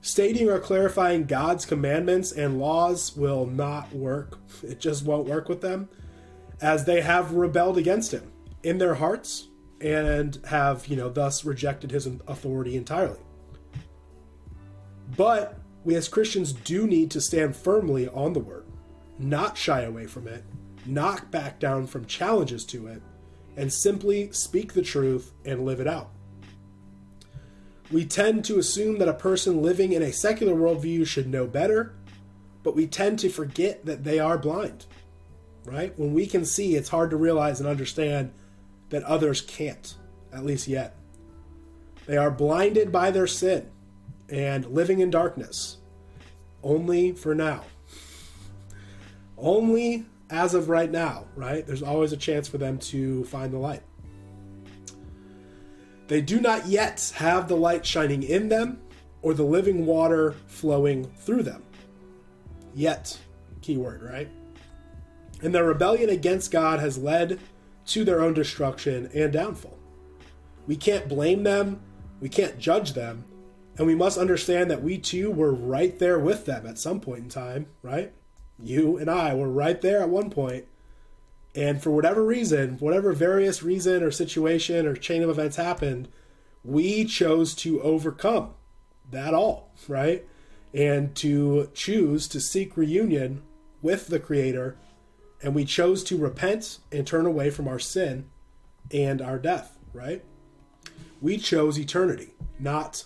Stating 0.00 0.50
or 0.50 0.58
clarifying 0.58 1.26
God's 1.26 1.64
commandments 1.64 2.32
and 2.32 2.58
laws 2.58 3.16
will 3.16 3.46
not 3.46 3.92
work. 3.92 4.40
It 4.64 4.80
just 4.80 5.04
won't 5.04 5.28
work 5.28 5.48
with 5.48 5.60
them, 5.60 5.88
as 6.60 6.84
they 6.84 7.00
have 7.02 7.34
rebelled 7.34 7.78
against 7.78 8.10
Him 8.10 8.32
in 8.64 8.78
their 8.78 8.94
hearts 8.94 9.46
and 9.82 10.38
have, 10.48 10.86
you 10.86 10.96
know, 10.96 11.10
thus 11.10 11.44
rejected 11.44 11.90
his 11.90 12.06
authority 12.06 12.76
entirely. 12.76 13.18
But 15.16 15.58
we 15.84 15.96
as 15.96 16.08
Christians 16.08 16.52
do 16.52 16.86
need 16.86 17.10
to 17.10 17.20
stand 17.20 17.56
firmly 17.56 18.08
on 18.08 18.32
the 18.32 18.40
word, 18.40 18.64
not 19.18 19.58
shy 19.58 19.82
away 19.82 20.06
from 20.06 20.28
it, 20.28 20.44
not 20.86 21.30
back 21.30 21.58
down 21.58 21.86
from 21.86 22.06
challenges 22.06 22.64
to 22.66 22.86
it, 22.86 23.02
and 23.56 23.72
simply 23.72 24.30
speak 24.32 24.72
the 24.72 24.82
truth 24.82 25.32
and 25.44 25.64
live 25.64 25.80
it 25.80 25.88
out. 25.88 26.10
We 27.90 28.06
tend 28.06 28.44
to 28.46 28.58
assume 28.58 28.98
that 28.98 29.08
a 29.08 29.14
person 29.14 29.62
living 29.62 29.92
in 29.92 30.02
a 30.02 30.12
secular 30.12 30.54
worldview 30.54 31.06
should 31.06 31.28
know 31.28 31.46
better, 31.46 31.94
but 32.62 32.76
we 32.76 32.86
tend 32.86 33.18
to 33.18 33.28
forget 33.28 33.84
that 33.84 34.04
they 34.04 34.18
are 34.18 34.38
blind. 34.38 34.86
Right? 35.64 35.96
When 35.98 36.12
we 36.12 36.26
can 36.26 36.44
see, 36.44 36.74
it's 36.74 36.88
hard 36.88 37.10
to 37.10 37.16
realize 37.16 37.60
and 37.60 37.68
understand 37.68 38.32
that 38.92 39.02
others 39.04 39.40
can't, 39.40 39.96
at 40.32 40.44
least 40.44 40.68
yet. 40.68 40.94
They 42.06 42.18
are 42.18 42.30
blinded 42.30 42.92
by 42.92 43.10
their 43.10 43.26
sin 43.26 43.70
and 44.28 44.66
living 44.66 45.00
in 45.00 45.10
darkness, 45.10 45.78
only 46.62 47.12
for 47.12 47.34
now. 47.34 47.64
Only 49.38 50.04
as 50.28 50.52
of 50.52 50.68
right 50.68 50.90
now, 50.90 51.24
right? 51.34 51.66
There's 51.66 51.82
always 51.82 52.12
a 52.12 52.18
chance 52.18 52.46
for 52.46 52.58
them 52.58 52.78
to 52.78 53.24
find 53.24 53.52
the 53.52 53.58
light. 53.58 53.82
They 56.06 56.20
do 56.20 56.40
not 56.40 56.66
yet 56.66 57.14
have 57.16 57.48
the 57.48 57.56
light 57.56 57.86
shining 57.86 58.22
in 58.22 58.50
them 58.50 58.78
or 59.22 59.32
the 59.32 59.42
living 59.42 59.86
water 59.86 60.34
flowing 60.48 61.06
through 61.16 61.44
them. 61.44 61.62
Yet, 62.74 63.18
keyword, 63.62 64.02
right? 64.02 64.28
And 65.40 65.54
their 65.54 65.64
rebellion 65.64 66.10
against 66.10 66.50
God 66.50 66.78
has 66.80 66.98
led 66.98 67.40
to 67.86 68.04
their 68.04 68.20
own 68.20 68.34
destruction 68.34 69.10
and 69.14 69.32
downfall. 69.32 69.78
We 70.66 70.76
can't 70.76 71.08
blame 71.08 71.42
them, 71.42 71.80
we 72.20 72.28
can't 72.28 72.58
judge 72.58 72.92
them, 72.92 73.24
and 73.76 73.86
we 73.86 73.94
must 73.94 74.18
understand 74.18 74.70
that 74.70 74.82
we 74.82 74.98
too 74.98 75.30
were 75.30 75.52
right 75.52 75.98
there 75.98 76.18
with 76.18 76.46
them 76.46 76.66
at 76.66 76.78
some 76.78 77.00
point 77.00 77.24
in 77.24 77.28
time, 77.28 77.66
right? 77.82 78.12
You 78.58 78.96
and 78.98 79.10
I 79.10 79.34
were 79.34 79.48
right 79.48 79.80
there 79.80 80.00
at 80.00 80.08
one 80.08 80.30
point, 80.30 80.66
and 81.54 81.82
for 81.82 81.90
whatever 81.90 82.24
reason, 82.24 82.78
whatever 82.78 83.12
various 83.12 83.62
reason 83.62 84.02
or 84.02 84.10
situation 84.10 84.86
or 84.86 84.94
chain 84.94 85.22
of 85.22 85.30
events 85.30 85.56
happened, 85.56 86.08
we 86.64 87.04
chose 87.04 87.54
to 87.56 87.82
overcome 87.82 88.54
that 89.10 89.34
all, 89.34 89.70
right? 89.88 90.24
And 90.72 91.14
to 91.16 91.68
choose 91.74 92.28
to 92.28 92.40
seek 92.40 92.76
reunion 92.76 93.42
with 93.82 94.06
the 94.06 94.20
Creator. 94.20 94.76
And 95.42 95.54
we 95.54 95.64
chose 95.64 96.04
to 96.04 96.16
repent 96.16 96.78
and 96.90 97.06
turn 97.06 97.26
away 97.26 97.50
from 97.50 97.66
our 97.66 97.78
sin 97.78 98.30
and 98.92 99.20
our 99.20 99.38
death, 99.38 99.76
right? 99.92 100.24
We 101.20 101.38
chose 101.38 101.78
eternity, 101.78 102.34
not 102.58 103.04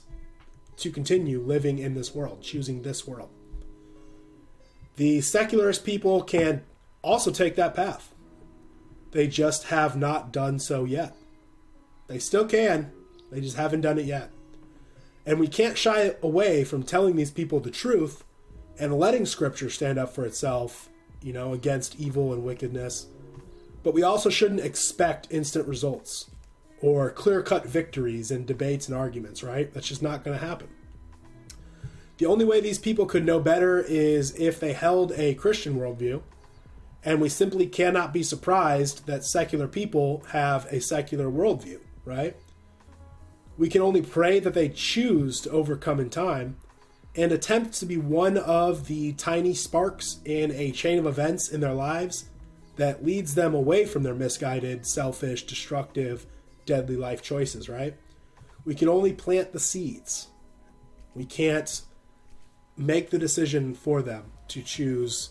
to 0.79 0.91
continue 0.91 1.41
living 1.41 1.79
in 1.79 1.95
this 1.95 2.15
world, 2.15 2.43
choosing 2.43 2.83
this 2.83 3.07
world. 3.07 3.31
The 4.97 5.21
secularist 5.21 5.85
people 5.85 6.23
can 6.23 6.65
also 7.03 7.31
take 7.31 7.57
that 7.57 7.75
path. 7.75 8.13
They 9.13 9.27
just 9.27 9.65
have 9.65 9.97
not 9.97 10.33
done 10.33 10.59
so 10.59 10.85
yet. 10.85 11.15
They 12.07 12.19
still 12.19 12.47
can, 12.47 12.93
they 13.31 13.41
just 13.41 13.57
haven't 13.57 13.81
done 13.83 13.99
it 13.99 14.07
yet. 14.07 14.31
And 15.25 15.41
we 15.41 15.49
can't 15.49 15.77
shy 15.77 16.15
away 16.23 16.65
from 16.65 16.83
telling 16.83 17.17
these 17.17 17.31
people 17.31 17.61
the 17.61 17.71
truth 17.71 18.25
and 18.79 18.99
letting 18.99 19.27
scripture 19.27 19.71
stand 19.71 19.99
up 19.99 20.15
for 20.15 20.25
itself, 20.25 20.89
you 21.27 21.33
know, 21.33 21.53
against 21.53 21.99
evil 21.99 22.33
and 22.33 22.45
wickedness. 22.45 23.09
But 23.83 23.95
we 23.95 24.05
also 24.05 24.31
shouldn't 24.31 24.61
expect 24.61 25.27
instant 25.29 25.67
results 25.67 26.31
or 26.81 27.11
clear 27.11 27.43
cut 27.43 27.67
victories 27.67 28.31
in 28.31 28.47
debates 28.47 28.87
and 28.87 28.97
arguments, 28.97 29.43
right? 29.43 29.75
That's 29.75 29.89
just 29.89 30.05
not 30.05 30.23
going 30.23 30.39
to 30.39 30.47
happen. 30.47 30.69
The 32.19 32.27
only 32.27 32.45
way 32.45 32.61
these 32.61 32.79
people 32.79 33.07
could 33.07 33.27
know 33.27 33.41
better 33.41 33.81
is 33.81 34.39
if 34.39 34.61
they 34.61 34.73
held 34.73 35.13
a 35.17 35.35
Christian 35.35 35.75
worldview, 35.75 36.23
and 37.05 37.21
we 37.21 37.29
simply 37.29 37.67
cannot 37.67 38.13
be 38.13 38.23
surprised 38.23 39.07
that 39.07 39.25
secular 39.25 39.67
people 39.67 40.23
have 40.31 40.67
a 40.67 40.81
secular 40.81 41.27
worldview, 41.27 41.81
right? 42.05 42.37
We 43.59 43.69
can 43.69 43.83
only 43.83 44.03
pray 44.03 44.39
that 44.39 44.55
they 44.55 44.69
choose 44.69 45.41
to 45.41 45.51
overcome 45.51 45.99
in 45.99 46.09
time 46.09 46.57
and 47.17 47.33
attempt 47.33 47.75
to 47.75 47.87
be 47.87 47.97
one 47.97 48.37
of 48.37 48.87
the 48.87 49.13
tiny 49.15 49.55
sparks 49.55 50.21
in 50.25 50.53
a 50.53 50.71
chain 50.71 50.99
of 50.99 51.07
events 51.07 51.49
in 51.49 51.61
their 51.61 51.73
lives 51.73 52.27
that 52.77 53.05
leads 53.05 53.35
them 53.35 53.55
away 53.55 53.87
from 53.87 54.03
their 54.03 54.15
misguided, 54.15 54.87
selfish, 54.87 55.45
destructive, 55.45 56.27
deadly 56.67 56.97
life 56.97 57.23
choices, 57.23 57.69
right? 57.69 57.97
We 58.65 58.75
can 58.75 58.89
only 58.89 59.13
plant 59.13 59.53
the 59.53 59.61
seeds. 59.61 60.29
We 61.15 61.25
can't 61.25 61.83
make 62.77 63.11
the 63.11 63.19
decision 63.19 63.75
for 63.75 64.03
them 64.03 64.25
to 64.49 64.61
choose 64.63 65.31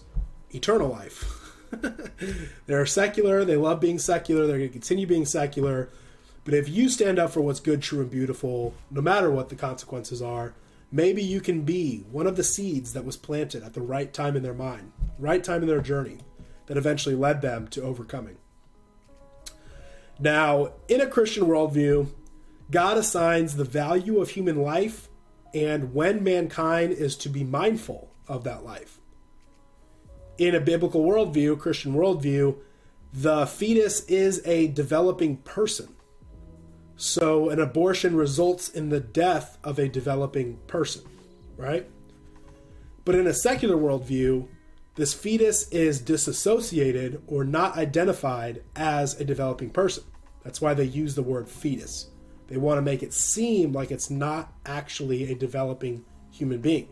eternal 0.49 0.89
life. 0.89 1.53
they're 2.65 2.85
secular, 2.85 3.45
they 3.45 3.57
love 3.57 3.79
being 3.79 3.99
secular, 3.99 4.47
they're 4.47 4.57
going 4.57 4.69
to 4.69 4.73
continue 4.73 5.05
being 5.05 5.25
secular 5.25 5.89
but 6.45 6.53
if 6.53 6.69
you 6.69 6.89
stand 6.89 7.17
up 7.19 7.31
for 7.31 7.41
what's 7.41 7.59
good, 7.59 7.81
true, 7.81 8.01
and 8.01 8.09
beautiful, 8.09 8.75
no 8.91 9.01
matter 9.01 9.29
what 9.31 9.49
the 9.49 9.55
consequences 9.55 10.21
are, 10.21 10.53
maybe 10.91 11.23
you 11.23 11.41
can 11.41 11.61
be 11.61 12.05
one 12.11 12.27
of 12.27 12.35
the 12.35 12.43
seeds 12.43 12.93
that 12.93 13.05
was 13.05 13.17
planted 13.17 13.63
at 13.63 13.73
the 13.73 13.81
right 13.81 14.13
time 14.13 14.35
in 14.35 14.43
their 14.43 14.53
mind, 14.53 14.91
right 15.19 15.43
time 15.43 15.61
in 15.61 15.67
their 15.67 15.81
journey, 15.81 16.19
that 16.67 16.77
eventually 16.77 17.15
led 17.15 17.41
them 17.41 17.67
to 17.69 17.81
overcoming. 17.81 18.37
Now, 20.19 20.73
in 20.87 21.01
a 21.01 21.07
Christian 21.07 21.45
worldview, 21.45 22.07
God 22.71 22.97
assigns 22.97 23.55
the 23.55 23.63
value 23.63 24.19
of 24.19 24.29
human 24.29 24.61
life 24.61 25.09
and 25.53 25.93
when 25.93 26.23
mankind 26.23 26.93
is 26.93 27.15
to 27.17 27.29
be 27.29 27.43
mindful 27.43 28.11
of 28.27 28.43
that 28.43 28.65
life. 28.65 28.99
In 30.37 30.53
a 30.53 30.59
biblical 30.59 31.05
worldview, 31.05 31.59
Christian 31.59 31.93
worldview, 31.93 32.57
the 33.13 33.45
fetus 33.45 34.03
is 34.05 34.41
a 34.45 34.67
developing 34.67 35.37
person. 35.37 35.94
So 36.97 37.49
an 37.49 37.59
abortion 37.59 38.15
results 38.15 38.69
in 38.69 38.89
the 38.89 38.99
death 38.99 39.57
of 39.63 39.79
a 39.79 39.89
developing 39.89 40.57
person, 40.67 41.03
right? 41.57 41.87
But 43.03 43.15
in 43.15 43.27
a 43.27 43.33
secular 43.33 43.75
worldview, 43.75 44.47
this 44.95 45.13
fetus 45.13 45.67
is 45.69 45.99
disassociated 45.99 47.21
or 47.27 47.43
not 47.43 47.77
identified 47.77 48.63
as 48.75 49.19
a 49.19 49.25
developing 49.25 49.69
person. 49.69 50.03
That's 50.43 50.61
why 50.61 50.73
they 50.73 50.85
use 50.85 51.15
the 51.15 51.23
word 51.23 51.49
fetus. 51.49 52.09
They 52.47 52.57
want 52.57 52.77
to 52.77 52.81
make 52.81 53.03
it 53.03 53.13
seem 53.13 53.73
like 53.73 53.91
it's 53.91 54.09
not 54.09 54.53
actually 54.65 55.31
a 55.31 55.35
developing 55.35 56.05
human 56.31 56.61
being. 56.61 56.89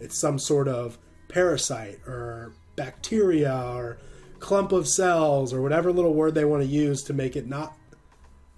It's 0.00 0.18
some 0.18 0.38
sort 0.38 0.68
of 0.68 0.98
parasite 1.28 1.98
or 2.06 2.54
bacteria 2.76 3.54
or 3.74 3.98
clump 4.38 4.72
of 4.72 4.88
cells 4.88 5.52
or 5.52 5.60
whatever 5.60 5.92
little 5.92 6.14
word 6.14 6.34
they 6.34 6.44
want 6.44 6.62
to 6.62 6.68
use 6.68 7.02
to 7.04 7.12
make 7.12 7.36
it 7.36 7.46
not 7.46 7.76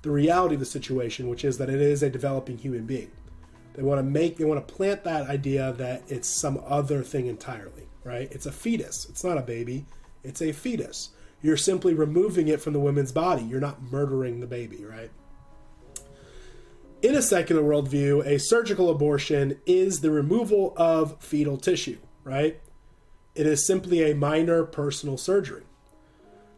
the 0.02 0.10
reality 0.10 0.54
of 0.54 0.60
the 0.60 0.66
situation, 0.66 1.28
which 1.28 1.44
is 1.44 1.58
that 1.58 1.70
it 1.70 1.80
is 1.80 2.02
a 2.02 2.10
developing 2.10 2.58
human 2.58 2.86
being. 2.86 3.10
They 3.74 3.82
want 3.82 3.98
to 3.98 4.02
make, 4.02 4.36
they 4.36 4.44
want 4.44 4.66
to 4.66 4.74
plant 4.74 5.04
that 5.04 5.28
idea 5.28 5.72
that 5.74 6.02
it's 6.08 6.28
some 6.28 6.62
other 6.66 7.02
thing 7.02 7.26
entirely, 7.26 7.88
right? 8.04 8.28
It's 8.30 8.46
a 8.46 8.52
fetus. 8.52 9.06
It's 9.08 9.22
not 9.22 9.38
a 9.38 9.42
baby. 9.42 9.86
It's 10.24 10.42
a 10.42 10.52
fetus. 10.52 11.10
You're 11.42 11.56
simply 11.56 11.94
removing 11.94 12.48
it 12.48 12.60
from 12.60 12.72
the 12.72 12.80
woman's 12.80 13.12
body. 13.12 13.44
You're 13.44 13.60
not 13.60 13.82
murdering 13.82 14.40
the 14.40 14.46
baby, 14.46 14.84
right? 14.84 15.10
In 17.00 17.14
a 17.14 17.22
secular 17.22 17.62
worldview, 17.62 18.26
a 18.26 18.40
surgical 18.40 18.90
abortion 18.90 19.60
is 19.64 20.00
the 20.00 20.10
removal 20.10 20.74
of 20.76 21.22
fetal 21.22 21.56
tissue, 21.56 21.98
right? 22.24 22.60
It 23.36 23.46
is 23.46 23.64
simply 23.64 24.10
a 24.10 24.16
minor 24.16 24.64
personal 24.64 25.16
surgery. 25.16 25.62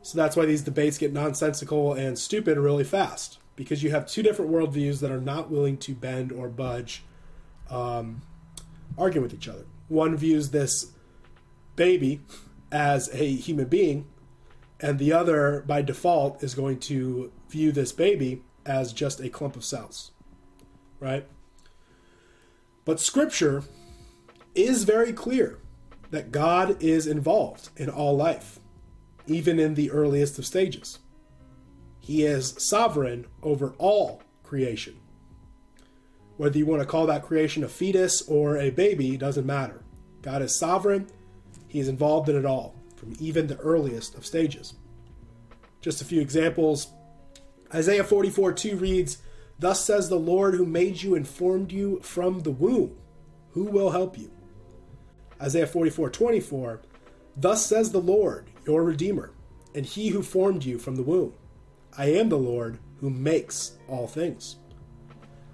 So 0.03 0.17
that's 0.17 0.37
why 0.37 0.47
these 0.47 0.63
debates 0.63 0.99
get 0.99 1.13
nonsensical 1.13 1.93
and 1.93 2.19
stupid 2.19 2.57
really 2.57 2.85
fast 2.85 3.39
because 3.57 3.83
you 3.83 3.91
have 3.91 4.07
two 4.07 4.23
different 4.23 4.51
worldviews 4.51 5.01
that 5.01 5.11
are 5.11 5.21
not 5.21 5.51
willing 5.51 5.77
to 5.77 5.95
bend 5.95 6.33
or 6.33 6.49
budge, 6.49 7.05
um, 7.69 8.23
arguing 8.97 9.23
with 9.23 9.35
each 9.35 9.49
other. 9.49 9.67
One 9.89 10.17
views 10.17 10.51
this 10.51 10.93
baby 11.77 12.21
as 12.73 13.11
a 13.13 13.27
human 13.35 13.67
being, 13.67 14.07
and 14.81 14.99
the 14.99 15.13
other, 15.13 15.63
by 15.67 15.83
default, 15.83 16.43
is 16.43 16.55
going 16.55 16.79
to 16.81 17.31
view 17.51 17.71
this 17.73 17.93
baby 17.93 18.43
as 18.65 18.93
just 18.93 19.21
a 19.21 19.29
clump 19.29 19.57
of 19.57 19.65
cells, 19.65 20.13
right? 21.01 21.27
But 22.87 23.01
Scripture 23.01 23.65
is 24.55 24.85
very 24.85 25.13
clear 25.13 25.59
that 26.11 26.33
God 26.33 26.83
is 26.83 27.07
involved 27.07 27.69
in 27.77 27.91
all 27.91 28.17
life 28.17 28.60
even 29.27 29.59
in 29.59 29.75
the 29.75 29.91
earliest 29.91 30.39
of 30.39 30.47
stages. 30.47 30.99
He 32.01 32.25
is 32.25 32.55
sovereign 32.59 33.27
over 33.43 33.75
all 33.79 34.23
creation. 34.43 34.99
Whether 36.37 36.59
you 36.59 36.67
want 36.67 36.81
to 36.81 36.87
call 36.87 37.07
that 37.07 37.23
creation 37.23 37.63
a 37.63 37.69
fetus 37.69 38.23
or 38.23 38.57
a 38.57 38.71
baby 38.71 39.17
doesn't 39.17 39.47
matter. 39.47 39.85
God 40.23 40.43
is 40.43 40.59
sovereign, 40.59 41.07
He 41.69 41.81
is 41.81 41.89
involved 41.89 42.29
in 42.29 42.37
it 42.37 42.47
all, 42.47 42.75
from 42.97 43.15
even 43.21 43.47
the 43.47 43.59
earliest 43.59 44.15
of 44.15 44.27
stages. 44.27 44.75
Just 45.81 46.03
a 46.03 46.05
few 46.05 46.21
examples. 46.21 46.89
Isaiah 47.73 48.05
44 48.05 48.53
2 48.53 48.77
reads, 48.77 49.19
Thus 49.59 49.85
says 49.85 50.09
the 50.09 50.19
Lord 50.19 50.55
who 50.55 50.67
made 50.67 51.03
you 51.03 51.15
and 51.15 51.29
formed 51.29 51.73
you 51.73 52.01
from 52.01 52.41
the 52.41 52.51
womb. 52.51 52.97
Who 53.53 53.65
will 53.65 53.91
help 53.91 54.19
you? 54.19 54.31
Isaiah 55.41 55.67
44 55.67 56.11
24, 56.11 56.81
Thus 57.37 57.65
says 57.65 57.93
the 57.93 58.01
Lord, 58.01 58.51
your 58.71 58.85
Redeemer, 58.85 59.33
and 59.75 59.85
he 59.85 60.11
who 60.11 60.23
formed 60.23 60.65
you 60.65 60.79
from 60.79 60.95
the 60.95 61.03
womb. 61.03 61.35
I 61.99 62.07
am 62.13 62.29
the 62.29 62.39
Lord 62.39 62.79
who 63.01 63.11
makes 63.11 63.73
all 63.89 64.07
things. 64.07 64.57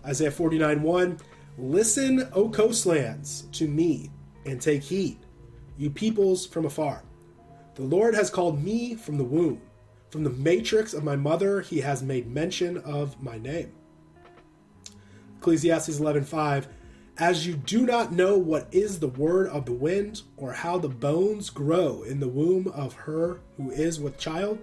Isaiah 0.04 0.30
49 0.30 0.82
1 0.82 1.18
Listen, 1.56 2.28
O 2.34 2.50
coastlands, 2.50 3.48
to 3.52 3.66
me, 3.66 4.10
and 4.44 4.60
take 4.60 4.82
heed, 4.82 5.16
you 5.78 5.88
peoples 5.88 6.44
from 6.46 6.66
afar. 6.66 7.04
The 7.76 7.84
Lord 7.84 8.14
has 8.14 8.28
called 8.28 8.62
me 8.62 8.94
from 8.94 9.16
the 9.16 9.24
womb. 9.24 9.62
From 10.10 10.22
the 10.22 10.30
matrix 10.30 10.92
of 10.92 11.02
my 11.02 11.16
mother, 11.16 11.62
he 11.62 11.80
has 11.80 12.02
made 12.02 12.26
mention 12.26 12.76
of 12.78 13.22
my 13.22 13.38
name. 13.38 13.72
Ecclesiastes 15.38 15.98
11:5 15.98 16.66
As 17.18 17.46
you 17.46 17.54
do 17.54 17.86
not 17.86 18.12
know 18.12 18.36
what 18.36 18.68
is 18.72 19.00
the 19.00 19.08
word 19.08 19.48
of 19.48 19.64
the 19.64 19.72
wind, 19.72 20.20
or 20.36 20.52
how 20.52 20.76
the 20.76 20.90
bones 20.90 21.48
grow 21.48 22.02
in 22.02 22.20
the 22.20 22.28
womb 22.28 22.68
of 22.68 22.92
her 22.92 23.40
who 23.56 23.70
is 23.70 23.98
with 23.98 24.18
child, 24.18 24.58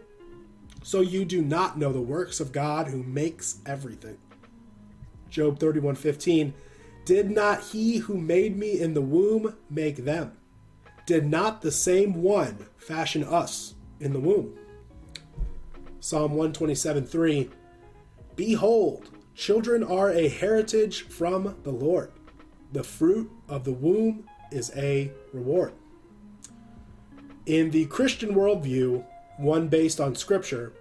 so 0.84 1.02
you 1.02 1.26
do 1.26 1.42
not 1.42 1.80
know 1.80 1.92
the 1.92 2.00
works 2.00 2.40
of 2.40 2.52
God 2.52 2.88
who 2.88 3.02
makes 3.02 3.58
everything. 3.66 4.18
Job 5.32 5.58
31:15 5.58 6.54
Did 7.06 7.32
not 7.32 7.64
he 7.64 7.98
who 7.98 8.18
made 8.20 8.56
me 8.56 8.80
in 8.80 8.94
the 8.94 9.02
womb 9.02 9.56
make 9.68 9.98
them? 9.98 10.34
Did 11.08 11.26
not 11.26 11.64
the 11.64 11.72
same 11.72 12.22
one 12.22 12.68
fashion 12.78 13.24
us 13.24 13.74
in 14.00 14.14
the 14.14 14.20
womb? 14.20 14.54
Psalm 16.00 16.36
127:3 16.36 17.50
Behold, 18.36 19.10
children 19.34 19.84
are 19.84 20.12
a 20.12 20.28
heritage 20.28 21.02
from 21.08 21.56
the 21.64 21.72
Lord. 21.72 22.12
The 22.74 22.84
fruit 22.84 23.30
of 23.48 23.66
the 23.66 23.72
womb 23.72 24.28
is 24.52 24.72
a 24.76 25.12
reward. 25.32 25.74
In 27.46 27.70
the 27.70 27.86
Christian 27.86 28.34
worldview, 28.34 29.06
one 29.38 29.68
based 29.68 30.02
on 30.02 30.16
Scripture, 30.16 30.74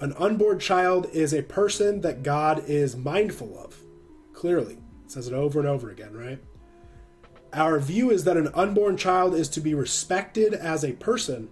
an 0.00 0.14
unborn 0.14 0.58
child 0.58 1.10
is 1.12 1.34
a 1.34 1.42
person 1.42 2.00
that 2.00 2.22
God 2.22 2.64
is 2.66 2.96
mindful 2.96 3.58
of. 3.58 3.76
Clearly, 4.32 4.78
it 5.04 5.10
says 5.10 5.28
it 5.28 5.34
over 5.34 5.58
and 5.58 5.68
over 5.68 5.90
again, 5.90 6.16
right? 6.16 6.38
Our 7.52 7.80
view 7.80 8.10
is 8.10 8.24
that 8.24 8.38
an 8.38 8.48
unborn 8.54 8.96
child 8.96 9.34
is 9.34 9.50
to 9.50 9.60
be 9.60 9.74
respected 9.74 10.54
as 10.54 10.82
a 10.84 10.92
person. 10.92 11.50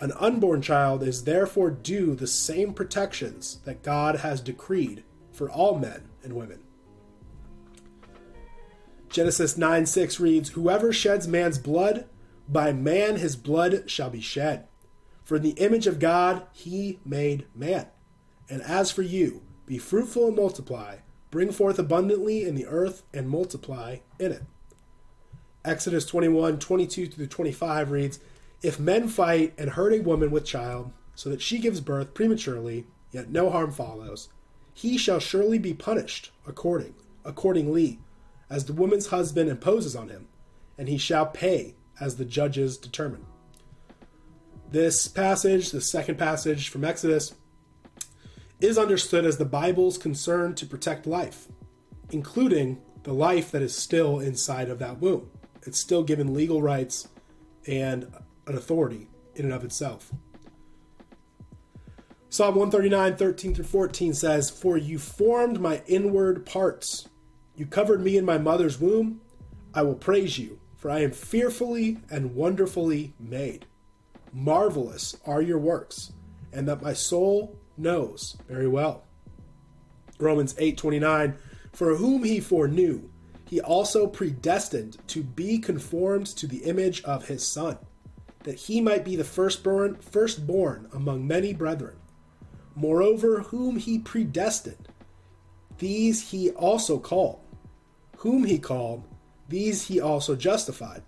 An 0.00 0.12
unborn 0.20 0.60
child 0.60 1.02
is 1.02 1.24
therefore 1.24 1.70
due 1.70 2.14
the 2.14 2.26
same 2.26 2.74
protections 2.74 3.60
that 3.64 3.82
God 3.82 4.16
has 4.16 4.42
decreed 4.42 5.02
for 5.32 5.48
all 5.48 5.78
men 5.78 6.10
and 6.22 6.34
women. 6.34 6.62
Genesis 9.08 9.56
9 9.56 9.86
6 9.86 10.20
reads, 10.20 10.50
Whoever 10.50 10.92
sheds 10.92 11.26
man's 11.26 11.58
blood, 11.58 12.06
by 12.48 12.72
man 12.72 13.16
his 13.16 13.36
blood 13.36 13.90
shall 13.90 14.10
be 14.10 14.20
shed. 14.20 14.66
For 15.24 15.36
in 15.36 15.42
the 15.42 15.50
image 15.50 15.86
of 15.86 15.98
God 15.98 16.42
he 16.52 17.00
made 17.04 17.46
man. 17.54 17.86
And 18.48 18.62
as 18.62 18.90
for 18.90 19.02
you, 19.02 19.42
be 19.66 19.78
fruitful 19.78 20.28
and 20.28 20.36
multiply, 20.36 20.98
bring 21.30 21.52
forth 21.52 21.78
abundantly 21.78 22.44
in 22.44 22.54
the 22.54 22.66
earth 22.66 23.02
and 23.12 23.28
multiply 23.28 23.98
in 24.18 24.32
it. 24.32 24.42
Exodus 25.64 26.06
21 26.06 26.58
22 26.58 27.06
through 27.08 27.26
25 27.26 27.90
reads, 27.90 28.20
If 28.62 28.80
men 28.80 29.08
fight 29.08 29.52
and 29.58 29.70
hurt 29.70 29.92
a 29.92 30.00
woman 30.00 30.30
with 30.30 30.46
child, 30.46 30.92
so 31.14 31.28
that 31.30 31.42
she 31.42 31.58
gives 31.58 31.80
birth 31.80 32.14
prematurely, 32.14 32.86
yet 33.10 33.30
no 33.30 33.50
harm 33.50 33.72
follows, 33.72 34.28
he 34.72 34.96
shall 34.96 35.18
surely 35.18 35.58
be 35.58 35.74
punished 35.74 36.30
according 36.46 36.94
accordingly 37.24 37.98
as 38.50 38.64
the 38.64 38.72
woman's 38.72 39.08
husband 39.08 39.50
imposes 39.50 39.94
on 39.94 40.08
him, 40.08 40.28
and 40.76 40.88
he 40.88 40.98
shall 40.98 41.26
pay 41.26 41.74
as 42.00 42.16
the 42.16 42.24
judges 42.24 42.76
determine. 42.76 43.24
This 44.70 45.08
passage, 45.08 45.70
the 45.70 45.80
second 45.80 46.18
passage 46.18 46.68
from 46.68 46.84
Exodus, 46.84 47.34
is 48.60 48.78
understood 48.78 49.24
as 49.24 49.38
the 49.38 49.44
Bible's 49.44 49.98
concern 49.98 50.54
to 50.56 50.66
protect 50.66 51.06
life, 51.06 51.48
including 52.10 52.80
the 53.04 53.14
life 53.14 53.50
that 53.50 53.62
is 53.62 53.74
still 53.74 54.18
inside 54.18 54.68
of 54.68 54.78
that 54.78 55.00
womb. 55.00 55.30
It's 55.62 55.80
still 55.80 56.02
given 56.02 56.34
legal 56.34 56.60
rights 56.60 57.08
and 57.66 58.12
an 58.46 58.56
authority 58.56 59.08
in 59.34 59.44
and 59.44 59.54
of 59.54 59.64
itself. 59.64 60.12
Psalm 62.30 62.56
139, 62.56 63.16
13 63.16 63.54
through 63.54 63.64
14 63.64 64.12
says, 64.12 64.50
For 64.50 64.76
you 64.76 64.98
formed 64.98 65.60
my 65.60 65.82
inward 65.86 66.44
parts. 66.44 67.08
You 67.58 67.66
covered 67.66 68.04
me 68.04 68.16
in 68.16 68.24
my 68.24 68.38
mother's 68.38 68.80
womb. 68.80 69.20
I 69.74 69.82
will 69.82 69.96
praise 69.96 70.38
you, 70.38 70.60
for 70.76 70.92
I 70.92 71.00
am 71.00 71.10
fearfully 71.10 71.98
and 72.08 72.36
wonderfully 72.36 73.14
made. 73.18 73.66
Marvelous 74.32 75.16
are 75.26 75.42
your 75.42 75.58
works, 75.58 76.12
and 76.52 76.68
that 76.68 76.82
my 76.82 76.92
soul 76.92 77.58
knows 77.76 78.36
very 78.46 78.68
well. 78.68 79.02
Romans 80.20 80.54
8:29 80.56 81.34
For 81.72 81.96
whom 81.96 82.22
he 82.22 82.38
foreknew, 82.38 83.10
he 83.44 83.60
also 83.60 84.06
predestined 84.06 84.98
to 85.08 85.24
be 85.24 85.58
conformed 85.58 86.28
to 86.28 86.46
the 86.46 86.58
image 86.58 87.02
of 87.02 87.26
his 87.26 87.44
son, 87.44 87.78
that 88.44 88.54
he 88.54 88.80
might 88.80 89.04
be 89.04 89.16
the 89.16 89.24
firstborn 89.24 89.96
firstborn 89.96 90.86
among 90.92 91.26
many 91.26 91.52
brethren. 91.52 91.96
Moreover, 92.76 93.40
whom 93.40 93.78
he 93.78 93.98
predestined, 93.98 94.86
these 95.78 96.30
he 96.30 96.50
also 96.50 97.00
called. 97.00 97.40
Whom 98.18 98.44
he 98.44 98.58
called, 98.58 99.04
these 99.48 99.86
he 99.86 100.00
also 100.00 100.36
justified. 100.36 101.02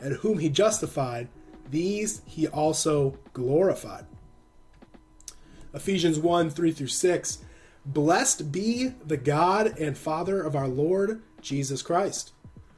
And 0.00 0.16
whom 0.16 0.38
he 0.38 0.48
justified, 0.48 1.28
these 1.70 2.22
he 2.24 2.46
also 2.48 3.18
glorified. 3.32 4.06
Ephesians 5.74 6.18
1 6.18 6.50
3 6.50 6.72
through 6.72 6.86
6. 6.86 7.38
Blessed 7.84 8.52
be 8.52 8.94
the 9.04 9.16
God 9.16 9.76
and 9.78 9.98
Father 9.98 10.40
of 10.40 10.54
our 10.54 10.68
Lord 10.68 11.22
Jesus 11.40 11.82
Christ, 11.82 12.32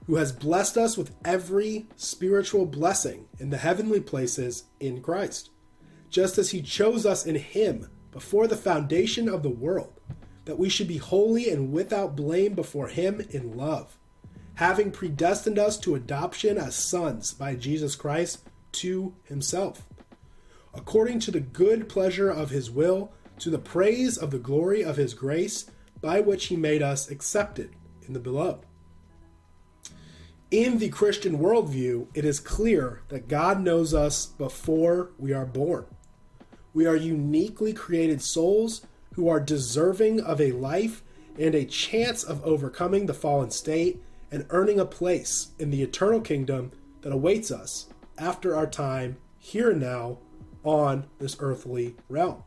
who 0.07 0.17
has 0.17 0.33
blessed 0.33 0.79
us 0.79 0.97
with 0.97 1.15
every 1.25 1.87
spiritual 1.97 2.65
blessing 2.65 3.27
in 3.39 3.51
the 3.51 3.59
heavenly 3.59 4.01
places 4.01 4.65
in 4.81 5.03
Christ, 5.03 5.51
just 6.09 6.39
as 6.39 6.53
he 6.53 6.63
chose 6.63 7.05
us 7.05 7.27
in 7.27 7.35
him 7.35 7.91
before 8.13 8.47
the 8.47 8.57
foundation 8.57 9.29
of 9.29 9.43
the 9.43 9.51
world, 9.51 9.94
that 10.45 10.59
we 10.59 10.69
should 10.69 10.89
be 10.89 10.99
holy 10.99 11.51
and 11.51 11.73
without 11.73 12.17
blame 12.17 12.55
before 12.55 12.89
him 12.89 13.25
in 13.31 13.57
love, 13.57 13.97
having 14.55 14.91
predestined 14.91 15.59
us 15.59 15.79
to 15.79 15.95
adoption 15.95 16.59
as 16.59 16.75
sons 16.75 17.33
by 17.33 17.55
Jesus 17.55 17.97
Christ 17.97 18.49
to 18.73 19.15
himself, 19.25 19.83
according 20.75 21.21
to 21.21 21.31
the 21.31 21.41
good 21.41 21.89
pleasure 21.89 22.31
of 22.31 22.51
his 22.51 22.71
will, 22.71 23.13
to 23.39 23.51
the 23.51 23.59
praise 23.59 24.17
of 24.17 24.31
the 24.31 24.39
glory 24.39 24.83
of 24.83 24.97
his 24.97 25.15
grace, 25.15 25.71
by 26.01 26.21
which 26.21 26.47
he 26.47 26.57
made 26.57 26.83
us 26.83 27.11
accepted 27.11 27.71
in 28.07 28.13
the 28.13 28.21
beloved. 28.21 28.67
In 30.51 30.79
the 30.79 30.91
Christian 30.91 31.39
worldview, 31.39 32.07
it 32.15 32.25
is 32.25 32.39
clear 32.39 33.03
that 33.09 33.27
God 33.27 33.61
knows 33.61 33.93
us 33.93 34.27
before 34.27 35.11
we 35.19 35.33
are 35.33 35.47
born. 35.47 35.87
We 36.73 36.87
are 36.87 36.95
uniquely 36.95 37.73
created 37.73 38.21
souls 38.21 38.87
who 39.15 39.29
are 39.29 39.41
deserving 39.41 40.21
of 40.21 40.41
a 40.41 40.53
life 40.53 41.03
and 41.39 41.55
a 41.55 41.65
chance 41.65 42.23
of 42.23 42.45
overcoming 42.45 43.07
the 43.07 43.15
fallen 43.15 43.51
state 43.51 44.03
and 44.31 44.47
earning 44.51 44.81
a 44.81 44.85
place 44.85 45.49
in 45.59 45.71
the 45.71 45.83
eternal 45.83 46.21
kingdom 46.21 46.73
that 47.03 47.13
awaits 47.13 47.51
us 47.51 47.87
after 48.19 48.55
our 48.55 48.67
time 48.67 49.17
here 49.39 49.71
and 49.71 49.81
now 49.81 50.19
on 50.63 51.07
this 51.19 51.37
earthly 51.41 51.95
realm. 52.09 52.43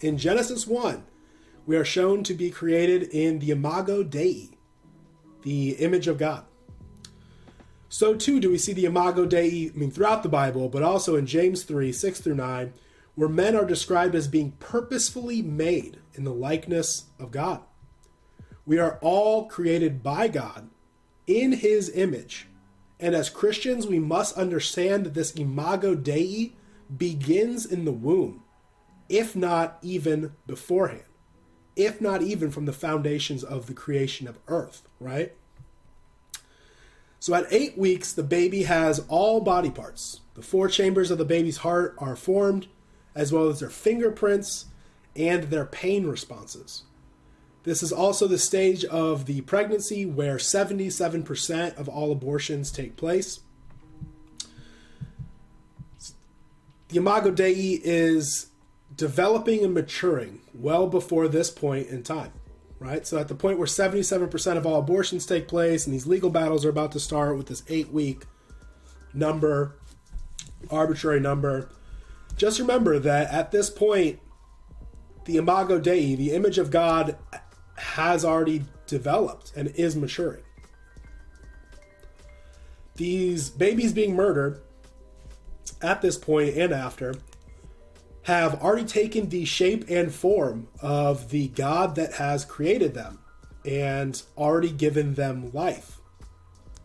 In 0.00 0.18
Genesis 0.18 0.66
1, 0.66 1.04
we 1.64 1.76
are 1.76 1.84
shown 1.84 2.22
to 2.24 2.34
be 2.34 2.50
created 2.50 3.04
in 3.04 3.38
the 3.38 3.50
imago 3.50 4.02
Dei, 4.02 4.50
the 5.42 5.70
image 5.72 6.06
of 6.08 6.18
God. 6.18 6.44
So 7.88 8.14
too 8.14 8.40
do 8.40 8.50
we 8.50 8.58
see 8.58 8.72
the 8.72 8.84
imago 8.84 9.24
Dei 9.24 9.70
I 9.74 9.78
mean, 9.78 9.90
throughout 9.90 10.22
the 10.22 10.28
Bible, 10.28 10.68
but 10.68 10.82
also 10.82 11.16
in 11.16 11.26
James 11.26 11.62
3 11.62 11.92
6 11.92 12.20
through 12.20 12.34
9, 12.34 12.72
where 13.16 13.28
men 13.28 13.56
are 13.56 13.64
described 13.64 14.14
as 14.14 14.28
being 14.28 14.52
purposefully 14.60 15.42
made 15.42 15.98
in 16.14 16.24
the 16.24 16.32
likeness 16.32 17.06
of 17.18 17.32
God. 17.32 17.60
We 18.64 18.78
are 18.78 18.98
all 19.00 19.46
created 19.46 20.02
by 20.02 20.28
God 20.28 20.68
in 21.26 21.52
his 21.52 21.90
image. 21.90 22.46
And 23.00 23.14
as 23.14 23.28
Christians, 23.28 23.86
we 23.86 23.98
must 23.98 24.36
understand 24.36 25.04
that 25.04 25.14
this 25.14 25.32
imago 25.32 25.94
Dei 25.94 26.54
begins 26.94 27.66
in 27.66 27.84
the 27.84 27.92
womb, 27.92 28.42
if 29.08 29.34
not 29.34 29.78
even 29.82 30.32
beforehand, 30.46 31.02
if 31.74 32.00
not 32.00 32.22
even 32.22 32.50
from 32.50 32.64
the 32.64 32.72
foundations 32.72 33.42
of 33.42 33.66
the 33.66 33.74
creation 33.74 34.28
of 34.28 34.38
earth, 34.48 34.82
right? 35.00 35.32
So 37.18 37.34
at 37.34 37.46
eight 37.50 37.76
weeks, 37.76 38.12
the 38.12 38.22
baby 38.22 38.64
has 38.64 39.04
all 39.08 39.40
body 39.40 39.70
parts. 39.70 40.20
The 40.34 40.42
four 40.42 40.68
chambers 40.68 41.10
of 41.10 41.18
the 41.18 41.24
baby's 41.24 41.58
heart 41.58 41.94
are 41.98 42.14
formed, 42.14 42.68
as 43.16 43.32
well 43.32 43.48
as 43.48 43.58
their 43.58 43.70
fingerprints 43.70 44.66
and 45.16 45.44
their 45.44 45.64
pain 45.64 46.06
responses. 46.06 46.82
This 47.64 47.82
is 47.82 47.90
also 47.90 48.28
the 48.28 48.38
stage 48.38 48.84
of 48.84 49.26
the 49.26 49.40
pregnancy 49.40 50.06
where 50.06 50.36
77% 50.36 51.76
of 51.76 51.88
all 51.88 52.12
abortions 52.12 52.70
take 52.70 52.96
place. 52.96 53.40
The 56.88 56.98
Imago 56.98 57.32
Dei 57.32 57.80
is 57.82 58.50
developing 58.94 59.64
and 59.64 59.74
maturing 59.74 60.40
well 60.54 60.86
before 60.86 61.26
this 61.26 61.50
point 61.50 61.88
in 61.88 62.04
time, 62.04 62.32
right? 62.78 63.04
So, 63.04 63.18
at 63.18 63.26
the 63.26 63.34
point 63.34 63.58
where 63.58 63.66
77% 63.66 64.56
of 64.56 64.64
all 64.64 64.78
abortions 64.78 65.26
take 65.26 65.48
place 65.48 65.86
and 65.86 65.92
these 65.92 66.06
legal 66.06 66.30
battles 66.30 66.64
are 66.64 66.70
about 66.70 66.92
to 66.92 67.00
start 67.00 67.36
with 67.36 67.48
this 67.48 67.64
eight 67.68 67.90
week 67.90 68.24
number, 69.12 69.74
arbitrary 70.70 71.18
number, 71.18 71.68
just 72.36 72.58
remember 72.58 72.98
that 72.98 73.32
at 73.32 73.50
this 73.50 73.70
point, 73.70 74.20
the 75.24 75.36
Imago 75.38 75.78
Dei, 75.78 76.14
the 76.14 76.32
image 76.32 76.58
of 76.58 76.70
God, 76.70 77.16
has 77.76 78.24
already 78.24 78.64
developed 78.86 79.52
and 79.56 79.68
is 79.68 79.96
maturing. 79.96 80.42
these 82.96 83.50
babies 83.50 83.92
being 83.92 84.14
murdered 84.14 84.60
at 85.82 86.00
this 86.02 86.16
point 86.16 86.56
and 86.56 86.72
after 86.72 87.14
have 88.22 88.62
already 88.62 88.84
taken 88.84 89.28
the 89.28 89.44
shape 89.44 89.84
and 89.88 90.12
form 90.12 90.66
of 90.80 91.30
the 91.30 91.48
God 91.48 91.94
that 91.94 92.14
has 92.14 92.44
created 92.44 92.94
them 92.94 93.20
and 93.64 94.20
already 94.36 94.70
given 94.70 95.14
them 95.14 95.50
life. 95.52 95.98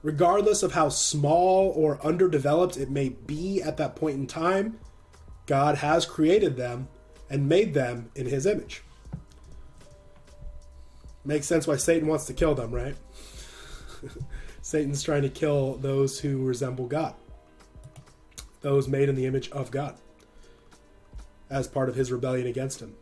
Regardless 0.03 0.63
of 0.63 0.73
how 0.73 0.89
small 0.89 1.71
or 1.75 2.03
underdeveloped 2.05 2.77
it 2.77 2.89
may 2.89 3.09
be 3.09 3.61
at 3.61 3.77
that 3.77 3.95
point 3.95 4.17
in 4.17 4.27
time, 4.27 4.79
God 5.51 5.79
has 5.79 6.05
created 6.05 6.55
them 6.55 6.87
and 7.29 7.49
made 7.49 7.73
them 7.73 8.09
in 8.15 8.25
his 8.25 8.45
image. 8.45 8.83
Makes 11.25 11.45
sense 11.45 11.67
why 11.67 11.75
Satan 11.75 12.07
wants 12.07 12.23
to 12.27 12.33
kill 12.33 12.55
them, 12.55 12.73
right? 12.73 12.95
Satan's 14.61 15.03
trying 15.03 15.23
to 15.23 15.29
kill 15.29 15.75
those 15.75 16.21
who 16.21 16.45
resemble 16.45 16.87
God, 16.87 17.15
those 18.61 18.87
made 18.87 19.09
in 19.09 19.15
the 19.15 19.25
image 19.25 19.51
of 19.51 19.71
God, 19.71 19.97
as 21.49 21.67
part 21.67 21.89
of 21.89 21.95
his 21.95 22.13
rebellion 22.13 22.47
against 22.47 22.81
him. 22.81 22.95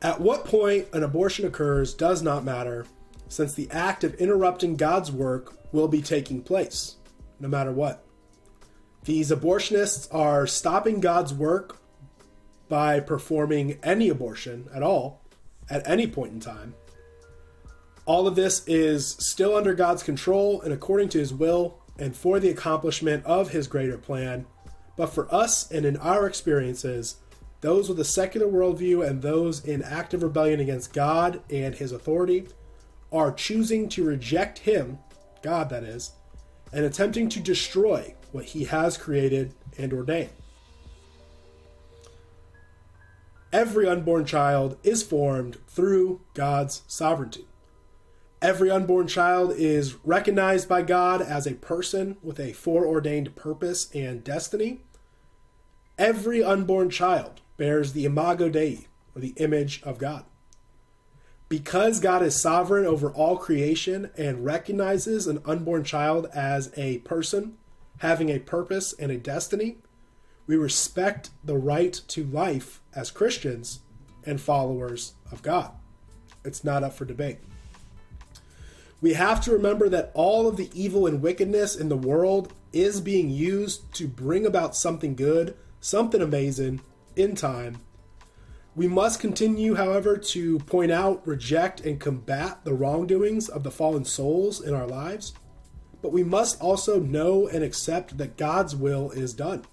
At 0.00 0.20
what 0.20 0.44
point 0.44 0.86
an 0.92 1.02
abortion 1.02 1.44
occurs 1.44 1.92
does 1.92 2.22
not 2.22 2.44
matter, 2.44 2.86
since 3.26 3.52
the 3.52 3.68
act 3.72 4.04
of 4.04 4.14
interrupting 4.14 4.76
God's 4.76 5.10
work 5.10 5.58
will 5.72 5.88
be 5.88 6.02
taking 6.02 6.40
place, 6.40 6.98
no 7.40 7.48
matter 7.48 7.72
what. 7.72 8.03
These 9.04 9.30
abortionists 9.30 10.12
are 10.14 10.46
stopping 10.46 11.00
God's 11.00 11.32
work 11.32 11.78
by 12.68 13.00
performing 13.00 13.78
any 13.82 14.08
abortion 14.08 14.68
at 14.74 14.82
all, 14.82 15.22
at 15.68 15.88
any 15.88 16.06
point 16.06 16.32
in 16.32 16.40
time 16.40 16.74
all 18.06 18.26
of 18.26 18.34
this 18.34 18.66
is 18.66 19.16
still 19.18 19.56
under 19.56 19.74
God's 19.74 20.02
control 20.02 20.60
and 20.60 20.72
according 20.72 21.08
to 21.10 21.18
his 21.18 21.32
will 21.32 21.78
and 21.98 22.14
for 22.14 22.38
the 22.38 22.50
accomplishment 22.50 23.24
of 23.24 23.50
his 23.50 23.66
greater 23.66 23.96
plan. 23.96 24.46
But 24.96 25.06
for 25.06 25.32
us 25.34 25.70
and 25.70 25.86
in 25.86 25.96
our 25.98 26.26
experiences, 26.26 27.16
those 27.60 27.88
with 27.88 27.98
a 27.98 28.04
secular 28.04 28.46
worldview 28.46 29.06
and 29.08 29.22
those 29.22 29.64
in 29.64 29.82
active 29.82 30.22
rebellion 30.22 30.60
against 30.60 30.92
God 30.92 31.40
and 31.50 31.74
his 31.74 31.92
authority 31.92 32.46
are 33.10 33.32
choosing 33.32 33.88
to 33.90 34.04
reject 34.04 34.58
him, 34.58 34.98
God 35.42 35.70
that 35.70 35.82
is, 35.82 36.12
and 36.72 36.84
attempting 36.84 37.28
to 37.30 37.40
destroy 37.40 38.14
what 38.34 38.46
he 38.46 38.64
has 38.64 38.96
created 38.96 39.54
and 39.78 39.92
ordained. 39.92 40.32
Every 43.52 43.86
unborn 43.86 44.24
child 44.24 44.76
is 44.82 45.04
formed 45.04 45.58
through 45.68 46.20
God's 46.34 46.82
sovereignty. 46.88 47.46
Every 48.42 48.72
unborn 48.72 49.06
child 49.06 49.52
is 49.56 49.94
recognized 50.04 50.68
by 50.68 50.82
God 50.82 51.22
as 51.22 51.46
a 51.46 51.54
person 51.54 52.16
with 52.24 52.40
a 52.40 52.52
foreordained 52.52 53.36
purpose 53.36 53.88
and 53.94 54.24
destiny. 54.24 54.80
Every 55.96 56.42
unborn 56.42 56.90
child 56.90 57.40
bears 57.56 57.92
the 57.92 58.04
imago 58.04 58.48
Dei, 58.48 58.88
or 59.14 59.20
the 59.20 59.34
image 59.36 59.80
of 59.84 59.98
God. 59.98 60.24
Because 61.48 62.00
God 62.00 62.20
is 62.20 62.34
sovereign 62.34 62.84
over 62.84 63.12
all 63.12 63.36
creation 63.36 64.10
and 64.18 64.44
recognizes 64.44 65.28
an 65.28 65.40
unborn 65.44 65.84
child 65.84 66.26
as 66.34 66.72
a 66.76 66.98
person 66.98 67.58
having 67.98 68.28
a 68.30 68.38
purpose 68.38 68.92
and 68.92 69.10
a 69.10 69.18
destiny, 69.18 69.78
we 70.46 70.56
respect 70.56 71.30
the 71.42 71.56
right 71.56 71.92
to 72.08 72.24
life 72.24 72.80
as 72.94 73.10
Christians 73.10 73.80
and 74.24 74.40
followers 74.40 75.14
of 75.30 75.42
God. 75.42 75.72
It's 76.44 76.64
not 76.64 76.84
up 76.84 76.92
for 76.92 77.04
debate. 77.04 77.38
We 79.00 79.14
have 79.14 79.42
to 79.42 79.52
remember 79.52 79.88
that 79.90 80.10
all 80.14 80.46
of 80.48 80.56
the 80.56 80.70
evil 80.72 81.06
and 81.06 81.20
wickedness 81.20 81.76
in 81.76 81.88
the 81.88 81.96
world 81.96 82.52
is 82.72 83.00
being 83.00 83.30
used 83.30 83.92
to 83.94 84.08
bring 84.08 84.46
about 84.46 84.76
something 84.76 85.14
good, 85.14 85.56
something 85.80 86.22
amazing 86.22 86.80
in 87.16 87.34
time. 87.34 87.78
We 88.76 88.88
must 88.88 89.20
continue, 89.20 89.74
however, 89.74 90.16
to 90.16 90.58
point 90.60 90.90
out, 90.90 91.26
reject, 91.26 91.80
and 91.80 92.00
combat 92.00 92.64
the 92.64 92.74
wrongdoings 92.74 93.48
of 93.48 93.62
the 93.62 93.70
fallen 93.70 94.04
souls 94.04 94.60
in 94.60 94.74
our 94.74 94.86
lives. 94.86 95.32
But 96.04 96.12
we 96.12 96.22
must 96.22 96.60
also 96.60 97.00
know 97.00 97.46
and 97.48 97.64
accept 97.64 98.18
that 98.18 98.36
God's 98.36 98.76
will 98.76 99.10
is 99.12 99.32
done 99.32 99.64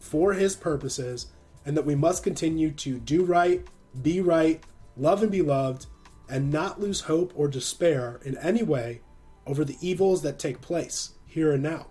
for 0.00 0.32
his 0.32 0.56
purposes, 0.56 1.26
and 1.64 1.76
that 1.76 1.86
we 1.86 1.94
must 1.94 2.24
continue 2.24 2.72
to 2.72 2.98
do 2.98 3.22
right, 3.22 3.64
be 4.02 4.20
right, 4.20 4.60
love 4.96 5.22
and 5.22 5.30
be 5.30 5.40
loved, 5.40 5.86
and 6.28 6.50
not 6.50 6.80
lose 6.80 7.02
hope 7.02 7.32
or 7.36 7.46
despair 7.46 8.18
in 8.24 8.36
any 8.38 8.64
way 8.64 9.02
over 9.46 9.64
the 9.64 9.76
evils 9.80 10.22
that 10.22 10.40
take 10.40 10.60
place 10.60 11.12
here 11.26 11.52
and 11.52 11.62
now. 11.62 11.86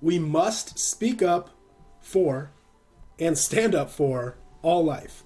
We 0.00 0.18
must 0.18 0.78
speak 0.78 1.20
up 1.20 1.50
for 2.00 2.52
and 3.18 3.36
stand 3.36 3.74
up 3.74 3.90
for 3.90 4.38
all 4.62 4.82
life 4.82 5.24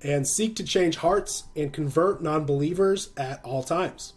and 0.00 0.26
seek 0.26 0.56
to 0.56 0.64
change 0.64 0.96
hearts 0.96 1.44
and 1.54 1.74
convert 1.74 2.22
non 2.22 2.46
believers 2.46 3.10
at 3.18 3.44
all 3.44 3.62
times. 3.62 4.14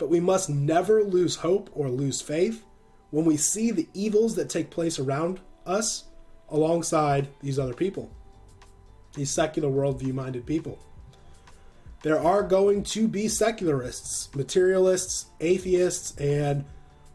But 0.00 0.08
we 0.08 0.18
must 0.18 0.50
never 0.50 1.04
lose 1.04 1.36
hope 1.36 1.70
or 1.72 1.88
lose 1.88 2.20
faith 2.20 2.64
when 3.10 3.24
we 3.24 3.36
see 3.36 3.70
the 3.70 3.88
evils 3.94 4.34
that 4.34 4.50
take 4.50 4.70
place 4.70 4.98
around 4.98 5.38
us 5.64 6.04
alongside 6.48 7.28
these 7.40 7.60
other 7.60 7.74
people, 7.74 8.10
these 9.14 9.30
secular 9.30 9.68
worldview 9.68 10.12
minded 10.12 10.44
people 10.44 10.80
there 12.02 12.18
are 12.18 12.42
going 12.42 12.82
to 12.82 13.06
be 13.06 13.28
secularists, 13.28 14.34
materialists, 14.34 15.26
atheists, 15.40 16.16
and 16.16 16.64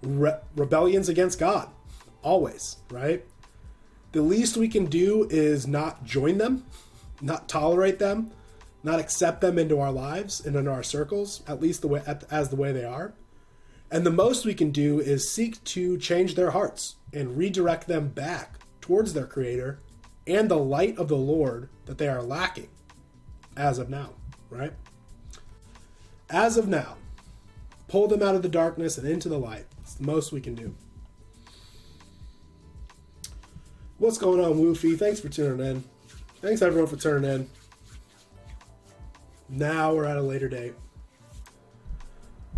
re- 0.02 0.38
rebellions 0.56 1.10
against 1.10 1.40
God. 1.40 1.70
Always, 2.22 2.78
right? 2.92 3.26
The 4.12 4.22
least 4.22 4.58
we 4.58 4.68
can 4.68 4.86
do 4.86 5.28
is 5.30 5.68
not 5.68 6.04
join 6.06 6.38
them, 6.38 6.66
not 7.22 7.50
tolerate 7.50 8.00
them, 8.00 8.32
not 8.86 9.00
accept 9.00 9.42
them 9.42 9.58
into 9.58 9.80
our 9.80 9.92
lives 9.92 10.46
and 10.46 10.56
into 10.56 10.72
our 10.72 10.84
circles, 10.84 11.42
at 11.48 11.62
least 11.62 11.82
the 11.82 11.88
way 11.88 12.02
as 12.32 12.50
the 12.50 12.56
way 12.56 12.72
they 12.72 12.86
are. 12.86 13.14
And 13.92 14.06
the 14.06 14.12
most 14.12 14.46
we 14.46 14.54
can 14.54 14.72
do 14.72 15.00
is 15.00 15.30
seek 15.30 15.64
to 15.66 15.98
change 15.98 16.36
their 16.36 16.52
hearts 16.52 16.96
and 17.14 17.38
redirect 17.38 17.88
them 17.88 18.08
back 18.10 18.60
towards 18.82 19.14
their 19.14 19.28
creator 19.28 19.80
and 20.28 20.50
the 20.50 20.58
light 20.58 20.98
of 20.98 21.08
the 21.08 21.18
Lord 21.18 21.70
that 21.86 21.98
they 21.98 22.08
are 22.08 22.24
lacking 22.24 22.70
as 23.56 23.78
of 23.78 23.90
now 23.90 24.12
right? 24.50 24.74
As 26.30 26.58
of 26.58 26.68
now, 26.68 26.98
pull 27.88 28.08
them 28.08 28.24
out 28.24 28.36
of 28.36 28.42
the 28.42 28.50
darkness 28.50 28.98
and 28.98 29.08
into 29.08 29.30
the 29.30 29.38
light. 29.38 29.66
It's 29.82 29.96
the 29.96 30.06
most 30.06 30.32
we 30.32 30.42
can 30.42 30.56
do. 30.56 30.74
What's 33.98 34.18
going 34.18 34.44
on, 34.44 34.54
Woofy? 34.54 34.98
Thanks 34.98 35.20
for 35.20 35.30
tuning 35.30 35.66
in. 35.66 35.84
Thanks 36.42 36.62
everyone 36.62 36.90
for 36.90 36.98
tuning 36.98 37.30
in. 37.30 37.50
Now 39.50 39.94
we're 39.94 40.06
at 40.06 40.18
a 40.18 40.22
later 40.22 40.50
date. 40.50 40.74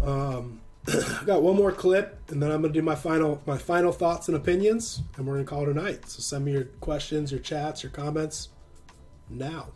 Um, 0.01 0.61
I 0.87 1.23
got 1.25 1.41
one 1.41 1.55
more 1.55 1.71
clip, 1.71 2.19
and 2.29 2.41
then 2.41 2.51
I'm 2.51 2.61
gonna 2.61 2.73
do 2.73 2.81
my 2.81 2.95
final 2.95 3.41
my 3.45 3.57
final 3.57 3.91
thoughts 3.91 4.27
and 4.27 4.37
opinions, 4.37 5.01
and 5.17 5.25
we're 5.27 5.33
gonna 5.33 5.45
call 5.45 5.63
it 5.63 5.69
a 5.69 5.73
night. 5.73 6.09
So 6.09 6.21
send 6.21 6.45
me 6.45 6.53
your 6.53 6.65
questions, 6.79 7.31
your 7.31 7.41
chats, 7.41 7.83
your 7.83 7.91
comments 7.91 8.49
now. 9.29 9.69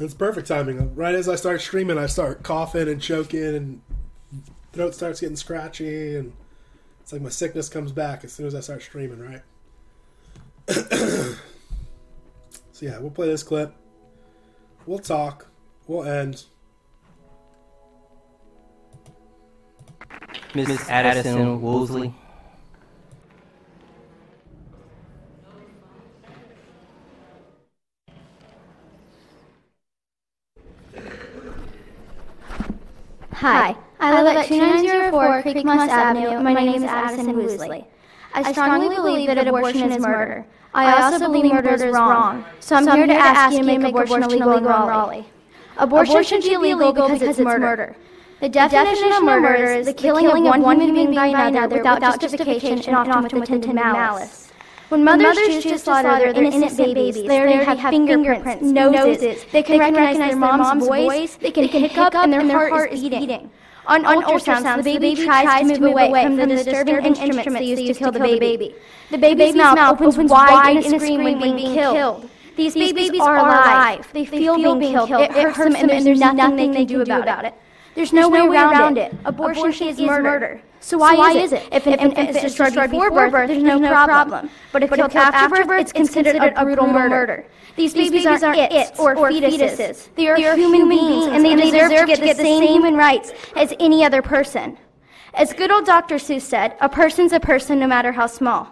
It's 0.00 0.14
perfect 0.14 0.46
timing. 0.46 0.94
Right 0.94 1.14
as 1.14 1.28
I 1.28 1.34
start 1.34 1.60
streaming, 1.60 1.98
I 1.98 2.06
start 2.06 2.42
coughing 2.42 2.88
and 2.88 3.02
choking, 3.02 3.54
and 3.54 3.82
throat 4.72 4.94
starts 4.94 5.20
getting 5.20 5.36
scratchy, 5.36 6.16
and 6.16 6.32
it's 7.00 7.12
like 7.12 7.22
my 7.22 7.30
sickness 7.30 7.68
comes 7.68 7.92
back 7.92 8.24
as 8.24 8.32
soon 8.32 8.46
as 8.46 8.54
I 8.54 8.60
start 8.60 8.82
streaming. 8.82 9.20
Right. 9.20 9.42
so 12.78 12.86
yeah, 12.86 12.96
we'll 12.98 13.10
play 13.10 13.26
this 13.26 13.42
clip. 13.42 13.74
We'll 14.86 15.00
talk. 15.00 15.48
We'll 15.88 16.04
end. 16.04 16.44
Miss 20.54 20.88
Addison 20.88 21.60
Woolsey. 21.60 22.14
Hi, 33.32 33.76
I 33.98 34.22
live 34.22 34.36
at 34.36 34.46
2904 34.46 35.42
Creekmoss 35.42 35.88
Avenue, 35.88 36.28
and 36.28 36.44
my 36.44 36.54
name 36.54 36.74
is 36.74 36.82
Addison 36.84 37.34
Woosley. 37.34 37.86
I 38.34 38.52
strongly 38.52 38.94
believe 38.94 39.26
that 39.28 39.46
abortion 39.46 39.92
is 39.92 40.00
murder. 40.00 40.44
I 40.74 41.02
also 41.02 41.26
believe 41.26 41.52
murder 41.52 41.74
is 41.74 41.82
wrong, 41.92 42.44
so 42.60 42.76
I'm 42.76 42.86
here 42.86 43.06
to 43.06 43.14
ask 43.14 43.52
you 43.52 43.60
to 43.60 43.64
make 43.64 43.94
abortion 43.94 44.22
illegal 44.22 44.56
in 44.56 44.64
Raleigh. 44.64 45.26
Abortion 45.78 46.24
should 46.24 46.42
be 46.42 46.52
illegal 46.52 47.08
because 47.08 47.22
it's 47.22 47.38
murder. 47.38 47.96
The 48.40 48.48
definition 48.48 49.12
of 49.12 49.24
murder 49.24 49.64
is 49.64 49.86
the 49.86 49.92
killing 49.92 50.26
of 50.26 50.62
one 50.62 50.80
human 50.80 50.94
being 50.94 51.12
by 51.12 51.26
another 51.26 51.76
without 51.76 52.00
justification 52.00 52.78
and 52.78 52.96
often 52.96 53.40
with 53.40 53.50
intent 53.50 53.66
and 53.66 53.74
malice. 53.74 54.52
When 54.90 55.04
mothers, 55.04 55.36
choose 55.36 55.64
to 55.64 55.78
slaughter 55.78 56.32
their 56.32 56.42
innocent 56.42 56.94
babies, 56.94 57.14
they 57.16 57.40
already 57.40 57.64
have 57.64 57.80
fingerprints, 57.90 58.62
noses, 58.62 59.44
they 59.52 59.62
can 59.62 59.78
recognize 59.78 60.16
their 60.16 60.36
mom's 60.36 60.86
voice, 60.86 61.36
they 61.36 61.50
can 61.50 61.64
hiccup, 61.68 62.14
and 62.14 62.32
their 62.32 62.68
heart 62.68 62.92
is 62.92 63.02
beating. 63.02 63.50
On, 63.88 64.04
ultrasounds, 64.04 64.84
the 64.84 64.98
baby 64.98 65.24
tries 65.24 65.66
to 65.66 65.80
move 65.80 65.96
away 65.96 66.24
from 66.24 66.36
the 66.36 66.46
disturbing 66.46 67.04
instruments 67.06 67.58
they 67.58 67.64
used 67.64 67.86
to 67.86 67.94
kill 67.94 68.12
the 68.12 68.20
baby. 68.20 68.74
The 69.10 69.18
baby's 69.18 69.56
mouth 69.56 70.00
opens 70.00 70.30
wide 70.30 70.84
in 70.84 70.94
a 70.94 71.00
scream 71.00 71.24
when 71.24 71.56
being 71.56 71.74
killed. 71.74 72.28
These 72.56 72.74
babies 72.74 73.20
are 73.20 73.38
alive. 73.38 74.06
They 74.12 74.26
feel 74.26 74.56
being 74.56 74.92
killed. 74.92 75.10
It 75.10 75.32
hurts 75.32 75.58
them, 75.58 75.76
and 75.76 76.06
there's 76.06 76.20
nothing 76.20 76.72
they 76.72 76.84
can 76.84 77.04
do 77.04 77.12
about 77.12 77.44
it. 77.46 77.54
There's 77.98 78.12
no 78.12 78.28
way 78.28 78.46
around 78.46 78.96
it. 78.96 79.12
Abortion 79.24 79.88
is 79.88 79.98
murder. 79.98 80.62
So 80.78 80.98
why 80.98 81.32
is 81.36 81.52
it? 81.52 81.66
If 81.72 81.84
an 81.88 81.94
infant 81.94 82.30
is 82.30 82.42
destroyed 82.42 82.74
before 82.92 83.10
birth, 83.10 83.48
there's 83.48 83.60
no 83.60 83.80
problem. 83.80 84.48
But 84.70 84.84
if 84.84 84.92
killed 84.92 85.16
after 85.16 85.64
birth, 85.64 85.80
it's 85.80 85.92
considered 85.92 86.36
a 86.36 86.64
brutal 86.64 86.86
murder. 86.86 87.44
These 87.74 87.94
babies 87.94 88.24
aren't 88.24 88.56
its 88.56 88.96
or 89.00 89.16
fetuses. 89.16 90.14
They 90.14 90.28
are 90.28 90.36
human 90.54 90.88
beings, 90.88 91.26
and 91.26 91.44
they 91.44 91.56
deserve 91.56 91.90
to 91.90 92.06
get 92.06 92.20
the 92.20 92.34
same 92.34 92.62
human 92.62 92.94
rights 92.94 93.32
as 93.56 93.74
any 93.80 94.04
other 94.04 94.22
person. 94.22 94.78
As 95.34 95.52
good 95.52 95.72
old 95.72 95.84
Dr. 95.84 96.16
Seuss 96.16 96.42
said, 96.42 96.76
a 96.80 96.88
person's 96.88 97.32
a 97.32 97.40
person 97.40 97.80
no 97.80 97.88
matter 97.88 98.12
how 98.12 98.28
small. 98.28 98.68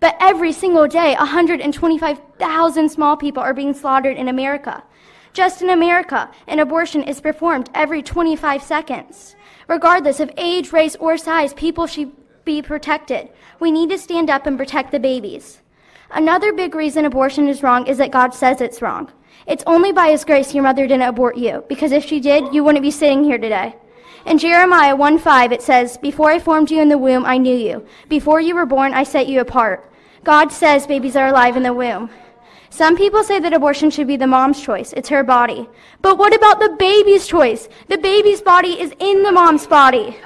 But 0.00 0.16
every 0.20 0.52
single 0.52 0.88
day, 0.88 1.14
125,000 1.14 2.88
small 2.88 3.16
people 3.16 3.42
are 3.42 3.54
being 3.54 3.72
slaughtered 3.72 4.16
in 4.16 4.28
America. 4.28 4.82
Just 5.34 5.62
in 5.62 5.70
America, 5.70 6.30
an 6.46 6.60
abortion 6.60 7.02
is 7.02 7.20
performed 7.20 7.68
every 7.74 8.04
25 8.04 8.62
seconds. 8.62 9.34
Regardless 9.66 10.20
of 10.20 10.30
age, 10.36 10.72
race, 10.72 10.94
or 11.00 11.18
size, 11.18 11.52
people 11.52 11.88
should 11.88 12.12
be 12.44 12.62
protected. 12.62 13.28
We 13.58 13.72
need 13.72 13.90
to 13.90 13.98
stand 13.98 14.30
up 14.30 14.46
and 14.46 14.56
protect 14.56 14.92
the 14.92 15.00
babies. 15.00 15.60
Another 16.12 16.52
big 16.52 16.76
reason 16.76 17.04
abortion 17.04 17.48
is 17.48 17.64
wrong 17.64 17.88
is 17.88 17.98
that 17.98 18.12
God 18.12 18.32
says 18.32 18.60
it's 18.60 18.80
wrong. 18.80 19.10
It's 19.48 19.64
only 19.66 19.90
by 19.90 20.10
His 20.10 20.24
grace 20.24 20.54
your 20.54 20.62
mother 20.62 20.86
didn't 20.86 21.08
abort 21.08 21.36
you, 21.36 21.64
because 21.68 21.90
if 21.90 22.04
she 22.04 22.20
did, 22.20 22.54
you 22.54 22.62
wouldn't 22.62 22.82
be 22.82 22.92
sitting 22.92 23.24
here 23.24 23.38
today. 23.38 23.74
In 24.26 24.38
Jeremiah 24.38 24.94
1 24.94 25.18
5, 25.18 25.50
it 25.50 25.62
says, 25.62 25.98
Before 25.98 26.30
I 26.30 26.38
formed 26.38 26.70
you 26.70 26.80
in 26.80 26.88
the 26.88 26.96
womb, 26.96 27.26
I 27.26 27.38
knew 27.38 27.56
you. 27.56 27.84
Before 28.08 28.40
you 28.40 28.54
were 28.54 28.66
born, 28.66 28.94
I 28.94 29.02
set 29.02 29.26
you 29.26 29.40
apart. 29.40 29.92
God 30.22 30.52
says 30.52 30.86
babies 30.86 31.16
are 31.16 31.26
alive 31.26 31.56
in 31.56 31.64
the 31.64 31.74
womb. 31.74 32.08
Some 32.74 32.96
people 32.96 33.22
say 33.22 33.38
that 33.38 33.52
abortion 33.52 33.88
should 33.88 34.08
be 34.08 34.16
the 34.16 34.26
mom's 34.26 34.60
choice. 34.60 34.92
It's 34.94 35.08
her 35.08 35.22
body. 35.22 35.68
But 36.02 36.18
what 36.18 36.34
about 36.34 36.58
the 36.58 36.70
baby's 36.76 37.24
choice? 37.24 37.68
The 37.86 37.98
baby's 37.98 38.42
body 38.42 38.80
is 38.80 38.92
in 38.98 39.22
the 39.22 39.30
mom's 39.30 39.64
body. 39.64 40.16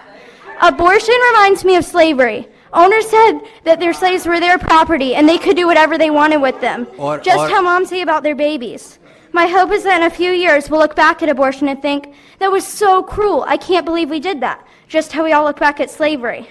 Abortion 0.62 1.14
reminds 1.30 1.62
me 1.62 1.76
of 1.76 1.84
slavery. 1.84 2.48
Owners 2.72 3.06
said 3.06 3.40
that 3.64 3.80
their 3.80 3.92
slaves 3.92 4.24
were 4.24 4.40
their 4.40 4.56
property 4.56 5.14
and 5.14 5.28
they 5.28 5.36
could 5.36 5.56
do 5.56 5.66
whatever 5.66 5.98
they 5.98 6.08
wanted 6.08 6.38
with 6.40 6.58
them. 6.62 6.86
Or- 6.96 7.18
just 7.18 7.38
or- 7.38 7.48
how 7.50 7.60
moms 7.60 7.90
say 7.90 8.00
about 8.00 8.22
their 8.22 8.34
babies. 8.34 8.98
My 9.32 9.46
hope 9.46 9.70
is 9.70 9.82
that 9.82 10.00
in 10.00 10.06
a 10.06 10.10
few 10.10 10.30
years 10.30 10.70
we'll 10.70 10.80
look 10.80 10.96
back 10.96 11.22
at 11.22 11.28
abortion 11.28 11.68
and 11.68 11.82
think, 11.82 12.14
that 12.38 12.50
was 12.50 12.66
so 12.66 13.02
cruel. 13.02 13.44
I 13.46 13.58
can't 13.58 13.84
believe 13.84 14.08
we 14.08 14.20
did 14.20 14.40
that. 14.40 14.66
Just 14.88 15.12
how 15.12 15.22
we 15.22 15.32
all 15.32 15.44
look 15.44 15.60
back 15.60 15.80
at 15.80 15.90
slavery. 15.90 16.48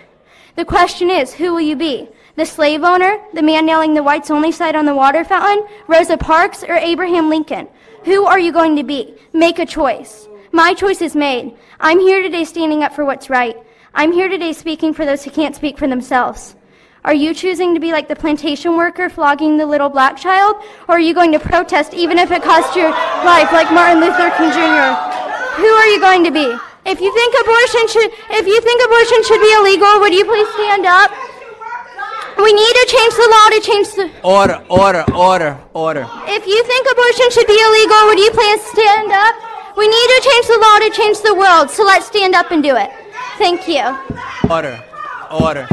The 0.58 0.66
question 0.66 1.10
is, 1.10 1.34
who 1.34 1.54
will 1.54 1.62
you 1.62 1.76
be? 1.76 2.08
The 2.38 2.46
slave 2.46 2.84
owner, 2.84 3.18
the 3.34 3.42
man 3.42 3.66
nailing 3.66 3.96
the 3.96 4.04
whites 4.04 4.30
only 4.30 4.52
sign 4.52 4.76
on 4.76 4.86
the 4.86 4.94
water 4.94 5.26
fountain, 5.26 5.66
Rosa 5.88 6.18
Parks, 6.18 6.64
or 6.64 6.76
Abraham 6.76 7.30
Lincoln? 7.30 7.68
Who 8.06 8.26
are 8.26 8.38
you 8.38 8.52
going 8.52 8.76
to 8.76 8.84
be? 8.84 9.16
Make 9.34 9.58
a 9.58 9.66
choice. 9.66 10.28
My 10.52 10.76
choice 10.76 11.02
is 11.02 11.16
made. 11.16 11.58
I'm 11.80 12.00
here 12.00 12.22
today 12.22 12.44
standing 12.44 12.84
up 12.84 12.94
for 12.94 13.06
what's 13.06 13.32
right. 13.32 13.58
I'm 13.96 14.12
here 14.12 14.30
today 14.30 14.54
speaking 14.54 14.94
for 14.94 15.04
those 15.04 15.24
who 15.24 15.32
can't 15.32 15.56
speak 15.56 15.80
for 15.80 15.88
themselves. 15.88 16.56
Are 17.04 17.14
you 17.14 17.34
choosing 17.34 17.74
to 17.74 17.80
be 17.80 17.92
like 17.92 18.08
the 18.08 18.16
plantation 18.16 18.78
worker 18.78 19.10
flogging 19.10 19.58
the 19.58 19.66
little 19.66 19.90
black 19.90 20.16
child? 20.16 20.58
Or 20.88 20.98
are 20.98 21.00
you 21.00 21.16
going 21.16 21.32
to 21.32 21.40
protest 21.40 21.96
even 21.96 22.20
if 22.20 22.30
it 22.30 22.44
costs 22.44 22.76
your 22.76 22.92
life 22.92 23.52
like 23.52 23.74
Martin 23.74 24.00
Luther 24.00 24.30
King 24.38 24.52
Jr.? 24.52 24.94
Who 25.58 25.72
are 25.74 25.88
you 25.88 26.00
going 26.00 26.24
to 26.24 26.32
be? 26.32 26.46
If 26.86 27.02
you 27.02 27.12
think 27.12 27.34
abortion 27.42 27.88
should 27.88 28.12
if 28.30 28.46
you 28.46 28.62
think 28.62 28.86
abortion 28.86 29.24
should 29.24 29.42
be 29.42 29.54
illegal, 29.58 30.00
would 30.02 30.14
you 30.14 30.24
please 30.24 30.48
stand 30.54 30.86
up? 30.86 31.10
We 32.38 32.54
need 32.54 32.74
to 32.82 32.86
change 32.88 33.14
the 33.16 33.28
law 33.32 33.50
to 33.50 33.60
change 33.62 33.88
the 33.96 34.12
Order, 34.24 34.64
order, 34.70 35.04
order, 35.14 35.58
order. 35.74 36.08
if 36.28 36.46
you 36.46 36.64
think 36.66 36.88
abortion 36.92 37.32
should 37.32 37.48
be 37.48 37.60
illegal, 37.60 38.06
would 38.08 38.20
you 38.20 38.32
please 38.32 38.62
stand 38.62 39.12
up? 39.12 39.36
We 39.76 39.88
need 39.88 40.08
to 40.16 40.22
change 40.30 40.48
the 40.48 40.60
law 40.62 40.78
to 40.80 40.90
change 40.92 41.22
the 41.22 41.34
world, 41.34 41.70
so 41.72 41.84
let's 41.84 42.06
stand 42.08 42.36
up 42.36 42.52
and 42.52 42.62
do 42.62 42.76
it. 42.76 42.90
Thank 43.38 43.68
you. 43.68 43.84
Order, 44.50 44.84
order. 45.32 45.68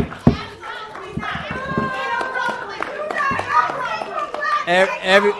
Every, 4.66 4.99
every 5.03 5.32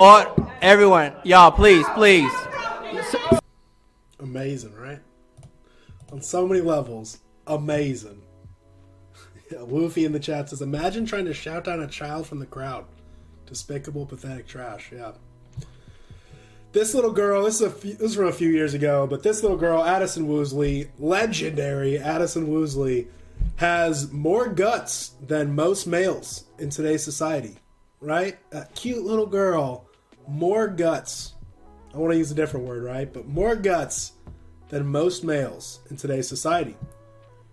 or 0.00 0.48
everyone, 0.60 1.12
y'all, 1.24 1.50
please, 1.50 1.86
please. 1.94 2.30
Amazing, 4.20 4.74
right? 4.74 5.00
On 6.12 6.20
so 6.20 6.46
many 6.46 6.60
levels, 6.60 7.18
amazing. 7.46 8.22
Yeah, 9.52 9.58
Woofy 9.58 10.06
in 10.06 10.12
the 10.12 10.18
chat 10.18 10.48
says, 10.48 10.62
"Imagine 10.62 11.04
trying 11.04 11.26
to 11.26 11.34
shout 11.34 11.64
down 11.64 11.80
a 11.80 11.86
child 11.86 12.26
from 12.26 12.38
the 12.38 12.46
crowd. 12.46 12.86
Despicable, 13.44 14.06
pathetic 14.06 14.46
trash." 14.46 14.90
Yeah. 14.90 15.12
This 16.72 16.94
little 16.94 17.12
girl. 17.12 17.44
This 17.44 17.56
is 17.56 17.60
a 17.60 17.70
few, 17.70 17.92
this 17.92 18.10
is 18.12 18.16
from 18.16 18.28
a 18.28 18.32
few 18.32 18.48
years 18.48 18.72
ago, 18.72 19.06
but 19.06 19.22
this 19.22 19.42
little 19.42 19.58
girl, 19.58 19.84
Addison 19.84 20.26
Woosley, 20.26 20.88
legendary 20.98 21.98
Addison 21.98 22.48
Woosley, 22.48 23.08
has 23.56 24.10
more 24.10 24.48
guts 24.48 25.12
than 25.20 25.54
most 25.54 25.86
males 25.86 26.44
in 26.58 26.70
today's 26.70 27.04
society. 27.04 27.58
Right? 28.00 28.38
A 28.50 28.64
cute 28.74 29.04
little 29.04 29.26
girl, 29.26 29.84
more 30.26 30.68
guts. 30.68 31.33
I 31.94 31.98
want 31.98 32.12
to 32.12 32.18
use 32.18 32.32
a 32.32 32.34
different 32.34 32.66
word, 32.66 32.82
right? 32.82 33.10
But 33.12 33.28
more 33.28 33.54
guts 33.54 34.12
than 34.68 34.86
most 34.86 35.22
males 35.22 35.78
in 35.90 35.96
today's 35.96 36.28
society. 36.28 36.76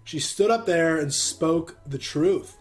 She 0.03 0.19
stood 0.19 0.49
up 0.49 0.65
there 0.65 0.97
and 0.97 1.13
spoke 1.13 1.77
the 1.85 1.99
truth. 1.99 2.57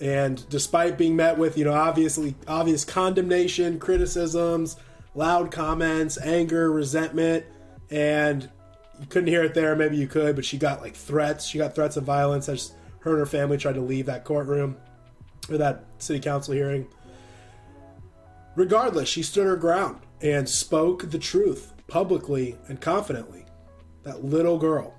And 0.00 0.44
despite 0.48 0.98
being 0.98 1.14
met 1.14 1.38
with, 1.38 1.56
you 1.56 1.64
know, 1.64 1.72
obviously 1.72 2.34
obvious 2.48 2.84
condemnation, 2.84 3.78
criticisms, 3.78 4.76
loud 5.14 5.52
comments, 5.52 6.18
anger, 6.20 6.72
resentment, 6.72 7.46
and 7.88 8.50
you 8.98 9.06
couldn't 9.06 9.28
hear 9.28 9.44
it 9.44 9.54
there, 9.54 9.76
maybe 9.76 9.96
you 9.96 10.08
could, 10.08 10.34
but 10.34 10.44
she 10.44 10.58
got 10.58 10.80
like 10.80 10.96
threats. 10.96 11.46
She 11.46 11.58
got 11.58 11.76
threats 11.76 11.96
of 11.96 12.02
violence 12.02 12.48
as 12.48 12.72
her 13.00 13.10
and 13.12 13.20
her 13.20 13.26
family 13.26 13.58
tried 13.58 13.74
to 13.74 13.80
leave 13.80 14.06
that 14.06 14.24
courtroom 14.24 14.76
or 15.48 15.58
that 15.58 15.84
city 15.98 16.18
council 16.18 16.54
hearing. 16.54 16.88
Regardless, 18.56 19.08
she 19.08 19.22
stood 19.22 19.46
her 19.46 19.56
ground 19.56 20.00
and 20.22 20.48
spoke 20.48 21.10
the 21.10 21.18
truth 21.18 21.72
publicly 21.88 22.56
and 22.68 22.80
confidently. 22.80 23.44
That 24.04 24.24
little 24.24 24.58
girl. 24.58 24.94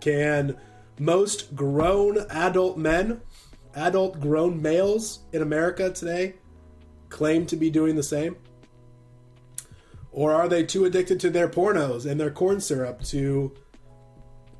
Can 0.00 0.56
most 0.98 1.54
grown 1.54 2.18
adult 2.30 2.78
men, 2.78 3.20
adult 3.74 4.20
grown 4.20 4.62
males 4.62 5.20
in 5.32 5.42
America 5.42 5.90
today 5.90 6.34
claim 7.08 7.44
to 7.46 7.56
be 7.56 7.70
doing 7.70 7.96
the 7.96 8.02
same? 8.02 8.36
Or 10.12 10.32
are 10.32 10.48
they 10.48 10.64
too 10.64 10.84
addicted 10.84 11.20
to 11.20 11.30
their 11.30 11.48
pornos 11.48 12.08
and 12.10 12.18
their 12.18 12.30
corn 12.30 12.60
syrup 12.60 13.02
to, 13.04 13.52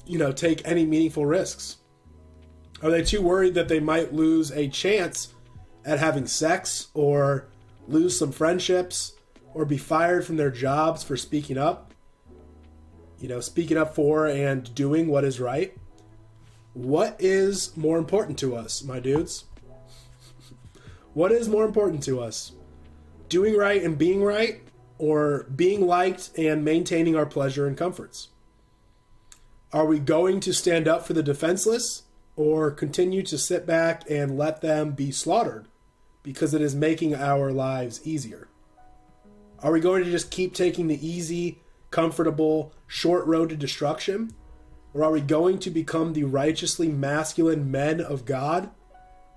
you 0.06 0.18
know, 0.18 0.32
take 0.32 0.66
any 0.66 0.84
meaningful 0.84 1.26
risks? 1.26 1.78
Are 2.82 2.90
they 2.90 3.02
too 3.02 3.20
worried 3.20 3.54
that 3.54 3.68
they 3.68 3.80
might 3.80 4.12
lose 4.12 4.52
a 4.52 4.68
chance 4.68 5.34
at 5.84 5.98
having 5.98 6.26
sex 6.26 6.88
or 6.94 7.48
lose 7.88 8.16
some 8.16 8.32
friendships 8.32 9.14
or 9.54 9.64
be 9.64 9.78
fired 9.78 10.24
from 10.24 10.36
their 10.36 10.50
jobs 10.50 11.02
for 11.02 11.16
speaking 11.16 11.58
up? 11.58 11.92
You 13.18 13.28
know, 13.28 13.40
speaking 13.40 13.76
up 13.76 13.94
for 13.94 14.26
and 14.26 14.74
doing 14.74 15.08
what 15.08 15.24
is 15.24 15.40
right. 15.40 15.76
What 16.72 17.16
is 17.18 17.76
more 17.76 17.98
important 17.98 18.38
to 18.38 18.54
us, 18.54 18.82
my 18.82 19.00
dudes? 19.00 19.44
What 21.12 21.32
is 21.32 21.48
more 21.48 21.64
important 21.64 22.02
to 22.04 22.20
us? 22.20 22.52
Doing 23.28 23.56
right 23.56 23.82
and 23.82 23.98
being 23.98 24.22
right, 24.22 24.62
or 25.00 25.44
being 25.56 25.86
liked 25.86 26.30
and 26.36 26.62
maintaining 26.62 27.16
our 27.16 27.24
pleasure 27.24 27.66
and 27.66 27.76
comforts? 27.76 28.28
Are 29.72 29.86
we 29.86 29.98
going 29.98 30.40
to 30.40 30.52
stand 30.52 30.86
up 30.86 31.06
for 31.06 31.14
the 31.14 31.22
defenseless 31.22 32.02
or 32.36 32.70
continue 32.70 33.22
to 33.22 33.38
sit 33.38 33.66
back 33.66 34.02
and 34.10 34.36
let 34.36 34.60
them 34.60 34.92
be 34.92 35.10
slaughtered 35.10 35.68
because 36.22 36.52
it 36.52 36.60
is 36.60 36.74
making 36.74 37.14
our 37.14 37.50
lives 37.50 38.06
easier? 38.06 38.49
Are 39.62 39.72
we 39.72 39.80
going 39.80 40.04
to 40.04 40.10
just 40.10 40.30
keep 40.30 40.54
taking 40.54 40.88
the 40.88 41.06
easy, 41.06 41.60
comfortable, 41.90 42.72
short 42.86 43.26
road 43.26 43.50
to 43.50 43.56
destruction? 43.56 44.34
Or 44.94 45.04
are 45.04 45.12
we 45.12 45.20
going 45.20 45.58
to 45.60 45.70
become 45.70 46.12
the 46.12 46.24
righteously 46.24 46.88
masculine 46.88 47.70
men 47.70 48.00
of 48.00 48.24
God 48.24 48.70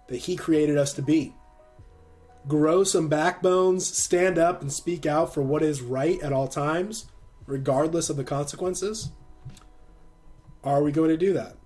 that 0.08 0.18
He 0.18 0.36
created 0.36 0.78
us 0.78 0.94
to 0.94 1.02
be? 1.02 1.36
Grow 2.48 2.84
some 2.84 3.08
backbones, 3.08 3.86
stand 3.86 4.38
up 4.38 4.62
and 4.62 4.72
speak 4.72 5.06
out 5.06 5.34
for 5.34 5.42
what 5.42 5.64
is 5.64 5.82
right 5.82 6.22
at 6.22 6.34
all 6.34 6.48
times? 6.48 7.06
regardless 7.46 8.10
of 8.10 8.18
the 8.18 8.24
consequences? 8.24 9.12
Are 10.64 10.82
we 10.82 10.92
going 10.92 11.10
to 11.10 11.18
do 11.18 11.34
that? 11.34 11.58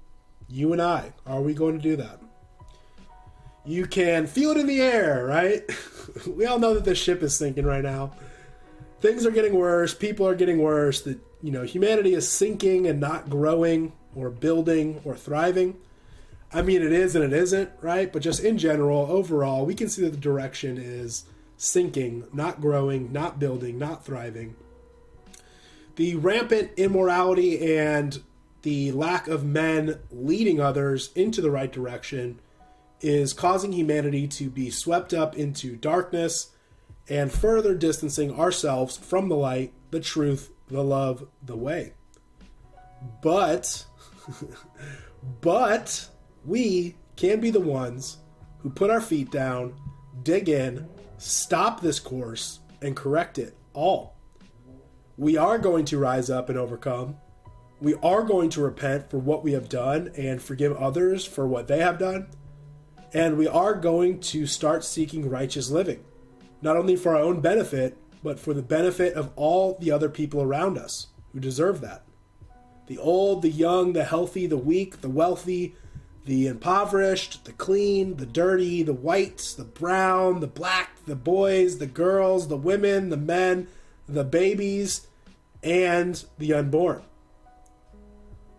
You 0.50 0.74
and 0.74 0.82
I, 0.82 1.14
are 1.26 1.42
we 1.42 1.54
going 1.54 1.78
to 1.78 1.82
do 1.82 1.96
that? 1.98 2.22
You 3.66 3.86
can 3.86 4.28
feel 4.28 4.52
it 4.52 4.58
in 4.58 4.66
the 4.66 4.82
air, 4.82 5.26
right? 5.26 5.64
we 6.28 6.46
all 6.46 6.58
know 6.58 6.74
that 6.74 6.86
the 6.86 6.96
ship 6.96 7.22
is 7.22 7.36
sinking 7.36 7.66
right 7.66 7.84
now. 7.84 8.14
Things 9.00 9.26
are 9.26 9.32
getting 9.32 9.56
worse, 9.56 9.94
people 9.94 10.28
are 10.28 10.36
getting 10.36 10.60
worse, 10.60 11.02
that 11.02 11.20
you 11.42 11.52
know, 11.52 11.64
humanity 11.64 12.14
is 12.14 12.30
sinking 12.30 12.88
and 12.88 13.00
not 13.00 13.30
growing 13.30 13.94
or 14.16 14.30
building 14.30 15.02
or 15.06 15.16
thriving. 15.16 15.78
I 16.52 16.62
mean, 16.62 16.82
it 16.82 16.92
is 16.92 17.16
and 17.16 17.24
it 17.24 17.34
isn't, 17.34 17.70
right? 17.82 18.12
But 18.12 18.22
just 18.22 18.44
in 18.44 18.58
general, 18.58 19.08
overall, 19.12 19.66
we 19.66 19.76
can 19.76 19.90
see 19.90 20.02
that 20.04 20.12
the 20.12 20.18
direction 20.18 20.78
is 20.78 21.26
sinking, 21.58 22.26
not 22.34 22.62
growing, 22.62 23.12
not 23.12 23.40
building, 23.40 23.78
not 23.78 24.06
thriving. 24.06 24.56
The 25.96 26.16
rampant 26.16 26.72
immorality 26.78 27.78
and 27.78 28.22
the 28.62 28.92
lack 28.92 29.28
of 29.28 29.44
men 29.44 30.00
leading 30.12 30.60
others 30.60 31.12
into 31.16 31.42
the 31.42 31.52
right 31.52 31.72
direction 31.72 32.40
is 33.02 33.34
causing 33.34 33.74
humanity 33.74 34.28
to 34.28 34.50
be 34.50 34.70
swept 34.70 35.14
up 35.14 35.36
into 35.36 35.76
darkness 35.76 36.52
and 37.10 37.32
further 37.32 37.74
distancing 37.74 38.38
ourselves 38.38 38.98
from 38.98 39.30
the 39.30 39.36
light, 39.36 39.74
the 39.92 40.00
truth, 40.00 40.52
the 40.68 40.84
love, 40.84 41.28
the 41.44 41.56
way. 41.56 41.94
But, 43.22 43.86
but, 45.42 46.10
we 46.46 46.96
can 47.16 47.40
be 47.40 47.50
the 47.50 47.60
ones 47.60 48.18
who 48.60 48.70
put 48.70 48.90
our 48.90 49.02
feet 49.02 49.32
down, 49.32 49.76
dig 50.24 50.50
in, 50.50 50.88
stop 51.18 51.82
this 51.82 52.00
course, 52.00 52.60
and 52.82 52.96
correct 52.96 53.38
it 53.38 53.56
all. 53.74 54.16
We 55.18 55.36
are 55.36 55.58
going 55.58 55.86
to 55.86 55.98
rise 55.98 56.30
up 56.30 56.50
and 56.50 56.58
overcome. 56.58 57.18
We 57.82 57.96
are 57.96 58.24
going 58.24 58.50
to 58.52 58.62
repent 58.62 59.10
for 59.10 59.18
what 59.18 59.44
we 59.44 59.52
have 59.54 59.70
done 59.70 60.12
and 60.16 60.42
forgive 60.42 60.76
others 60.78 61.26
for 61.26 61.48
what 61.48 61.68
they 61.68 61.80
have 61.80 62.00
done. 62.00 62.28
And 63.14 63.38
we 63.38 63.48
are 63.48 63.74
going 63.74 64.20
to 64.20 64.46
start 64.46 64.84
seeking 64.84 65.30
righteous 65.30 65.70
living, 65.72 66.04
not 66.68 66.76
only 66.76 66.98
for 66.98 67.16
our 67.16 67.22
own 67.22 67.40
benefit, 67.40 67.98
but 68.22 68.38
for 68.38 68.54
the 68.54 68.62
benefit 68.62 69.14
of 69.14 69.32
all 69.38 69.78
the 69.80 69.90
other 69.90 70.10
people 70.10 70.42
around 70.42 70.78
us 70.78 71.08
who 71.32 71.40
deserve 71.40 71.80
that. 71.80 72.04
The 72.88 72.98
old, 72.98 73.42
the 73.42 73.50
young, 73.50 73.94
the 73.94 74.04
healthy, 74.04 74.48
the 74.48 74.58
weak, 74.58 75.00
the 75.00 75.08
wealthy, 75.10 75.78
the 76.26 76.46
impoverished, 76.48 77.46
the 77.46 77.54
clean, 77.54 78.18
the 78.18 78.26
dirty, 78.26 78.84
the 78.84 78.92
white, 78.92 79.56
the 79.56 79.64
brown, 79.64 80.42
the 80.42 80.48
black, 80.48 81.06
the 81.06 81.16
boys, 81.16 81.78
the 81.78 81.88
girls, 81.88 82.50
the 82.50 82.58
women, 82.58 83.08
the 83.08 83.16
men, 83.16 83.70
the 84.06 84.26
babies, 84.26 85.08
and 85.64 86.26
the 86.38 86.54
unborn. 86.54 87.02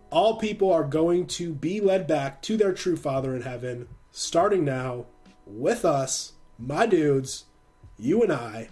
All 0.09 0.37
people 0.37 0.73
are 0.73 0.83
going 0.83 1.27
to 1.27 1.53
be 1.53 1.79
led 1.79 2.07
back 2.07 2.41
to 2.41 2.57
their 2.57 2.73
true 2.73 2.97
Father 2.97 3.35
in 3.35 3.43
heaven, 3.43 3.87
starting 4.11 4.65
now 4.65 5.05
with 5.45 5.85
us, 5.85 6.33
my 6.57 6.87
dudes, 6.87 7.45
you 7.99 8.23
and 8.23 8.31
I. 8.31 8.69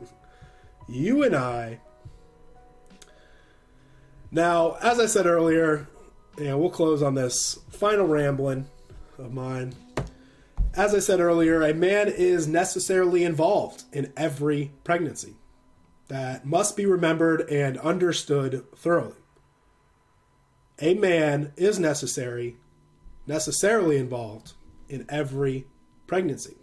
you 0.88 1.24
and 1.24 1.34
I. 1.34 1.80
Now, 4.30 4.76
as 4.82 5.00
I 5.00 5.06
said 5.06 5.26
earlier, 5.26 5.88
and 6.38 6.60
we'll 6.60 6.70
close 6.70 7.02
on 7.02 7.14
this 7.14 7.58
final 7.70 8.06
rambling 8.06 8.68
of 9.18 9.32
mine. 9.32 9.74
As 10.74 10.94
I 10.94 11.00
said 11.00 11.18
earlier, 11.18 11.62
a 11.62 11.74
man 11.74 12.08
is 12.08 12.46
necessarily 12.46 13.24
involved 13.24 13.84
in 13.92 14.12
every 14.16 14.70
pregnancy. 14.84 15.34
That 16.08 16.46
must 16.46 16.76
be 16.76 16.86
remembered 16.86 17.48
and 17.50 17.78
understood 17.78 18.64
thoroughly. 18.76 19.16
A 20.80 20.94
man 20.94 21.52
is 21.56 21.80
necessary, 21.80 22.56
necessarily 23.26 23.96
involved 23.96 24.52
in 24.88 25.04
every 25.08 25.66
pregnancy. 26.06 26.57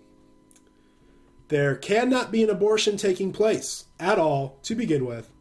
There 1.47 1.75
cannot 1.75 2.31
be 2.31 2.43
an 2.43 2.49
abortion 2.49 2.97
taking 2.97 3.31
place 3.31 3.85
at 3.99 4.17
all 4.17 4.57
to 4.63 4.73
begin 4.73 5.05
with 5.05 5.31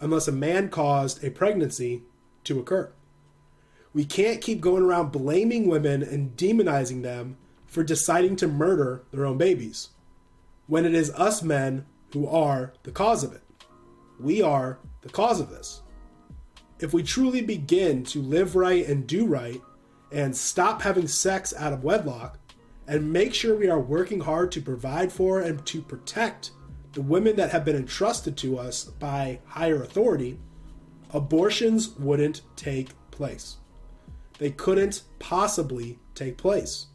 unless 0.00 0.26
a 0.26 0.32
man 0.32 0.68
caused 0.68 1.22
a 1.22 1.30
pregnancy 1.30 2.02
to 2.44 2.58
occur. 2.58 2.92
We 3.94 4.04
can't 4.04 4.40
keep 4.40 4.60
going 4.60 4.82
around 4.82 5.12
blaming 5.12 5.68
women 5.68 6.02
and 6.02 6.36
demonizing 6.36 7.02
them 7.02 7.36
for 7.66 7.84
deciding 7.84 8.36
to 8.36 8.48
murder 8.48 9.04
their 9.12 9.24
own 9.24 9.38
babies 9.38 9.90
when 10.66 10.84
it 10.84 10.94
is 10.94 11.10
us 11.12 11.42
men 11.42 11.86
who 12.12 12.26
are 12.26 12.72
the 12.82 12.90
cause 12.90 13.22
of 13.22 13.32
it. 13.32 13.42
We 14.18 14.42
are 14.42 14.78
the 15.02 15.10
cause 15.10 15.40
of 15.40 15.50
this. 15.50 15.82
If 16.80 16.92
we 16.92 17.02
truly 17.02 17.42
begin 17.42 18.02
to 18.06 18.20
live 18.20 18.56
right 18.56 18.84
and 18.86 19.06
do 19.06 19.26
right 19.26 19.60
and 20.10 20.36
stop 20.36 20.82
having 20.82 21.06
sex 21.06 21.54
out 21.56 21.72
of 21.72 21.84
wedlock, 21.84 22.38
and 22.86 23.12
make 23.12 23.34
sure 23.34 23.56
we 23.56 23.68
are 23.68 23.80
working 23.80 24.20
hard 24.20 24.50
to 24.52 24.60
provide 24.60 25.12
for 25.12 25.40
and 25.40 25.64
to 25.66 25.80
protect 25.80 26.50
the 26.92 27.02
women 27.02 27.36
that 27.36 27.50
have 27.50 27.64
been 27.64 27.76
entrusted 27.76 28.36
to 28.38 28.58
us 28.58 28.84
by 28.84 29.40
higher 29.46 29.82
authority, 29.82 30.38
abortions 31.10 31.90
wouldn't 31.98 32.42
take 32.56 32.90
place. 33.10 33.56
They 34.38 34.50
couldn't 34.50 35.04
possibly 35.18 35.98
take 36.14 36.36
place. 36.36 36.86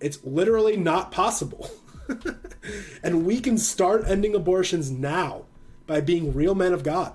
It's 0.00 0.22
literally 0.24 0.76
not 0.76 1.10
possible. 1.10 1.70
and 3.02 3.24
we 3.24 3.40
can 3.40 3.58
start 3.58 4.04
ending 4.06 4.34
abortions 4.34 4.90
now 4.90 5.46
by 5.86 6.00
being 6.00 6.34
real 6.34 6.54
men 6.54 6.72
of 6.72 6.82
God 6.82 7.14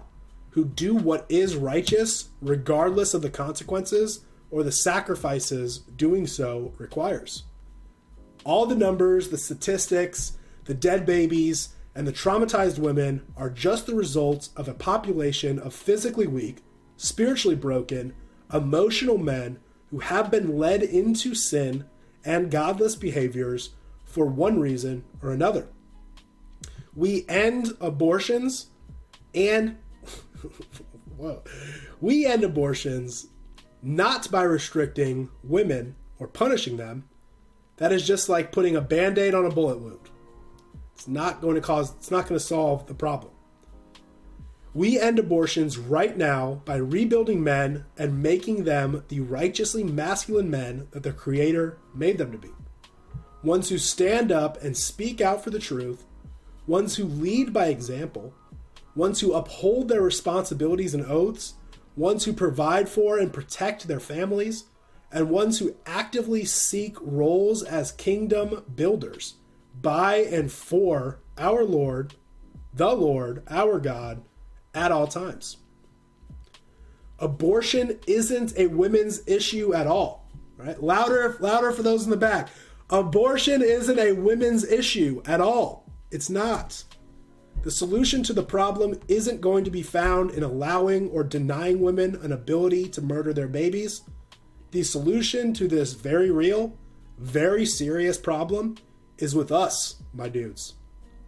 who 0.51 0.65
do 0.65 0.95
what 0.95 1.25
is 1.29 1.55
righteous 1.55 2.29
regardless 2.41 3.13
of 3.13 3.21
the 3.21 3.29
consequences 3.29 4.25
or 4.49 4.63
the 4.63 4.71
sacrifices 4.71 5.79
doing 5.79 6.27
so 6.27 6.73
requires 6.77 7.43
all 8.43 8.65
the 8.65 8.75
numbers, 8.75 9.29
the 9.29 9.37
statistics, 9.37 10.33
the 10.65 10.73
dead 10.73 11.05
babies, 11.05 11.69
and 11.93 12.07
the 12.07 12.13
traumatized 12.13 12.79
women 12.79 13.25
are 13.35 13.49
just 13.49 13.85
the 13.85 13.95
results 13.95 14.49
of 14.55 14.67
a 14.67 14.73
population 14.73 15.59
of 15.59 15.73
physically 15.73 16.27
weak, 16.27 16.59
spiritually 16.97 17.55
broken, 17.55 18.13
emotional 18.53 19.17
men 19.17 19.59
who 19.89 19.99
have 19.99 20.31
been 20.31 20.57
led 20.57 20.81
into 20.81 21.35
sin 21.35 21.85
and 22.23 22.51
godless 22.51 22.95
behaviors 22.95 23.71
for 24.05 24.25
one 24.25 24.59
reason 24.59 25.03
or 25.21 25.31
another. 25.31 25.67
We 26.95 27.25
end 27.27 27.73
abortions 27.79 28.67
and 29.33 29.77
whoa, 31.17 31.43
we 31.99 32.25
end 32.25 32.43
abortions 32.43 33.27
not 33.81 34.29
by 34.29 34.43
restricting 34.43 35.29
women 35.43 35.95
or 36.19 36.27
punishing 36.27 36.77
them, 36.77 37.07
that 37.81 37.91
is 37.91 38.05
just 38.05 38.29
like 38.29 38.51
putting 38.51 38.75
a 38.75 38.81
band 38.81 39.17
aid 39.17 39.33
on 39.33 39.43
a 39.43 39.49
bullet 39.49 39.79
wound. 39.79 40.07
It's 40.93 41.07
not 41.07 41.41
going 41.41 41.55
to 41.55 41.61
cause, 41.61 41.95
it's 41.95 42.11
not 42.11 42.27
going 42.27 42.37
to 42.37 42.45
solve 42.45 42.85
the 42.85 42.93
problem. 42.93 43.33
We 44.75 44.99
end 44.99 45.17
abortions 45.17 45.79
right 45.79 46.15
now 46.15 46.61
by 46.63 46.75
rebuilding 46.75 47.43
men 47.43 47.85
and 47.97 48.21
making 48.21 48.65
them 48.65 49.03
the 49.07 49.21
righteously 49.21 49.83
masculine 49.83 50.51
men 50.51 50.89
that 50.91 51.01
their 51.01 51.11
Creator 51.11 51.79
made 51.95 52.19
them 52.19 52.31
to 52.31 52.37
be. 52.37 52.51
Ones 53.41 53.69
who 53.69 53.79
stand 53.79 54.31
up 54.31 54.61
and 54.61 54.77
speak 54.77 55.19
out 55.19 55.43
for 55.43 55.49
the 55.49 55.57
truth, 55.57 56.05
ones 56.67 56.97
who 56.97 57.05
lead 57.05 57.51
by 57.51 57.65
example, 57.65 58.31
ones 58.95 59.21
who 59.21 59.33
uphold 59.33 59.87
their 59.87 60.03
responsibilities 60.03 60.93
and 60.93 61.07
oaths, 61.07 61.55
ones 61.95 62.25
who 62.25 62.33
provide 62.33 62.87
for 62.87 63.17
and 63.17 63.33
protect 63.33 63.87
their 63.87 63.99
families, 63.99 64.65
and 65.11 65.29
ones 65.29 65.59
who 65.59 65.75
actively 65.85 66.45
seek 66.45 66.95
roles 67.01 67.63
as 67.63 67.91
kingdom 67.91 68.63
builders 68.73 69.35
by 69.81 70.17
and 70.17 70.51
for 70.51 71.19
our 71.37 71.63
Lord, 71.63 72.15
the 72.73 72.93
Lord, 72.93 73.43
our 73.49 73.79
God, 73.79 74.23
at 74.73 74.91
all 74.91 75.07
times. 75.07 75.57
Abortion 77.19 77.99
isn't 78.07 78.57
a 78.57 78.67
women's 78.67 79.21
issue 79.27 79.73
at 79.73 79.87
all. 79.87 80.27
Right? 80.57 80.81
Louder, 80.81 81.37
louder 81.39 81.71
for 81.71 81.83
those 81.83 82.03
in 82.03 82.09
the 82.09 82.17
back. 82.17 82.49
Abortion 82.89 83.61
isn't 83.61 83.99
a 83.99 84.13
women's 84.13 84.63
issue 84.63 85.21
at 85.25 85.41
all. 85.41 85.85
It's 86.09 86.29
not. 86.29 86.83
The 87.63 87.71
solution 87.71 88.23
to 88.23 88.33
the 88.33 88.43
problem 88.43 88.99
isn't 89.07 89.41
going 89.41 89.63
to 89.65 89.71
be 89.71 89.83
found 89.83 90.31
in 90.31 90.43
allowing 90.43 91.09
or 91.09 91.23
denying 91.23 91.79
women 91.79 92.15
an 92.15 92.31
ability 92.31 92.89
to 92.89 93.01
murder 93.01 93.33
their 93.33 93.47
babies 93.47 94.01
the 94.71 94.83
solution 94.83 95.53
to 95.53 95.67
this 95.67 95.93
very 95.93 96.31
real, 96.31 96.77
very 97.17 97.65
serious 97.65 98.17
problem 98.17 98.77
is 99.17 99.35
with 99.35 99.51
us, 99.51 100.01
my 100.13 100.29
dudes. 100.29 100.75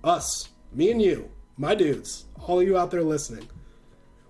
Us, 0.04 0.50
me 0.72 0.92
and 0.92 1.02
you, 1.02 1.30
my 1.58 1.76
dudes, 1.76 2.26
all 2.48 2.64
you 2.64 2.78
out 2.78 2.92
there 2.92 3.04
listening. 3.04 3.48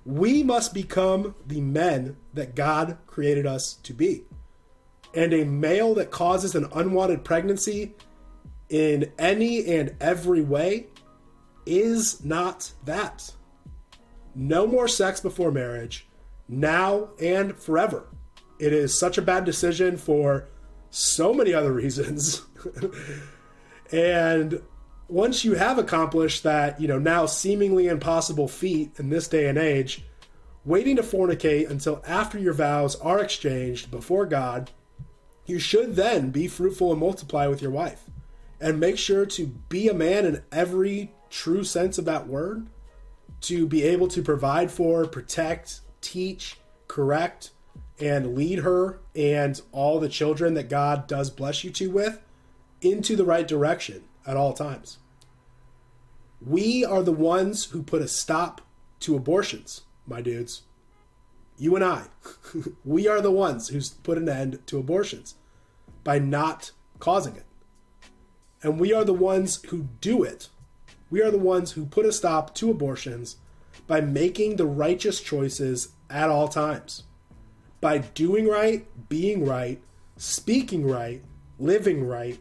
We 0.06 0.44
must 0.44 0.74
become 0.74 1.36
the 1.48 1.62
men 1.62 2.18
that 2.34 2.56
God 2.56 2.98
created 3.08 3.46
us 3.46 3.76
to 3.84 3.94
be. 3.94 4.24
And 5.16 5.32
a 5.32 5.46
male 5.46 5.94
that 5.94 6.12
causes 6.12 6.56
an 6.56 6.68
unwanted 6.74 7.24
pregnancy 7.24 7.94
in 8.70 9.12
any 9.18 9.78
and 9.78 9.96
every 10.02 10.42
way 10.42 10.88
is 11.66 12.26
not 12.26 12.72
that. 12.84 13.32
No 14.36 14.66
more 14.66 14.88
sex 14.88 15.22
before 15.22 15.52
marriage, 15.52 16.08
now 16.50 17.10
and 17.22 17.56
forever. 17.56 18.08
It 18.60 18.74
is 18.74 18.98
such 18.98 19.18
a 19.18 19.22
bad 19.22 19.46
decision 19.46 19.98
for 19.98 20.48
so 20.90 21.34
many 21.34 21.54
other 21.54 21.72
reasons. 21.84 22.44
and 23.92 24.62
once 25.08 25.44
you 25.44 25.54
have 25.54 25.78
accomplished 25.78 26.44
that, 26.44 26.80
you 26.80 26.88
know, 26.88 27.00
now 27.00 27.26
seemingly 27.26 27.88
impossible 27.88 28.48
feat 28.48 29.00
in 29.00 29.10
this 29.10 29.28
day 29.28 29.48
and 29.48 29.58
age, 29.58 30.06
waiting 30.66 30.96
to 30.96 31.04
fornicate 31.04 31.70
until 31.70 32.02
after 32.08 32.40
your 32.40 32.54
vows 32.54 32.96
are 32.98 33.22
exchanged 33.22 33.92
before 33.92 34.26
God, 34.26 34.72
you 35.46 35.60
should 35.60 35.96
then 35.96 36.30
be 36.30 36.48
fruitful 36.48 36.92
and 36.92 37.00
multiply 37.00 37.48
with 37.48 37.62
your 37.62 37.72
wife. 37.72 38.04
And 38.62 38.80
make 38.80 38.98
sure 38.98 39.26
to 39.26 39.48
be 39.48 39.90
a 39.90 39.94
man 39.94 40.26
in 40.26 40.44
every 40.52 41.14
true 41.30 41.66
sense 41.66 41.98
of 41.98 42.06
that 42.06 42.28
word, 42.28 42.68
to 43.42 43.68
be 43.68 43.84
able 43.84 44.08
to 44.08 44.22
provide 44.22 44.72
for, 44.72 45.06
protect, 45.06 45.82
teach, 46.00 46.58
correct, 46.88 47.52
and 48.00 48.36
lead 48.36 48.60
her 48.60 49.00
and 49.16 49.62
all 49.72 50.00
the 50.00 50.10
children 50.10 50.54
that 50.56 50.70
God 50.70 51.08
does 51.08 51.30
bless 51.30 51.64
you 51.64 51.72
to 51.72 51.90
with 51.90 52.22
into 52.82 53.16
the 53.16 53.26
right 53.26 53.48
direction 53.48 54.04
at 54.26 54.38
all 54.38 54.54
times. 54.54 54.98
We 56.46 56.84
are 56.84 57.04
the 57.04 57.12
ones 57.12 57.66
who 57.66 57.84
put 57.84 58.02
a 58.02 58.08
stop 58.08 58.62
to 59.02 59.16
abortions, 59.16 59.82
my 60.06 60.22
dudes. 60.22 60.64
You 61.58 61.76
and 61.76 61.86
I. 61.86 62.06
we 62.86 63.08
are 63.08 63.22
the 63.22 63.32
ones 63.32 63.70
who's 63.70 63.90
put 63.90 64.18
an 64.18 64.28
end 64.28 64.60
to 64.68 64.80
abortions 64.80 65.36
by 66.04 66.20
not 66.20 66.72
causing 67.00 67.36
it. 67.36 67.46
And 68.62 68.80
we 68.80 68.94
are 68.94 69.06
the 69.06 69.14
ones 69.14 69.64
who 69.66 69.90
do 70.02 70.24
it. 70.24 70.50
We 71.10 71.22
are 71.22 71.32
the 71.32 71.38
ones 71.38 71.74
who 71.74 71.86
put 71.86 72.06
a 72.06 72.12
stop 72.12 72.56
to 72.56 72.72
abortions 72.72 73.38
by 73.88 74.02
making 74.02 74.56
the 74.56 74.66
righteous 74.66 75.22
choices 75.22 75.90
at 76.10 76.30
all 76.30 76.48
times. 76.48 77.04
By 77.84 77.98
doing 77.98 78.48
right, 78.48 78.88
being 79.10 79.46
right, 79.46 79.82
speaking 80.16 80.88
right, 80.88 81.22
living 81.60 82.08
right, 82.08 82.40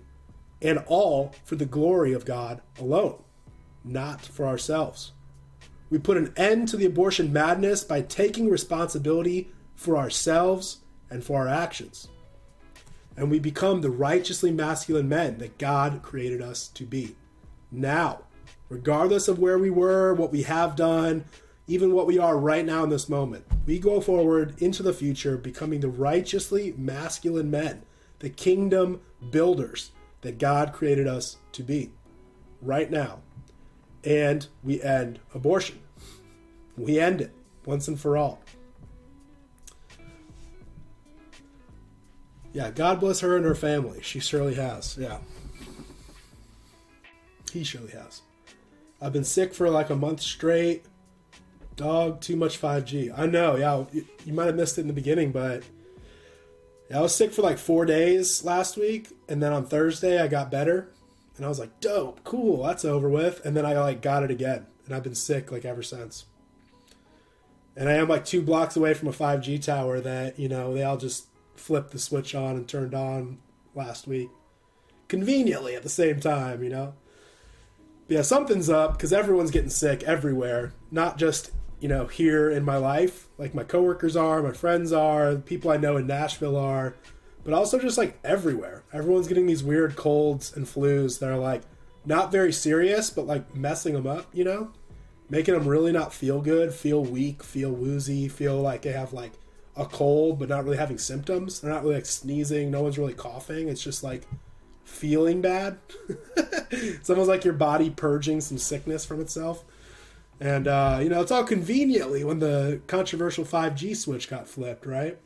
and 0.62 0.84
all 0.86 1.34
for 1.42 1.56
the 1.56 1.66
glory 1.66 2.12
of 2.12 2.24
God 2.24 2.62
alone, 2.78 3.20
not 3.82 4.20
for 4.20 4.46
ourselves. 4.46 5.10
We 5.90 5.98
put 5.98 6.16
an 6.16 6.32
end 6.36 6.68
to 6.68 6.76
the 6.76 6.86
abortion 6.86 7.32
madness 7.32 7.82
by 7.82 8.02
taking 8.02 8.48
responsibility 8.48 9.50
for 9.74 9.96
ourselves 9.96 10.78
and 11.10 11.24
for 11.24 11.40
our 11.40 11.48
actions. 11.48 12.06
And 13.16 13.28
we 13.28 13.40
become 13.40 13.80
the 13.80 13.90
righteously 13.90 14.52
masculine 14.52 15.08
men 15.08 15.38
that 15.38 15.58
God 15.58 16.02
created 16.02 16.40
us 16.40 16.68
to 16.68 16.84
be. 16.84 17.16
Now, 17.72 18.20
regardless 18.68 19.26
of 19.26 19.40
where 19.40 19.58
we 19.58 19.70
were, 19.70 20.14
what 20.14 20.30
we 20.30 20.44
have 20.44 20.76
done, 20.76 21.24
even 21.66 21.92
what 21.92 22.06
we 22.06 22.18
are 22.18 22.36
right 22.36 22.64
now 22.64 22.82
in 22.82 22.90
this 22.90 23.08
moment, 23.08 23.44
we 23.66 23.78
go 23.78 24.00
forward 24.00 24.54
into 24.58 24.82
the 24.82 24.92
future 24.92 25.36
becoming 25.36 25.80
the 25.80 25.88
righteously 25.88 26.74
masculine 26.76 27.50
men, 27.50 27.82
the 28.18 28.30
kingdom 28.30 29.00
builders 29.30 29.92
that 30.22 30.38
God 30.38 30.72
created 30.72 31.06
us 31.06 31.36
to 31.52 31.62
be 31.62 31.92
right 32.60 32.90
now. 32.90 33.20
And 34.04 34.46
we 34.64 34.82
end 34.82 35.20
abortion. 35.34 35.78
We 36.76 36.98
end 36.98 37.20
it 37.20 37.32
once 37.64 37.86
and 37.86 38.00
for 38.00 38.16
all. 38.16 38.42
Yeah, 42.52 42.70
God 42.70 43.00
bless 43.00 43.20
her 43.20 43.36
and 43.36 43.44
her 43.44 43.54
family. 43.54 44.00
She 44.02 44.20
surely 44.20 44.54
has. 44.54 44.96
Yeah. 44.98 45.18
He 47.52 47.64
surely 47.64 47.92
has. 47.92 48.22
I've 49.00 49.12
been 49.12 49.24
sick 49.24 49.54
for 49.54 49.70
like 49.70 49.90
a 49.90 49.96
month 49.96 50.20
straight. 50.20 50.84
Dog, 51.76 52.20
too 52.20 52.36
much 52.36 52.60
5G. 52.60 53.12
I 53.16 53.26
know, 53.26 53.56
yeah. 53.56 53.84
You, 54.24 54.32
might 54.32 54.46
have 54.46 54.56
missed 54.56 54.78
it 54.78 54.82
in 54.82 54.86
the 54.88 54.92
beginning, 54.92 55.32
but 55.32 55.62
yeah, 56.90 56.98
I 56.98 57.00
was 57.00 57.14
sick 57.14 57.32
for 57.32 57.42
like 57.42 57.58
four 57.58 57.86
days 57.86 58.44
last 58.44 58.76
week, 58.76 59.08
and 59.28 59.42
then 59.42 59.52
on 59.52 59.64
Thursday 59.64 60.20
I 60.20 60.28
got 60.28 60.50
better, 60.50 60.92
and 61.36 61.46
I 61.46 61.48
was 61.48 61.58
like, 61.58 61.80
"Dope, 61.80 62.22
cool, 62.24 62.62
that's 62.64 62.84
over 62.84 63.08
with." 63.08 63.44
And 63.44 63.56
then 63.56 63.64
I 63.64 63.78
like 63.80 64.02
got 64.02 64.22
it 64.22 64.30
again, 64.30 64.66
and 64.84 64.94
I've 64.94 65.02
been 65.02 65.14
sick 65.14 65.50
like 65.50 65.64
ever 65.64 65.82
since. 65.82 66.26
And 67.74 67.88
I 67.88 67.94
am 67.94 68.08
like 68.08 68.26
two 68.26 68.42
blocks 68.42 68.76
away 68.76 68.92
from 68.92 69.08
a 69.08 69.12
5G 69.12 69.64
tower 69.64 70.00
that 70.00 70.38
you 70.38 70.48
know 70.48 70.74
they 70.74 70.82
all 70.82 70.98
just 70.98 71.26
flipped 71.56 71.92
the 71.92 71.98
switch 71.98 72.34
on 72.34 72.56
and 72.56 72.68
turned 72.68 72.94
on 72.94 73.38
last 73.74 74.06
week, 74.06 74.28
conveniently 75.08 75.74
at 75.74 75.82
the 75.82 75.88
same 75.88 76.20
time, 76.20 76.62
you 76.62 76.68
know. 76.68 76.92
But 78.08 78.16
yeah, 78.16 78.22
something's 78.22 78.68
up 78.68 78.92
because 78.92 79.12
everyone's 79.12 79.50
getting 79.50 79.70
sick 79.70 80.02
everywhere, 80.02 80.74
not 80.90 81.16
just 81.16 81.52
you 81.82 81.88
know, 81.88 82.06
here 82.06 82.48
in 82.48 82.64
my 82.64 82.76
life, 82.76 83.26
like 83.38 83.56
my 83.56 83.64
coworkers 83.64 84.14
are, 84.14 84.40
my 84.40 84.52
friends 84.52 84.92
are, 84.92 85.34
people 85.34 85.68
I 85.68 85.78
know 85.78 85.96
in 85.96 86.06
Nashville 86.06 86.56
are, 86.56 86.94
but 87.42 87.52
also 87.52 87.76
just 87.80 87.98
like 87.98 88.20
everywhere. 88.22 88.84
Everyone's 88.92 89.26
getting 89.26 89.46
these 89.46 89.64
weird 89.64 89.96
colds 89.96 90.56
and 90.56 90.64
flus 90.64 91.18
that 91.18 91.28
are 91.28 91.36
like 91.36 91.62
not 92.04 92.30
very 92.30 92.52
serious, 92.52 93.10
but 93.10 93.26
like 93.26 93.56
messing 93.56 93.94
them 93.94 94.06
up, 94.06 94.26
you 94.32 94.44
know? 94.44 94.70
Making 95.28 95.54
them 95.54 95.66
really 95.66 95.90
not 95.90 96.14
feel 96.14 96.40
good, 96.40 96.72
feel 96.72 97.02
weak, 97.02 97.42
feel 97.42 97.72
woozy, 97.72 98.28
feel 98.28 98.60
like 98.60 98.82
they 98.82 98.92
have 98.92 99.12
like 99.12 99.32
a 99.76 99.84
cold, 99.84 100.38
but 100.38 100.48
not 100.48 100.64
really 100.64 100.76
having 100.76 100.98
symptoms. 100.98 101.60
They're 101.60 101.72
not 101.72 101.82
really 101.82 101.96
like 101.96 102.06
sneezing, 102.06 102.70
no 102.70 102.82
one's 102.82 102.96
really 102.96 103.14
coughing. 103.14 103.68
It's 103.68 103.82
just 103.82 104.04
like 104.04 104.22
feeling 104.84 105.40
bad. 105.40 105.78
it's 106.70 107.10
almost 107.10 107.28
like 107.28 107.44
your 107.44 107.54
body 107.54 107.90
purging 107.90 108.40
some 108.40 108.58
sickness 108.58 109.04
from 109.04 109.20
itself. 109.20 109.64
And, 110.40 110.66
uh, 110.66 110.98
you 111.02 111.08
know, 111.08 111.20
it's 111.20 111.30
all 111.30 111.44
conveniently 111.44 112.24
when 112.24 112.40
the 112.40 112.80
controversial 112.86 113.44
5G 113.44 113.96
switch 113.96 114.28
got 114.28 114.48
flipped, 114.48 114.86
right? 114.86 115.18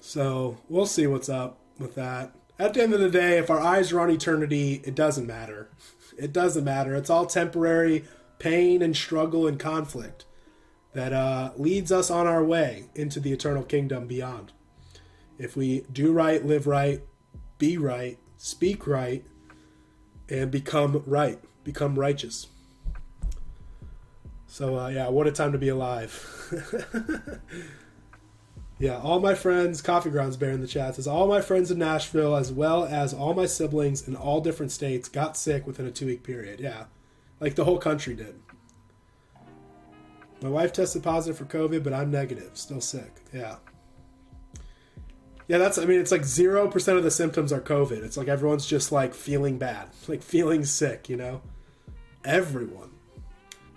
So 0.00 0.58
we'll 0.68 0.86
see 0.86 1.06
what's 1.06 1.28
up 1.28 1.58
with 1.78 1.94
that. 1.96 2.34
At 2.58 2.74
the 2.74 2.82
end 2.82 2.94
of 2.94 3.00
the 3.00 3.10
day, 3.10 3.38
if 3.38 3.50
our 3.50 3.60
eyes 3.60 3.92
are 3.92 4.00
on 4.00 4.10
eternity, 4.10 4.80
it 4.84 4.94
doesn't 4.94 5.26
matter. 5.26 5.68
It 6.16 6.32
doesn't 6.32 6.64
matter. 6.64 6.94
It's 6.94 7.10
all 7.10 7.26
temporary 7.26 8.04
pain 8.38 8.82
and 8.82 8.96
struggle 8.96 9.46
and 9.46 9.58
conflict 9.58 10.24
that 10.92 11.12
uh, 11.12 11.52
leads 11.56 11.90
us 11.90 12.10
on 12.10 12.26
our 12.26 12.44
way 12.44 12.86
into 12.94 13.20
the 13.20 13.32
eternal 13.32 13.62
kingdom 13.62 14.06
beyond. 14.06 14.52
If 15.38 15.56
we 15.56 15.84
do 15.92 16.12
right, 16.12 16.44
live 16.44 16.66
right, 16.66 17.02
be 17.58 17.78
right, 17.78 18.18
speak 18.36 18.86
right, 18.86 19.24
and 20.28 20.50
become 20.50 21.02
right, 21.06 21.38
become 21.64 21.98
righteous. 21.98 22.48
So 24.52 24.78
uh, 24.78 24.88
yeah, 24.88 25.08
what 25.08 25.26
a 25.26 25.32
time 25.32 25.52
to 25.52 25.58
be 25.58 25.70
alive. 25.70 26.12
yeah, 28.78 28.98
all 28.98 29.18
my 29.18 29.34
friends, 29.34 29.80
Coffee 29.80 30.10
Grounds 30.10 30.36
Bear 30.36 30.50
in 30.50 30.60
the 30.60 30.66
chat 30.66 30.96
says 30.96 31.06
all 31.06 31.26
my 31.26 31.40
friends 31.40 31.70
in 31.70 31.78
Nashville, 31.78 32.36
as 32.36 32.52
well 32.52 32.84
as 32.84 33.14
all 33.14 33.32
my 33.32 33.46
siblings 33.46 34.06
in 34.06 34.14
all 34.14 34.42
different 34.42 34.70
states, 34.70 35.08
got 35.08 35.38
sick 35.38 35.66
within 35.66 35.86
a 35.86 35.90
two 35.90 36.04
week 36.04 36.22
period. 36.22 36.60
Yeah, 36.60 36.84
like 37.40 37.54
the 37.54 37.64
whole 37.64 37.78
country 37.78 38.14
did. 38.14 38.34
My 40.42 40.50
wife 40.50 40.74
tested 40.74 41.02
positive 41.02 41.38
for 41.38 41.46
COVID, 41.46 41.82
but 41.82 41.94
I'm 41.94 42.10
negative, 42.10 42.50
still 42.52 42.82
sick. 42.82 43.22
Yeah. 43.32 43.56
Yeah, 45.48 45.56
that's. 45.56 45.78
I 45.78 45.86
mean, 45.86 45.98
it's 45.98 46.12
like 46.12 46.26
zero 46.26 46.68
percent 46.68 46.98
of 46.98 47.04
the 47.04 47.10
symptoms 47.10 47.54
are 47.54 47.60
COVID. 47.62 48.04
It's 48.04 48.18
like 48.18 48.28
everyone's 48.28 48.66
just 48.66 48.92
like 48.92 49.14
feeling 49.14 49.56
bad, 49.56 49.88
like 50.08 50.22
feeling 50.22 50.66
sick. 50.66 51.08
You 51.08 51.16
know, 51.16 51.40
everyone. 52.22 52.91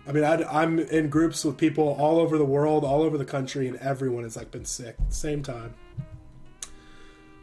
I 0.08 0.12
mean, 0.12 0.24
i 0.24 0.64
am 0.64 0.78
in 0.80 1.10
groups 1.10 1.44
with 1.44 1.58
people 1.58 1.96
all 2.00 2.20
over 2.20 2.38
the 2.38 2.46
world, 2.46 2.84
all 2.84 3.02
over 3.02 3.18
the 3.18 3.26
country, 3.26 3.68
and 3.68 3.78
everyone 3.78 4.24
has 4.24 4.36
like 4.36 4.52
been 4.52 4.66
sick 4.66 4.96
at 5.00 5.10
the 5.10 5.16
same 5.16 5.42
time. 5.42 5.74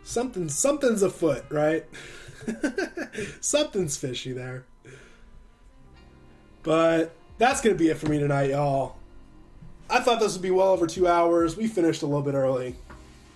Something, 0.05 0.49
something's 0.49 1.03
afoot, 1.03 1.45
right? 1.51 1.85
something's 3.41 3.97
fishy 3.97 4.33
there. 4.33 4.65
But 6.63 7.13
that's 7.39 7.61
gonna 7.61 7.75
be 7.75 7.89
it 7.89 7.99
for 7.99 8.09
me 8.09 8.19
tonight, 8.21 8.51
y'all. 8.51 8.97
I 9.91 10.01
thought 10.01 10.21
this 10.21 10.33
would 10.35 10.43
be 10.43 10.51
well 10.51 10.69
over 10.69 10.87
two 10.87 11.09
hours. 11.09 11.57
We 11.57 11.67
finished 11.67 12.03
a 12.03 12.07
little 12.07 12.23
bit 12.23 12.35
early. 12.35 12.77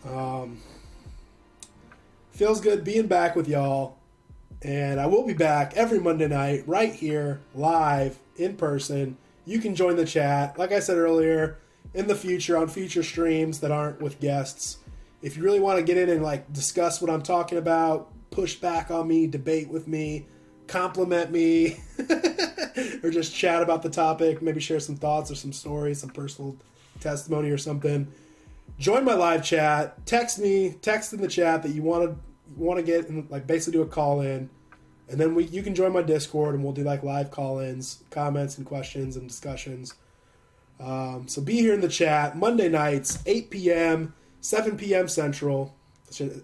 Um, 0.09 0.61
feels 2.31 2.61
good 2.61 2.85
being 2.85 3.09
back 3.09 3.35
with 3.35 3.49
y'all. 3.49 3.97
And 4.63 5.01
I 5.01 5.07
will 5.07 5.27
be 5.27 5.35
back 5.35 5.75
every 5.77 5.99
Monday 5.99 6.29
night 6.29 6.65
right 6.67 6.93
here, 6.93 7.41
live, 7.55 8.19
in 8.39 8.57
person. 8.57 9.17
You 9.45 9.61
can 9.61 9.75
join 9.75 9.97
the 9.97 10.05
chat. 10.05 10.59
Like 10.59 10.73
I 10.73 10.81
said 10.81 10.97
earlier, 10.97 11.59
in 11.95 12.07
the 12.07 12.15
future, 12.15 12.57
on 12.57 12.69
future 12.69 13.03
streams 13.03 13.61
that 13.61 13.71
aren't 13.71 14.01
with 14.01 14.21
guests. 14.21 14.79
If 15.23 15.37
you 15.37 15.43
really 15.43 15.61
want 15.61 15.79
to 15.79 15.85
get 15.85 15.97
in 15.97 16.09
and 16.09 16.23
like 16.23 16.53
discuss 16.53 17.01
what 17.01 17.11
I'm 17.11 17.23
talking 17.23 17.59
about, 17.59 18.13
push 18.31 18.57
back 18.57 18.91
on 18.91 19.09
me, 19.09 19.27
debate 19.27 19.69
with 19.69 19.89
me, 19.89 20.27
compliment 20.67 21.31
me, 21.31 21.79
or 23.03 23.11
just 23.11 23.35
chat 23.35 23.63
about 23.63 23.83
the 23.83 23.91
topic, 23.91 24.43
maybe 24.43 24.61
share 24.61 24.81
some 24.81 24.97
thoughts 24.97 25.31
or 25.31 25.35
some 25.35 25.53
stories, 25.53 26.01
some 26.01 26.11
personal 26.11 26.57
testimony 27.01 27.51
or 27.51 27.59
something. 27.59 28.07
Join 28.79 29.05
my 29.05 29.15
live 29.15 29.43
chat. 29.43 30.05
Text 30.07 30.39
me. 30.39 30.77
Text 30.83 31.13
in 31.13 31.21
the 31.21 31.29
chat 31.29 31.63
that 31.63 31.71
you 31.71 31.83
want 31.83 32.05
to 32.05 32.17
want 32.55 32.79
to 32.79 32.83
get 32.83 33.09
and 33.09 33.29
like 33.31 33.47
basically 33.47 33.79
do 33.79 33.83
a 33.83 33.87
call 33.87 34.21
in, 34.21 34.49
and 35.09 35.21
then 35.21 35.35
we 35.35 35.45
you 35.45 35.63
can 35.63 35.75
join 35.75 35.93
my 35.93 36.03
Discord 36.03 36.55
and 36.55 36.65
we'll 36.65 36.73
do 36.73 36.83
like 36.83 37.03
live 37.03 37.31
call 37.31 37.59
ins, 37.59 38.03
comments 38.11 38.59
and 38.59 38.67
questions 38.67 39.17
and 39.17 39.29
discussions. 39.29 39.95
Um, 40.81 41.27
so 41.27 41.41
be 41.41 41.55
here 41.55 41.75
in 41.75 41.81
the 41.81 41.89
chat 41.89 42.37
Monday 42.37 42.69
nights, 42.69 43.23
8 43.25 43.51
p.m., 43.51 44.15
7 44.41 44.77
p.m. 44.77 45.09
Central, 45.09 45.75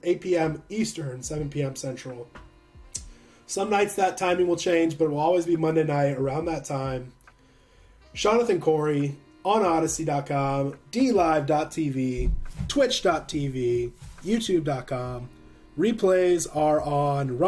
8 0.03 0.21
p.m. 0.21 0.63
Eastern, 0.69 1.23
7 1.23 1.51
p.m. 1.51 1.77
Central. 1.77 2.29
Some 3.47 3.69
nights 3.69 3.95
that 3.97 4.17
timing 4.17 4.49
will 4.49 4.57
change, 4.57 4.97
but 4.97 5.07
it 5.07 5.11
will 5.11 5.19
always 5.19 5.45
be 5.45 5.57
Monday 5.57 5.85
night 5.85 6.17
around 6.17 6.47
that 6.47 6.65
time. 6.65 7.13
Seanathan 8.15 8.61
Cory 8.61 9.17
on 9.45 9.63
Odysee.com, 9.63 10.75
DLive.tv, 10.91 12.31
Twitch.tv, 12.69 13.93
YouTube.com. 14.25 15.29
Replays 15.79 16.57
are 16.57 16.81
on 16.81 17.39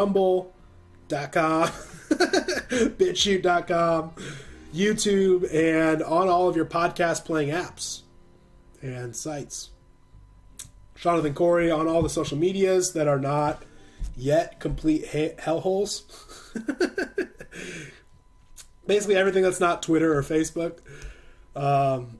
Rumble.com, 1.11 1.67
BitChute.com, 2.97 4.11
YouTube, 4.73 5.53
and 5.53 6.03
on 6.03 6.27
all 6.27 6.47
of 6.47 6.55
your 6.55 6.65
podcast 6.65 7.25
playing 7.25 7.49
apps 7.49 8.01
and 8.81 9.15
sites. 9.15 9.71
Seanathan 10.97 11.35
Cory 11.35 11.69
on 11.69 11.87
all 11.87 12.01
the 12.01 12.09
social 12.09 12.37
medias 12.37 12.93
that 12.93 13.07
are 13.07 13.19
not 13.19 13.63
yet 14.15 14.59
complete 14.59 15.05
hellholes. 15.05 16.03
Basically, 18.87 19.15
everything 19.15 19.43
that's 19.43 19.59
not 19.59 19.83
Twitter 19.83 20.15
or 20.15 20.23
Facebook. 20.23 20.79
Um, 21.55 22.19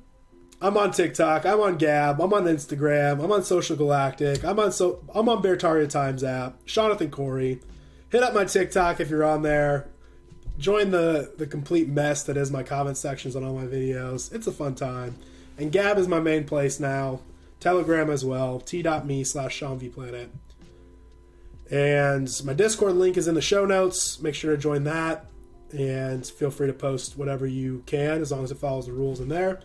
I'm 0.62 0.78
on 0.78 0.92
TikTok. 0.92 1.46
I'm 1.46 1.60
on 1.60 1.78
Gab. 1.78 2.20
I'm 2.22 2.34
on 2.34 2.46
Instagram. 2.46 3.24
I'm 3.24 3.32
on 3.32 3.44
Social 3.44 3.76
Galactic. 3.76 4.44
I'm 4.44 4.60
on 4.60 4.72
so 4.72 5.04
I'm 5.14 5.30
on 5.30 5.42
Bertaria 5.44 5.88
Times 5.90 6.24
app. 6.24 6.64
Seanathan 6.66 7.12
Cory. 7.12 7.62
Hit 8.10 8.24
up 8.24 8.34
my 8.34 8.46
TikTok 8.46 9.00
if 9.00 9.10
you're 9.10 9.24
on 9.24 9.42
there. 9.42 9.88
Join 10.58 10.92
the 10.92 11.34
the 11.38 11.48
complete 11.48 11.90
mess 11.90 12.24
that 12.24 12.38
is 12.38 12.52
my 12.52 12.64
comment 12.64 12.98
sections 12.98 13.36
on 13.36 13.44
all 13.44 13.56
my 13.56 13.66
videos. 13.66 14.34
It's 14.34 14.48
a 14.48 14.52
fun 14.52 14.76
time. 14.76 15.16
And 15.58 15.72
Gab 15.72 15.98
is 15.98 16.08
my 16.08 16.20
main 16.20 16.46
place 16.46 16.80
now. 16.80 17.22
Telegram 17.60 18.10
as 18.10 18.24
well. 18.24 18.60
T.me 18.60 19.24
slash 19.24 19.60
Planet. 19.60 20.30
And 21.72 22.30
my 22.44 22.54
Discord 22.54 22.96
link 22.96 23.18
is 23.18 23.28
in 23.28 23.36
the 23.36 23.42
show 23.42 23.66
notes. 23.66 24.22
Make 24.22 24.36
sure 24.36 24.52
to 24.52 24.62
join 24.62 24.84
that. 24.84 25.26
And 25.72 26.26
feel 26.26 26.52
free 26.52 26.68
to 26.68 26.74
post 26.74 27.18
whatever 27.18 27.48
you 27.48 27.84
can 27.86 28.22
as 28.22 28.32
long 28.32 28.44
as 28.44 28.52
it 28.52 28.58
follows 28.58 28.86
the 28.86 28.94
rules 28.94 29.20
in 29.20 29.30
there. 29.30 29.62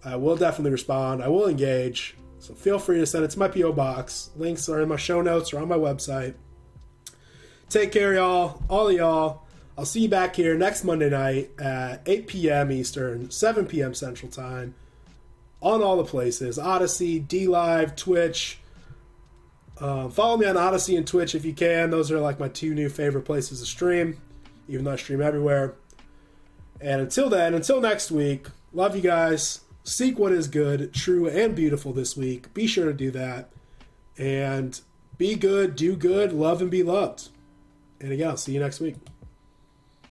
I 0.05 0.17
will 0.17 0.37
definitely 0.37 0.71
respond. 0.71 1.23
I 1.23 1.29
will 1.29 1.49
engage. 1.49 2.17
So 2.39 2.55
feel 2.55 2.79
free 2.79 2.99
to 2.99 3.07
send 3.07 3.25
it 3.25 3.31
to 3.33 3.39
my 3.39 3.49
P.O. 3.49 3.73
box. 3.73 4.31
Links 4.37 4.69
are 4.69 4.81
in 4.81 4.89
my 4.89 4.97
show 4.97 5.21
notes 5.21 5.53
or 5.53 5.59
on 5.59 5.69
my 5.69 5.77
website. 5.77 6.35
Take 7.69 7.93
care, 7.93 8.15
y'all. 8.15 8.63
All 8.69 8.89
of 8.89 8.95
y'all. 8.95 9.43
I'll 9.77 9.85
see 9.85 10.01
you 10.03 10.09
back 10.09 10.37
here 10.37 10.57
next 10.57 10.85
Monday 10.85 11.09
night 11.09 11.51
at 11.59 12.03
8 12.05 12.27
p.m. 12.27 12.73
Eastern, 12.73 13.31
7 13.31 13.67
p.m. 13.67 13.95
Central 13.95 14.31
Time 14.31 14.75
on 15.61 15.83
all 15.83 15.97
the 15.97 16.05
places 16.05 16.59
Odysee, 16.59 17.19
D 17.19 17.47
Live, 17.47 17.97
Twitch. 17.97 18.60
Uh, 19.81 20.09
follow 20.11 20.37
me 20.37 20.47
on 20.47 20.57
Odysee 20.57 20.97
and 20.97 21.07
Twitch 21.07 21.35
if 21.35 21.45
you 21.45 21.55
can. 21.55 21.91
Those 21.91 22.13
are 22.13 22.21
like 22.21 22.39
my 22.39 22.49
two 22.49 22.75
new 22.75 22.89
favorite 22.91 23.25
places 23.25 23.61
to 23.61 23.67
stream, 23.67 24.21
even 24.69 24.85
though 24.85 24.93
I 24.93 24.97
stream 24.97 25.23
everywhere. 25.23 25.75
And 26.81 27.01
until 27.01 27.31
then, 27.31 27.55
until 27.55 27.81
next 27.81 28.11
week, 28.11 28.49
love 28.73 28.95
you 28.95 29.03
guys. 29.03 29.61
Seek 29.85 30.19
what 30.19 30.33
is 30.33 30.49
good, 30.49 30.93
true, 30.93 31.29
and 31.29 31.55
beautiful 31.55 31.93
this 31.93 32.17
week. 32.17 32.53
Be 32.53 32.67
sure 32.67 32.87
to 32.87 32.93
do 32.93 33.11
that. 33.13 33.51
And 34.19 34.79
be 35.17 35.35
good, 35.35 35.77
do 35.77 35.97
good, 35.97 36.33
love, 36.33 36.61
and 36.61 36.71
be 36.71 36.83
loved. 36.83 37.29
And 38.01 38.13
again, 38.13 38.29
I'll 38.29 38.37
see 38.37 38.53
you 38.53 38.61
next 38.61 38.81
week. 38.81 38.97